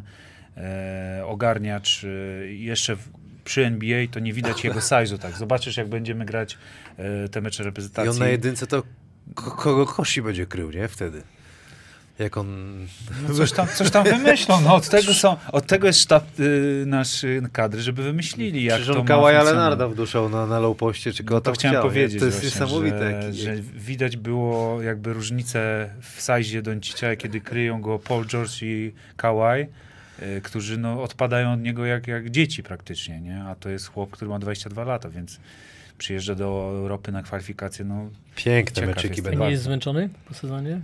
e, 0.56 1.22
ogarniacz. 1.26 2.04
E, 2.04 2.08
jeszcze 2.52 2.96
przy 3.44 3.64
NBA 3.66 4.06
to 4.10 4.20
nie 4.20 4.32
widać 4.32 4.64
jego 4.64 4.80
size'u, 4.80 5.18
tak. 5.18 5.36
Zobaczysz, 5.36 5.76
jak 5.76 5.88
będziemy 5.88 6.24
grać 6.24 6.58
e, 6.98 7.28
te 7.28 7.40
mecze 7.40 7.62
I 7.62 7.66
reprezentacji. 7.66 8.10
on 8.10 8.18
na 8.18 8.28
jedynce 8.28 8.66
to 8.66 8.82
ko- 9.34 9.50
kogo 9.50 9.86
kości 9.86 10.22
będzie 10.22 10.46
krył, 10.46 10.70
nie? 10.70 10.88
Wtedy. 10.88 11.22
Jak 12.18 12.36
on... 12.36 12.78
No 13.28 13.34
coś, 13.34 13.52
tam, 13.52 13.68
coś 13.68 13.90
tam 13.90 14.04
wymyślą. 14.04 14.60
No, 14.60 14.74
od, 14.74 14.88
tego 14.88 15.14
są, 15.14 15.36
od 15.52 15.66
tego 15.66 15.86
jest 15.86 16.00
sztab 16.00 16.40
y, 16.40 16.84
nasz 16.86 17.24
kadry, 17.52 17.82
żeby 17.82 18.02
wymyślili, 18.02 18.64
jak 18.64 18.74
Przecież 18.76 18.88
on 18.88 18.96
funkcjonować. 18.96 19.44
Leonarda 19.44 19.88
wduszał 19.88 20.28
na, 20.28 20.46
na 20.46 20.58
low 20.60 20.76
poście, 20.76 21.12
czy 21.12 21.24
go 21.24 21.34
No 21.34 21.40
to 21.40 21.52
chciałem 21.52 21.74
chciał, 21.74 21.82
powiedzieć 21.88 22.18
To 22.20 22.26
jest 22.26 22.40
właśnie, 22.40 22.60
niesamowite. 22.60 23.32
że, 23.32 23.50
jaki- 23.50 23.62
że 23.62 23.78
widać 23.78 24.16
było 24.16 24.82
jakby 24.82 25.12
różnicę 25.12 25.90
w 26.00 26.22
sajzie 26.22 26.62
Doncicia, 26.62 27.16
kiedy 27.16 27.40
kryją 27.40 27.80
go 27.80 27.98
Paul 27.98 28.26
George 28.26 28.62
i 28.62 28.86
y, 28.86 28.92
którzy 30.42 30.78
no, 30.78 31.02
odpadają 31.02 31.52
od 31.52 31.60
niego 31.62 31.86
jak, 31.86 32.06
jak 32.06 32.30
dzieci 32.30 32.62
praktycznie, 32.62 33.20
nie? 33.20 33.44
A 33.44 33.54
to 33.54 33.68
jest 33.68 33.86
chłop, 33.86 34.10
który 34.10 34.28
ma 34.28 34.38
22 34.38 34.84
lata, 34.84 35.10
więc 35.10 35.40
przyjeżdża 35.98 36.34
do 36.34 36.44
Europy 36.74 37.12
na 37.12 37.22
kwalifikacje, 37.22 37.84
no 37.84 38.10
Piękne 38.36 38.86
meczyki 38.86 39.22
będą. 39.22 39.44
nie 39.44 39.50
jest 39.50 39.62
zmęczony 39.62 40.08
po 40.28 40.34
sezonie? 40.34 40.80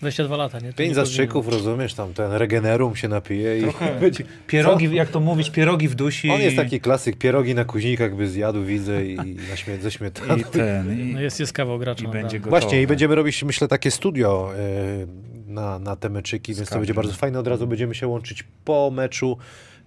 22 0.00 0.36
lata, 0.36 0.58
nie? 0.58 0.72
To 0.72 0.76
Pięć 0.78 0.88
nie 0.88 0.94
zastrzyków, 0.94 1.48
rozumiesz, 1.48 1.94
tam 1.94 2.14
ten 2.14 2.32
regenerum 2.32 2.96
się 2.96 3.08
napije 3.08 3.58
i 3.58 3.62
będzie... 4.00 4.24
pierogi, 4.46 4.94
jak 4.94 5.08
to 5.08 5.20
mówić, 5.20 5.50
pierogi 5.50 5.88
w 5.88 5.94
dusi. 5.94 6.30
On 6.30 6.40
jest 6.40 6.56
taki 6.56 6.80
klasyk, 6.80 7.16
pierogi 7.18 7.54
na 7.54 7.64
kuźnikach 7.64 8.16
by 8.16 8.28
zjadł, 8.28 8.64
widzę, 8.64 9.06
i 9.06 9.16
na 9.50 9.56
śmie- 9.56 9.80
ze 9.80 9.90
śmietaną. 9.90 10.36
i 10.36 10.44
ten, 10.44 11.00
i, 11.00 11.12
No 11.14 11.20
jest, 11.20 11.40
jest 11.40 11.52
kawał 11.52 11.78
gracza. 11.78 12.00
i 12.00 12.04
naprawdę. 12.04 12.22
będzie 12.22 12.38
gotowy. 12.40 12.60
Właśnie 12.60 12.82
i 12.82 12.86
będziemy 12.86 13.14
robić, 13.14 13.42
myślę, 13.42 13.68
takie 13.68 13.90
studio 13.90 14.50
e, 14.56 15.06
na, 15.46 15.78
na 15.78 15.96
te 15.96 16.08
meczyki, 16.08 16.54
więc 16.54 16.68
to 16.68 16.78
będzie 16.78 16.94
bardzo 16.94 17.12
fajne. 17.12 17.38
Od 17.38 17.46
razu 17.46 17.66
będziemy 17.66 17.94
się 17.94 18.06
łączyć 18.06 18.44
po 18.64 18.90
meczu. 18.90 19.38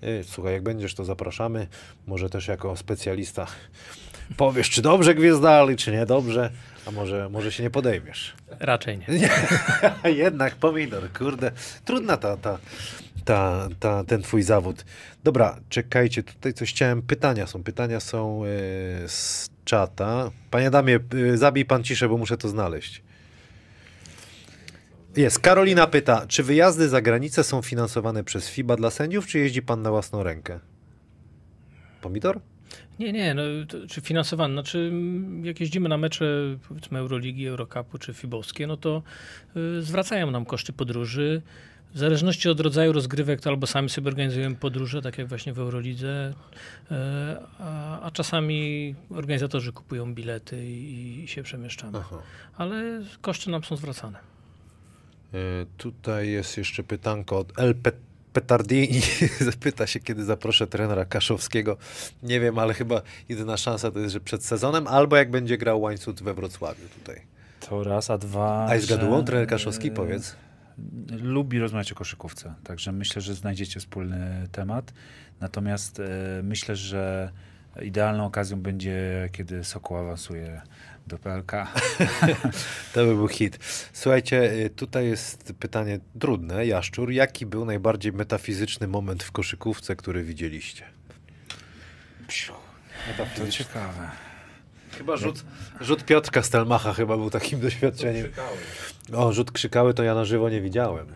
E, 0.01 0.23
Słuchaj, 0.23 0.53
jak 0.53 0.63
będziesz, 0.63 0.93
to 0.95 1.05
zapraszamy. 1.05 1.67
Może 2.07 2.29
też 2.29 2.47
jako 2.47 2.75
specjalista 2.77 3.47
powiesz, 4.37 4.69
czy 4.69 4.81
dobrze 4.81 5.15
gwiezdali, 5.15 5.75
czy 5.75 5.91
nie 5.91 6.05
dobrze, 6.05 6.51
a 6.87 6.91
może, 6.91 7.29
może 7.29 7.51
się 7.51 7.63
nie 7.63 7.69
podejmiesz. 7.69 8.35
Raczej 8.59 8.97
nie. 8.97 9.29
Jednak 10.23 10.55
pomidor, 10.55 11.13
kurde. 11.13 11.51
Trudna 11.85 12.17
ta, 12.17 12.37
ta, 12.37 12.57
ta, 13.25 13.67
ta, 13.79 14.03
ten 14.03 14.21
twój 14.21 14.43
zawód. 14.43 14.85
Dobra, 15.23 15.59
czekajcie, 15.69 16.23
tutaj 16.23 16.53
coś 16.53 16.69
chciałem. 16.69 17.01
Pytania 17.01 17.47
są, 17.47 17.63
pytania 17.63 17.99
są 17.99 18.43
e, 18.45 18.47
z 19.09 19.49
czata. 19.65 20.31
Panie 20.51 20.67
Adamie, 20.67 20.99
e, 21.33 21.37
zabij 21.37 21.65
pan 21.65 21.83
ciszę, 21.83 22.09
bo 22.09 22.17
muszę 22.17 22.37
to 22.37 22.49
znaleźć. 22.49 23.03
Jest. 25.17 25.39
Karolina 25.39 25.87
pyta, 25.87 26.25
czy 26.27 26.43
wyjazdy 26.43 26.89
za 26.89 27.01
granicę 27.01 27.43
są 27.43 27.61
finansowane 27.61 28.23
przez 28.23 28.49
FIBA 28.49 28.75
dla 28.75 28.91
sędziów, 28.91 29.27
czy 29.27 29.39
jeździ 29.39 29.61
pan 29.61 29.81
na 29.81 29.89
własną 29.89 30.23
rękę? 30.23 30.59
Pomidor? 32.01 32.39
Nie, 32.99 33.11
nie, 33.13 33.33
no, 33.33 33.41
to, 33.67 33.87
czy 33.87 34.01
finansowane, 34.01 34.53
znaczy 34.53 34.77
mm, 34.91 35.45
jak 35.45 35.59
jeździmy 35.59 35.89
na 35.89 35.97
mecze 35.97 36.25
powiedzmy 36.67 36.99
Euroligi, 36.99 37.47
Eurocupu 37.47 37.97
czy 37.97 38.13
Fibowskie, 38.13 38.67
no 38.67 38.77
to 38.77 39.03
y, 39.57 39.81
zwracają 39.81 40.31
nam 40.31 40.45
koszty 40.45 40.73
podróży. 40.73 41.41
W 41.93 41.97
zależności 41.99 42.49
od 42.49 42.59
rodzaju 42.59 42.93
rozgrywek, 42.93 43.41
to 43.41 43.49
albo 43.49 43.67
sami 43.67 43.89
sobie 43.89 44.07
organizujemy 44.07 44.55
podróże, 44.55 45.01
tak 45.01 45.17
jak 45.17 45.27
właśnie 45.27 45.53
w 45.53 45.59
Eurolidze, 45.59 46.33
y, 46.91 46.95
a, 47.59 48.01
a 48.01 48.11
czasami 48.11 48.95
organizatorzy 49.09 49.71
kupują 49.71 50.13
bilety 50.13 50.65
i, 50.67 51.23
i 51.23 51.27
się 51.27 51.43
przemieszczamy. 51.43 51.97
Aha. 51.97 52.17
Ale 52.57 53.01
koszty 53.21 53.49
nam 53.49 53.63
są 53.63 53.75
zwracane. 53.75 54.19
E, 55.33 55.37
Tutaj 55.77 56.29
jest 56.29 56.57
jeszcze 56.57 56.83
pytanko 56.83 57.39
od 57.39 57.59
El 57.59 57.75
Pet- 57.75 58.06
Petardini. 58.41 59.01
Zapyta 59.51 59.87
się, 59.87 59.99
kiedy 59.99 60.25
zaproszę 60.25 60.67
trenera 60.67 61.05
Kaszowskiego. 61.05 61.77
Nie 62.23 62.39
wiem, 62.39 62.59
ale 62.59 62.73
chyba 62.73 63.01
jedyna 63.29 63.57
szansa 63.57 63.91
to 63.91 63.99
jest, 63.99 64.13
że 64.13 64.19
przed 64.19 64.45
sezonem, 64.45 64.87
albo 64.87 65.15
jak 65.15 65.31
będzie 65.31 65.57
grał 65.57 65.81
łańcuch 65.81 66.15
we 66.15 66.33
Wrocławiu 66.33 66.89
tutaj. 66.99 67.21
To 67.59 67.83
raz, 67.83 68.09
a 68.09 68.17
dwa. 68.17 68.67
A 68.69 68.75
jest 68.75 68.87
że, 68.87 68.97
gadułą 68.97 69.23
trener 69.23 69.47
Kaszowski, 69.47 69.91
powiedz. 69.91 70.35
Lubi 71.21 71.59
rozmawiać 71.59 71.91
o 71.91 71.95
koszykówce, 71.95 72.53
także 72.63 72.91
myślę, 72.91 73.21
że 73.21 73.33
znajdziecie 73.33 73.79
wspólny 73.79 74.47
temat. 74.51 74.93
Natomiast 75.39 75.99
e, 75.99 76.03
myślę, 76.43 76.75
że 76.75 77.31
idealną 77.81 78.25
okazją 78.25 78.61
będzie, 78.61 79.29
kiedy 79.31 79.63
Sokół 79.63 79.97
awansuje 79.97 80.61
do 81.07 81.17
PLK. 81.17 81.51
To 82.93 83.05
by 83.05 83.15
był 83.15 83.27
hit. 83.27 83.59
Słuchajcie, 83.93 84.53
y, 84.53 84.69
tutaj 84.69 85.07
jest 85.07 85.53
pytanie 85.59 85.99
trudne. 86.19 86.65
Jaszczur, 86.65 87.11
jaki 87.11 87.45
był 87.45 87.65
najbardziej 87.65 88.13
metafizyczny 88.13 88.87
moment 88.87 89.23
w 89.23 89.31
koszykówce, 89.31 89.95
który 89.95 90.23
widzieliście? 90.23 90.83
To 93.45 93.51
ciekawe. 93.51 94.09
Chyba 94.97 95.17
rzut, 95.17 95.45
rzut 95.81 96.05
Piotrka 96.05 96.43
Stelmacha 96.43 96.93
chyba 96.93 97.17
był 97.17 97.29
takim 97.29 97.59
doświadczeniem. 97.59 98.23
Krzykały. 98.23 98.57
O, 99.13 99.33
rzut 99.33 99.51
krzykały 99.51 99.93
to 99.93 100.03
ja 100.03 100.15
na 100.15 100.25
żywo 100.25 100.49
nie 100.49 100.61
widziałem. 100.61 101.07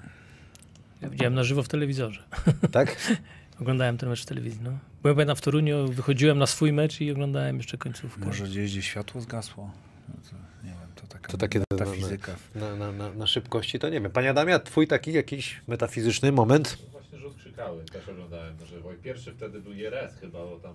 Ja 1.01 1.09
widziałem 1.09 1.33
na 1.33 1.43
żywo 1.43 1.63
w 1.63 1.67
telewizorze. 1.67 2.23
Tak? 2.71 2.95
Oglądałem 3.61 3.97
ten 3.97 4.09
mecz 4.09 4.21
w 4.21 4.25
telewizji. 4.25 4.59
No. 4.63 4.71
Byłem 5.01 5.15
pamiętam 5.15 5.35
w 5.35 5.41
Toruniu, 5.41 5.87
wychodziłem 5.87 6.37
na 6.37 6.45
swój 6.47 6.73
mecz 6.73 7.01
i 7.01 7.11
oglądałem 7.11 7.57
jeszcze 7.57 7.77
końcówkę. 7.77 8.25
Może 8.25 8.43
gdzieś, 8.45 8.71
gdzie 8.71 8.81
światło 8.81 9.21
zgasło. 9.21 9.71
No 10.09 10.15
to, 10.29 10.35
nie 10.67 10.69
wiem, 10.69 10.89
to 10.95 11.07
taka 11.07 11.31
To 11.31 11.37
takie- 11.37 11.61
ta 11.77 11.85
fizyka. 11.85 12.35
Na, 12.55 12.75
na, 12.75 12.91
na, 12.91 13.13
na 13.13 13.27
szybkości 13.27 13.79
to 13.79 13.89
nie 13.89 14.01
wiem. 14.01 14.11
Panie 14.11 14.29
Adamie, 14.29 14.55
a 14.55 14.59
twój 14.59 14.87
taki 14.87 15.13
jakiś 15.13 15.61
metafizyczny 15.67 16.31
moment? 16.31 16.77
No 16.83 16.89
Właśnie 16.91 17.19
rzut 17.19 17.35
krzykały, 17.37 17.83
też 17.85 18.09
oglądałem. 18.09 18.55
I 18.99 19.03
pierwszy 19.03 19.33
wtedy 19.33 19.61
był 19.61 19.73
Jerez 19.73 20.15
chyba, 20.19 20.39
bo 20.39 20.59
tam 20.59 20.73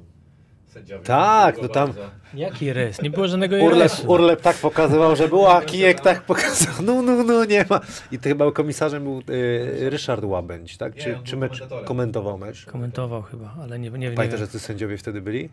Sędziowie 0.66 1.04
Tak, 1.04 1.62
no 1.62 1.68
tam- 1.68 1.86
bardzo. 1.92 2.10
Jaki 2.34 2.72
res? 2.72 3.02
Nie 3.02 3.10
było 3.10 3.28
żadnego 3.28 3.56
Urlep, 3.56 3.82
resu. 3.82 4.08
Urlep 4.12 4.40
tak 4.40 4.56
pokazywał, 4.56 5.16
że 5.16 5.28
było, 5.28 5.56
a 5.56 5.62
Kijek 5.62 6.00
tak 6.00 6.22
pokazał, 6.22 6.74
no, 6.82 7.02
no, 7.02 7.22
no, 7.24 7.44
nie 7.44 7.64
ma. 7.70 7.80
I 8.12 8.18
to 8.18 8.28
chyba 8.28 8.52
komisarzem 8.52 9.02
był 9.02 9.22
y, 9.30 9.90
Ryszard 9.90 10.24
Łabędź, 10.24 10.76
tak? 10.76 10.96
Nie, 10.96 11.02
Czy, 11.02 11.16
on 11.16 11.24
czy 11.24 11.36
mecz 11.36 11.62
komentował 11.84 12.38
mecz? 12.38 12.66
Komentował 12.66 13.22
chyba, 13.22 13.54
ale 13.62 13.78
nie, 13.78 13.90
nie, 13.90 13.98
nie 13.98 14.10
Pamiętasz, 14.10 14.40
wiem. 14.40 14.46
że 14.46 14.52
ty 14.52 14.58
sędziowie 14.58 14.96
wtedy 14.98 15.20
byli? 15.20 15.48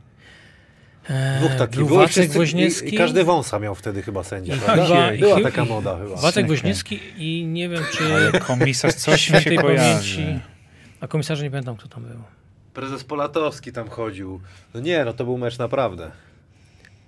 Eee, 1.09 1.39
Dwóch 1.39 1.55
takich 1.55 1.85
był 1.85 1.95
i 1.95 1.99
Wacek 1.99 2.31
Woźniewski. 2.31 2.89
I, 2.89 2.95
I 2.95 2.97
każdy 2.97 3.23
wąsa 3.23 3.59
miał 3.59 3.75
wtedy 3.75 4.01
chyba 4.01 4.23
sędzia, 4.23 4.55
I 4.55 4.59
chyba- 4.59 5.13
i 5.13 5.19
Była 5.19 5.35
chy- 5.37 5.43
taka 5.43 5.63
i- 5.63 5.67
moda 5.69 5.97
chyba. 6.03 6.15
Wacek 6.21 6.47
Woźniewski 6.47 6.99
i 7.17 7.45
nie 7.45 7.69
wiem, 7.69 7.83
czy 7.97 8.03
Ale 8.15 8.31
komisarz 8.39 8.93
coś 8.93 9.29
mi 9.29 9.41
się 9.41 9.51
pamięci. 9.51 10.39
A 11.01 11.07
komisarza 11.07 11.43
nie 11.43 11.51
pamiętam, 11.51 11.75
kto 11.75 11.87
tam 11.87 12.03
był. 12.03 12.19
Prezes 12.73 13.03
Polatowski 13.03 13.71
tam 13.71 13.89
chodził. 13.89 14.41
No 14.73 14.79
nie, 14.79 15.05
no 15.05 15.13
to 15.13 15.23
był 15.25 15.37
mecz 15.37 15.57
naprawdę. 15.57 16.11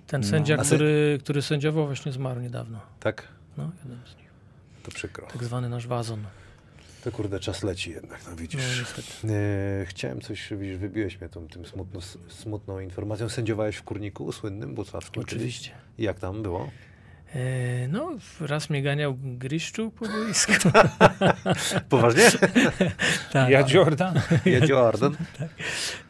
Ten 0.06 0.20
No. 0.20 0.26
sędzia, 0.26 0.64
se- 0.64 0.74
który, 0.74 1.18
który 1.22 1.42
sędziował, 1.42 1.86
właśnie 1.86 2.12
zmarł 2.12 2.40
niedawno. 2.40 2.80
Tak? 3.00 3.28
No, 3.58 3.70
jeden 3.84 3.98
z 4.06 4.16
nich. 4.16 4.26
To 4.82 4.90
przykro. 4.90 5.26
Tak 5.26 5.44
zwany 5.44 5.68
nasz 5.68 5.86
wazon. 5.86 6.24
To 7.04 7.12
kurde, 7.12 7.40
czas 7.40 7.62
leci 7.62 7.90
jednak, 7.90 8.24
no 8.24 8.30
No, 8.30 8.36
widzisz. 8.36 8.78
niestety. 8.80 9.08
E, 9.82 9.86
chciałem 9.86 10.20
coś, 10.20 10.48
widzisz, 10.52 10.76
wybiłeś 10.76 11.20
mnie 11.20 11.28
tą, 11.28 11.48
tym 11.48 11.66
smutno, 11.66 12.00
smutną 12.28 12.80
informacją. 12.80 13.28
Sędziowałeś 13.28 13.76
w 13.76 13.82
Kurniku, 13.82 14.32
słynnym, 14.32 14.74
Bucławskim 14.74 15.22
Oczywiście. 15.22 15.70
kiedyś? 15.70 15.84
Jak 15.98 16.18
tam 16.20 16.42
było? 16.42 16.70
Eee, 17.36 17.88
no, 17.88 18.10
raz 18.40 18.70
mnie 18.70 18.82
ganiał 18.82 19.16
Griszczu 19.22 19.90
po 19.90 20.08
boisku. 20.08 20.52
Poważnie? 21.88 22.22
tak. 23.32 23.50
Ja 23.50 23.64
Jordan? 23.68 24.20
Jedzie 24.44 24.72
Jordan? 24.72 25.16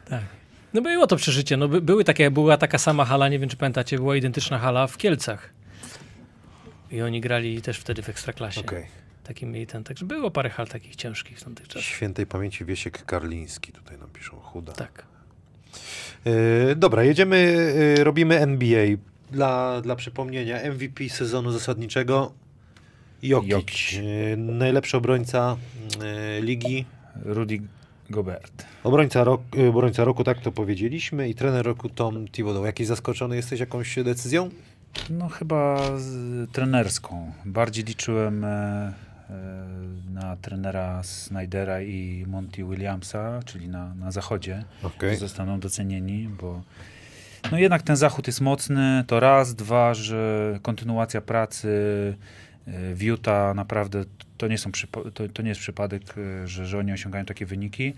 Tak. 0.09 0.21
No 0.73 0.81
było 0.81 1.07
to 1.07 1.15
przeżycie. 1.15 1.57
No, 1.57 1.67
by, 1.67 1.81
były 1.81 2.03
takie, 2.03 2.31
była 2.31 2.57
taka 2.57 2.77
sama 2.77 3.05
hala, 3.05 3.29
nie 3.29 3.39
wiem 3.39 3.49
czy 3.49 3.57
pamiętacie, 3.57 3.97
była 3.97 4.15
identyczna 4.15 4.59
hala 4.59 4.87
w 4.87 4.97
Kielcach. 4.97 5.49
I 6.91 7.01
oni 7.01 7.21
grali 7.21 7.61
też 7.61 7.79
wtedy 7.79 8.01
w 8.01 8.09
Ekstraklasie. 8.09 8.61
Okej. 8.61 8.85
Taki 9.23 9.45
mieli 9.45 9.67
ten, 9.67 9.83
także 9.83 10.05
było 10.05 10.31
parę 10.31 10.49
hal 10.49 10.67
takich 10.67 10.95
ciężkich 10.95 11.39
w 11.39 11.43
tamtych 11.43 11.67
czasach. 11.67 11.83
Świętej 11.83 12.25
pamięci 12.25 12.65
Wiesiek 12.65 13.05
Karliński, 13.05 13.71
tutaj 13.71 13.97
nam 13.97 14.09
piszą, 14.09 14.39
chuda. 14.39 14.73
Tak. 14.73 15.05
E, 16.25 16.75
dobra, 16.75 17.03
jedziemy, 17.03 17.37
e, 17.99 18.03
robimy 18.03 18.39
NBA. 18.39 18.85
Dla, 19.31 19.81
dla 19.81 19.95
przypomnienia, 19.95 20.71
MVP 20.71 21.09
sezonu 21.09 21.51
zasadniczego 21.51 22.31
Jokic. 23.23 23.49
Jokic. 23.49 23.93
E, 24.33 24.37
najlepszy 24.37 24.97
obrońca 24.97 25.57
e, 26.01 26.41
ligi. 26.41 26.85
Rudy 27.25 27.59
Gobert. 28.09 28.65
Obrońca, 28.83 29.23
rok, 29.23 29.41
e, 29.57 29.69
obrońca 29.69 30.03
roku, 30.03 30.23
tak 30.23 30.41
to 30.41 30.51
powiedzieliśmy. 30.51 31.29
I 31.29 31.35
trener 31.35 31.65
roku 31.65 31.89
Tom 31.89 32.27
Thibodeau. 32.27 32.65
Jakiś 32.65 32.87
zaskoczony 32.87 33.35
jesteś 33.35 33.59
jakąś 33.59 33.95
decyzją? 34.03 34.49
No 35.09 35.29
chyba 35.29 35.77
z, 35.99 36.51
trenerską. 36.51 37.31
Bardziej 37.45 37.83
liczyłem 37.83 38.45
e, 38.45 38.47
e, 38.49 39.33
na 40.13 40.37
trenera 40.37 41.03
Snydera 41.03 41.81
i 41.81 42.25
Monty 42.27 42.63
Williamsa, 42.63 43.39
czyli 43.45 43.69
na, 43.69 43.95
na 43.95 44.11
zachodzie, 44.11 44.63
że 45.01 45.15
zostaną 45.15 45.59
docenieni, 45.59 46.29
bo 46.41 46.61
no 47.51 47.57
jednak 47.57 47.81
ten 47.81 47.95
zachód 47.95 48.27
jest 48.27 48.41
mocny, 48.41 49.03
to 49.07 49.19
raz, 49.19 49.55
dwa, 49.55 49.93
że 49.93 50.59
kontynuacja 50.61 51.21
pracy 51.21 51.67
e, 52.67 52.95
w 52.95 53.03
Utah 53.03 53.55
naprawdę 53.55 54.03
to 54.37 54.47
nie, 54.47 54.57
są 54.57 54.71
to, 55.13 55.27
to 55.33 55.41
nie 55.41 55.49
jest 55.49 55.61
przypadek, 55.61 56.01
e, 56.17 56.47
że, 56.47 56.65
że 56.65 56.77
oni 56.77 56.91
osiągają 56.93 57.25
takie 57.25 57.45
wyniki. 57.45 57.93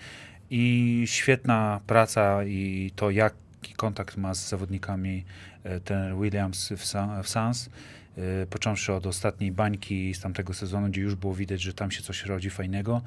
I 0.49 1.03
świetna 1.07 1.79
praca 1.87 2.43
i 2.43 2.91
to 2.95 3.09
jaki 3.09 3.73
kontakt 3.77 4.17
ma 4.17 4.33
z 4.33 4.49
zawodnikami 4.49 5.25
e, 5.63 5.79
ten 5.79 6.21
Williams 6.21 6.69
w, 6.69 6.85
Sa- 6.85 7.69
e, 8.17 8.45
począwszy 8.45 8.93
od 8.93 9.07
ostatniej 9.07 9.51
bańki 9.51 10.13
z 10.13 10.19
tamtego 10.19 10.53
sezonu, 10.53 10.87
gdzie 10.87 11.01
już 11.01 11.15
było 11.15 11.35
widać, 11.35 11.61
że 11.61 11.73
tam 11.73 11.91
się 11.91 12.01
coś 12.01 12.25
rodzi 12.25 12.49
fajnego. 12.49 13.01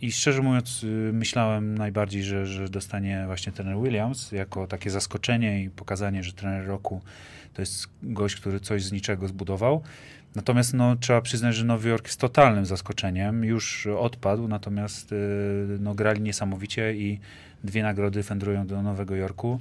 I 0.00 0.12
szczerze 0.12 0.42
mówiąc, 0.42 0.84
y, 0.84 1.10
myślałem 1.12 1.78
najbardziej, 1.78 2.22
że, 2.22 2.46
że 2.46 2.68
dostanie 2.68 3.22
właśnie 3.26 3.52
trener 3.52 3.76
Williams 3.76 4.32
jako 4.32 4.66
takie 4.66 4.90
zaskoczenie 4.90 5.62
i 5.62 5.70
pokazanie, 5.70 6.22
że 6.22 6.32
trener 6.32 6.66
roku 6.66 7.00
to 7.54 7.62
jest 7.62 7.86
gość, 8.02 8.36
który 8.36 8.60
coś 8.60 8.84
z 8.84 8.92
niczego 8.92 9.28
zbudował. 9.28 9.82
Natomiast 10.34 10.74
no, 10.74 10.96
trzeba 10.96 11.20
przyznać, 11.20 11.54
że 11.54 11.64
Nowy 11.64 11.88
Jork 11.88 12.06
jest 12.06 12.20
totalnym 12.20 12.66
zaskoczeniem. 12.66 13.44
Już 13.44 13.86
odpadł, 13.86 14.48
natomiast 14.48 15.12
y, 15.12 15.16
no, 15.80 15.94
grali 15.94 16.20
niesamowicie 16.20 16.94
i 16.94 17.20
dwie 17.64 17.82
nagrody 17.82 18.22
wędrują 18.22 18.66
do 18.66 18.82
Nowego 18.82 19.16
Jorku. 19.16 19.60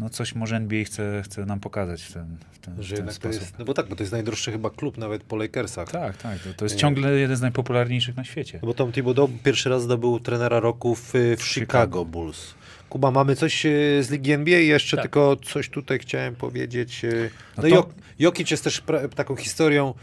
No 0.00 0.10
coś 0.10 0.34
może 0.34 0.56
NBA 0.56 0.84
chce, 0.84 1.22
chce 1.24 1.46
nam 1.46 1.60
pokazać 1.60 2.02
w 2.02 2.12
ten, 2.12 2.36
w 2.52 2.58
ten, 2.58 2.74
w 2.74 2.82
Że 2.82 2.88
ten 2.88 2.96
jednak 2.96 3.14
to 3.14 3.20
sposób. 3.20 3.40
jest, 3.40 3.58
no 3.58 3.64
bo 3.64 3.74
tak, 3.74 3.88
bo 3.88 3.96
to 3.96 4.02
jest 4.02 4.12
najdroższy 4.12 4.52
chyba 4.52 4.70
klub 4.70 4.98
nawet 4.98 5.22
po 5.22 5.36
Lakersach. 5.36 5.88
Tak, 5.90 6.16
tak. 6.16 6.38
To, 6.38 6.54
to 6.54 6.64
jest 6.64 6.74
Nie. 6.74 6.80
ciągle 6.80 7.10
jeden 7.12 7.36
z 7.36 7.40
najpopularniejszych 7.40 8.16
na 8.16 8.24
świecie. 8.24 8.58
No 8.62 8.66
bo 8.66 8.74
Tom 8.74 8.92
Thibodeau 8.92 9.28
pierwszy 9.44 9.68
raz 9.68 9.82
zdobył 9.82 10.20
trenera 10.20 10.60
roku 10.60 10.94
w, 10.94 11.12
w 11.38 11.42
Chicago 11.44 12.04
Bulls. 12.04 12.54
Kuba, 12.88 13.10
mamy 13.10 13.36
coś 13.36 13.66
e, 13.66 13.70
z 14.02 14.10
Ligi 14.10 14.32
NBA? 14.32 14.58
Jeszcze 14.58 14.96
Tak. 14.96 15.04
tylko 15.04 15.36
coś 15.36 15.68
tutaj 15.68 15.98
chciałem 15.98 16.36
powiedzieć. 16.36 17.04
e, 17.04 17.08
No, 17.56 17.62
No 17.62 17.70
to-. 17.82 17.88
Jokic 18.18 18.50
jest 18.50 18.64
też 18.64 18.82
pra- 18.82 19.08
taką 19.08 19.36
historią, 19.36 19.94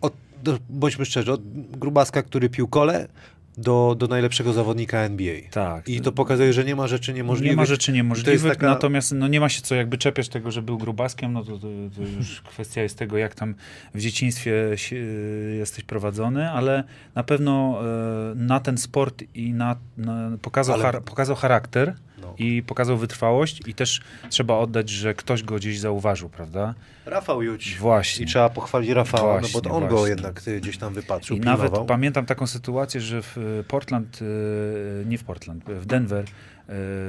od, 0.00 0.12
bądźmy 0.70 1.04
szczerzy, 1.04 1.32
od 1.32 1.40
Grubaska, 1.78 2.22
który 2.22 2.48
pił 2.48 2.68
kole, 2.68 3.08
do, 3.58 3.94
do 3.98 4.06
najlepszego 4.06 4.52
zawodnika 4.52 4.98
NBA. 4.98 5.34
Tak. 5.50 5.88
I 5.88 6.00
to 6.00 6.12
pokazuje, 6.12 6.52
że 6.52 6.64
nie 6.64 6.76
ma 6.76 6.86
rzeczy 6.86 7.14
niemożliwych. 7.14 7.50
Nie 7.52 7.56
ma 7.56 7.64
rzeczy 7.64 7.92
niemożliwych, 7.92 8.52
taka- 8.52 8.66
natomiast 8.66 9.12
no, 9.12 9.28
nie 9.28 9.40
ma 9.40 9.48
się 9.48 9.62
co 9.62 9.74
jakby 9.74 9.98
czepiać 9.98 10.28
tego, 10.28 10.50
że 10.50 10.62
był 10.62 10.78
grubaskiem, 10.78 11.32
no 11.32 11.44
to, 11.44 11.52
to, 11.58 11.68
to 11.96 12.02
już 12.18 12.40
kwestia 12.50 12.82
jest 12.82 12.98
tego, 12.98 13.18
jak 13.18 13.34
tam 13.34 13.54
w 13.94 14.00
dzieciństwie 14.00 14.52
się, 14.76 14.96
jesteś 15.58 15.84
prowadzony, 15.84 16.50
ale 16.50 16.84
na 17.14 17.22
pewno 17.24 17.80
e, 18.32 18.34
na 18.34 18.60
ten 18.60 18.78
sport 18.78 19.22
i 19.34 19.52
na, 19.52 19.76
na 19.96 20.30
pokazał, 20.42 20.74
Ale- 20.74 20.82
char, 20.84 21.02
pokazał 21.02 21.36
charakter 21.36 21.94
No. 22.24 22.34
i 22.38 22.62
pokazał 22.62 22.96
wytrwałość 22.96 23.62
i 23.66 23.74
też 23.74 24.00
trzeba 24.28 24.58
oddać, 24.58 24.90
że 24.90 25.14
ktoś 25.14 25.42
go 25.42 25.56
gdzieś 25.56 25.80
zauważył, 25.80 26.28
prawda? 26.28 26.74
Rafał 27.06 27.42
Juć. 27.42 27.76
Właśnie. 27.78 28.24
I 28.24 28.28
trzeba 28.28 28.50
pochwalić 28.50 28.90
Rafała, 28.90 29.34
no 29.34 29.40
Właśnie, 29.40 29.60
bo 29.60 29.68
to 29.68 29.74
on 29.74 29.82
go 29.82 29.88
właśnie. 29.88 30.08
jednak 30.08 30.42
e, 30.46 30.60
gdzieś 30.60 30.78
tam 30.78 30.94
wypatrzył, 30.94 31.36
I 31.36 31.40
nawet 31.40 31.72
pamiętam 31.86 32.26
taką 32.26 32.46
sytuację, 32.46 33.00
że 33.00 33.22
w 33.22 33.38
e, 33.38 33.64
Portland, 33.64 34.18
e, 34.22 35.04
nie 35.04 35.18
w 35.18 35.24
Portland, 35.24 35.64
w 35.64 35.86
Denver, 35.86 36.24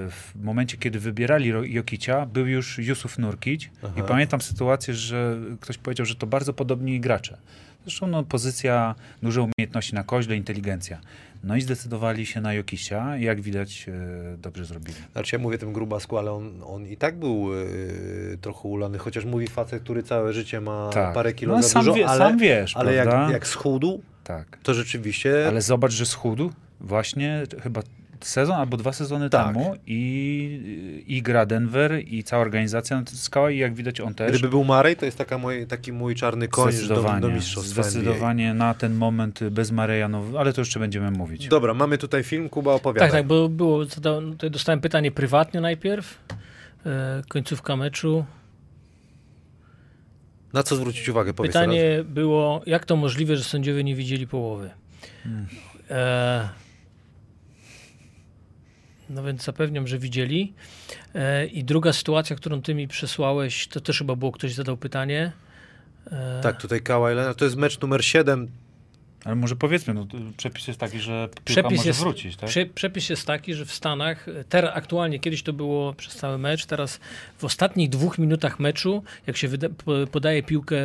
w 0.10 0.32
momencie, 0.44 0.78
kiedy 0.78 1.00
wybierali 1.00 1.54
Jokicia, 1.64 2.26
był 2.26 2.48
już 2.48 2.78
Jusuf 2.78 3.18
Nurkic 3.18 3.70
Aha. 3.84 3.94
i 3.98 4.04
pamiętam 4.04 4.42
sytuację, 4.42 4.94
że 4.94 5.38
ktoś 5.60 5.78
powiedział, 5.78 6.06
że 6.06 6.16
to 6.16 6.28
bardzo 6.28 6.54
podobni 6.54 7.00
gracze. 7.00 7.38
Zresztą 7.86 8.08
no, 8.08 8.24
pozycja, 8.24 8.96
duże 9.24 9.42
umiejętności 9.42 9.96
na 9.96 10.04
koźle, 10.04 10.36
inteligencja. 10.36 11.00
No 11.46 11.56
i 11.56 11.62
zdecydowali 11.62 12.26
się 12.26 12.42
na 12.42 12.54
Jokicia 12.54 13.18
i 13.18 13.24
jak 13.24 13.42
widać 13.42 13.86
e, 13.90 14.38
dobrze 14.38 14.66
zrobili. 14.66 14.98
Znaczy 15.12 15.36
ja 15.36 15.42
mówię 15.42 15.58
tym 15.58 15.74
grubasku, 15.74 16.18
ale 16.18 16.32
on, 16.32 16.64
on 16.66 16.88
i 16.88 16.98
tak 16.98 17.20
był 17.20 17.50
e, 17.54 18.38
trochę 18.38 18.68
ulany, 18.68 18.98
chociaż 18.98 19.26
mówi 19.26 19.48
facet, 19.48 19.84
który 19.84 20.04
całe 20.04 20.34
życie 20.34 20.62
ma 20.62 20.90
parę 21.14 21.34
kilo 21.34 21.56
no, 21.56 21.64
za 21.64 21.70
sam, 21.70 21.86
dużo, 21.86 21.96
wie, 21.96 22.08
ale, 22.08 22.20
sam 22.20 22.38
wiesz, 22.38 22.78
ale 22.78 22.94
prawda? 22.94 23.22
jak, 23.22 23.32
jak 23.32 23.48
schudł, 23.48 24.02
Tak. 24.24 24.58
to 24.64 24.74
rzeczywiście... 24.74 25.48
Ale 25.48 25.62
zobacz, 25.62 25.92
że 25.92 26.06
schudł 26.06 26.52
właśnie 26.82 27.44
chyba 27.64 27.82
sezon 28.28 28.56
albo 28.56 28.78
dwa 28.78 28.94
sezony 28.94 29.30
Tak. 29.30 29.48
temu 29.48 29.76
i, 29.88 31.04
i 31.08 31.22
gra 31.22 31.46
Denver 31.46 32.04
i 32.08 32.24
cała 32.24 32.42
organizacja 32.42 32.98
naciskała 32.98 33.52
i 33.52 33.58
jak 33.58 33.74
widać 33.74 34.02
on 34.02 34.14
też 34.14 34.32
Gdyby 34.32 34.50
był 34.50 34.64
Marej, 34.64 34.96
to 34.96 35.06
jest 35.06 35.18
taka 35.18 35.38
mój, 35.38 35.68
taki 35.68 35.92
mój 35.92 36.16
czarny 36.16 36.48
koń 36.48 36.66
do, 36.66 36.72
zdecydowanie, 36.72 37.22
do 37.22 37.30
mistrzostwa 37.30 37.84
zdecydowanie 37.84 38.54
na 38.54 38.74
ten 38.74 38.94
moment 38.94 39.40
bez 39.44 39.72
Mareja, 39.72 40.08
no, 40.08 40.24
ale 40.38 40.54
to 40.54 40.62
jeszcze 40.62 40.80
będziemy 40.80 41.12
mówić. 41.12 41.48
Dobra, 41.48 41.74
mamy 41.74 41.98
tutaj 41.98 42.24
film, 42.24 42.50
Kuba 42.50 42.74
opowiada. 42.74 43.06
Tak, 43.06 43.12
tak, 43.12 43.28
bo 43.28 43.50
było, 43.50 43.86
tutaj 43.86 44.52
dostałem 44.52 44.82
pytanie 44.82 45.12
prywatnie 45.12 45.62
najpierw, 45.62 46.20
e, 46.86 47.22
końcówka 47.28 47.76
meczu. 47.76 48.26
Na 50.54 50.64
co 50.64 50.76
zwrócić 50.76 51.10
uwagę? 51.10 51.34
Powiedz 51.34 51.54
teraz. 51.54 51.68
Pytanie 51.68 52.04
było, 52.04 52.62
jak 52.66 52.86
to 52.86 52.96
możliwe, 52.96 53.38
że 53.38 53.44
sędziowie 53.44 53.84
nie 53.84 53.96
widzieli 53.96 54.28
połowy? 54.28 54.70
Hmm. 55.24 55.48
E, 55.90 56.65
no 59.10 59.23
więc 59.23 59.44
zapewniam, 59.44 59.88
że 59.88 59.99
widzieli. 59.99 60.53
E, 61.15 61.45
I 61.45 61.64
druga 61.64 61.94
sytuacja, 61.94 62.36
którą 62.36 62.61
ty 62.61 62.76
mi 62.76 62.88
przesłałeś, 62.88 63.68
to 63.68 63.82
też 63.82 63.98
chyba 63.98 64.15
było 64.15 64.32
ktoś 64.32 64.53
zadał 64.53 64.77
pytanie. 64.77 65.32
E, 66.11 66.40
Tak, 66.44 66.61
tutaj 66.61 66.82
Kawhi 66.82 67.15
Leonard, 67.15 67.40
to 67.40 67.45
jest 67.45 67.57
mecz 67.57 67.82
numer 67.82 68.06
7. 68.06 68.48
Ale 69.26 69.36
może 69.36 69.56
powiedzmy, 69.56 69.94
no, 69.94 70.07
przepis 70.38 70.68
jest 70.68 70.80
taki, 70.80 70.99
że 70.99 71.27
piłka 71.27 71.41
Przepis 71.61 71.77
może 71.77 71.90
jest, 71.90 71.99
wrócić, 71.99 72.36
tak? 72.36 72.49
prze, 72.49 72.65
przepis 72.65 73.10
jest 73.10 73.27
taki, 73.27 73.53
że 73.53 73.65
w 73.65 73.72
Stanach, 73.73 74.27
e, 74.27 74.44
teraz 74.49 74.72
aktualnie, 74.77 75.19
kiedyś 75.19 75.44
to 75.44 75.53
było 75.53 75.94
przez 75.94 76.15
cały 76.15 76.38
mecz, 76.38 76.65
teraz 76.65 76.99
w 77.38 77.44
ostatnich 77.45 77.90
dwóch 77.90 78.18
minutach 78.18 78.60
meczu, 78.60 79.03
jak 79.27 79.38
się 79.38 79.48
wyda, 79.48 79.68
po- 79.69 80.07
podaje 80.11 80.44
piłkę, 80.44 80.77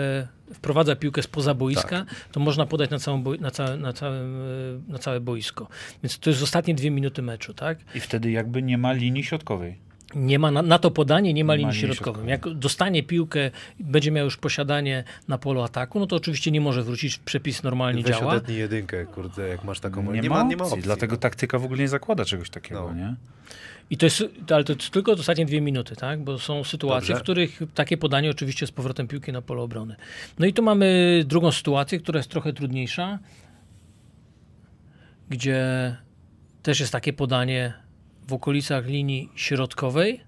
wprowadza 0.54 0.96
piłkę 0.96 1.22
spoza 1.22 1.54
boiska, 1.54 2.04
to 2.32 2.40
można 2.40 2.66
podać 2.66 2.90
na, 2.90 2.98
całą 2.98 3.22
boi- 3.22 3.40
na, 3.40 3.50
całe, 3.50 3.76
na, 3.76 3.92
całym, 3.92 4.42
e, 4.88 4.92
na 4.92 4.98
całe 4.98 5.20
boisko. 5.20 5.68
Więc 6.02 6.18
to 6.18 6.30
jest 6.30 6.42
ostatnie 6.42 6.74
dwie 6.74 6.90
minuty 6.90 7.22
meczu, 7.22 7.54
tak? 7.54 7.78
I 7.94 8.00
wtedy 8.00 8.30
jakby 8.30 8.62
nie 8.62 8.78
ma 8.78 8.92
linii 8.92 9.24
środkowej. 9.24 9.90
Nie 10.14 10.38
ma 10.38 10.50
na, 10.50 10.62
na 10.62 10.78
to 10.78 10.90
podanie, 10.90 11.32
nie 11.32 11.44
ma 11.44 11.56
Nie 11.56 11.62
ma 11.62 11.70
linii 11.72 11.80
środkowej. 11.86 12.28
Jak 12.28 12.54
dostanie 12.54 13.02
piłkę, 13.02 13.50
będzie 13.80 14.10
miał 14.10 14.24
już 14.24 14.36
posiadanie 14.36 15.04
na 15.28 15.38
polu 15.38 15.62
ataku, 15.62 16.00
no 16.00 16.06
to 16.06 16.16
oczywiście 16.16 16.50
nie 16.50 16.60
może 16.60 16.82
wrócić, 16.82 17.18
przepis 17.18 17.62
normalnie 17.62 18.02
Weź 18.02 18.16
działa. 18.18 18.32
odetnij 18.32 18.58
jedynkę, 18.58 19.06
kurde, 19.06 19.48
jak 19.48 19.64
masz 19.64 19.80
taką... 19.80 20.12
Nie, 20.12 20.30
ma, 20.30 20.48
opcji, 20.60 20.82
dlatego 20.82 21.16
taktyka 21.16 21.58
w 21.58 21.64
ogóle 21.64 21.80
nie 21.80 21.88
zakłada 21.88 22.24
czegoś 22.24 22.50
takiego, 22.50 22.80
No. 22.88 22.94
nie? 22.94 23.14
I 23.90 23.96
to 23.96 24.06
jest, 24.06 24.24
ale 24.50 24.64
to 24.64 24.72
jest 24.72 24.90
tylko 24.90 25.12
ostatnie 25.12 25.46
dwie 25.46 25.60
minuty, 25.60 25.96
tak? 25.96 26.24
Bo 26.24 26.38
są 26.38 26.64
sytuacje, 26.64 27.08
Dobrze. 27.08 27.20
w 27.20 27.22
których 27.22 27.60
takie 27.74 27.96
podanie 27.96 28.30
oczywiście 28.30 28.66
z 28.66 28.72
powrotem 28.72 29.08
piłki 29.08 29.32
na 29.32 29.42
pole 29.42 29.62
obrony. 29.62 29.96
No 30.38 30.46
i 30.46 30.52
tu 30.52 30.62
mamy 30.62 31.20
drugą 31.26 31.52
sytuację, 31.52 31.98
która 31.98 32.18
jest 32.18 32.30
trochę 32.30 32.52
trudniejsza, 32.52 33.18
gdzie 35.28 35.96
też 36.62 36.80
jest 36.80 36.92
takie 36.92 37.12
podanie 37.12 37.72
w 38.28 38.32
okolicach 38.32 38.86
linii 38.86 39.28
środkowej. 39.34 40.20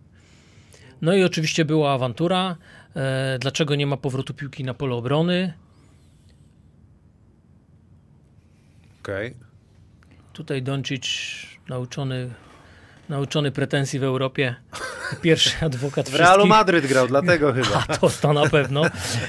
No 1.02 1.14
i 1.14 1.24
oczywiście 1.24 1.64
była 1.64 1.92
awantura. 1.92 2.56
E, 2.96 3.38
dlaczego 3.40 3.74
nie 3.74 3.86
ma 3.86 3.96
powrotu 3.96 4.34
piłki 4.34 4.64
na 4.64 4.74
pole 4.74 4.94
obrony? 4.94 5.52
Okej. 9.00 9.34
Tutaj 10.32 10.62
Doncic 10.62 11.06
nauczony, 11.68 12.30
nauczony 13.12 13.50
pretensji 13.50 13.98
w 13.98 14.04
Europie. 14.04 14.54
Pierwszy 15.22 15.52
adwokat 15.66 16.08
W 16.08 16.14
Realu. 16.14 16.46
Madryt 16.46 16.86
grał, 16.86 17.08
dlatego 17.08 17.52
chyba. 17.62 17.84
A 17.88 17.96
to, 17.96 18.10
to 18.10 18.32
na 18.32 18.48
pewno. 18.48 18.82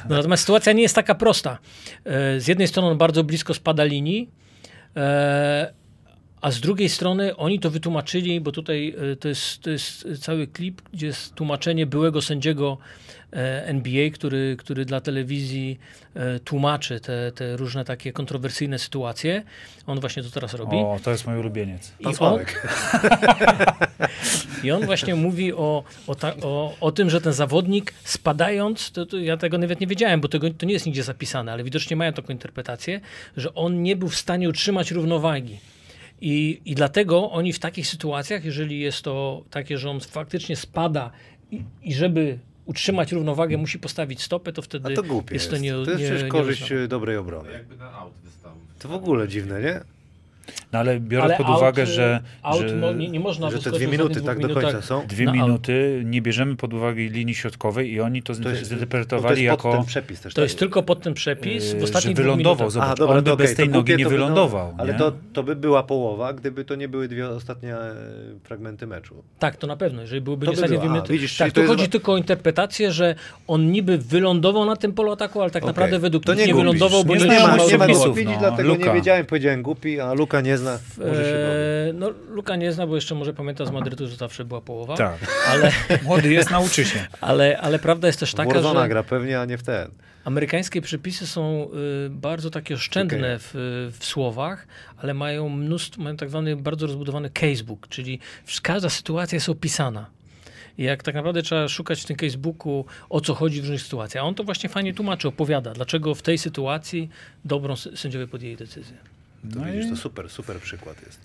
No, 0.10 0.16
natomiast 0.16 0.44
sytuacja 0.44 0.74
nie 0.74 0.82
jest 0.82 0.96
taka 0.96 1.16
prosta. 1.16 1.58
E, 2.06 2.40
Z 2.40 2.48
jednej 2.48 2.68
strony 2.68 2.90
on 2.90 2.98
bardzo 2.98 3.24
blisko 3.24 3.54
spada 3.54 3.84
linii, 3.84 4.30
e, 4.96 5.74
a 6.44 6.52
z 6.52 6.60
drugiej 6.60 6.90
strony 6.90 7.36
oni 7.36 7.60
to 7.60 7.70
wytłumaczyli, 7.70 8.42
bo 8.42 8.52
tutaj 8.52 8.96
e, 9.12 9.16
to 9.16 9.28
jest, 9.28 9.62
to 9.62 9.70
jest 9.70 10.08
cały 10.20 10.48
klip, 10.48 10.82
gdzie 10.94 11.08
jest 11.08 11.34
tłumaczenie 11.36 11.86
byłego 11.86 12.22
sędziego 12.22 12.78
e, 13.34 13.66
NBA, 13.66 14.10
który, 14.10 14.56
który 14.60 14.86
dla 14.86 15.02
telewizji 15.02 15.80
e, 16.16 16.40
tłumaczy 16.40 17.00
te, 17.00 17.32
te 17.32 17.58
różne 17.58 17.86
takie 17.86 18.14
kontrowersyjne 18.14 18.80
sytuacje. 18.80 19.44
On 19.88 20.00
właśnie 20.00 20.24
to 20.24 20.30
teraz 20.30 20.54
robi. 20.54 20.78
O, 20.78 21.00
to 21.04 21.12
jest 21.12 21.28
mój 21.28 21.38
ulubieniec. 21.38 21.94
Pan 22.04 22.14
on, 22.20 22.40
i 24.64 24.72
on 24.72 24.86
właśnie 24.86 25.16
mówi 25.16 25.54
o, 25.54 25.84
o, 26.08 26.16
ta, 26.16 26.34
o, 26.42 26.76
o 26.82 26.92
tym, 26.92 27.10
że 27.10 27.22
ten 27.22 27.34
zawodnik 27.34 27.94
spadając, 28.04 28.92
to, 28.92 29.06
to 29.06 29.18
ja 29.18 29.38
tego 29.38 29.58
nawet 29.58 29.80
nie 29.80 29.88
wiedziałem, 29.88 30.22
bo 30.22 30.28
tego, 30.28 30.50
to 30.50 30.66
nie 30.66 30.74
jest 30.74 30.86
nigdzie 30.86 31.04
zapisane, 31.04 31.52
ale 31.52 31.64
widocznie 31.64 31.96
mają 31.96 32.14
taką 32.14 32.34
interpretację, 32.34 33.02
że 33.38 33.54
on 33.54 33.84
nie 33.84 33.96
był 33.96 34.10
w 34.10 34.16
stanie 34.16 34.50
utrzymać 34.50 34.92
równowagi. 34.92 35.58
I, 36.22 36.62
I 36.66 36.76
dlatego 36.76 37.32
oni 37.32 37.54
w 37.54 37.60
takich 37.60 37.88
sytuacjach, 37.88 38.46
jeżeli 38.46 38.80
jest 38.80 39.02
to 39.02 39.44
takie, 39.50 39.78
że 39.78 39.90
on 39.90 40.00
faktycznie 40.00 40.56
spada 40.56 41.12
i, 41.52 41.62
i 41.84 41.94
żeby 41.94 42.40
utrzymać 42.66 43.12
równowagę 43.12 43.58
musi 43.58 43.80
postawić 43.80 44.22
stopę, 44.22 44.54
to 44.54 44.62
A 44.62 44.66
wtedy 44.66 44.94
to 44.94 45.04
głupie 45.04 45.34
jest 45.36 45.46
jest. 45.52 45.56
to 45.56 45.64
nie 45.64 45.72
to 45.72 45.78
jest 45.80 45.90
nie, 45.90 45.96
przecież 45.98 46.24
nie 46.24 46.30
korzyść 46.30 46.62
uznane. 46.64 46.82
e, 46.82 46.88
dobrej 46.88 47.16
To 47.16 47.22
obrony. 47.22 47.52
jakby 47.52 47.78
na 47.78 47.92
aut 47.92 48.14
wystał. 48.24 48.52
To 48.80 48.88
w 48.88 48.94
ogóle 48.94 49.28
dziwne, 49.28 49.62
nie? 49.62 49.82
No 50.74 50.80
ale 50.80 51.00
biorąc 51.00 51.30
Ale 51.32 51.38
pod 51.38 51.48
out, 51.48 51.58
uwagę, 51.58 51.86
że, 51.86 52.20
out 52.42 52.62
że 52.68 52.76
mo- 52.76 52.92
nie, 52.94 53.10
nie 53.10 53.20
można 53.20 53.52
Że 53.52 53.60
te 53.60 53.72
dwie 53.72 53.88
minuty 53.88 54.22
tak 54.22 54.40
do 54.40 54.48
końca 54.48 54.60
minutach. 54.60 54.86
są. 54.86 55.08
dwie 55.08 55.32
minuty 55.32 56.02
nie 56.06 56.22
bierzemy 56.22 56.56
pod 56.56 56.74
uwagę 56.74 57.02
linii 57.04 57.36
środkowej 57.36 57.92
i 57.92 58.02
oni 58.02 58.24
to, 58.24 58.36
To 58.36 58.50
jest, 58.50 58.70
zinterpretowali 58.70 59.36
to 59.36 59.42
jest 59.42 59.56
pod 59.58 59.66
jako, 59.66 59.78
ten 59.78 59.86
przepis 59.88 60.22
też. 60.22 60.34
To 60.34 60.42
tak 60.42 60.44
jest 60.44 60.60
tylko 60.60 60.84
pod 60.84 61.02
ten 61.02 61.14
przepis 61.14 61.72
w 61.74 61.78
yy, 61.78 61.84
ostatnich 61.84 62.18
że 62.18 62.24
wylądował. 62.24 62.56
minutach. 62.56 62.72
Zobacz, 62.72 62.86
Aha, 62.88 62.96
dobra, 62.98 63.16
on 63.18 63.24
by 63.24 63.30
to 63.30 63.38
bez 63.38 63.56
tej 63.56 63.66
to 63.70 63.72
nogi 63.74 63.96
nie 63.98 64.04
to 64.04 64.10
by- 64.10 64.18
no, 64.18 64.24
wylądował. 64.24 64.74
Ale 64.78 64.94
nie? 64.94 65.00
to, 65.00 65.12
to 65.34 65.44
by 65.44 65.56
była 65.56 65.84
połowa, 65.84 66.34
gdyby 66.34 66.66
to 66.66 66.76
nie 66.76 66.88
były 66.88 67.08
dwie 67.08 67.30
ostatnie 67.30 67.76
e, 67.76 67.96
fragmenty 68.44 68.88
meczu. 68.88 69.24
Tak, 69.40 69.56
to 69.56 69.68
na 69.68 69.76
pewno, 69.78 70.02
jeżeli 70.02 70.22
byłyby 70.22 70.46
To 70.46 70.52
by 70.52 70.56
ostatnie 70.56 70.78
dwie 70.78 70.88
A, 70.88 70.92
minuty. 70.92 71.14
widzisz, 71.14 71.38
tak, 71.38 71.52
tu 71.52 71.60
jest 71.60 71.72
chodzi 71.74 71.90
tylko 71.90 72.14
o 72.14 72.18
interpretację, 72.18 72.92
że 72.92 73.16
on 73.48 73.72
niby 73.72 73.98
wylądował 73.98 74.66
na 74.66 74.76
tym 74.76 74.94
polu 74.94 75.12
ataku, 75.12 75.42
ale 75.42 75.52
tak 75.52 75.66
naprawdę 75.66 76.00
według 76.00 76.28
nich 76.28 76.48
nie 76.48 76.54
wylądował, 76.56 77.04
bo 77.06 77.16
Nie 77.16 77.26
ma, 77.78 77.88
widzieć, 78.14 78.28
no. 78.34 78.40
dlatego 78.40 78.70
Luka. 78.70 78.86
nie 78.88 78.94
wiedziałem, 78.94 79.26
powiedziałem 79.26 79.62
głupi, 79.62 80.00
a 80.00 80.14
Luka 80.14 80.33
nie 80.42 80.58
zna. 80.58 80.80
Może 80.98 81.24
się 81.26 81.32
bawi. 81.32 81.60
Eee, 81.88 81.94
no, 81.94 82.10
Luka 82.30 82.56
nie 82.56 82.72
zna, 82.72 82.88
bo 82.88 82.96
jeszcze 82.96 83.16
może 83.16 83.34
pamięta 83.34 83.66
z 83.66 83.72
Madrytu, 83.72 84.08
że 84.08 84.16
zawsze 84.16 84.46
była 84.46 84.62
połowa. 84.62 84.98
Tak. 84.98 85.18
Ale, 85.48 85.72
Młody 86.04 86.34
jest, 86.34 86.52
nauczy 86.52 86.86
się. 86.86 87.08
ale, 87.22 87.58
ale 87.58 87.80
prawda 87.80 88.08
jest 88.08 88.20
też 88.20 88.34
taka, 88.34 88.54
Warzona 88.54 88.82
że 88.82 88.90
gra 88.90 89.04
pewnie, 89.04 89.40
a 89.40 89.46
nie 89.46 89.58
w 89.58 89.64
ten. 89.64 89.92
amerykańskie 90.26 90.82
przepisy 90.82 91.28
są 91.28 91.68
y, 92.06 92.10
bardzo 92.10 92.50
takie 92.50 92.76
oszczędne 92.76 93.18
Okej. 93.18 93.38
w, 93.40 93.52
w 94.00 94.06
słowach, 94.06 94.68
ale 94.98 95.14
mają 95.14 95.50
mnóstwo, 95.50 96.02
mają 96.02 96.18
tak 96.18 96.30
zwany 96.30 96.56
bardzo 96.56 96.88
rozbudowany 96.88 97.30
casebook, 97.30 97.88
czyli 97.88 98.20
każda 98.62 98.90
sytuacja 98.90 99.36
jest 99.36 99.50
opisana. 99.50 100.06
I 100.78 100.84
jak 100.84 101.04
tak 101.04 101.16
naprawdę 101.16 101.42
trzeba 101.42 101.68
szukać 101.68 102.02
w 102.02 102.06
tym 102.06 102.16
casebooku, 102.16 102.86
o 103.10 103.22
co 103.22 103.34
chodzi 103.34 103.58
w 103.62 103.64
różnych 103.64 103.82
sytuacjach. 103.82 104.24
A 104.24 104.28
on 104.28 104.36
to 104.36 104.44
właśnie 104.44 104.70
fajnie 104.70 104.94
tłumaczy, 104.94 105.28
opowiada, 105.28 105.74
dlaczego 105.74 106.16
w 106.16 106.22
tej 106.22 106.38
sytuacji 106.38 107.10
dobrą 107.46 107.76
sędziowie 107.76 108.28
podjęli 108.28 108.56
decyzję. 108.56 108.98
To 109.52 109.60
No 109.60 109.66
widzisz, 109.66 109.90
to 109.90 109.96
super, 109.96 110.30
super 110.30 110.60
przykład 110.60 111.02
jest. 111.06 111.20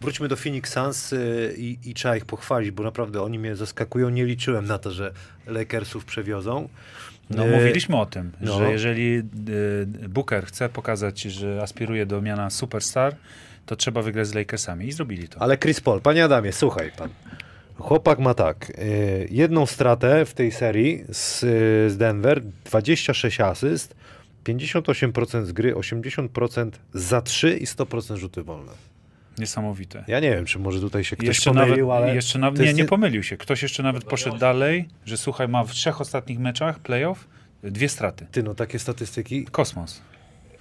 Wróćmy 0.00 0.28
do 0.28 0.36
Phoenix 0.36 0.72
Suns 0.72 1.12
y, 1.12 1.54
i, 1.58 1.78
i 1.84 1.94
trzeba 1.94 2.16
ich 2.16 2.24
pochwalić, 2.24 2.70
bo 2.70 2.82
naprawdę 2.82 3.22
oni 3.22 3.38
mnie 3.38 3.56
zaskakują. 3.56 4.08
Nie 4.08 4.24
liczyłem 4.24 4.64
na 4.66 4.78
to, 4.78 4.90
że 4.90 5.12
Lakersów 5.46 6.04
przewiozą. 6.04 6.68
No, 7.30 7.46
Y, 7.46 7.50
mówiliśmy 7.50 7.96
o 7.96 8.06
tym, 8.06 8.32
no. 8.40 8.58
że 8.58 8.70
jeżeli 8.72 9.16
y, 9.18 10.08
Booker 10.08 10.46
chce 10.46 10.68
pokazać, 10.68 11.22
że 11.22 11.62
aspiruje 11.62 12.06
do 12.06 12.22
miana 12.22 12.50
superstar, 12.50 13.16
to 13.66 13.76
trzeba 13.76 14.02
wygrać 14.02 14.26
z 14.26 14.34
Lakersami 14.34 14.86
i 14.86 14.92
zrobili 14.92 15.28
to. 15.28 15.42
Ale 15.42 15.58
Chris 15.58 15.80
Paul, 15.80 16.00
panie 16.00 16.24
Adamie, 16.24 16.52
słuchaj 16.52 16.92
pan. 16.96 17.10
Chłopak 17.78 18.18
ma 18.18 18.34
tak, 18.34 18.72
jedną 19.30 19.66
stratę 19.66 20.24
w 20.24 20.34
tej 20.34 20.52
serii 20.52 21.04
z, 21.12 21.40
z 21.92 21.96
Denver, 21.96 22.42
26 22.64 23.40
asyst, 23.40 23.94
58% 24.44 25.44
z 25.44 25.52
gry, 25.52 25.74
80% 25.74 26.70
za 26.94 27.22
3 27.22 27.56
i 27.56 27.66
100% 27.66 28.16
rzuty 28.16 28.42
wolne. 28.42 28.72
Niesamowite. 29.38 30.04
Ja 30.08 30.20
nie 30.20 30.30
wiem, 30.30 30.44
czy 30.44 30.58
może 30.58 30.80
tutaj 30.80 31.04
się 31.04 31.16
ktoś 31.16 31.28
Jeszcze 31.28 31.54
pomylił, 31.54 31.88
nawet, 31.88 32.02
ale 32.02 32.14
jeszcze 32.14 32.38
nawet 32.38 32.60
nie, 32.60 32.74
nie 32.74 32.84
pomylił 32.84 33.22
się. 33.22 33.36
Ktoś 33.36 33.62
jeszcze 33.62 33.82
nawet 33.82 34.04
poszedł 34.04 34.38
dalej, 34.38 34.88
że 35.04 35.16
słuchaj, 35.16 35.48
ma 35.48 35.64
w 35.64 35.70
trzech 35.70 36.00
ostatnich 36.00 36.38
meczach 36.38 36.78
playoff 36.78 37.28
dwie 37.62 37.88
straty. 37.88 38.26
ty 38.32 38.42
no 38.42 38.54
takie 38.54 38.78
statystyki. 38.78 39.44
Kosmos. 39.44 40.00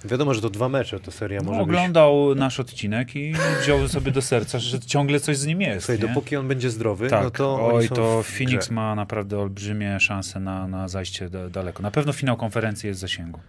Wiadomo, 0.06 0.34
że 0.34 0.41
to 0.41 0.49
dwa 0.49 0.69
mecze, 0.69 0.99
to 0.99 1.11
seria 1.11 1.39
No, 1.39 1.45
może 1.45 1.60
być. 1.60 1.64
oglądał 1.64 2.35
nasz 2.35 2.60
odcinek 2.60 3.15
i 3.15 3.34
wziął 3.61 3.88
sobie 3.88 4.11
do 4.11 4.22
serca, 4.22 4.60
że 4.60 4.80
ciągle 4.80 5.19
coś 5.19 5.38
z 5.38 5.45
nim 5.45 5.61
jest. 5.61 5.85
Słuchaj, 5.85 6.07
dopóki 6.07 6.35
on 6.35 6.47
będzie 6.47 6.69
zdrowy, 6.69 7.10
tak, 7.10 7.23
no 7.23 7.31
to 7.31 7.73
oj, 7.73 7.89
to 7.89 8.23
Phoenix 8.23 8.65
grze. 8.65 8.76
ma 8.76 8.95
naprawdę 8.95 9.39
olbrzymie 9.39 9.99
szanse 9.99 10.39
na, 10.39 10.68
na 10.68 10.88
zajście 10.88 11.30
da, 11.30 11.49
daleko. 11.49 11.84
Na 11.84 11.91
pewno 11.91 12.14
finał 12.14 12.38
konferencji 12.38 12.88
jest 12.88 12.99
w 12.99 13.01
zasięgu. 13.01 13.39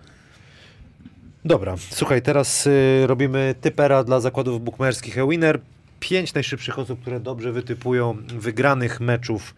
Dobra, 1.44 1.74
słuchaj, 1.90 2.22
teraz 2.22 2.66
y, 2.66 3.04
robimy 3.06 3.54
typera 3.60 4.04
dla 4.04 4.20
zakładów 4.20 4.64
bukmacherskich 4.64 5.18
e-winner. 5.18 5.60
Pięć 6.00 6.34
najszybszych 6.34 6.78
osób, 6.78 7.00
które 7.00 7.20
dobrze 7.20 7.52
wytypują 7.52 8.16
wygranych 8.28 9.00
meczów, 9.00 9.54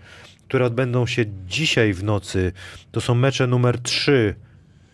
które 0.49 0.67
odbędą 0.67 1.07
się 1.07 1.25
dzisiaj 1.47 1.93
w 1.93 2.05
nocy. 2.05 2.53
To 2.93 3.01
są 3.01 3.15
mecze 3.15 3.47
numer 3.47 3.81
3. 3.81 4.35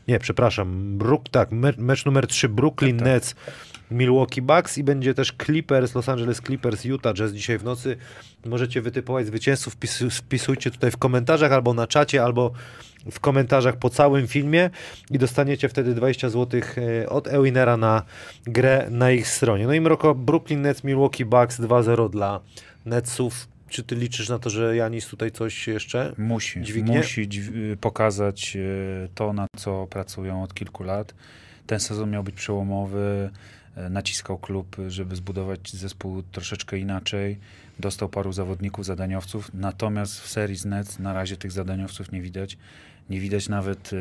Nie, 0.09 0.19
przepraszam. 0.19 0.99
Brook, 0.99 1.29
tak, 1.29 1.53
me, 1.53 1.73
mecz 1.79 2.05
numer 2.05 2.27
3 2.27 2.49
Brooklyn 2.49 2.99
Tak, 2.99 3.07
tak. 3.07 3.15
Nets, 3.15 3.35
Milwaukee 3.91 4.43
Bucks 4.43 4.79
i 4.79 4.85
będzie 4.85 5.15
też 5.15 5.33
Clippers, 5.45 5.95
Los 5.95 6.09
Angeles 6.09 6.41
Clippers, 6.41 6.85
Utah 6.85 7.15
Jazz 7.15 7.33
dzisiaj 7.33 7.59
w 7.59 7.65
nocy. 7.65 7.97
Możecie 8.47 8.83
wytypować 8.83 9.27
zwycięzców, 9.27 9.77
wpis- 9.77 10.11
wpisujcie 10.11 10.71
tutaj 10.71 10.91
w 10.91 10.97
komentarzach 10.97 11.53
albo 11.53 11.75
na 11.75 11.87
czacie, 11.87 12.23
albo 12.25 12.53
w 13.11 13.21
komentarzach 13.21 13.77
po 13.77 13.91
całym 13.91 14.27
filmie 14.27 14.71
i 15.11 15.19
dostaniecie 15.19 15.69
wtedy 15.69 15.95
20 15.95 16.29
zł 16.31 16.61
od 17.09 17.27
Ewinera 17.29 17.77
na 17.77 18.03
grę 18.47 18.87
na 18.91 19.11
ich 19.11 19.29
stronie. 19.29 19.67
No 19.67 19.73
i 19.73 19.81
Mroko, 19.81 20.15
Brooklyn 20.15 20.63
Nets, 20.63 20.85
Milwaukee 20.85 21.25
Bucks 21.25 21.61
2-0 21.61 22.11
dla 22.11 22.41
Netsów. 22.87 23.49
Czy 23.69 23.83
ty 23.83 23.95
liczysz 23.95 24.29
na 24.29 24.39
to, 24.39 24.51
że 24.51 24.77
Janis 24.77 25.07
tutaj 25.07 25.31
coś 25.31 25.69
jeszcze? 25.69 26.13
Musi, 26.19 26.63
Dźwignie? 26.63 26.97
musi 26.97 27.29
dźw- 27.29 27.77
pokazać 27.77 28.57
e, 28.57 29.09
to, 29.15 29.33
na 29.33 29.47
co 29.57 29.87
pracują 29.91 30.43
od 30.43 30.55
kilku 30.55 30.85
lat. 30.85 31.15
Ten 31.67 31.81
sezon 31.81 32.11
miał 32.11 32.23
być 32.25 32.35
przełomowy, 32.35 33.31
e, 33.35 33.58
naciskał 33.91 34.39
klub, 34.39 34.77
żeby 34.89 35.17
zbudować 35.17 35.73
zespół 35.73 36.23
troszeczkę 36.23 36.79
inaczej. 36.79 37.39
Dostał 37.79 38.09
paru 38.09 38.33
zawodników, 38.33 38.85
zadaniowców, 38.85 39.51
natomiast 39.55 40.21
w 40.21 40.29
serii 40.29 40.57
z 40.57 40.65
Nets 40.65 40.99
na 40.99 41.13
razie 41.13 41.37
tych 41.37 41.53
zadaniowców 41.53 42.13
nie 42.13 42.23
widać. 42.23 42.59
Nie 43.11 43.21
widać 43.21 43.49
nawet 43.49 43.91
e, 43.93 43.97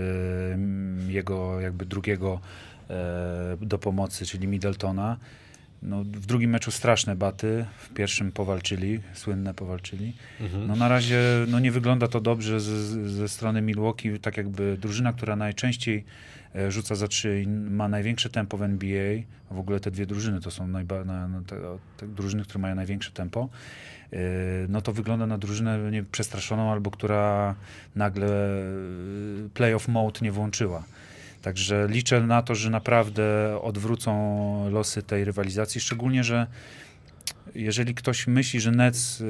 jego 1.11 1.61
jakby 1.61 1.85
drugiego 1.85 2.39
e, 2.89 3.57
do 3.61 3.77
pomocy, 3.77 4.25
czyli 4.25 4.47
Middletona. 4.47 5.17
No, 5.81 6.03
w 6.03 6.25
drugim 6.25 6.49
meczu 6.49 6.71
straszne 6.71 7.15
baty, 7.15 7.65
w 7.77 7.89
pierwszym 7.93 8.31
powalczyli, 8.31 8.99
słynne 9.13 9.53
powalczyli. 9.53 10.13
Mhm. 10.41 10.67
No 10.67 10.75
na 10.75 10.87
razie 10.87 11.19
no, 11.47 11.59
nie 11.59 11.71
wygląda 11.71 12.07
to 12.07 12.21
dobrze 12.21 12.59
ze, 12.59 13.09
ze 13.09 13.29
strony 13.29 13.61
Milwaukee, 13.61 14.19
tak 14.19 14.37
jakby 14.37 14.77
drużyna, 14.81 15.13
która 15.13 15.35
najczęściej 15.35 15.97
e, 15.97 16.03
rzuca 16.69 16.95
za 16.95 17.07
trzy 17.07 17.45
ma 17.47 17.87
największe 17.87 18.29
tempo 18.29 18.57
w 18.57 18.61
NBA, 18.61 19.21
w 19.51 19.59
ogóle 19.59 19.79
te 19.79 19.91
dwie 19.91 20.05
drużyny 20.05 20.41
to 20.41 20.51
są 20.51 20.67
najba, 20.67 21.03
na, 21.03 21.27
na 21.27 21.41
te, 21.41 21.55
te 21.97 22.07
drużyny, 22.07 22.43
które 22.43 22.59
mają 22.59 22.75
największe 22.75 23.11
tempo, 23.11 23.49
e, 24.13 24.17
no 24.69 24.81
to 24.81 24.93
wygląda 24.93 25.27
na 25.27 25.37
drużynę 25.37 25.79
przestraszoną 26.11 26.71
albo 26.71 26.91
która 26.91 27.55
nagle 27.95 28.27
e, 28.27 29.49
playoff 29.53 29.87
mode 29.87 30.19
nie 30.21 30.31
włączyła. 30.31 30.83
Także 31.41 31.87
liczę 31.89 32.21
na 32.21 32.41
to, 32.41 32.55
że 32.55 32.69
naprawdę 32.69 33.59
odwrócą 33.61 34.69
losy 34.69 35.03
tej 35.03 35.25
rywalizacji, 35.25 35.81
szczególnie, 35.81 36.23
że 36.23 36.47
jeżeli 37.55 37.95
ktoś 37.95 38.27
myśli, 38.27 38.59
że 38.59 38.71
Nets 38.71 39.23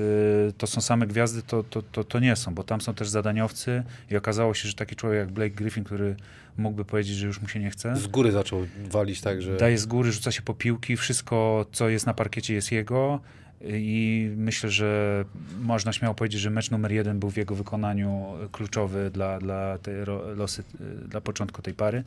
to 0.58 0.68
są 0.68 0.82
same 0.82 1.08
gwiazdy, 1.08 1.42
to, 1.42 1.64
to, 1.64 1.82
to, 1.82 2.04
to 2.04 2.20
nie 2.20 2.36
są, 2.36 2.54
bo 2.54 2.64
tam 2.64 2.82
są 2.82 2.94
też 2.94 3.10
zadaniowcy 3.10 3.84
i 4.12 4.18
okazało 4.18 4.54
się, 4.54 4.68
że 4.68 4.74
taki 4.74 4.96
człowiek 4.96 5.20
jak 5.20 5.32
Blake 5.32 5.56
Griffin, 5.56 5.84
który 5.84 6.16
mógłby 6.58 6.86
powiedzieć, 6.86 7.16
że 7.16 7.28
już 7.28 7.42
mu 7.42 7.48
się 7.48 7.60
nie 7.60 7.70
chce, 7.70 7.96
Z 7.96 8.08
góry 8.08 8.32
zaczął 8.32 8.68
walić 8.92 9.22
tak, 9.22 9.42
że... 9.42 9.58
daje 9.58 9.78
z 9.78 9.86
góry, 9.86 10.12
rzuca 10.12 10.32
się 10.32 10.42
po 10.42 10.54
piłki, 10.54 10.98
wszystko, 10.98 11.66
co 11.72 11.90
jest 11.90 12.06
na 12.06 12.14
parkiecie 12.14 12.54
jest 12.54 12.72
jego 12.72 13.20
i 13.62 14.30
myślę, 14.36 14.70
że 14.70 15.26
można 15.62 15.94
śmiało 15.94 16.16
powiedzieć, 16.16 16.42
że 16.42 16.50
mecz 16.50 16.72
numer 16.72 16.92
jeden 16.92 17.20
był 17.20 17.30
w 17.30 17.38
jego 17.38 17.56
wykonaniu 17.56 18.26
kluczowy 18.52 19.12
dla, 19.14 19.40
dla 19.40 19.78
tej 19.78 19.96
losy, 20.36 20.64
y, 21.04 21.08
dla 21.08 21.22
początku 21.22 21.62
tej 21.62 21.74
pary. 21.74 22.04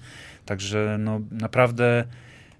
Także 0.47 0.97
no, 1.01 1.20
naprawdę 1.31 2.05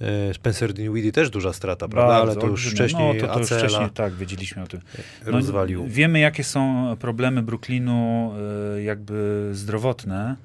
E, 0.00 0.34
Spencer 0.34 0.72
Dinwiddie 0.72 1.12
też 1.12 1.30
duża 1.30 1.52
strata, 1.52 1.88
prawda? 1.88 2.14
Ale 2.14 2.36
to 2.36 2.46
już 2.46 2.70
wcześniej 2.70 3.14
no, 3.14 3.26
to, 3.26 3.34
to 3.34 3.38
już 3.38 3.48
wcześniej, 3.48 3.90
tak, 3.90 4.14
wiedzieliśmy 4.14 4.62
o 4.62 4.66
tym. 4.66 4.80
No, 5.26 5.32
rozwalił. 5.32 5.86
Wiemy, 5.88 6.18
jakie 6.18 6.44
są 6.44 6.96
problemy 7.00 7.42
Brooklynu 7.42 8.32
e, 8.76 8.82
jakby 8.82 9.50
zdrowotne, 9.52 10.36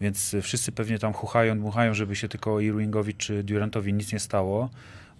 więc 0.00 0.36
wszyscy 0.42 0.72
pewnie 0.72 0.98
tam 0.98 1.12
chuchają, 1.12 1.58
dmuchają, 1.58 1.94
żeby 1.94 2.16
się 2.16 2.28
tylko 2.28 2.60
Irvingowi 2.60 3.14
czy 3.14 3.42
Durantowi 3.42 3.92
nic 3.92 4.12
nie 4.12 4.18
stało. 4.18 4.70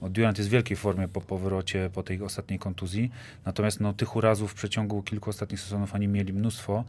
Durant 0.09 0.39
jest 0.39 0.51
w 0.51 0.53
wielkiej 0.53 0.77
formie 0.77 1.09
po 1.09 1.21
powrocie, 1.21 1.91
po 1.93 2.03
tej 2.03 2.23
ostatniej 2.23 2.59
kontuzji. 2.59 3.11
Natomiast 3.45 3.81
no, 3.81 3.93
tych 3.93 4.17
urazów 4.17 4.51
w 4.51 4.55
przeciągu 4.55 5.03
kilku 5.03 5.31
ostatnich 5.31 5.61
sezonów 5.61 5.95
oni 5.95 6.09
mieli 6.09 6.33
mnóstwo 6.33 6.85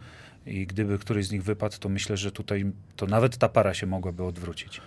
i 0.45 0.67
gdyby 0.67 0.97
któryś 0.97 1.25
z 1.27 1.31
nich 1.31 1.43
wypadł, 1.43 1.77
to 1.79 1.89
myślę, 1.89 2.17
że 2.17 2.31
tutaj 2.31 2.71
to 2.95 3.05
nawet 3.05 3.37
ta 3.37 3.49
para 3.49 3.73
się 3.73 3.87
mogłaby 3.87 4.23
odwrócić. 4.23 4.81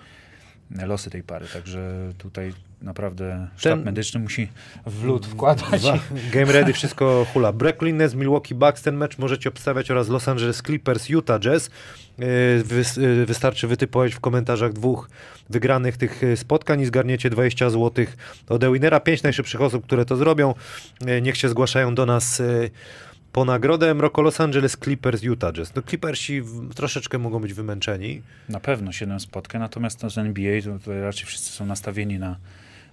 Losy 0.70 1.10
tej 1.10 1.22
pary. 1.22 1.46
Także 1.52 2.12
tutaj 2.18 2.52
naprawdę 2.82 3.48
sztab 3.56 3.72
Ten- 3.72 3.84
medyczny 3.84 4.20
musi 4.20 4.48
w 4.86 5.04
lód 5.04 5.26
wkładać. 5.26 5.82
Dwa. 5.82 5.98
Game 6.32 6.52
ready, 6.52 6.72
wszystko 6.72 7.26
hula. 7.32 7.52
Brooklyn 7.52 7.98
Milwaukee 8.14 8.54
Bucks, 8.54 8.82
ten 8.82 8.96
mecz 8.96 9.18
możecie 9.18 9.48
obstawiać 9.48 9.90
oraz 9.90 10.08
Los 10.08 10.28
Angeles 10.28 10.62
Clippers, 10.62 11.08
Utah 11.08 11.40
Jazz. 11.40 11.70
Yy, 12.18 12.26
wys- 12.64 13.00
yy, 13.00 13.26
Wystarczy 13.26 13.66
wytypować 13.68 14.14
w 14.14 14.20
komentarzach 14.20 14.72
dwóch 14.72 15.08
wygranych 15.50 15.96
tych 15.96 16.22
yy, 16.22 16.36
spotkań 16.36 16.80
i 16.80 16.86
zgarniecie 16.86 17.30
20 17.30 17.70
zł 17.70 18.06
od 18.48 18.64
Ewinera. 18.64 19.00
Pięć 19.00 19.22
najszybszych 19.22 19.60
osób, 19.60 19.84
które 19.84 20.04
to 20.04 20.16
zrobią, 20.16 20.54
niech 21.22 21.36
się 21.36 21.48
zgłaszają 21.48 21.94
do 21.94 22.06
nas 22.06 22.42
po 23.34 23.44
nagrodę. 23.44 23.94
Mroko 23.94 24.22
Los 24.22 24.40
Angeles 24.40 24.76
Clippers, 24.76 25.22
Utah 25.22 25.52
Jazz. 25.52 25.74
No 25.74 25.82
Clippersi 25.82 26.42
troszeczkę 26.74 27.18
mogą 27.18 27.40
być 27.40 27.54
wymęczeni. 27.54 28.22
Na 28.48 28.60
pewno 28.60 28.92
7 28.92 29.20
spotkań, 29.20 29.60
natomiast 29.60 30.00
to 30.00 30.10
z 30.10 30.18
NBA 30.18 30.60
to 30.84 31.00
raczej 31.02 31.26
wszyscy 31.26 31.52
są 31.52 31.66
nastawieni 31.66 32.18
na 32.18 32.36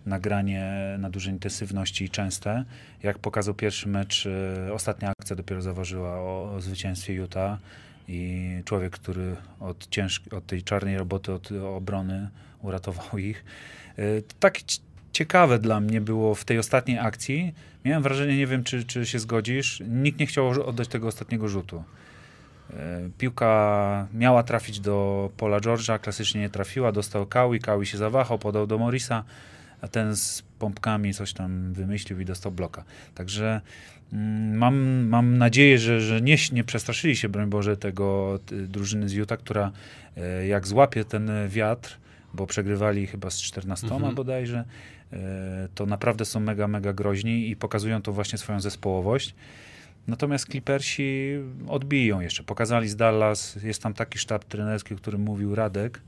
nagranie 0.06 0.74
na 1.00 1.10
dużej 1.10 1.34
intensywności 1.34 2.06
i 2.06 2.10
częste. 2.10 2.66
Jak 3.04 3.20
pokazał 3.20 3.54
pierwszy 3.54 3.88
mecz, 3.90 4.28
e, 4.68 4.74
ostatnia 4.74 5.10
akcja 5.20 5.36
dopiero 5.36 5.62
zaważyła 5.62 6.10
o, 6.10 6.54
o 6.56 6.62
zwycięstwie 6.62 7.14
Utah 7.14 7.58
i 8.08 8.50
człowiek, 8.66 8.94
który 8.94 9.36
od, 9.60 9.88
ciężk- 9.90 10.34
od 10.38 10.46
tej 10.46 10.64
czarnej 10.64 10.98
roboty, 10.98 11.34
od 11.34 11.50
obrony 11.52 12.30
uratował 12.62 13.18
ich. 13.18 13.46
To 14.28 14.36
Tak 14.40 14.62
ci- 14.62 14.80
ciekawe 15.12 15.60
dla 15.60 15.80
mnie 15.80 16.02
było 16.02 16.36
w 16.36 16.46
tej 16.46 16.60
ostatniej 16.60 17.00
akcji. 17.00 17.54
Miałem 17.86 18.04
wrażenie, 18.04 18.38
nie 18.38 18.48
wiem 18.48 18.64
czy, 18.64 18.84
czy 18.84 19.06
się 19.06 19.20
zgodzisz, 19.20 19.84
nikt 19.88 20.20
nie 20.20 20.26
chciał 20.26 20.48
oddać 20.50 20.88
tego 20.88 21.08
ostatniego 21.08 21.48
rzutu. 21.48 21.84
E, 22.74 23.10
Piłka 23.18 24.08
miała 24.14 24.44
trafić 24.44 24.80
do 24.80 25.30
Paula 25.38 25.60
George'a, 25.60 26.00
klasycznie 26.00 26.42
nie 26.42 26.50
trafiła, 26.50 26.92
dostał 26.92 27.26
Kawi, 27.26 27.60
Kawi 27.60 27.86
się 27.86 27.98
zawahał, 27.98 28.40
podał 28.40 28.68
do 28.68 28.78
Morisa, 28.78 29.24
a 29.82 29.88
ten 29.88 30.16
z 30.16 30.44
pompkami 30.60 31.14
coś 31.14 31.34
tam 31.34 31.74
wymyślił 31.74 32.20
i 32.20 32.26
dostał 32.26 32.52
bloka. 32.52 32.84
Także 33.16 33.62
mm, 34.14 34.58
mam, 34.58 35.08
mam 35.08 35.38
nadzieję, 35.38 35.78
że, 35.78 36.02
że 36.02 36.22
nie, 36.22 36.36
nie 36.52 36.64
przestraszyli 36.64 37.16
się, 37.16 37.30
broń 37.30 37.50
Boże, 37.50 37.78
tego 37.78 38.40
drużyny 38.68 39.10
z 39.10 39.14
Utah, 39.14 39.40
która 39.40 39.72
e, 40.18 40.48
jak 40.48 40.68
złapie 40.68 41.06
ten 41.06 41.32
wiatr, 41.48 41.98
bo 42.34 42.48
przegrywali 42.48 43.08
chyba 43.08 43.30
z 43.30 43.42
14 43.42 43.88
Mhm. 43.88 44.16
bodajże, 44.16 44.64
to 45.76 45.86
naprawdę 45.86 46.26
są 46.26 46.40
mega, 46.40 46.68
mega 46.68 46.94
groźni 46.94 47.50
i 47.50 47.56
pokazują 47.56 48.02
to 48.02 48.14
właśnie 48.14 48.38
swoją 48.38 48.60
zespołowość. 48.60 49.36
Natomiast 50.08 50.46
Clippersi 50.46 51.40
odbiją 51.68 52.22
jeszcze. 52.22 52.44
Pokazali 52.44 52.90
z 52.90 52.96
Dallas, 52.96 53.56
jest 53.64 53.84
tam 53.84 53.94
taki 53.94 54.20
sztab 54.20 54.46
trenerski, 54.46 54.94
o 54.94 54.98
którym 54.98 55.22
mówił 55.22 55.56
Radek, 55.56 56.02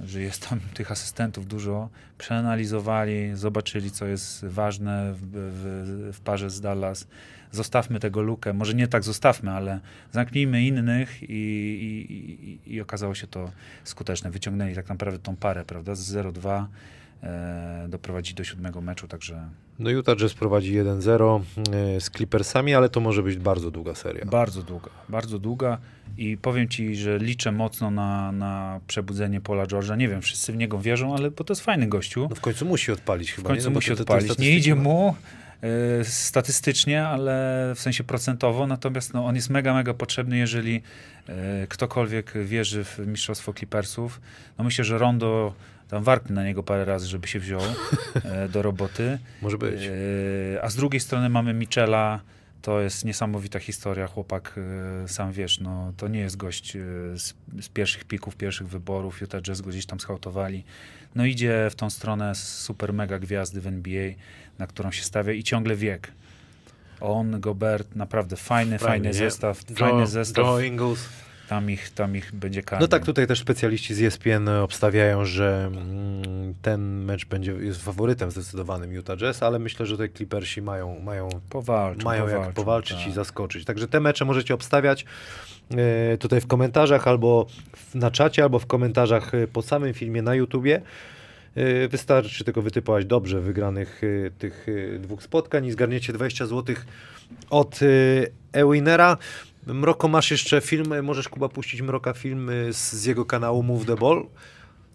że 0.00 0.20
jest 0.20 0.48
tam 0.48 0.60
tych 0.74 0.90
asystentów 0.90 1.46
dużo. 1.46 1.88
Przeanalizowali, 2.18 3.30
zobaczyli, 3.34 3.90
co 3.90 4.06
jest 4.06 4.44
ważne 4.44 5.14
w, 5.14 5.20
w, 5.22 6.16
w 6.16 6.20
parze 6.20 6.50
z 6.50 6.60
Dallas. 6.60 7.06
Zostawmy 7.50 8.00
tego 8.00 8.22
lukę, 8.22 8.52
może 8.52 8.74
nie 8.74 8.88
tak 8.88 9.04
zostawmy, 9.04 9.50
ale 9.50 9.80
zamknijmy 10.12 10.62
innych 10.62 11.22
i, 11.22 11.26
i, 11.26 12.12
i, 12.50 12.74
i 12.74 12.80
okazało 12.80 13.14
się 13.14 13.26
to 13.26 13.50
skuteczne. 13.84 14.30
Wyciągnęli 14.30 14.74
tak 14.74 14.88
naprawdę 14.88 15.18
tą 15.18 15.36
parę, 15.36 15.64
prawda, 15.64 15.94
z 15.94 16.14
0-2 16.14 16.66
e, 17.22 17.86
doprowadzić 17.88 18.34
do 18.34 18.44
siódmego 18.44 18.80
meczu, 18.80 19.08
także 19.08 19.48
No 19.78 19.90
Utah 19.90 20.16
Jazz 20.16 20.34
prowadzi 20.34 20.74
1-0 20.82 21.40
yy, 21.94 22.00
z 22.00 22.10
Clippersami, 22.10 22.74
ale 22.74 22.88
to 22.88 23.00
może 23.00 23.22
być 23.22 23.36
bardzo 23.36 23.70
długa 23.70 23.94
seria. 23.94 24.24
Bardzo 24.24 24.62
długa, 24.62 24.90
bardzo 25.08 25.38
długa 25.38 25.78
i 26.18 26.36
powiem 26.36 26.68
ci, 26.68 26.96
że 26.96 27.18
liczę 27.18 27.52
mocno 27.52 27.90
na, 27.90 28.32
na 28.32 28.80
przebudzenie 28.86 29.40
Paula 29.40 29.64
George'a. 29.66 29.96
Nie 29.98 30.08
wiem, 30.08 30.22
wszyscy 30.22 30.52
w 30.52 30.56
niego 30.56 30.78
wierzą, 30.78 31.14
ale 31.16 31.30
bo 31.30 31.44
to 31.44 31.52
jest 31.52 31.62
fajny 31.64 31.86
gościu. 31.86 32.26
No 32.30 32.36
w 32.36 32.40
końcu 32.40 32.66
musi 32.66 32.92
odpalić 32.92 33.30
W 33.32 33.36
chyba. 33.36 33.48
końcu 33.48 33.62
nie? 33.68 33.70
No 33.70 33.74
musi 33.74 33.88
te- 33.90 33.96
te 33.96 34.02
odpalić. 34.02 34.38
Nie 34.38 34.56
idzie 34.56 34.74
mu, 34.74 35.14
e, 36.00 36.04
statystycznie, 36.04 37.06
ale 37.06 37.32
w 37.76 37.80
sensie 37.80 38.04
procentowo, 38.04 38.66
natomiast 38.66 39.14
no, 39.14 39.26
on 39.26 39.34
jest 39.34 39.50
mega, 39.50 39.74
mega 39.74 39.94
potrzebny, 39.94 40.38
jeżeli 40.38 40.82
e, 41.28 41.66
ktokolwiek 41.66 42.32
wierzy 42.44 42.84
w 42.84 42.98
mistrzostwo 43.06 43.52
Clippersów. 43.54 44.20
No 44.58 44.64
myślę, 44.64 44.84
że 44.84 44.98
Rondo 44.98 45.54
tam 45.92 46.02
warknę 46.02 46.34
na 46.34 46.44
niego 46.44 46.62
parę 46.62 46.84
razy, 46.84 47.06
żeby 47.06 47.28
się 47.28 47.40
wziął 47.40 47.60
e, 48.24 48.48
do 48.48 48.62
roboty. 48.62 49.18
Może 49.42 49.58
być. 49.58 49.82
E, 49.84 50.62
a 50.62 50.68
z 50.68 50.76
drugiej 50.76 51.00
strony 51.00 51.28
mamy 51.28 51.54
Michela, 51.54 52.20
to 52.62 52.80
jest 52.80 53.04
niesamowita 53.04 53.58
historia, 53.58 54.06
chłopak, 54.06 54.54
e, 55.04 55.08
sam 55.08 55.32
wiesz, 55.32 55.60
no, 55.60 55.92
to 55.96 56.08
nie 56.08 56.20
jest 56.20 56.36
gość 56.36 56.72
z, 57.14 57.34
z 57.60 57.68
pierwszych 57.68 58.04
pików, 58.04 58.36
pierwszych 58.36 58.68
wyborów, 58.68 59.20
Utah 59.20 59.42
Jazz 59.42 59.60
go 59.60 59.70
gdzieś 59.70 59.86
tam 59.86 60.00
schautowali. 60.00 60.64
No 61.14 61.24
idzie 61.24 61.68
w 61.70 61.74
tą 61.74 61.90
stronę 61.90 62.34
super 62.34 62.92
mega 62.92 63.18
gwiazdy 63.18 63.60
w 63.60 63.66
NBA, 63.66 64.10
na 64.58 64.66
którą 64.66 64.90
się 64.90 65.02
stawia 65.02 65.32
i 65.32 65.42
ciągle 65.42 65.76
wiek. 65.76 66.12
On, 67.00 67.40
Gobert, 67.40 67.96
naprawdę 67.96 68.36
fajny, 68.36 68.78
fajny 68.78 69.12
zestaw, 69.12 69.62
fajny 69.76 70.06
zestaw. 70.06 70.46
Joe 70.46 70.60
Ingles. 70.60 71.08
Tam 71.48 71.70
ich, 71.70 71.90
tam 71.90 72.16
ich 72.16 72.34
będzie 72.34 72.62
karmił. 72.62 72.80
No 72.84 72.88
tak, 72.88 73.04
tutaj 73.04 73.26
też 73.26 73.40
specjaliści 73.40 73.94
z 73.94 74.02
ESPN 74.02 74.48
obstawiają, 74.48 75.24
że 75.24 75.64
mm, 75.66 76.54
ten 76.62 77.04
mecz 77.04 77.26
będzie 77.26 77.52
jest 77.52 77.84
faworytem 77.84 78.30
zdecydowanym 78.30 78.92
Utah 78.92 79.16
Jazz, 79.16 79.42
ale 79.42 79.58
myślę, 79.58 79.86
że 79.86 79.94
tutaj 79.94 80.10
Clippersi 80.10 80.62
mają, 80.62 81.00
mają, 81.00 81.28
Powalczą, 81.50 82.04
mają 82.04 82.22
jak 82.22 82.36
powalczą, 82.36 82.54
powalczyć 82.54 82.96
tak. 82.98 83.06
i 83.06 83.12
zaskoczyć. 83.12 83.64
Także 83.64 83.88
te 83.88 84.00
mecze 84.00 84.24
możecie 84.24 84.54
obstawiać 84.54 85.04
e, 85.70 86.18
tutaj 86.18 86.40
w 86.40 86.46
komentarzach 86.46 87.08
albo 87.08 87.46
na 87.94 88.10
czacie, 88.10 88.42
albo 88.42 88.58
w 88.58 88.66
komentarzach 88.66 89.34
e, 89.34 89.46
pod 89.48 89.66
samym 89.66 89.94
filmie 89.94 90.22
na 90.22 90.34
YouTubie. 90.34 90.82
E, 91.54 91.88
Wystarczy 91.88 92.44
tylko 92.44 92.62
wytypować 92.62 93.04
dobrze 93.04 93.40
wygranych 93.40 94.02
tych 94.38 94.66
dwóch 94.98 95.22
spotkań 95.22 95.66
i 95.66 95.72
zgarniecie 95.72 96.12
20 96.12 96.46
zł 96.46 96.76
od 97.50 97.80
Ewinera. 98.52 99.16
Mroko, 99.66 100.08
masz 100.08 100.30
jeszcze 100.30 100.60
film, 100.60 100.94
możesz 101.02 101.28
Kuba 101.28 101.48
puścić 101.48 101.82
Mroka 101.82 102.12
film 102.12 102.50
e, 102.50 102.72
z, 102.72 102.92
z 102.92 103.04
jego 103.04 103.24
kanału 103.24 103.62
Move 103.62 103.86
the 103.86 103.96
Ball. 103.96 104.26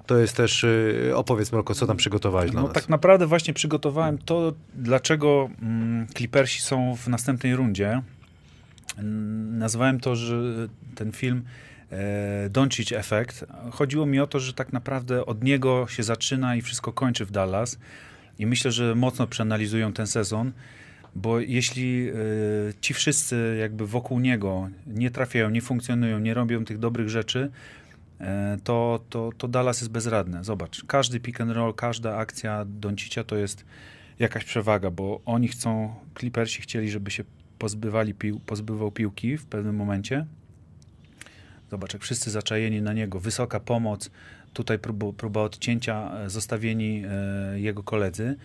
To 0.06 0.18
jest 0.18 0.36
też, 0.38 0.64
e, 1.10 1.16
opowiedz 1.16 1.52
Mroko, 1.52 1.76
co 1.76 1.88
tam 1.88 1.98
przygotowałeś 1.98 2.52
dla 2.52 2.62
No 2.62 2.68
nas. 2.68 2.76
tak 2.76 2.90
naprawdę 2.90 3.28
właśnie 3.28 3.54
przygotowałem 3.54 4.18
to, 4.18 4.54
dlaczego 4.76 5.50
mm, 5.62 6.08
Clippersi 6.08 6.62
są 6.62 6.96
w 6.96 7.08
następnej 7.08 7.56
rundzie. 7.56 8.02
Nazwałem 9.52 10.00
to, 10.00 10.16
że 10.16 10.36
ten 10.96 11.12
film 11.12 11.44
e, 11.92 12.50
Doncic 12.50 12.92
Effect. 12.92 13.46
Chodziło 13.72 14.06
mi 14.06 14.20
o 14.20 14.28
to, 14.28 14.40
że 14.40 14.54
tak 14.54 14.74
naprawdę 14.74 15.26
od 15.26 15.44
niego 15.44 15.88
się 15.90 16.04
zaczyna 16.04 16.56
i 16.56 16.62
wszystko 16.62 16.94
kończy 16.94 17.26
w 17.26 17.32
Dallas. 17.32 17.80
I 18.40 18.46
myślę, 18.46 18.72
że 18.72 18.96
mocno 18.96 19.28
przeanalizują 19.28 19.94
ten 19.94 20.08
sezon, 20.08 20.52
bo 21.18 21.40
jeśli 21.40 22.10
e, 22.10 22.14
ci 22.82 22.94
wszyscy 22.94 23.58
jakby 23.60 23.88
wokół 23.88 24.20
niego 24.20 24.70
nie 24.88 25.12
trafiają, 25.12 25.50
nie 25.50 25.62
funkcjonują, 25.62 26.20
nie 26.20 26.34
robią 26.34 26.66
tych 26.66 26.78
dobrych 26.78 27.10
rzeczy, 27.10 27.52
e, 28.20 28.58
to, 28.64 29.00
to, 29.10 29.30
to 29.38 29.48
Dallas 29.48 29.82
jest 29.82 29.92
bezradne. 29.92 30.44
Zobacz, 30.44 30.84
każdy 30.86 31.20
pick 31.20 31.42
and 31.42 31.52
roll, 31.52 31.74
każda 31.74 32.18
akcja 32.18 32.66
Doncicia 32.66 33.24
to 33.24 33.36
jest 33.36 33.66
jakaś 34.20 34.44
przewaga, 34.44 34.92
bo 34.92 35.22
oni 35.26 35.48
chcą, 35.48 35.96
Clippersi 36.20 36.62
chcieli, 36.62 36.90
żeby 36.90 37.12
się 37.12 37.24
pozbywali 37.60 38.14
pił, 38.14 38.40
pozbywał 38.40 38.92
piłki 38.92 39.38
w 39.38 39.46
pewnym 39.46 39.76
momencie. 39.76 40.26
Zobacz, 41.72 41.94
jak 41.94 42.02
wszyscy 42.02 42.32
zaczajeni 42.32 42.82
na 42.82 42.94
niego, 42.94 43.20
wysoka 43.20 43.60
pomoc, 43.60 44.12
tutaj 44.54 44.80
próba, 44.80 45.06
próba 45.18 45.42
odcięcia, 45.42 46.12
e, 46.26 46.30
zostawieni 46.30 47.04
e, 47.06 47.60
jego 47.60 47.84
koledzy. 47.84 48.36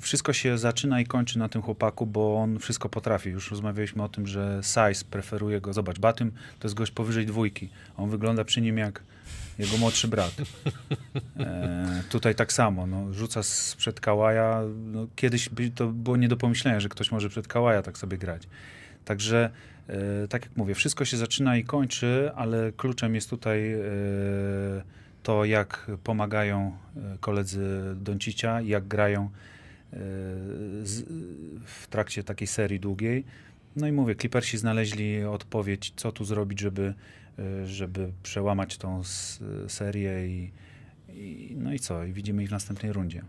Wszystko 0.00 0.32
się 0.32 0.58
zaczyna 0.58 1.00
i 1.00 1.06
kończy 1.06 1.38
na 1.38 1.48
tym 1.48 1.62
chłopaku, 1.62 2.06
bo 2.06 2.42
on 2.42 2.58
wszystko 2.58 2.88
potrafi. 2.88 3.30
Już 3.30 3.50
rozmawialiśmy 3.50 4.02
o 4.02 4.08
tym, 4.08 4.26
że 4.26 4.60
Size 4.62 5.04
preferuje 5.10 5.60
go. 5.60 5.72
Zobacz, 5.72 5.98
Batym 5.98 6.30
to 6.30 6.68
jest 6.68 6.74
gość 6.74 6.92
powyżej 6.92 7.26
dwójki. 7.26 7.68
On 7.96 8.10
wygląda 8.10 8.44
przy 8.44 8.60
nim 8.60 8.78
jak 8.78 9.02
jego 9.58 9.76
młodszy 9.76 10.08
brat. 10.08 10.34
E, 11.40 12.02
tutaj 12.10 12.34
tak 12.34 12.52
samo, 12.52 12.86
no, 12.86 13.12
rzuca 13.12 13.42
sprzed 13.42 14.00
Kałaja. 14.00 14.62
No, 14.92 15.06
kiedyś 15.16 15.50
to 15.74 15.86
było 15.86 16.16
nie 16.16 16.28
do 16.28 16.36
pomyślenia, 16.36 16.80
że 16.80 16.88
ktoś 16.88 17.12
może 17.12 17.28
przed 17.28 17.48
Kałaja 17.48 17.82
tak 17.82 17.98
sobie 17.98 18.18
grać. 18.18 18.42
Także, 19.04 19.50
e, 19.88 20.28
tak 20.28 20.42
jak 20.42 20.56
mówię, 20.56 20.74
wszystko 20.74 21.04
się 21.04 21.16
zaczyna 21.16 21.56
i 21.56 21.64
kończy, 21.64 22.30
ale 22.34 22.72
kluczem 22.72 23.14
jest 23.14 23.30
tutaj 23.30 23.72
e, 23.72 23.78
to, 25.22 25.44
jak 25.44 25.90
pomagają 26.04 26.76
e, 26.96 27.18
koledzy 27.20 27.94
Doncicia, 27.96 28.60
jak 28.60 28.88
grają 28.88 29.30
z, 30.82 31.02
w 31.64 31.86
trakcie 31.86 32.24
takiej 32.24 32.48
serii 32.48 32.80
długiej. 32.80 33.24
No 33.76 33.86
i 33.86 33.92
mówię, 33.92 34.14
Clippersi 34.14 34.58
znaleźli 34.58 35.24
odpowiedź, 35.24 35.92
co 35.96 36.12
tu 36.12 36.24
zrobić, 36.24 36.60
żeby, 36.60 36.94
e, 37.38 37.66
żeby 37.66 38.12
przełamać 38.22 38.78
tą 38.78 39.02
serię 39.68 40.28
i, 40.28 40.50
i 41.08 41.56
no 41.56 41.72
i 41.72 41.78
co, 41.78 42.04
i 42.04 42.12
widzimy 42.12 42.42
ich 42.42 42.48
w 42.48 42.52
następnej 42.52 42.92
rundzie. 42.92 43.22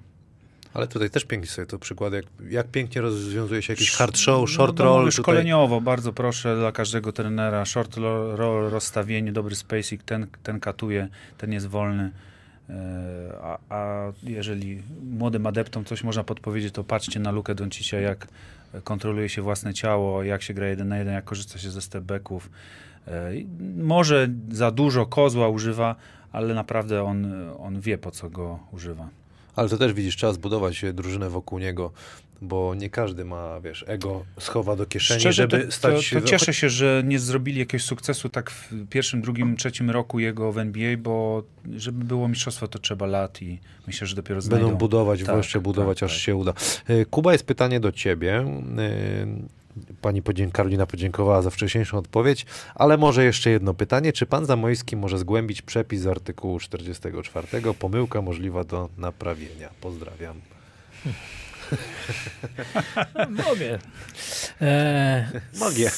Ale 0.73 0.87
tutaj 0.87 1.09
też 1.09 1.25
pięknie 1.25 1.49
sobie 1.49 1.65
to 1.65 1.79
przykład, 1.79 2.13
jak, 2.13 2.25
jak 2.49 2.67
pięknie 2.67 3.01
rozwiązuje 3.01 3.61
się 3.61 3.73
jakiś 3.73 3.91
hard 3.91 4.17
show, 4.17 4.49
short 4.49 4.79
no, 4.79 4.85
roll. 4.85 5.05
Tutaj. 5.05 5.23
szkoleniowo, 5.23 5.81
bardzo 5.81 6.13
proszę 6.13 6.55
dla 6.55 6.71
każdego 6.71 7.11
trenera, 7.11 7.65
short 7.65 7.97
roll, 8.35 8.69
rozstawienie, 8.69 9.31
dobry 9.31 9.55
spacing, 9.55 10.03
ten, 10.03 10.27
ten 10.43 10.59
katuje, 10.59 11.07
ten 11.37 11.53
jest 11.53 11.67
wolny. 11.67 12.11
E, 12.69 12.73
A, 13.41 13.57
a 13.69 14.11
jeżeli 14.23 14.81
młodym 15.17 15.47
adeptom 15.47 15.85
coś 15.85 16.03
można 16.03 16.23
podpowiedzieć, 16.23 16.73
to 16.73 16.83
patrzcie 16.83 17.19
na 17.19 17.31
Lukę 17.31 17.55
Doncicia, 17.55 17.99
jak 17.99 18.27
kontroluje 18.83 19.29
się 19.29 19.41
własne 19.41 19.73
ciało, 19.73 20.23
jak 20.23 20.41
się 20.41 20.53
gra 20.53 20.67
jeden 20.67 20.87
na 20.87 20.97
jeden, 20.97 21.13
jak 21.13 21.25
korzysta 21.25 21.59
się 21.59 21.71
ze 21.71 21.81
stepbacków. 21.81 22.49
E, 23.07 23.31
Może 23.77 24.27
za 24.51 24.71
dużo 24.71 25.05
kozła 25.05 25.49
używa, 25.49 25.95
ale 26.31 26.53
naprawdę 26.53 27.03
on, 27.03 27.33
on 27.59 27.79
wie, 27.79 27.97
po 27.97 28.11
co 28.11 28.29
go 28.29 28.59
używa. 28.71 29.09
Ale 29.55 29.69
to 29.69 29.77
też 29.77 29.93
widzisz, 29.93 30.17
trzeba 30.17 30.33
zbudować 30.33 30.83
e, 30.83 30.93
drużynę 30.93 31.29
wokół 31.29 31.59
niego, 31.59 31.91
bo 32.41 32.75
nie 32.75 32.89
każdy 32.89 33.25
ma, 33.25 33.59
wiesz, 33.59 33.85
ego 33.87 34.25
schowa 34.39 34.75
do 34.75 34.85
kieszeni, 34.85 35.19
Szczerze, 35.19 35.43
żeby 35.43 35.65
to, 35.65 35.71
stać 35.71 35.95
to, 35.95 36.01
się... 36.01 36.21
to 36.21 36.27
cieszę 36.27 36.53
się, 36.53 36.69
że 36.69 37.03
nie 37.05 37.19
zrobili 37.19 37.59
jakiegoś 37.59 37.83
sukcesu 37.83 38.29
tak 38.29 38.51
w 38.51 38.73
pierwszym, 38.89 39.21
drugim, 39.21 39.57
trzecim 39.57 39.89
roku 39.89 40.19
jego 40.19 40.51
w 40.51 40.57
NBA, 40.57 40.97
bo 40.97 41.43
żeby 41.75 42.05
było 42.05 42.27
mistrzostwo, 42.27 42.67
to 42.67 42.79
trzeba 42.79 43.05
lat 43.05 43.41
i 43.41 43.59
myślę, 43.87 44.07
że 44.07 44.15
dopiero 44.15 44.41
znajdą. 44.41 44.65
Będą 44.65 44.77
budować, 44.79 45.23
Tak, 45.23 45.35
wreszcie 45.35 45.59
budować, 45.59 45.99
tak, 45.99 46.09
aż 46.09 46.13
tak. 46.15 46.21
się 46.21 46.35
uda. 46.35 46.53
E, 46.87 47.05
Kuba, 47.05 47.31
jest 47.31 47.45
pytanie 47.45 47.79
do 47.79 47.91
ciebie. 47.91 48.45
Pani 50.01 50.21
podzięk 50.21 50.53
Karolina 50.53 50.85
podziękowała 50.85 51.41
za 51.41 51.49
wcześniejszą 51.49 51.97
odpowiedź, 51.97 52.45
ale 52.75 52.97
może 52.97 53.25
jeszcze 53.25 53.49
jedno 53.49 53.73
pytanie. 53.73 54.13
Czy 54.13 54.25
pan 54.25 54.45
Zamojski 54.45 54.95
może 54.95 55.17
zgłębić 55.17 55.61
przepis 55.61 56.01
z 56.01 56.07
artykułu 56.07 56.59
44? 56.59 57.47
Pomyłka 57.79 58.21
możliwa 58.21 58.63
do 58.63 58.89
naprawienia. 58.97 59.69
Pozdrawiam. 59.81 60.41
Mogę. 63.47 63.79
E, 64.61 65.41
Mogę. 65.59 65.91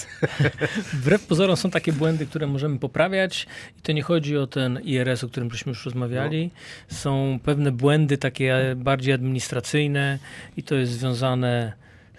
Wbrew 0.94 1.26
pozorom 1.26 1.58
są 1.58 1.70
takie 1.70 1.94
błędy, 1.94 2.26
które 2.26 2.48
możemy 2.48 2.80
poprawiać 2.80 3.48
i 3.78 3.82
to 3.82 3.92
nie 3.92 4.02
chodzi 4.02 4.38
o 4.38 4.48
ten 4.48 4.80
IRS, 4.84 5.24
o 5.24 5.30
którym 5.30 5.52
żeśmy 5.52 5.70
już 5.70 5.86
rozmawiali. 5.86 6.52
Są 6.88 7.40
pewne 7.44 7.72
błędy 7.72 8.18
takie 8.18 8.76
bardziej 8.76 9.14
administracyjne 9.14 10.20
i 10.58 10.64
to 10.64 10.76
jest 10.76 10.92
związane 10.92 11.74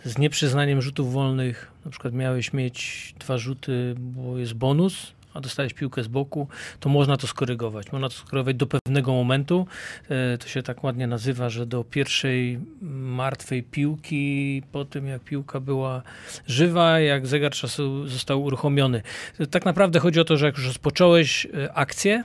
z 0.04 0.18
nieprzyznaniem 0.18 0.82
rzutów 0.82 1.12
wolnych. 1.12 1.70
Na 1.84 1.90
przykład 1.90 2.14
miałeś 2.14 2.52
mieć 2.52 3.14
dwa 3.18 3.38
rzuty, 3.38 3.94
bo 3.98 4.38
jest 4.38 4.54
bonus, 4.54 5.12
a 5.34 5.40
dostałeś 5.40 5.74
piłkę 5.74 6.02
z 6.02 6.08
boku, 6.08 6.48
to 6.80 6.88
można 6.88 7.16
to 7.16 7.26
skorygować. 7.26 7.92
Można 7.92 8.08
to 8.08 8.14
skorygować 8.14 8.56
do 8.56 8.66
pewnego 8.66 9.12
momentu. 9.12 9.66
E, 10.10 10.38
To 10.38 10.48
się 10.48 10.62
tak 10.62 10.84
ładnie 10.84 11.06
nazywa, 11.06 11.50
że 11.50 11.66
do 11.66 11.84
pierwszej 11.84 12.58
martwej 12.92 13.62
piłki, 13.62 14.62
po 14.72 14.84
tym 14.84 15.06
jak 15.06 15.22
piłka 15.22 15.60
była 15.60 16.02
żywa, 16.46 17.00
jak 17.00 17.26
zegar 17.26 17.52
czasu 17.52 18.06
został 18.06 18.42
uruchomiony. 18.42 19.02
Tak 19.50 19.64
naprawdę 19.64 19.98
chodzi 20.00 20.20
o 20.20 20.24
to, 20.24 20.36
że 20.36 20.46
jak 20.46 20.56
już 20.56 20.66
rozpocząłeś 20.66 21.46
e, 21.46 21.72
akcję, 21.72 22.24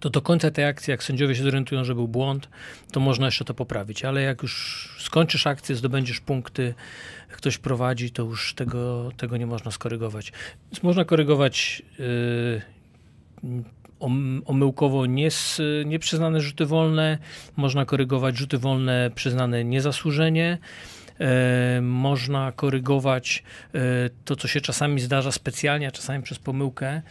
to 0.00 0.10
do 0.10 0.22
końca 0.22 0.50
tej 0.50 0.64
akcji, 0.64 0.90
jak 0.90 1.02
sędziowie 1.02 1.34
się 1.34 1.42
zorientują, 1.42 1.84
że 1.84 1.94
był 1.94 2.08
błąd, 2.08 2.48
to 2.92 3.00
można 3.00 3.26
jeszcze 3.26 3.44
to 3.44 3.54
poprawić. 3.54 4.04
Ale 4.04 4.22
jak 4.22 4.42
już 4.42 4.88
skończysz 5.00 5.46
akcję, 5.46 5.76
zdobędziesz 5.76 6.20
punkty, 6.20 6.74
ktoś 7.32 7.58
prowadzi, 7.58 8.10
to 8.10 8.22
już 8.22 8.54
tego, 8.54 9.10
tego 9.16 9.36
nie 9.36 9.46
można 9.46 9.70
skorygować. 9.70 10.32
Więc 10.72 10.82
można 10.82 11.04
korygować 11.04 11.82
yy, 11.98 12.62
om- 14.00 14.42
omyłkowo 14.46 15.06
nies, 15.06 15.60
nieprzyznane 15.84 16.40
rzuty 16.40 16.66
wolne, 16.66 17.18
można 17.56 17.84
korygować 17.84 18.36
rzuty 18.36 18.58
wolne 18.58 19.10
przyznane 19.14 19.64
niezasłużenie. 19.64 20.58
E, 21.20 21.80
można 21.80 22.52
korygować 22.52 23.42
e, 23.74 23.78
to, 24.24 24.36
co 24.36 24.48
się 24.48 24.60
czasami 24.60 25.00
zdarza 25.00 25.32
specjalnie, 25.32 25.88
a 25.88 25.90
czasami 25.90 26.22
przez 26.22 26.38
pomyłkę, 26.38 27.02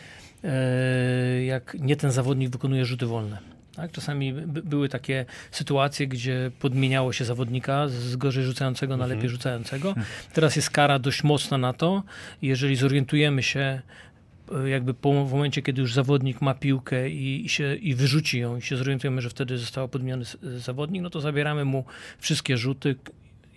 jak 1.46 1.78
nie 1.80 1.96
ten 1.96 2.12
zawodnik 2.12 2.50
wykonuje 2.50 2.86
rzuty 2.86 3.06
wolne. 3.06 3.38
Tak? 3.76 3.92
Czasami 3.92 4.34
by, 4.34 4.62
były 4.62 4.90
takie 4.90 5.26
sytuacje, 5.52 6.08
gdzie 6.08 6.52
podmieniało 6.60 7.14
się 7.14 7.26
zawodnika 7.26 7.88
z 7.88 8.16
gorzej 8.16 8.44
rzucającego 8.44 8.98
na 8.98 9.06
lepiej 9.06 9.30
rzucającego. 9.30 9.96
Teraz 10.34 10.56
jest 10.56 10.70
kara 10.70 11.00
dość 11.00 11.24
mocna 11.24 11.58
na 11.58 11.74
to. 11.74 12.04
Jeżeli 12.42 12.76
zorientujemy 12.76 13.44
się 13.44 13.82
e, 14.66 14.70
jakby 14.70 14.94
po 14.94 15.26
w 15.26 15.32
momencie, 15.32 15.62
kiedy 15.62 15.82
już 15.82 15.94
zawodnik 15.94 16.42
ma 16.42 16.54
piłkę 16.54 17.10
i, 17.10 17.46
i, 17.46 17.50
się, 17.50 17.76
i 17.76 17.96
wyrzuci 17.96 18.40
ją 18.40 18.58
i 18.58 18.62
się 18.62 18.78
zorientujemy, 18.78 19.22
że 19.22 19.30
wtedy 19.30 19.58
został 19.58 19.90
podmieniony 19.90 20.26
zawodnik, 20.58 21.02
no 21.02 21.10
to 21.10 21.22
zabieramy 21.22 21.66
mu 21.66 21.86
wszystkie 22.20 22.58
rzuty, 22.58 22.96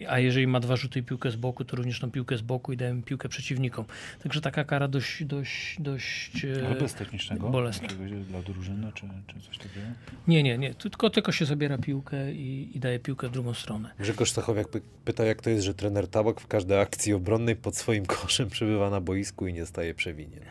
a 0.09 0.19
jeżeli 0.19 0.47
ma 0.47 0.61
dwa 0.61 0.77
rzuty 0.77 0.99
i 0.99 1.03
piłkę 1.03 1.31
z 1.31 1.37
boku, 1.37 1.65
to 1.65 1.77
również 1.77 2.01
tą 2.01 2.11
piłkę 2.11 2.37
z 2.39 2.43
boku 2.43 2.73
i 2.73 2.77
dajemy 2.77 3.03
piłkę 3.03 3.29
przeciwnikom. 3.29 3.85
Także 4.23 4.41
taka 4.41 4.65
kara 4.65 4.89
dość, 4.89 5.25
dość, 5.25 5.77
dość 5.81 6.45
e, 6.45 6.67
Ale 6.67 6.75
bez 6.81 6.95
technicznego? 6.95 7.51
bolesna. 7.51 7.89
Dla 8.29 8.43
drużyny, 8.43 8.93
czy, 8.95 9.07
czy 9.27 9.41
coś 9.41 9.59
takiego? 9.59 9.87
Nie, 10.29 10.43
nie, 10.43 10.59
nie. 10.59 10.75
Tylko, 10.75 11.11
tylko 11.11 11.33
się 11.33 11.45
zabiera 11.45 11.79
piłkę 11.79 12.33
i, 12.33 12.77
i 12.77 12.81
daje 12.81 12.99
piłkę 12.99 13.29
w 13.29 13.33
drugą 13.33 13.55
stronę. 13.55 13.91
Grzegorz 13.99 14.31
Stachowiak 14.31 14.69
py- 14.69 14.81
pyta, 15.05 15.25
jak 15.25 15.43
to 15.43 15.51
jest, 15.51 15.65
że 15.65 15.75
trener 15.75 16.09
Tabak 16.09 16.41
w 16.41 16.47
każdej 16.47 16.81
akcji 16.81 17.13
obronnej 17.13 17.57
pod 17.57 17.77
swoim 17.77 18.07
koszem 18.07 18.49
przebywa 18.51 18.91
na 18.91 19.01
boisku 19.01 19.47
i 19.47 19.53
nie 19.53 19.67
staje 19.67 19.95
przewinien. 19.95 20.43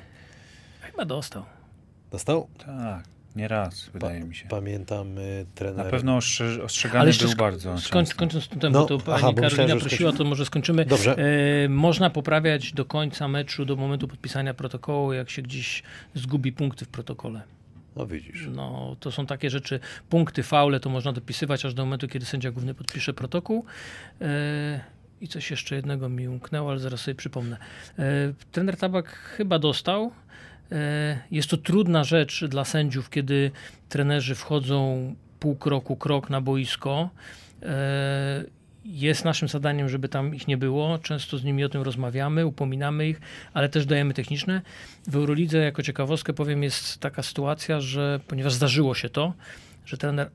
Chyba 0.81 1.05
dostał. 1.05 1.43
Dostał? 2.11 2.47
Tak, 2.65 3.03
nie 3.35 3.47
raz, 3.47 3.89
wydaje 3.93 4.19
mi 4.23 4.35
się. 4.35 4.47
Pamiętam 4.47 5.17
y, 5.17 5.45
trener... 5.55 5.85
Na 5.85 5.91
pewno 5.91 6.15
ostrze, 6.17 6.63
ostrzegany 6.63 7.07
jeszcze 7.07 7.25
był 7.25 7.33
sk- 7.33 7.37
bardzo 7.37 7.77
Skończ, 7.77 7.89
często. 8.07 8.15
kończąc 8.19 8.47
ten 8.47 8.59
temat, 8.59 8.73
No, 8.73 8.81
bo 8.81 8.87
to 8.87 8.99
pani 9.05 9.23
aha, 9.23 9.33
Karolina 9.49 9.75
prosiła, 9.79 10.11
to 10.11 10.23
może 10.23 10.45
skończymy. 10.45 10.85
Dobrze. 10.85 11.15
E, 11.65 11.69
można 11.69 12.09
poprawiać 12.09 12.73
do 12.73 12.85
końca 12.85 13.27
meczu, 13.27 13.65
do 13.65 13.75
momentu 13.75 14.07
podpisania 14.07 14.53
protokołu, 14.53 15.13
jak 15.13 15.29
się 15.29 15.41
gdzieś 15.41 15.83
zgubi 16.15 16.51
punkty 16.51 16.85
w 16.85 16.87
protokole. 16.89 17.41
No 17.95 18.07
widzisz. 18.07 18.47
No, 18.51 18.95
to 18.99 19.11
są 19.11 19.25
takie 19.25 19.49
rzeczy, 19.49 19.79
punkty, 20.09 20.43
faule 20.43 20.79
to 20.79 20.89
można 20.89 21.13
dopisywać 21.13 21.65
aż 21.65 21.73
do 21.73 21.85
momentu, 21.85 22.07
kiedy 22.07 22.25
sędzia 22.25 22.51
główny 22.51 22.73
podpisze 22.73 23.13
protokół. 23.13 23.65
E, 24.21 24.79
I 25.21 25.27
coś 25.27 25.51
jeszcze 25.51 25.75
jednego 25.75 26.09
mi 26.09 26.27
umknęło, 26.27 26.71
ale 26.71 26.79
zaraz 26.79 27.01
sobie 27.01 27.15
przypomnę. 27.15 27.57
E, 27.99 28.03
trener 28.51 28.77
Tabak 28.77 29.09
chyba 29.09 29.59
dostał. 29.59 30.11
E, 30.71 31.19
jest 31.31 31.49
to 31.49 31.57
trudna 31.57 32.03
rzecz 32.03 32.45
dla 32.45 32.65
sędziów, 32.65 33.09
kiedy 33.09 33.51
trenerzy 33.89 34.35
wchodzą 34.35 35.15
pół 35.39 35.55
kroku, 35.55 35.95
krok 35.95 36.29
na 36.29 36.41
boisko. 36.41 37.09
E, 37.63 38.43
jest 38.85 39.25
naszym 39.25 39.47
zadaniem, 39.47 39.89
żeby 39.89 40.09
tam 40.09 40.35
ich 40.35 40.47
nie 40.47 40.57
było. 40.57 40.99
Często 40.99 41.37
z 41.37 41.43
nimi 41.43 41.63
o 41.63 41.69
tym 41.69 41.81
rozmawiamy, 41.81 42.45
upominamy 42.45 43.07
ich, 43.07 43.21
ale 43.53 43.69
też 43.69 43.85
dajemy 43.85 44.13
techniczne. 44.13 44.61
W 45.07 45.15
Eurolidze, 45.15 45.57
jako 45.57 45.83
ciekawostkę 45.83 46.33
powiem, 46.33 46.63
jest 46.63 46.99
taka 46.99 47.23
sytuacja, 47.23 47.81
że 47.81 48.19
ponieważ 48.27 48.53
zdarzyło 48.53 48.95
się 48.95 49.09
to, 49.09 49.33
że 49.85 49.97
trener, 49.97 50.29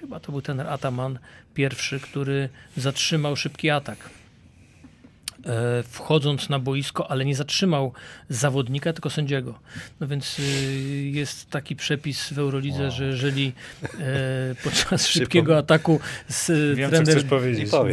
chyba 0.00 0.20
to 0.20 0.32
był 0.32 0.42
trener 0.42 0.66
Ataman, 0.66 1.18
pierwszy, 1.54 2.00
który 2.00 2.48
zatrzymał 2.76 3.36
szybki 3.36 3.70
atak. 3.70 4.10
E, 5.46 5.82
wchodząc 5.82 6.48
na 6.48 6.58
boisko, 6.58 7.10
ale 7.10 7.24
nie 7.24 7.34
zatrzymał 7.34 7.92
zawodnika, 8.28 8.92
tylko 8.92 9.10
sędziego. 9.10 9.58
No 10.00 10.06
więc 10.06 10.38
y, 10.38 10.42
jest 11.12 11.50
taki 11.50 11.76
przepis 11.76 12.32
w 12.32 12.38
Eurolidze, 12.38 12.90
że 12.90 13.04
jeżeli 13.04 13.52
e, 13.82 14.54
podczas 14.64 15.06
szybkiego 15.06 15.58
ataku 15.58 16.00
z, 16.28 16.76
Wiem, 16.76 16.90
co 16.90 16.96
trener 16.96 17.24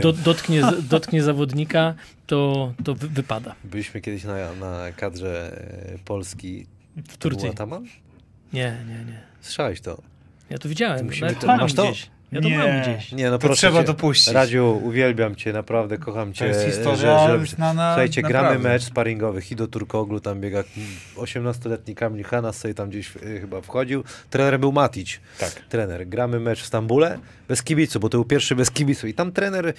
do, 0.02 0.14
dotknie, 0.14 0.62
dotknie 0.90 1.24
zawodnika, 1.24 1.94
to, 2.28 2.74
to 2.84 2.96
wy, 2.96 3.10
wypada. 3.10 3.56
Byliśmy 3.64 4.02
kiedyś 4.02 4.24
na, 4.24 4.56
na 4.56 4.92
kadrze 4.96 5.62
e, 5.96 5.98
Polski. 6.06 6.66
W 6.98 7.08
To 7.08 7.18
Turcji. 7.18 7.50
Ataman? 7.50 7.86
Nie, 8.54 8.78
nie, 8.88 9.06
nie. 9.06 9.22
Słyszałeś 9.42 9.82
to? 9.82 10.02
Ja 10.50 10.58
to 10.58 10.70
widziałem. 10.70 11.06
Musimy 11.06 11.28
Nawet 11.28 11.42
to- 11.42 11.48
mam 11.48 11.60
masz 11.60 11.74
to? 11.74 11.84
gdzieś. 11.84 12.10
Ja 12.32 12.42
to 12.42 12.50
Nie. 12.50 12.58
mam 12.58 12.82
gdzieś. 12.82 13.12
Nie, 13.12 13.26
no 13.30 13.38
To 13.38 13.48
proszę 13.48 13.56
trzeba 13.58 13.80
cię. 13.80 13.88
dopuścić. 13.88 14.34
Radziu, 14.34 14.82
uwielbiam 14.84 15.36
cię, 15.36 15.54
naprawdę 15.54 15.98
kocham 15.98 16.34
cię. 16.34 16.40
To 16.40 16.46
jest 16.46 16.60
że- 16.60 16.66
historia 16.72 17.38
że- 17.40 17.46
znana 17.46 17.92
Słuchajcie, 17.92 18.22
gramy 18.22 18.44
naprawdę. 18.50 18.70
mecz 18.70 18.84
sparingowy. 18.84 19.42
Hido 19.42 19.68
Turkoglu 19.68 20.20
tam 20.20 20.42
biega. 20.42 20.64
18-letni 21.18 21.96
Kamil 21.96 22.24
Hanas 22.24 22.58
sobie 22.58 22.74
tam 22.74 22.90
gdzieś 22.90 23.16
y, 23.16 23.40
chyba 23.42 23.62
wchodził. 23.62 24.04
Trener 24.30 24.60
był 24.60 24.72
Matic. 24.72 25.20
Tak. 25.40 25.50
Trener. 25.70 26.08
Gramy 26.08 26.40
mecz 26.40 26.62
w 26.62 26.66
Stambule 26.66 27.20
bez 27.48 27.64
kibicu, 27.64 28.00
bo 28.00 28.10
to 28.10 28.18
był 28.18 28.26
pierwszy 28.26 28.56
bez 28.56 28.72
kibicu. 28.72 29.08
I 29.08 29.14
tam 29.14 29.32
trener 29.32 29.74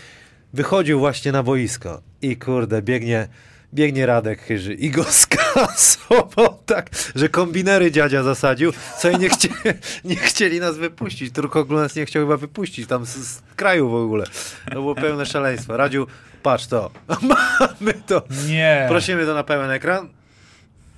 wychodził 0.53 0.99
właśnie 0.99 1.33
na 1.33 1.43
boisko. 1.43 2.03
I 2.23 2.37
kurde, 2.37 2.83
biegnie, 2.83 3.29
biegnie 3.75 4.07
Radek 4.07 4.43
Chyży 4.43 4.75
i 4.75 4.91
go 4.91 5.05
skasował 5.23 6.59
tak, 6.67 6.91
że 7.15 7.29
kombinery 7.29 7.93
dziadzia 7.93 8.23
zasadził, 8.23 8.73
co 8.99 9.11
i 9.11 9.19
nie, 9.19 9.29
chcie, 9.29 9.49
nie 10.05 10.17
chcieli 10.17 10.61
nas 10.61 10.77
wypuścić. 10.77 11.35
Turkoglu 11.35 11.79
nas 11.79 11.97
nie 11.97 12.07
chciał 12.07 12.23
chyba 12.23 12.37
wypuścić 12.37 12.89
tam 12.89 13.07
z, 13.07 13.17
z 13.17 13.43
kraju 13.57 13.89
w 13.91 13.95
ogóle. 13.95 14.25
To 14.67 14.75
było 14.75 14.95
pełne 14.95 15.27
szaleństwo. 15.27 15.77
Radziu, 15.77 16.07
patrz 16.43 16.67
to. 16.67 16.91
Mamy 17.31 17.95
to. 18.07 18.23
Nie. 18.49 18.87
Prosimy 18.89 19.27
to 19.27 19.35
na 19.35 19.45
pełen 19.45 19.71
ekran. 19.71 20.09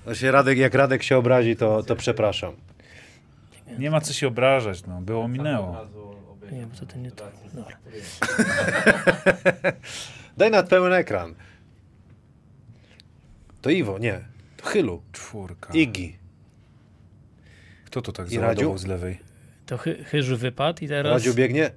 Właśnie 0.04 0.30
Radek, 0.30 0.58
jak 0.58 0.74
Radek 0.74 1.02
się 1.02 1.16
obrazi, 1.16 1.56
to, 1.56 1.82
to 1.82 1.96
przepraszam. 1.96 2.52
Nie 3.78 3.90
ma 3.90 4.00
co 4.00 4.12
się 4.12 4.28
obrażać, 4.28 4.86
no. 4.86 5.00
Było, 5.00 5.28
minęło. 5.28 5.86
Nie, 6.52 6.66
bo 6.66 6.76
to 6.76 6.86
ten 6.86 7.02
nie 7.02 7.10
to. 7.10 7.24
Daj 10.36 10.50
na 10.50 10.62
pełen 10.62 10.92
ekran. 10.92 11.34
To 13.62 13.70
Iwo, 13.70 13.98
nie. 13.98 14.20
To 14.56 14.66
Chylu. 14.66 15.02
Czwórka. 15.12 15.72
Igi. 15.74 16.16
Kto 17.86 18.02
to 18.02 18.12
tak 18.12 18.32
I 18.32 18.34
załadował 18.34 18.72
Radziu? 18.72 18.82
z 18.82 18.86
lewej? 18.86 19.18
To 19.66 19.78
chy, 19.78 20.04
chyżu 20.04 20.36
wypadł 20.36 20.84
i 20.84 20.88
teraz... 20.88 21.12
Radziu 21.12 21.34
biegnie. 21.34 21.70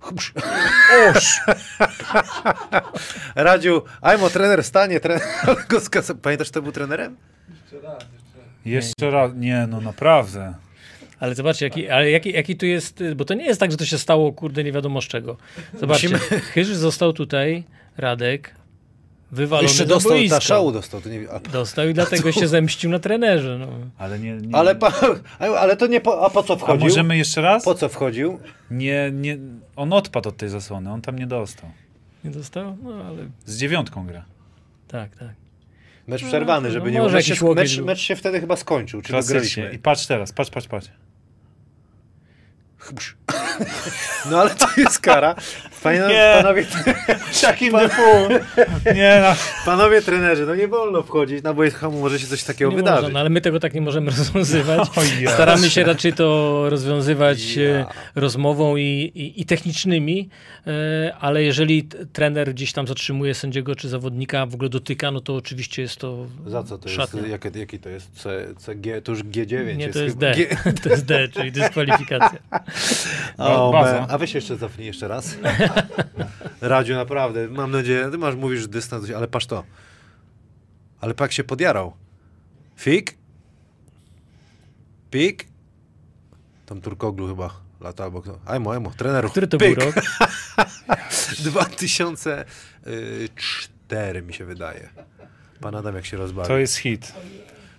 Chupsz. 0.00 0.32
Radziu, 3.34 3.82
Ajmo, 4.00 4.30
trener 4.30 4.62
wstanie, 4.62 5.00
trener 5.00 5.22
go. 5.68 5.80
Pamiętasz, 6.22 6.50
kto 6.50 6.62
był 6.62 6.72
trenerem? 6.72 7.16
Jeszcze 7.50 7.80
raz, 7.80 8.02
jeszcze 8.12 8.38
raz. 8.38 8.46
Jeszcze 8.64 9.10
raz. 9.10 9.32
Nie, 9.34 9.66
no 9.70 9.80
naprawdę. 9.80 10.54
Ale 11.20 11.34
zobaczcie, 11.34 11.66
jaki, 11.66 11.88
ale 11.88 12.10
jaki, 12.10 12.32
jaki 12.32 12.56
tu 12.56 12.66
jest, 12.66 13.02
bo 13.16 13.24
to 13.24 13.34
nie 13.34 13.44
jest 13.44 13.60
tak, 13.60 13.70
że 13.70 13.76
to 13.76 13.84
się 13.84 13.98
stało, 13.98 14.32
kurde, 14.32 14.64
nie 14.64 14.72
wiadomo 14.72 15.02
z 15.02 15.04
czego. 15.04 15.36
Zobaczcie, 15.80 16.08
Musimy- 16.08 16.40
Chyż 16.40 16.68
został 16.68 17.12
tutaj, 17.12 17.64
Radek, 17.96 18.54
wywalony 19.32 19.68
Jeszcze 19.68 19.86
dostał, 19.86 20.12
boisko. 20.12 20.36
ta 20.36 20.40
szału 20.40 20.72
dostał. 20.72 21.00
To 21.00 21.08
nie... 21.08 21.30
a, 21.30 21.40
Dostał 21.40 21.88
i 21.88 21.94
dlatego 22.00 22.32
się 22.32 22.48
zemścił 22.48 22.90
na 22.90 22.98
trenerze. 22.98 23.58
No. 23.58 23.68
Ale 23.98 24.18
nie... 24.18 24.36
nie 24.36 24.56
ale, 24.56 24.74
pa... 24.76 24.92
ale 25.60 25.76
to 25.76 25.86
nie 25.86 26.00
po... 26.00 26.26
A 26.26 26.30
po 26.30 26.42
co 26.42 26.54
A 26.54 26.56
wchodził? 26.56 26.88
możemy 26.88 27.16
jeszcze 27.16 27.40
raz? 27.40 27.64
Po 27.64 27.74
co 27.74 27.88
wchodził? 27.88 28.38
Nie, 28.70 29.10
nie. 29.14 29.38
On 29.76 29.92
odpadł 29.92 30.28
od 30.28 30.36
tej 30.36 30.48
zasłony, 30.48 30.92
on 30.92 31.02
tam 31.02 31.18
nie 31.18 31.26
dostał. 31.26 31.70
Nie 32.24 32.30
dostał? 32.30 32.76
No 32.82 33.04
ale 33.04 33.16
Z 33.44 33.58
dziewiątką 33.58 34.06
gra. 34.06 34.24
tak, 34.88 35.16
tak. 35.16 35.28
Mecz 36.06 36.24
przerwany, 36.24 36.68
no 36.68 36.72
żeby 36.74 36.84
może 36.92 37.00
nie... 37.08 37.12
Mecz 37.14 37.28
jakiś 37.28 37.40
się, 37.40 37.54
mecz, 37.54 37.78
mecz 37.78 37.98
się 38.00 38.16
wtedy 38.16 38.40
chyba 38.40 38.56
skończył, 38.56 39.02
czy 39.02 39.12
wygraliśmy. 39.12 39.70
I 39.72 39.78
patrz 39.78 40.06
teraz, 40.06 40.32
patrz, 40.32 40.50
patrz, 40.50 40.68
patrz. 40.68 40.88
No 44.30 44.40
ale 44.40 44.50
to 44.54 44.66
jest 44.76 44.98
kara. 44.98 45.34
Panie, 45.86 46.00
Nie. 46.14 46.34
panowie, 46.42 46.64
defu. 47.82 48.02
Nie, 48.94 49.18
no. 49.22 49.34
panowie 49.64 50.02
trenerzy, 50.02 50.46
no 50.46 50.54
nie 50.54 50.68
wolno 50.68 51.02
wchodzić 51.02 51.42
na 51.42 51.54
boisko, 51.54 51.90
może 51.90 52.18
się 52.18 52.26
coś 52.26 52.42
takiego 52.44 52.70
Nie 52.70 52.76
wydarzyć. 52.76 53.02
można, 53.02 53.12
no, 53.14 53.20
ale 53.20 53.30
my 53.30 53.40
tego 53.40 53.60
tak 53.60 53.74
nie 53.74 53.80
możemy 53.80 54.10
rozwiązywać. 54.18 54.88
Staramy 55.34 55.70
się 55.70 55.84
raczej 55.84 56.12
to 56.12 56.64
rozwiązywać 56.70 57.56
Ja. 57.56 57.62
e, 57.70 57.86
rozmową 58.14 58.76
i, 58.76 58.82
i, 59.14 59.40
i 59.40 59.44
technicznymi, 59.46 60.28
e, 60.66 61.16
ale 61.20 61.42
jeżeli 61.42 61.88
trener 62.12 62.54
gdzieś 62.54 62.72
tam 62.72 62.86
zatrzymuje 62.86 63.34
sędziego 63.34 63.74
czy 63.74 63.88
zawodnika, 63.88 64.46
w 64.46 64.54
ogóle 64.54 64.68
dotyka, 64.68 65.10
no 65.10 65.20
to 65.20 65.34
oczywiście 65.34 65.82
jest 65.82 65.96
to 65.96 66.26
Za 66.46 66.62
co 66.62 66.78
to 66.78 66.88
szatnia. 66.88 67.20
jest? 67.20 67.44
Jaki, 67.44 67.58
jaki 67.58 67.78
to 67.78 67.88
jest? 67.88 68.10
C, 68.14 68.46
CG, 68.58 69.02
to 69.02 69.12
już 69.12 69.20
G9 69.24 69.76
Nie, 69.76 69.88
to 69.88 69.98
jest. 69.98 70.18
D. 70.18 70.34
G... 70.36 70.46
To 70.82 70.88
jest 70.88 71.04
D, 71.04 71.28
czyli 71.28 71.52
dyskwalifikacja. 71.52 72.38
O, 73.38 73.72
man. 73.72 74.06
A 74.08 74.18
weź 74.18 74.34
jeszcze 74.34 74.58
cofnij 74.58 74.86
jeszcze 74.86 75.08
raz. 75.08 75.36
Radziu, 76.60 76.94
naprawdę, 76.94 77.48
mam 77.48 77.70
nadzieję, 77.70 78.10
ty 78.10 78.18
masz, 78.18 78.34
mówisz 78.34 78.68
dystans, 78.68 79.10
ale 79.10 79.28
patrz 79.28 79.46
to. 79.46 79.64
Ale 81.00 81.14
pak 81.14 81.32
się 81.32 81.44
podjarał. 81.44 81.92
Fik? 82.76 83.14
Pik? 85.10 85.46
Tam 86.66 86.80
Turkoglu 86.80 87.28
chyba 87.28 87.60
lata 87.80 88.06
obok. 88.06 88.26
No. 88.26 88.38
Ajmo, 88.46 88.72
ajmo, 88.72 88.90
trenerów. 88.96 89.30
Który 89.30 89.46
to 89.46 89.58
Pyk. 89.58 89.78
był 89.78 89.86
rok? 89.86 89.94
2004 91.44 94.22
mi 94.22 94.34
się 94.34 94.44
wydaje. 94.44 94.88
Pan 95.60 95.74
Adam 95.74 95.94
jak 95.94 96.06
się 96.06 96.16
rozbawił. 96.16 96.48
To 96.48 96.58
jest 96.58 96.76
hit. 96.76 97.12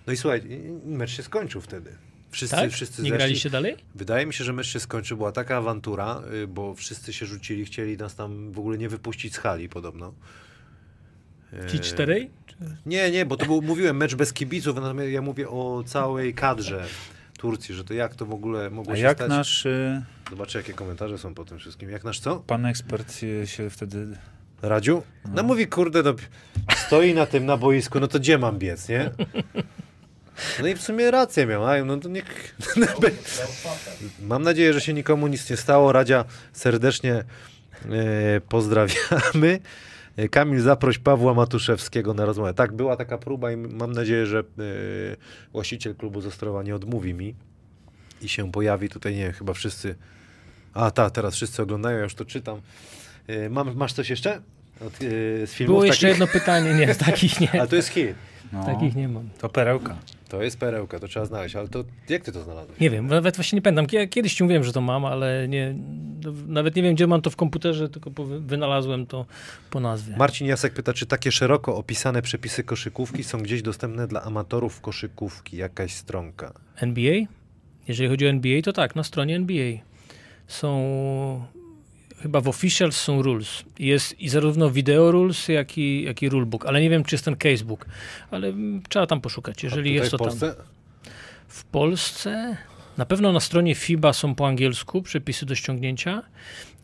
No 0.06 0.12
i 0.12 0.16
słuchaj, 0.16 0.42
mecz 0.84 1.10
się 1.10 1.22
skończył 1.22 1.60
wtedy. 1.60 1.96
Wszyscy, 2.30 2.56
Tak? 2.56 2.70
wszyscy 2.70 3.02
Nie 3.02 3.08
zeszli. 3.08 3.18
graliście 3.18 3.50
dalej? 3.50 3.76
Wydaje 3.94 4.26
mi 4.26 4.34
się, 4.34 4.44
że 4.44 4.52
mecz 4.52 4.66
się 4.66 4.80
skończył. 4.80 5.16
Była 5.16 5.32
taka 5.32 5.56
awantura, 5.56 6.22
y, 6.34 6.46
bo 6.46 6.74
wszyscy 6.74 7.12
się 7.12 7.26
rzucili, 7.26 7.64
chcieli 7.64 7.96
nas 7.96 8.14
tam 8.14 8.52
w 8.52 8.58
ogóle 8.58 8.78
nie 8.78 8.88
wypuścić 8.88 9.34
z 9.34 9.38
hali 9.38 9.68
podobno. 9.68 10.12
Ci 11.70 11.76
E, 11.76 11.80
czterej? 11.80 12.30
Nie, 12.86 13.10
nie, 13.10 13.26
bo 13.26 13.36
to 13.36 13.46
był, 13.46 13.62
mówiłem, 13.62 13.96
mecz 13.96 14.14
bez 14.14 14.32
kibiców, 14.32 14.76
natomiast 14.76 15.10
ja 15.10 15.22
mówię 15.22 15.48
o 15.48 15.82
całej 15.86 16.34
kadrze. 16.34 16.84
Turcji, 17.38 17.74
że 17.74 17.84
to 17.84 17.94
jak 17.94 18.14
to 18.14 18.26
w 18.26 18.32
ogóle 18.32 18.70
mogło 18.70 18.92
A 18.92 18.96
się 18.96 19.02
jak 19.02 19.16
stać? 19.18 19.28
nasz 19.28 19.66
y, 19.66 20.02
Zobaczę, 20.30 20.58
jakie 20.58 20.72
komentarze 20.72 21.18
są 21.18 21.34
po 21.34 21.44
tym 21.44 21.58
wszystkim. 21.58 21.90
Jak 21.90 22.04
nasz 22.04 22.20
co? 22.20 22.36
pan 22.36 22.66
ekspert 22.66 23.22
y, 23.22 23.46
się 23.46 23.70
wtedy... 23.70 24.06
Radziu? 24.62 25.02
No 25.34 25.42
mówi, 25.42 25.66
kurde, 25.66 26.02
no, 26.02 26.14
stoi 26.86 27.14
na 27.14 27.26
tym, 27.26 27.46
na 27.46 27.56
boisku, 27.56 28.00
no 28.00 28.08
to 28.08 28.18
gdzie 28.18 28.38
mam 28.38 28.58
biec, 28.58 28.88
nie? 28.88 29.10
No 30.62 30.68
i 30.68 30.74
w 30.74 30.82
sumie 30.82 31.10
rację 31.10 31.46
miał, 31.46 31.66
a 31.66 31.84
no 31.84 31.96
to 31.96 32.08
niech... 32.08 32.54
Mam 34.20 34.42
nadzieję, 34.42 34.72
że 34.72 34.80
się 34.80 34.94
nikomu 34.94 35.26
nic 35.26 35.50
nie 35.50 35.56
stało. 35.56 35.92
Radzia, 35.92 36.24
serdecznie 36.52 37.14
e, 37.14 37.24
pozdrawiamy. 38.48 39.60
E, 40.16 40.28
Kamil, 40.28 40.60
zaproś 40.60 40.98
Pawła 40.98 41.34
Matuszewskiego 41.34 42.14
na 42.14 42.24
rozmowę. 42.24 42.54
Tak, 42.54 42.72
była 42.72 42.96
taka 42.96 43.18
próba 43.18 43.52
i 43.52 43.56
mam 43.56 43.92
nadzieję, 43.92 44.26
że 44.26 44.38
e, 44.38 44.42
właściciel 45.52 45.94
klubu 45.94 46.20
z 46.20 46.26
Ostrowa 46.26 46.62
nie 46.62 46.74
odmówi 46.74 47.14
mi 47.14 47.34
i 48.22 48.28
się 48.28 48.52
pojawi 48.52 48.88
tutaj, 48.88 49.14
nie 49.14 49.22
wiem, 49.24 49.32
chyba 49.32 49.54
wszyscy... 49.54 49.94
A, 50.74 50.90
tak, 50.90 51.12
teraz 51.12 51.34
wszyscy 51.34 51.62
oglądają, 51.62 51.96
ja 51.96 52.04
już 52.04 52.14
to 52.14 52.24
czytam. 52.24 52.60
Mam, 53.50 53.76
masz 53.76 53.92
coś 53.92 54.10
jeszcze? 54.10 54.40
Od, 54.80 54.92
z 55.46 55.50
filmów 55.50 55.74
Było 55.74 55.84
jeszcze 55.84 56.06
takich? 56.06 56.20
jedno 56.20 56.32
pytanie, 56.40 56.74
nie, 56.74 56.94
takich 56.94 57.40
nie. 57.40 57.62
A 57.62 57.66
to 57.66 57.76
jest 57.76 57.88
hit. 57.88 58.14
No, 58.52 58.64
Takich 58.64 58.96
nie 58.96 59.08
mam. 59.08 59.28
To 59.38 59.48
perełka. 59.48 59.96
To 60.28 60.42
jest 60.42 60.58
perełka, 60.58 60.98
to 61.00 61.08
trzeba 61.08 61.26
znaleźć, 61.26 61.56
ale 61.56 61.68
to 61.68 61.84
jak 62.08 62.22
ty 62.24 62.32
to 62.32 62.42
znalazłeś? 62.42 62.80
Nie 62.80 62.90
wiem, 62.90 63.06
nawet 63.06 63.36
właśnie 63.36 63.56
nie 63.56 63.62
pamiętam. 63.62 63.86
Kie- 63.86 64.08
Kiedyś 64.08 64.34
ci 64.34 64.42
mówiłem, 64.42 64.64
że 64.64 64.72
to 64.72 64.80
mam, 64.80 65.04
ale 65.04 65.48
nie, 65.48 65.74
no, 66.24 66.32
nawet 66.46 66.76
nie 66.76 66.82
wiem, 66.82 66.94
gdzie 66.94 67.06
mam 67.06 67.22
to 67.22 67.30
w 67.30 67.36
komputerze, 67.36 67.88
tylko 67.88 68.10
wynalazłem 68.40 69.06
to 69.06 69.26
po 69.70 69.80
nazwie. 69.80 70.16
Marcin 70.16 70.46
Jasek 70.46 70.72
pyta, 70.74 70.92
czy 70.92 71.06
takie 71.06 71.32
szeroko 71.32 71.76
opisane 71.76 72.22
przepisy 72.22 72.64
koszykówki 72.64 73.24
są 73.24 73.38
gdzieś 73.38 73.62
dostępne 73.62 74.06
dla 74.06 74.22
amatorów 74.22 74.80
koszykówki? 74.80 75.56
Jakaś 75.56 75.92
stronka. 75.94 76.52
NBA? 76.76 77.14
Jeżeli 77.88 78.08
chodzi 78.08 78.26
o 78.26 78.28
NBA, 78.30 78.62
to 78.62 78.72
tak, 78.72 78.96
na 78.96 79.04
stronie 79.04 79.36
NBA 79.36 79.72
są 80.46 81.44
chyba 82.22 82.40
w 82.40 82.48
officials 82.48 82.96
są 82.96 83.22
rules. 83.22 83.64
Jest 83.78 84.20
i 84.20 84.28
zarówno 84.28 84.70
video 84.70 85.10
rules, 85.10 85.48
jak 85.48 85.78
i, 85.78 86.02
jak 86.02 86.22
i 86.22 86.28
rulebook, 86.28 86.66
ale 86.66 86.80
nie 86.80 86.90
wiem, 86.90 87.04
czy 87.04 87.14
jest 87.14 87.24
ten 87.24 87.36
casebook, 87.36 87.86
ale 88.30 88.48
mm, 88.48 88.82
trzeba 88.88 89.06
tam 89.06 89.20
poszukać, 89.20 89.62
jeżeli 89.62 89.94
jest 89.94 90.10
to 90.10 90.16
w 90.16 90.20
tam. 90.20 90.28
Polsce? 90.28 90.54
W 91.48 91.64
Polsce 91.64 92.56
na 92.98 93.06
pewno 93.06 93.32
na 93.32 93.40
stronie 93.40 93.74
FIBA 93.74 94.12
są 94.12 94.34
po 94.34 94.46
angielsku 94.46 95.02
przepisy 95.02 95.46
do 95.46 95.54
ściągnięcia. 95.54 96.22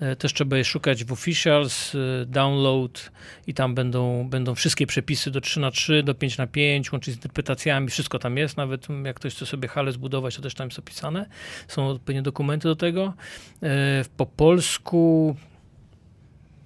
E, 0.00 0.16
Też 0.16 0.32
trzeba 0.34 0.56
je 0.56 0.64
szukać 0.64 1.04
w 1.04 1.12
officials, 1.12 1.94
e, 1.94 2.26
download 2.26 3.12
i 3.46 3.54
tam 3.54 3.74
będą, 3.74 4.28
będą 4.28 4.54
wszystkie 4.54 4.86
przepisy 4.86 5.30
do 5.30 5.40
3 5.40 5.60
na 5.60 5.70
3 5.70 6.02
do 6.02 6.14
5 6.14 6.38
na 6.38 6.46
5 6.46 6.92
łącznie 6.92 7.12
z 7.12 7.16
interpretacjami, 7.16 7.88
wszystko 7.88 8.18
tam 8.18 8.36
jest, 8.36 8.56
nawet 8.56 8.86
jak 9.04 9.16
ktoś 9.16 9.34
chce 9.34 9.46
sobie 9.46 9.68
halę 9.68 9.92
zbudować, 9.92 10.36
to 10.36 10.42
też 10.42 10.54
tam 10.54 10.68
jest 10.68 10.78
opisane. 10.78 11.26
Są 11.68 11.86
odpowiednie 11.88 12.22
dokumenty 12.22 12.68
do 12.68 12.76
tego. 12.76 13.14
E, 13.62 14.04
Po 14.16 14.26
polsku 14.26 15.36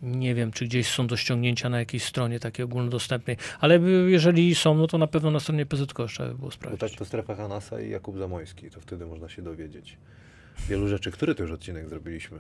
nie 0.03 0.35
wiem, 0.35 0.53
czy 0.53 0.65
gdzieś 0.65 0.89
są 0.89 1.07
do 1.07 1.17
ściągnięcia 1.17 1.69
na 1.69 1.79
jakiejś 1.79 2.05
stronie 2.05 2.41
takiej 2.41 2.65
ogólnodostępnej, 2.65 3.37
ale 3.61 3.81
jeżeli 4.07 4.55
są, 4.55 4.75
no 4.75 4.87
to 4.87 4.99
na 4.99 5.07
pewno 5.07 5.31
na 5.31 5.41
stronie 5.41 5.67
PZK 5.67 5.97
trzeba 6.09 6.29
by 6.29 6.35
było 6.35 6.51
sprawdzić. 6.51 6.81
tak 6.81 6.91
to 6.91 7.05
strefa 7.05 7.35
Hanasa 7.35 7.81
i 7.81 7.91
Jakub 7.91 8.19
Zamojski, 8.19 8.71
to 8.71 8.81
wtedy 8.81 9.07
można 9.07 9.29
się 9.29 9.43
dowiedzieć. 9.43 9.97
Wielu 10.69 10.89
rzeczy, 10.89 11.11
który 11.11 11.35
to 11.35 11.43
już 11.43 11.53
odcinek 11.53 11.89
zrobiliśmy. 11.89 12.39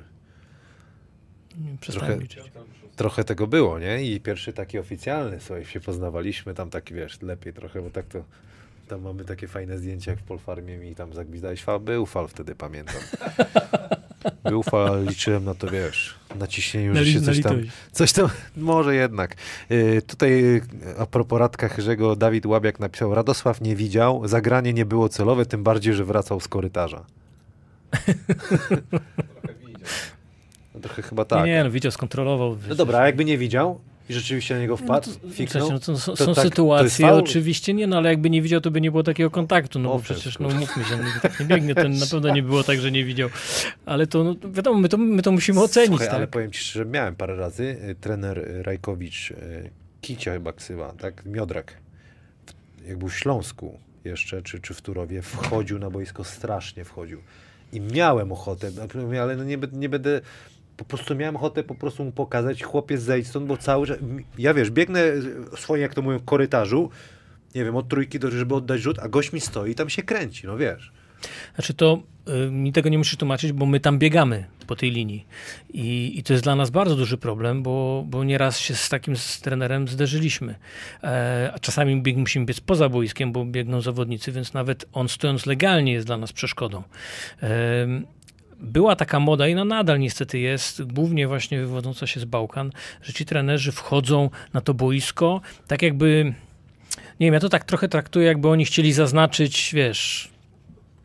Trochę-. 1.80 2.18
Trochę 2.96 3.24
tego 3.24 3.46
było, 3.46 3.78
nie? 3.78 4.04
I 4.04 4.20
pierwszy 4.20 4.52
taki 4.52 4.78
oficjalny, 4.78 5.40
słuchaj, 5.40 5.64
się 5.64 5.80
poznawaliśmy, 5.80 6.54
tam 6.54 6.70
taki, 6.70 6.94
wiesz, 6.94 7.22
lepiej 7.22 7.52
trochę, 7.52 7.82
bo 7.82 7.90
tak 7.90 8.06
to, 8.06 8.24
tam 8.88 9.00
mamy 9.00 9.24
takie 9.24 9.48
fajne 9.48 9.78
zdjęcia 9.78 10.10
jak 10.10 10.20
w 10.20 10.22
Polfarmie 10.22 10.76
mi 10.76 10.94
tam 10.94 11.12
zagwizdałeś 11.12 11.62
fal, 11.62 11.80
był 11.80 12.06
fal 12.06 12.28
wtedy, 12.28 12.54
pamiętam. 12.54 13.00
Fal, 14.70 15.04
liczyłem 15.04 15.44
na 15.44 15.54
to, 15.54 15.66
wiesz, 15.70 16.14
na 16.38 16.46
ciśnieniu, 16.46 16.94
Na 16.94 17.04
że 17.04 17.12
się 17.12 17.20
coś 17.20 17.42
tam, 17.42 17.62
coś 17.92 18.12
tam, 18.12 18.28
może 18.56 18.94
jednak. 18.94 19.36
Y, 19.70 20.02
tutaj 20.06 20.44
y, 20.44 20.62
a 20.98 21.06
propos 21.06 21.38
Radka 21.38 21.68
Chyrzego, 21.68 22.16
Dawid 22.16 22.46
Łabiak 22.46 22.80
napisał, 22.80 23.14
Radosław 23.14 23.60
nie 23.60 23.76
widział, 23.76 24.28
zagranie 24.28 24.72
nie 24.72 24.86
było 24.86 25.08
celowe, 25.08 25.46
tym 25.46 25.62
bardziej, 25.62 25.94
że 25.94 26.04
wracał 26.04 26.40
z 26.40 26.48
korytarza. 26.48 27.04
Trochę 27.90 29.54
widział. 29.66 29.80
No, 30.74 30.80
trochę 30.80 31.02
chyba 31.02 31.24
tak. 31.24 31.46
Nie, 31.46 31.64
no 31.64 31.70
widział, 31.70 31.92
skontrolował. 31.92 32.56
No 32.68 32.74
dobra, 32.74 32.98
a 32.98 33.06
jakby 33.06 33.24
nie 33.24 33.38
widział 33.38 33.80
i 34.08 34.14
rzeczywiście 34.14 34.54
na 34.54 34.60
niego 34.60 34.76
wpadł, 34.76 35.10
fiknął, 35.32 35.72
no 35.72 35.78
to, 35.78 35.98
są, 35.98 36.12
to 36.12 36.16
są 36.16 36.26
tak- 36.26 36.34
to 36.34 36.42
sytuacje, 36.42 37.06
faul? 37.06 37.18
oczywiście 37.18 37.74
nie, 37.74 37.86
no 37.86 37.96
ale 37.96 38.08
jakby 38.08 38.30
nie 38.30 38.42
widział, 38.42 38.60
to 38.60 38.70
by 38.70 38.80
nie 38.80 38.90
było 38.90 39.02
takiego 39.02 39.30
kontaktu, 39.30 39.78
no 39.78 39.88
bo 39.88 39.94
Offense, 39.94 40.14
przecież, 40.14 40.38
no 40.38 40.48
mówmy 40.48 40.84
się, 40.84 40.96
no, 40.96 41.04
tak 41.22 41.40
nie 41.40 41.46
biegnie, 41.46 41.74
ten 41.74 41.98
na 41.98 42.06
pewno 42.06 42.34
nie 42.34 42.42
było 42.42 42.62
tak, 42.62 42.80
że 42.80 42.90
nie 42.90 43.04
widział. 43.04 43.28
Ale 43.86 44.06
to, 44.06 44.24
no, 44.24 44.34
wiadomo, 44.50 44.80
my 44.80 44.88
to, 44.88 44.96
my 44.96 45.22
to 45.22 45.32
musimy 45.32 45.60
ocenić, 45.60 45.88
Słuchaj, 45.88 46.06
tak? 46.06 46.16
ale 46.16 46.26
powiem 46.26 46.52
ci 46.52 46.60
szczerze, 46.60 46.84
miałem 46.84 47.16
parę 47.16 47.36
razy, 47.36 47.76
y, 47.90 47.94
trener 47.94 48.38
y, 48.38 48.62
Rajkowicz, 48.62 49.30
y, 49.30 49.70
Kicia 50.00 50.32
chyba 50.32 50.52
ksywa, 50.52 50.92
tak, 50.92 51.26
Miodrak, 51.26 51.76
jak 52.86 52.98
był 52.98 53.08
w 53.08 53.18
Śląsku 53.18 53.78
jeszcze, 54.04 54.42
czy, 54.42 54.60
czy 54.60 54.74
w 54.74 54.82
Turowie, 54.82 55.22
wchodził 55.22 55.78
na 55.78 55.90
boisko, 55.90 56.24
strasznie 56.24 56.84
wchodził. 56.84 57.22
I 57.72 57.80
miałem 57.80 58.32
ochotę, 58.32 58.70
no, 58.76 59.20
ale 59.22 59.36
no 59.36 59.44
nie, 59.44 59.58
nie 59.72 59.88
będę, 59.88 60.20
po 60.78 60.84
prostu 60.84 61.14
miałem 61.14 61.36
ochotę 61.36 61.64
po 61.64 61.74
prostu 61.74 62.04
mu 62.04 62.12
pokazać, 62.12 62.62
chłopiec 62.62 63.00
zejdź 63.00 63.26
stąd, 63.26 63.46
bo 63.46 63.56
cały 63.56 63.86
czas, 63.86 63.98
ja 64.38 64.54
wiesz, 64.54 64.70
biegnę 64.70 65.00
swoim, 65.56 65.82
jak 65.82 65.94
to 65.94 66.02
mówią, 66.02 66.20
korytarzu, 66.20 66.90
nie 67.54 67.64
wiem, 67.64 67.76
od 67.76 67.88
trójki, 67.88 68.18
do, 68.18 68.30
żeby 68.30 68.54
oddać 68.54 68.80
rzut, 68.80 68.98
a 68.98 69.08
gość 69.08 69.32
mi 69.32 69.40
stoi 69.40 69.70
i 69.70 69.74
tam 69.74 69.90
się 69.90 70.02
kręci, 70.02 70.46
no 70.46 70.56
wiesz. 70.56 70.92
Znaczy 71.54 71.74
to 71.74 72.02
y, 72.28 72.50
mi 72.50 72.72
tego 72.72 72.88
nie 72.88 72.98
musisz 72.98 73.16
tłumaczyć, 73.16 73.52
bo 73.52 73.66
my 73.66 73.80
tam 73.80 73.98
biegamy 73.98 74.44
po 74.66 74.76
tej 74.76 74.90
linii. 74.90 75.26
I, 75.72 76.18
i 76.18 76.22
to 76.22 76.32
jest 76.32 76.44
dla 76.44 76.56
nas 76.56 76.70
bardzo 76.70 76.96
duży 76.96 77.18
problem, 77.18 77.62
bo, 77.62 78.04
bo 78.06 78.24
nieraz 78.24 78.58
się 78.58 78.74
z 78.74 78.88
takim 78.88 79.16
z 79.16 79.40
trenerem 79.40 79.88
zderzyliśmy. 79.88 80.54
E, 81.02 81.50
a 81.54 81.58
czasami 81.58 82.02
bieg, 82.02 82.16
musimy 82.16 82.46
biec 82.46 82.60
poza 82.60 82.88
boiskiem, 82.88 83.32
bo 83.32 83.44
biegną 83.44 83.80
zawodnicy, 83.80 84.32
więc 84.32 84.54
nawet 84.54 84.86
on 84.92 85.08
stojąc 85.08 85.46
legalnie 85.46 85.92
jest 85.92 86.06
dla 86.06 86.16
nas 86.16 86.32
przeszkodą. 86.32 86.82
Em, 87.40 88.06
była 88.60 88.96
taka 88.96 89.20
moda 89.20 89.48
i 89.48 89.54
no 89.54 89.64
nadal 89.64 89.98
niestety 90.00 90.38
jest, 90.38 90.82
głównie 90.82 91.28
właśnie 91.28 91.60
wywodząca 91.60 92.06
się 92.06 92.20
z 92.20 92.24
Bałkan, 92.24 92.72
że 93.02 93.12
ci 93.12 93.24
trenerzy 93.24 93.72
wchodzą 93.72 94.30
na 94.54 94.60
to 94.60 94.74
boisko 94.74 95.40
tak 95.66 95.82
jakby, 95.82 96.34
nie 97.20 97.26
wiem, 97.26 97.34
ja 97.34 97.40
to 97.40 97.48
tak 97.48 97.64
trochę 97.64 97.88
traktuję, 97.88 98.26
jakby 98.26 98.48
oni 98.48 98.64
chcieli 98.64 98.92
zaznaczyć, 98.92 99.70
wiesz, 99.74 100.30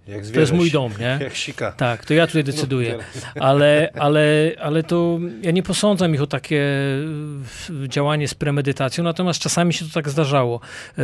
Jak 0.07 0.27
to 0.27 0.39
jest 0.39 0.53
mój 0.53 0.71
dom, 0.71 0.91
nie? 0.99 1.17
Jak 1.25 1.35
sika. 1.35 1.71
Tak, 1.71 2.05
to 2.05 2.13
ja 2.13 2.27
tutaj 2.27 2.43
decyduję. 2.43 2.97
Ale, 3.39 3.89
ale, 3.99 4.51
ale 4.61 4.83
to 4.83 5.19
ja 5.41 5.51
nie 5.51 5.63
posądzam 5.63 6.15
ich 6.15 6.21
o 6.21 6.27
takie 6.27 6.61
działanie 7.87 8.27
z 8.27 8.33
premedytacją, 8.33 9.03
natomiast 9.03 9.39
czasami 9.39 9.73
się 9.73 9.85
to 9.85 9.91
tak 9.93 10.09
zdarzało. 10.09 10.59
E, 10.97 11.03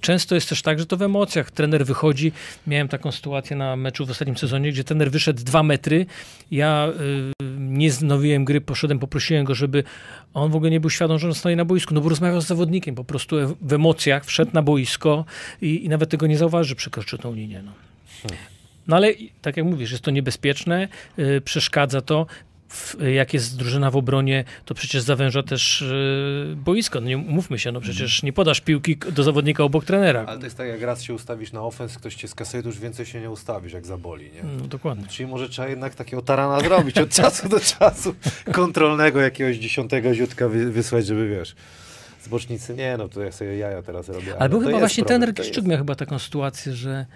Często 0.00 0.34
jest 0.34 0.48
też 0.48 0.62
tak, 0.62 0.78
że 0.78 0.86
to 0.86 0.96
w 0.96 1.02
emocjach. 1.02 1.50
Trener 1.50 1.86
wychodzi, 1.86 2.32
miałem 2.66 2.88
taką 2.88 3.12
sytuację 3.12 3.56
na 3.56 3.76
meczu 3.76 4.06
w 4.06 4.10
ostatnim 4.10 4.36
sezonie, 4.36 4.72
gdzie 4.72 4.84
trener 4.84 5.10
wyszedł 5.10 5.44
dwa 5.44 5.62
metry, 5.62 6.06
ja 6.50 6.88
e, 6.88 7.44
nie 7.58 7.90
znowiłem 7.90 8.44
gry, 8.44 8.60
poszedłem, 8.60 8.98
poprosiłem 8.98 9.44
go, 9.44 9.54
żeby 9.54 9.84
on 10.34 10.50
w 10.50 10.56
ogóle 10.56 10.70
nie 10.70 10.80
był 10.80 10.90
świadom, 10.90 11.18
że 11.18 11.26
on 11.28 11.34
stoi 11.34 11.56
na 11.56 11.64
boisku, 11.64 11.94
no 11.94 12.00
bo 12.00 12.08
rozmawiał 12.08 12.40
z 12.40 12.46
zawodnikiem, 12.46 12.94
po 12.94 13.04
prostu 13.04 13.38
e- 13.38 13.54
w 13.60 13.72
emocjach 13.72 14.24
wszedł 14.24 14.50
na 14.54 14.62
boisko 14.62 15.24
i, 15.62 15.84
i 15.84 15.88
nawet 15.88 16.10
tego 16.10 16.26
nie 16.26 16.38
zauważył, 16.38 16.68
że 16.68 16.74
przekroczył 16.74 17.18
tą 17.18 17.34
linię. 17.34 17.62
No. 17.62 17.72
No 18.86 18.96
ale 18.96 19.08
tak 19.42 19.56
jak 19.56 19.66
mówisz, 19.66 19.90
jest 19.90 20.04
to 20.04 20.10
niebezpieczne, 20.10 20.88
y, 21.18 21.40
przeszkadza 21.40 22.00
to. 22.00 22.26
W, 22.68 22.96
jak 23.14 23.34
jest 23.34 23.56
drużyna 23.56 23.90
w 23.90 23.96
obronie, 23.96 24.44
to 24.64 24.74
przecież 24.74 25.02
zawęża 25.02 25.42
też 25.42 25.82
y, 25.82 26.54
boisko. 26.56 27.00
No 27.00 27.06
nie 27.06 27.16
mówmy 27.16 27.58
się, 27.58 27.72
no 27.72 27.80
przecież 27.80 28.22
nie 28.22 28.32
podasz 28.32 28.60
piłki 28.60 28.96
do 28.96 29.22
zawodnika 29.22 29.64
obok 29.64 29.84
trenera. 29.84 30.24
Ale 30.26 30.38
to 30.38 30.44
jest 30.44 30.56
tak, 30.56 30.68
jak 30.68 30.82
raz 30.82 31.02
się 31.02 31.14
ustawisz 31.14 31.52
na 31.52 31.62
ofens, 31.62 31.98
ktoś 31.98 32.14
cię 32.14 32.28
skasuje, 32.28 32.62
to 32.62 32.68
już 32.68 32.78
więcej 32.78 33.06
się 33.06 33.20
nie 33.20 33.30
ustawisz, 33.30 33.72
jak 33.72 33.86
zaboli, 33.86 34.24
nie? 34.24 34.42
No, 34.42 34.66
dokładnie. 34.66 35.06
Czyli 35.06 35.28
może 35.28 35.48
trzeba 35.48 35.68
jednak 35.68 35.94
takiego 35.94 36.22
tarana 36.22 36.60
zrobić 36.60 36.98
od 36.98 37.10
czasu 37.10 37.48
do 37.48 37.60
czasu, 37.60 38.14
kontrolnego 38.52 39.20
jakiegoś 39.20 39.56
dziesiątego 39.56 40.14
ziutka 40.14 40.48
wy, 40.48 40.70
wysłać, 40.72 41.06
żeby 41.06 41.28
wiesz. 41.28 41.54
Zbocznicy 42.22 42.74
nie, 42.74 42.96
no 42.96 43.08
to 43.08 43.22
ja 43.22 43.32
sobie 43.32 43.56
jaja 43.56 43.82
teraz 43.82 44.08
robię. 44.08 44.34
Ale 44.38 44.48
był 44.48 44.60
chyba 44.60 44.78
właśnie 44.78 45.04
trener 45.04 45.32
jest. 45.38 45.66
miał 45.66 45.78
chyba 45.78 45.94
taką 45.94 46.18
sytuację, 46.18 46.72
że 46.72 47.06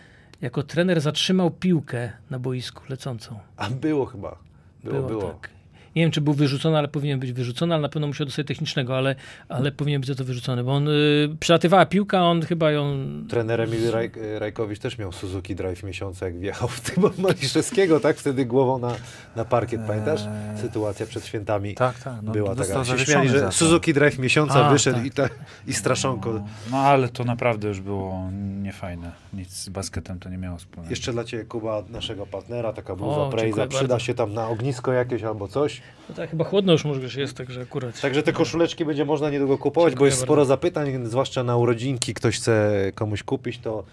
jako 0.40 0.62
trener 0.62 1.00
zatrzymał 1.00 1.50
piłkę 1.50 2.12
na 2.30 2.38
boisku 2.38 2.82
lecącą. 2.88 3.38
A 3.56 3.70
było 3.70 4.06
chyba. 4.06 4.38
Było, 4.84 5.08
było. 5.08 5.22
tak. 5.22 5.55
Nie 5.96 6.02
wiem, 6.02 6.10
czy 6.10 6.20
był 6.20 6.34
wyrzucony, 6.34 6.78
ale 6.78 6.88
powinien 6.88 7.20
być 7.20 7.32
wyrzucony, 7.32 7.74
ale 7.74 7.82
na 7.82 7.88
pewno 7.88 8.06
musiał 8.06 8.26
dostać 8.26 8.46
technicznego, 8.46 8.96
ale, 8.96 9.14
ale 9.48 9.72
powinien 9.72 10.00
być 10.00 10.08
za 10.08 10.14
to 10.14 10.24
wyrzucony, 10.24 10.64
bo 10.64 10.72
on 10.72 10.88
y, 10.88 11.28
przylatywała 11.40 11.86
piłka, 11.86 12.22
on 12.22 12.42
chyba 12.42 12.70
ją... 12.70 12.96
Trener 13.28 13.60
Emil 13.60 13.90
Raj, 13.90 14.10
Rajkowicz 14.38 14.78
też 14.78 14.98
miał 14.98 15.12
Suzuki 15.12 15.54
Drive 15.54 15.82
miesiąca, 15.82 16.26
jak 16.26 16.38
wjechał 16.38 16.68
w 16.68 16.80
tym 16.80 17.04
Maliszewskiego, 17.18 18.00
tak? 18.00 18.16
Wtedy 18.16 18.46
głową 18.46 18.78
na, 18.78 18.94
na 19.36 19.44
parkiet, 19.44 19.80
pamiętasz? 19.86 20.20
Eee. 20.20 20.58
Sytuacja 20.60 21.06
przed 21.06 21.26
świętami 21.26 21.74
Tak, 21.74 21.98
tak. 21.98 22.14
No, 22.22 22.32
była 22.32 22.54
taka. 22.54 22.84
Się 22.84 22.98
śmiali, 22.98 23.28
że. 23.28 23.52
Suzuki 23.52 23.94
Drive 23.94 24.18
miesiąca 24.18 24.66
A, 24.66 24.70
wyszedł 24.72 24.96
tak. 24.98 25.06
i, 25.06 25.10
ta, 25.10 25.28
i 25.66 25.74
straszonko. 25.74 26.32
No, 26.32 26.44
no 26.70 26.78
ale 26.78 27.08
to 27.08 27.24
naprawdę 27.24 27.68
już 27.68 27.80
było 27.80 28.30
niefajne. 28.62 29.12
Nic 29.32 29.50
z 29.50 29.68
basketem 29.68 30.18
to 30.18 30.28
nie 30.28 30.38
miało 30.38 30.58
wspólnego. 30.58 30.90
Jeszcze 30.90 31.12
dla 31.12 31.24
Ciebie, 31.24 31.44
Kuba, 31.44 31.82
naszego 31.88 32.26
partnera, 32.26 32.72
taka 32.72 32.96
bluza 32.96 33.16
O, 33.16 33.30
Prejza, 33.30 33.66
przyda 33.66 33.88
bardzo. 33.88 33.98
się 33.98 34.14
tam 34.14 34.34
na 34.34 34.48
ognisko 34.48 34.92
jakieś 34.92 35.22
albo 35.22 35.48
coś. 35.48 35.82
No 36.08 36.14
tak, 36.14 36.30
chyba 36.30 36.44
chłodno 36.44 36.72
już 36.72 36.84
może 36.84 37.20
jest, 37.20 37.36
także 37.36 37.62
akurat... 37.62 38.00
Także 38.00 38.22
te 38.22 38.32
koszuleczki 38.32 38.84
będzie 38.84 39.04
można 39.04 39.30
niedługo 39.30 39.58
kupować, 39.58 39.84
bo 39.84 39.90
Dziękuję 39.90 40.08
jest 40.08 40.18
bardzo. 40.18 40.26
sporo 40.26 40.44
zapytań, 40.44 41.06
zwłaszcza 41.06 41.44
na 41.44 41.56
urodzinki. 41.56 42.14
Ktoś 42.14 42.36
chce 42.36 42.72
komuś 42.94 43.22
kupić, 43.22 43.58
to 43.58 43.84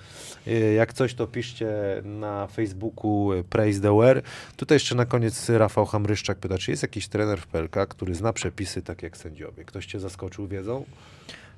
y, 0.47 0.73
jak 0.73 0.93
coś, 0.93 1.13
to 1.13 1.27
piszcie 1.27 1.67
na 2.03 2.47
Facebooku 2.47 3.33
y, 3.33 3.43
Praise 3.43 3.81
the 3.81 3.97
Wear. 3.97 4.21
Tutaj 4.57 4.75
jeszcze 4.75 4.95
na 4.95 5.05
koniec 5.05 5.49
Rafał 5.49 5.85
Hamryszczak 5.85 6.37
pyta, 6.37 6.57
czy 6.57 6.71
jest 6.71 6.83
jakiś 6.83 7.07
trener 7.07 7.39
w 7.39 7.47
PLK, 7.47 7.87
który 7.89 8.15
zna 8.15 8.33
przepisy 8.33 8.81
tak 8.81 9.03
jak 9.03 9.17
sędziowie? 9.17 9.65
Ktoś 9.65 9.85
Cię 9.85 9.99
zaskoczył 9.99 10.47
wiedzą? 10.47 10.85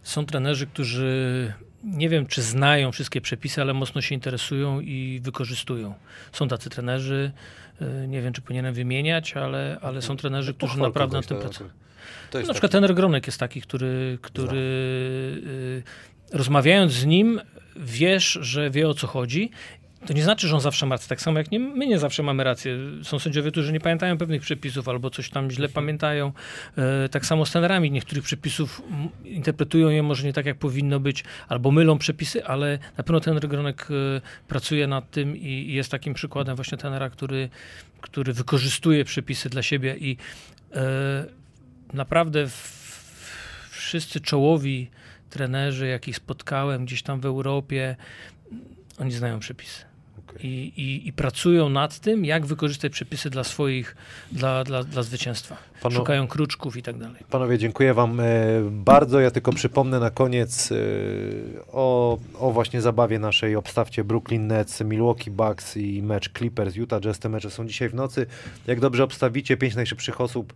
Są 0.03 0.25
trenerzy, 0.25 0.67
którzy 0.67 1.53
nie 1.83 2.09
wiem, 2.09 2.25
czy 2.25 2.41
znają 2.41 2.91
wszystkie 2.91 3.21
przepisy, 3.21 3.61
ale 3.61 3.73
mocno 3.73 4.01
się 4.01 4.15
interesują 4.15 4.79
i 4.79 5.19
wykorzystują. 5.23 5.93
Są 6.31 6.47
tacy 6.47 6.69
trenerzy, 6.69 7.31
nie 8.07 8.21
wiem, 8.21 8.33
czy 8.33 8.41
powinienem 8.41 8.73
wymieniać, 8.73 9.37
ale, 9.37 9.77
ale 9.81 10.01
są 10.01 10.17
trenerzy, 10.17 10.53
którzy 10.53 10.71
Pochwal 10.71 10.89
naprawdę 10.89 11.11
kogoś, 11.11 11.27
tym 11.27 11.37
pracują. 11.37 11.69
Jest 12.33 12.47
Na 12.47 12.53
przykład 12.53 12.71
trener 12.71 12.95
Gronek 12.95 13.27
jest 13.27 13.39
taki, 13.39 13.61
który, 13.61 14.17
który 14.21 14.57
y, 14.57 15.83
rozmawiając 16.33 16.91
z 16.91 17.05
nim, 17.05 17.41
wiesz, 17.75 18.37
że 18.41 18.69
wie 18.69 18.89
o 18.89 18.93
co 18.93 19.07
chodzi. 19.07 19.51
To 20.07 20.13
nie 20.13 20.23
znaczy, 20.23 20.47
że 20.47 20.55
on 20.55 20.61
zawsze 20.61 20.85
ma 20.85 20.95
rację. 20.95 21.09
Tak 21.09 21.21
samo 21.21 21.39
jak 21.39 21.51
nie, 21.51 21.59
my 21.59 21.87
nie 21.87 21.99
zawsze 21.99 22.23
mamy 22.23 22.43
rację. 22.43 22.77
Są 23.03 23.19
sędziowie, 23.19 23.51
którzy 23.51 23.73
nie 23.73 23.79
pamiętają 23.79 24.17
pewnych 24.17 24.41
przepisów 24.41 24.89
albo 24.89 25.09
coś 25.09 25.29
tam 25.29 25.51
źle 25.51 25.69
pamiętają. 25.69 26.31
E, 26.77 27.09
tak 27.09 27.25
samo 27.25 27.45
z 27.45 27.51
trenerami 27.51 27.91
niektórych 27.91 28.23
przepisów 28.23 28.81
interpretują 29.23 29.89
je 29.89 30.03
może 30.03 30.23
nie 30.23 30.33
tak, 30.33 30.45
jak 30.45 30.57
powinno 30.57 30.99
być, 30.99 31.23
albo 31.47 31.71
mylą 31.71 31.97
przepisy, 31.97 32.45
ale 32.45 32.79
na 32.97 33.03
pewno 33.03 33.19
trener 33.19 33.47
Gronek 33.47 33.87
e, 33.91 34.21
pracuje 34.47 34.87
nad 34.87 35.11
tym 35.11 35.37
i, 35.37 35.73
jest 35.73 35.91
takim 35.91 36.13
przykładem 36.13 36.55
właśnie 36.55 36.77
trenera, 36.77 37.09
który, 37.09 37.49
który 38.01 38.33
wykorzystuje 38.33 39.05
przepisy 39.05 39.49
dla 39.49 39.61
siebie 39.61 39.95
i 39.99 40.17
e, 40.73 41.25
naprawdę 41.93 42.47
wszyscy 43.69 44.21
czołowi 44.21 44.89
trenerzy, 45.29 45.87
jakich 45.87 46.15
spotkałem 46.15 46.85
gdzieś 46.85 47.03
tam 47.03 47.19
w 47.19 47.25
Europie, 47.25 47.95
oni 48.99 49.11
znają 49.11 49.39
przepisy. 49.39 49.94
Okej. 50.29 50.45
I, 50.45 50.81
i, 50.81 51.07
I 51.07 51.13
pracują 51.13 51.69
nad 51.69 51.99
tym, 51.99 52.25
jak 52.25 52.45
wykorzystać 52.45 52.91
przepisy 52.91 53.29
dla 53.29 53.43
swoich, 53.43 53.95
dla, 54.31 54.63
dla, 54.63 54.83
dla 54.83 55.03
zwycięstwa. 55.03 55.57
Panu- 55.81 55.95
Szukają 55.95 56.27
kruczków 56.27 56.77
i 56.77 56.81
tak 56.83 56.97
dalej. 56.97 57.15
Panowie, 57.29 57.57
dziękuję 57.57 57.93
Wam 57.93 58.19
e, 58.19 58.23
bardzo. 58.71 59.19
Ja 59.19 59.31
tylko 59.31 59.53
przypomnę 59.53 59.99
na 59.99 60.09
koniec 60.09 60.71
e, 60.71 60.75
o, 61.71 62.17
o 62.39 62.51
właśnie 62.51 62.81
zabawie 62.81 63.19
naszej. 63.19 63.55
Obstawcie 63.55 64.03
Brooklyn 64.03 64.47
Nets, 64.47 64.81
Milwaukee 64.81 65.31
Bucks 65.31 65.77
i 65.77 66.01
mecz 66.03 66.29
Clippers, 66.37 66.75
Utah 66.75 67.01
Jazz. 67.01 67.19
Te 67.19 67.29
mecze 67.29 67.51
są 67.51 67.67
dzisiaj 67.67 67.89
w 67.89 67.93
nocy. 67.93 68.25
Jak 68.67 68.79
dobrze 68.79 69.03
obstawicie, 69.03 69.57
pięć 69.57 69.75
najszybszych 69.75 70.21
osób 70.21 70.53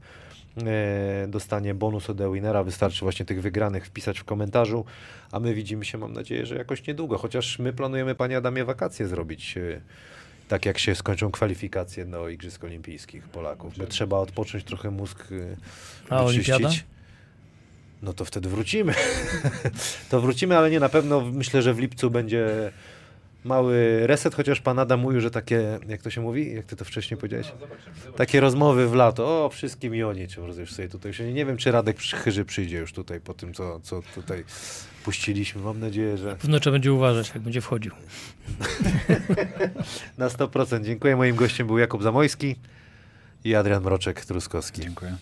dostanie 1.27 1.73
bonus 1.73 2.09
od 2.09 2.17
The 2.17 2.33
Winnera. 2.33 2.63
Wystarczy 2.63 2.99
właśnie 3.05 3.25
tych 3.25 3.41
wygranych 3.41 3.85
wpisać 3.85 4.19
w 4.19 4.23
komentarzu. 4.23 4.85
A 5.31 5.39
my 5.39 5.53
widzimy 5.53 5.85
się, 5.85 5.97
mam 5.97 6.13
nadzieję, 6.13 6.45
że 6.45 6.55
jakoś 6.55 6.87
niedługo. 6.87 7.17
Chociaż 7.17 7.59
my 7.59 7.73
planujemy, 7.73 8.15
Panie 8.15 8.37
Adamie, 8.37 8.65
wakacje 8.65 9.07
zrobić. 9.07 9.57
e, 9.57 9.81
Tak 10.47 10.65
jak 10.65 10.77
się 10.79 10.95
skończą 10.95 11.31
kwalifikacje 11.31 12.05
do 12.05 12.29
Igrzysk 12.29 12.63
Olimpijskich 12.63 13.23
Polaków. 13.27 13.77
By 13.77 13.87
trzeba 13.87 14.17
odpocząć 14.17 14.63
trochę 14.63 14.91
mózg. 14.91 15.27
e, 15.31 16.15
A 16.15 16.23
wyczyścić. 16.23 16.49
olimpiada? 16.49 16.75
No 18.01 18.13
to 18.13 18.25
wtedy 18.25 18.49
wrócimy. 18.49 18.93
to 20.09 20.21
wrócimy, 20.21 20.57
ale 20.57 20.71
nie 20.71 20.79
na 20.79 20.89
pewno. 20.89 21.21
Myślę, 21.21 21.61
że 21.61 21.73
w 21.73 21.79
lipcu 21.79 22.09
będzie 22.09 22.71
mały 23.43 24.07
reset, 24.07 24.35
chociaż 24.35 24.61
pan 24.61 24.79
Adam 24.79 24.99
mówił, 24.99 25.21
że 25.21 25.31
takie, 25.31 25.79
jak 25.87 26.01
to 26.01 26.09
się 26.09 26.21
mówi? 26.21 26.55
Jak 26.55 26.65
ty 26.65 26.75
to 26.75 26.85
wcześniej 26.85 27.17
powiedziałeś? 27.17 27.47
No, 27.47 27.59
zobaczymy, 27.59 27.95
zobaczymy. 27.95 28.17
Takie 28.17 28.39
rozmowy 28.39 28.87
w 28.87 28.93
lato. 28.93 29.45
O, 29.45 29.49
wszystkim 29.49 29.95
i 29.95 30.03
o 30.03 30.13
niczym 30.13 30.45
rozumiesz 30.45 30.73
sobie 30.73 30.89
tutaj. 30.89 31.09
Już 31.09 31.19
Nie 31.19 31.45
wiem, 31.45 31.57
czy 31.57 31.71
Radek 31.71 31.99
Chyży 31.99 32.45
przyjdzie 32.45 32.77
już 32.77 32.93
tutaj 32.93 33.19
po 33.19 33.33
tym, 33.33 33.53
co, 33.53 33.79
co 33.79 34.01
tutaj 34.15 34.43
puściliśmy. 35.03 35.61
Mam 35.61 35.79
nadzieję, 35.79 36.17
że 36.17 36.35
Pewno 36.35 36.59
trzeba 36.59 36.71
będzie 36.71 36.93
uważać, 36.93 37.31
jak 37.33 37.43
będzie 37.43 37.61
wchodził. 37.61 37.91
na 40.17 40.27
100%. 40.27 40.85
Dziękuję. 40.85 41.15
Moim 41.15 41.35
gościem 41.35 41.67
był 41.67 41.77
Jakub 41.77 42.03
Zamojski 42.03 42.55
i 43.43 43.55
Adrian 43.55 43.83
Mroczek-Truskowski. 43.83 44.81
Dziękuję. 44.81 45.15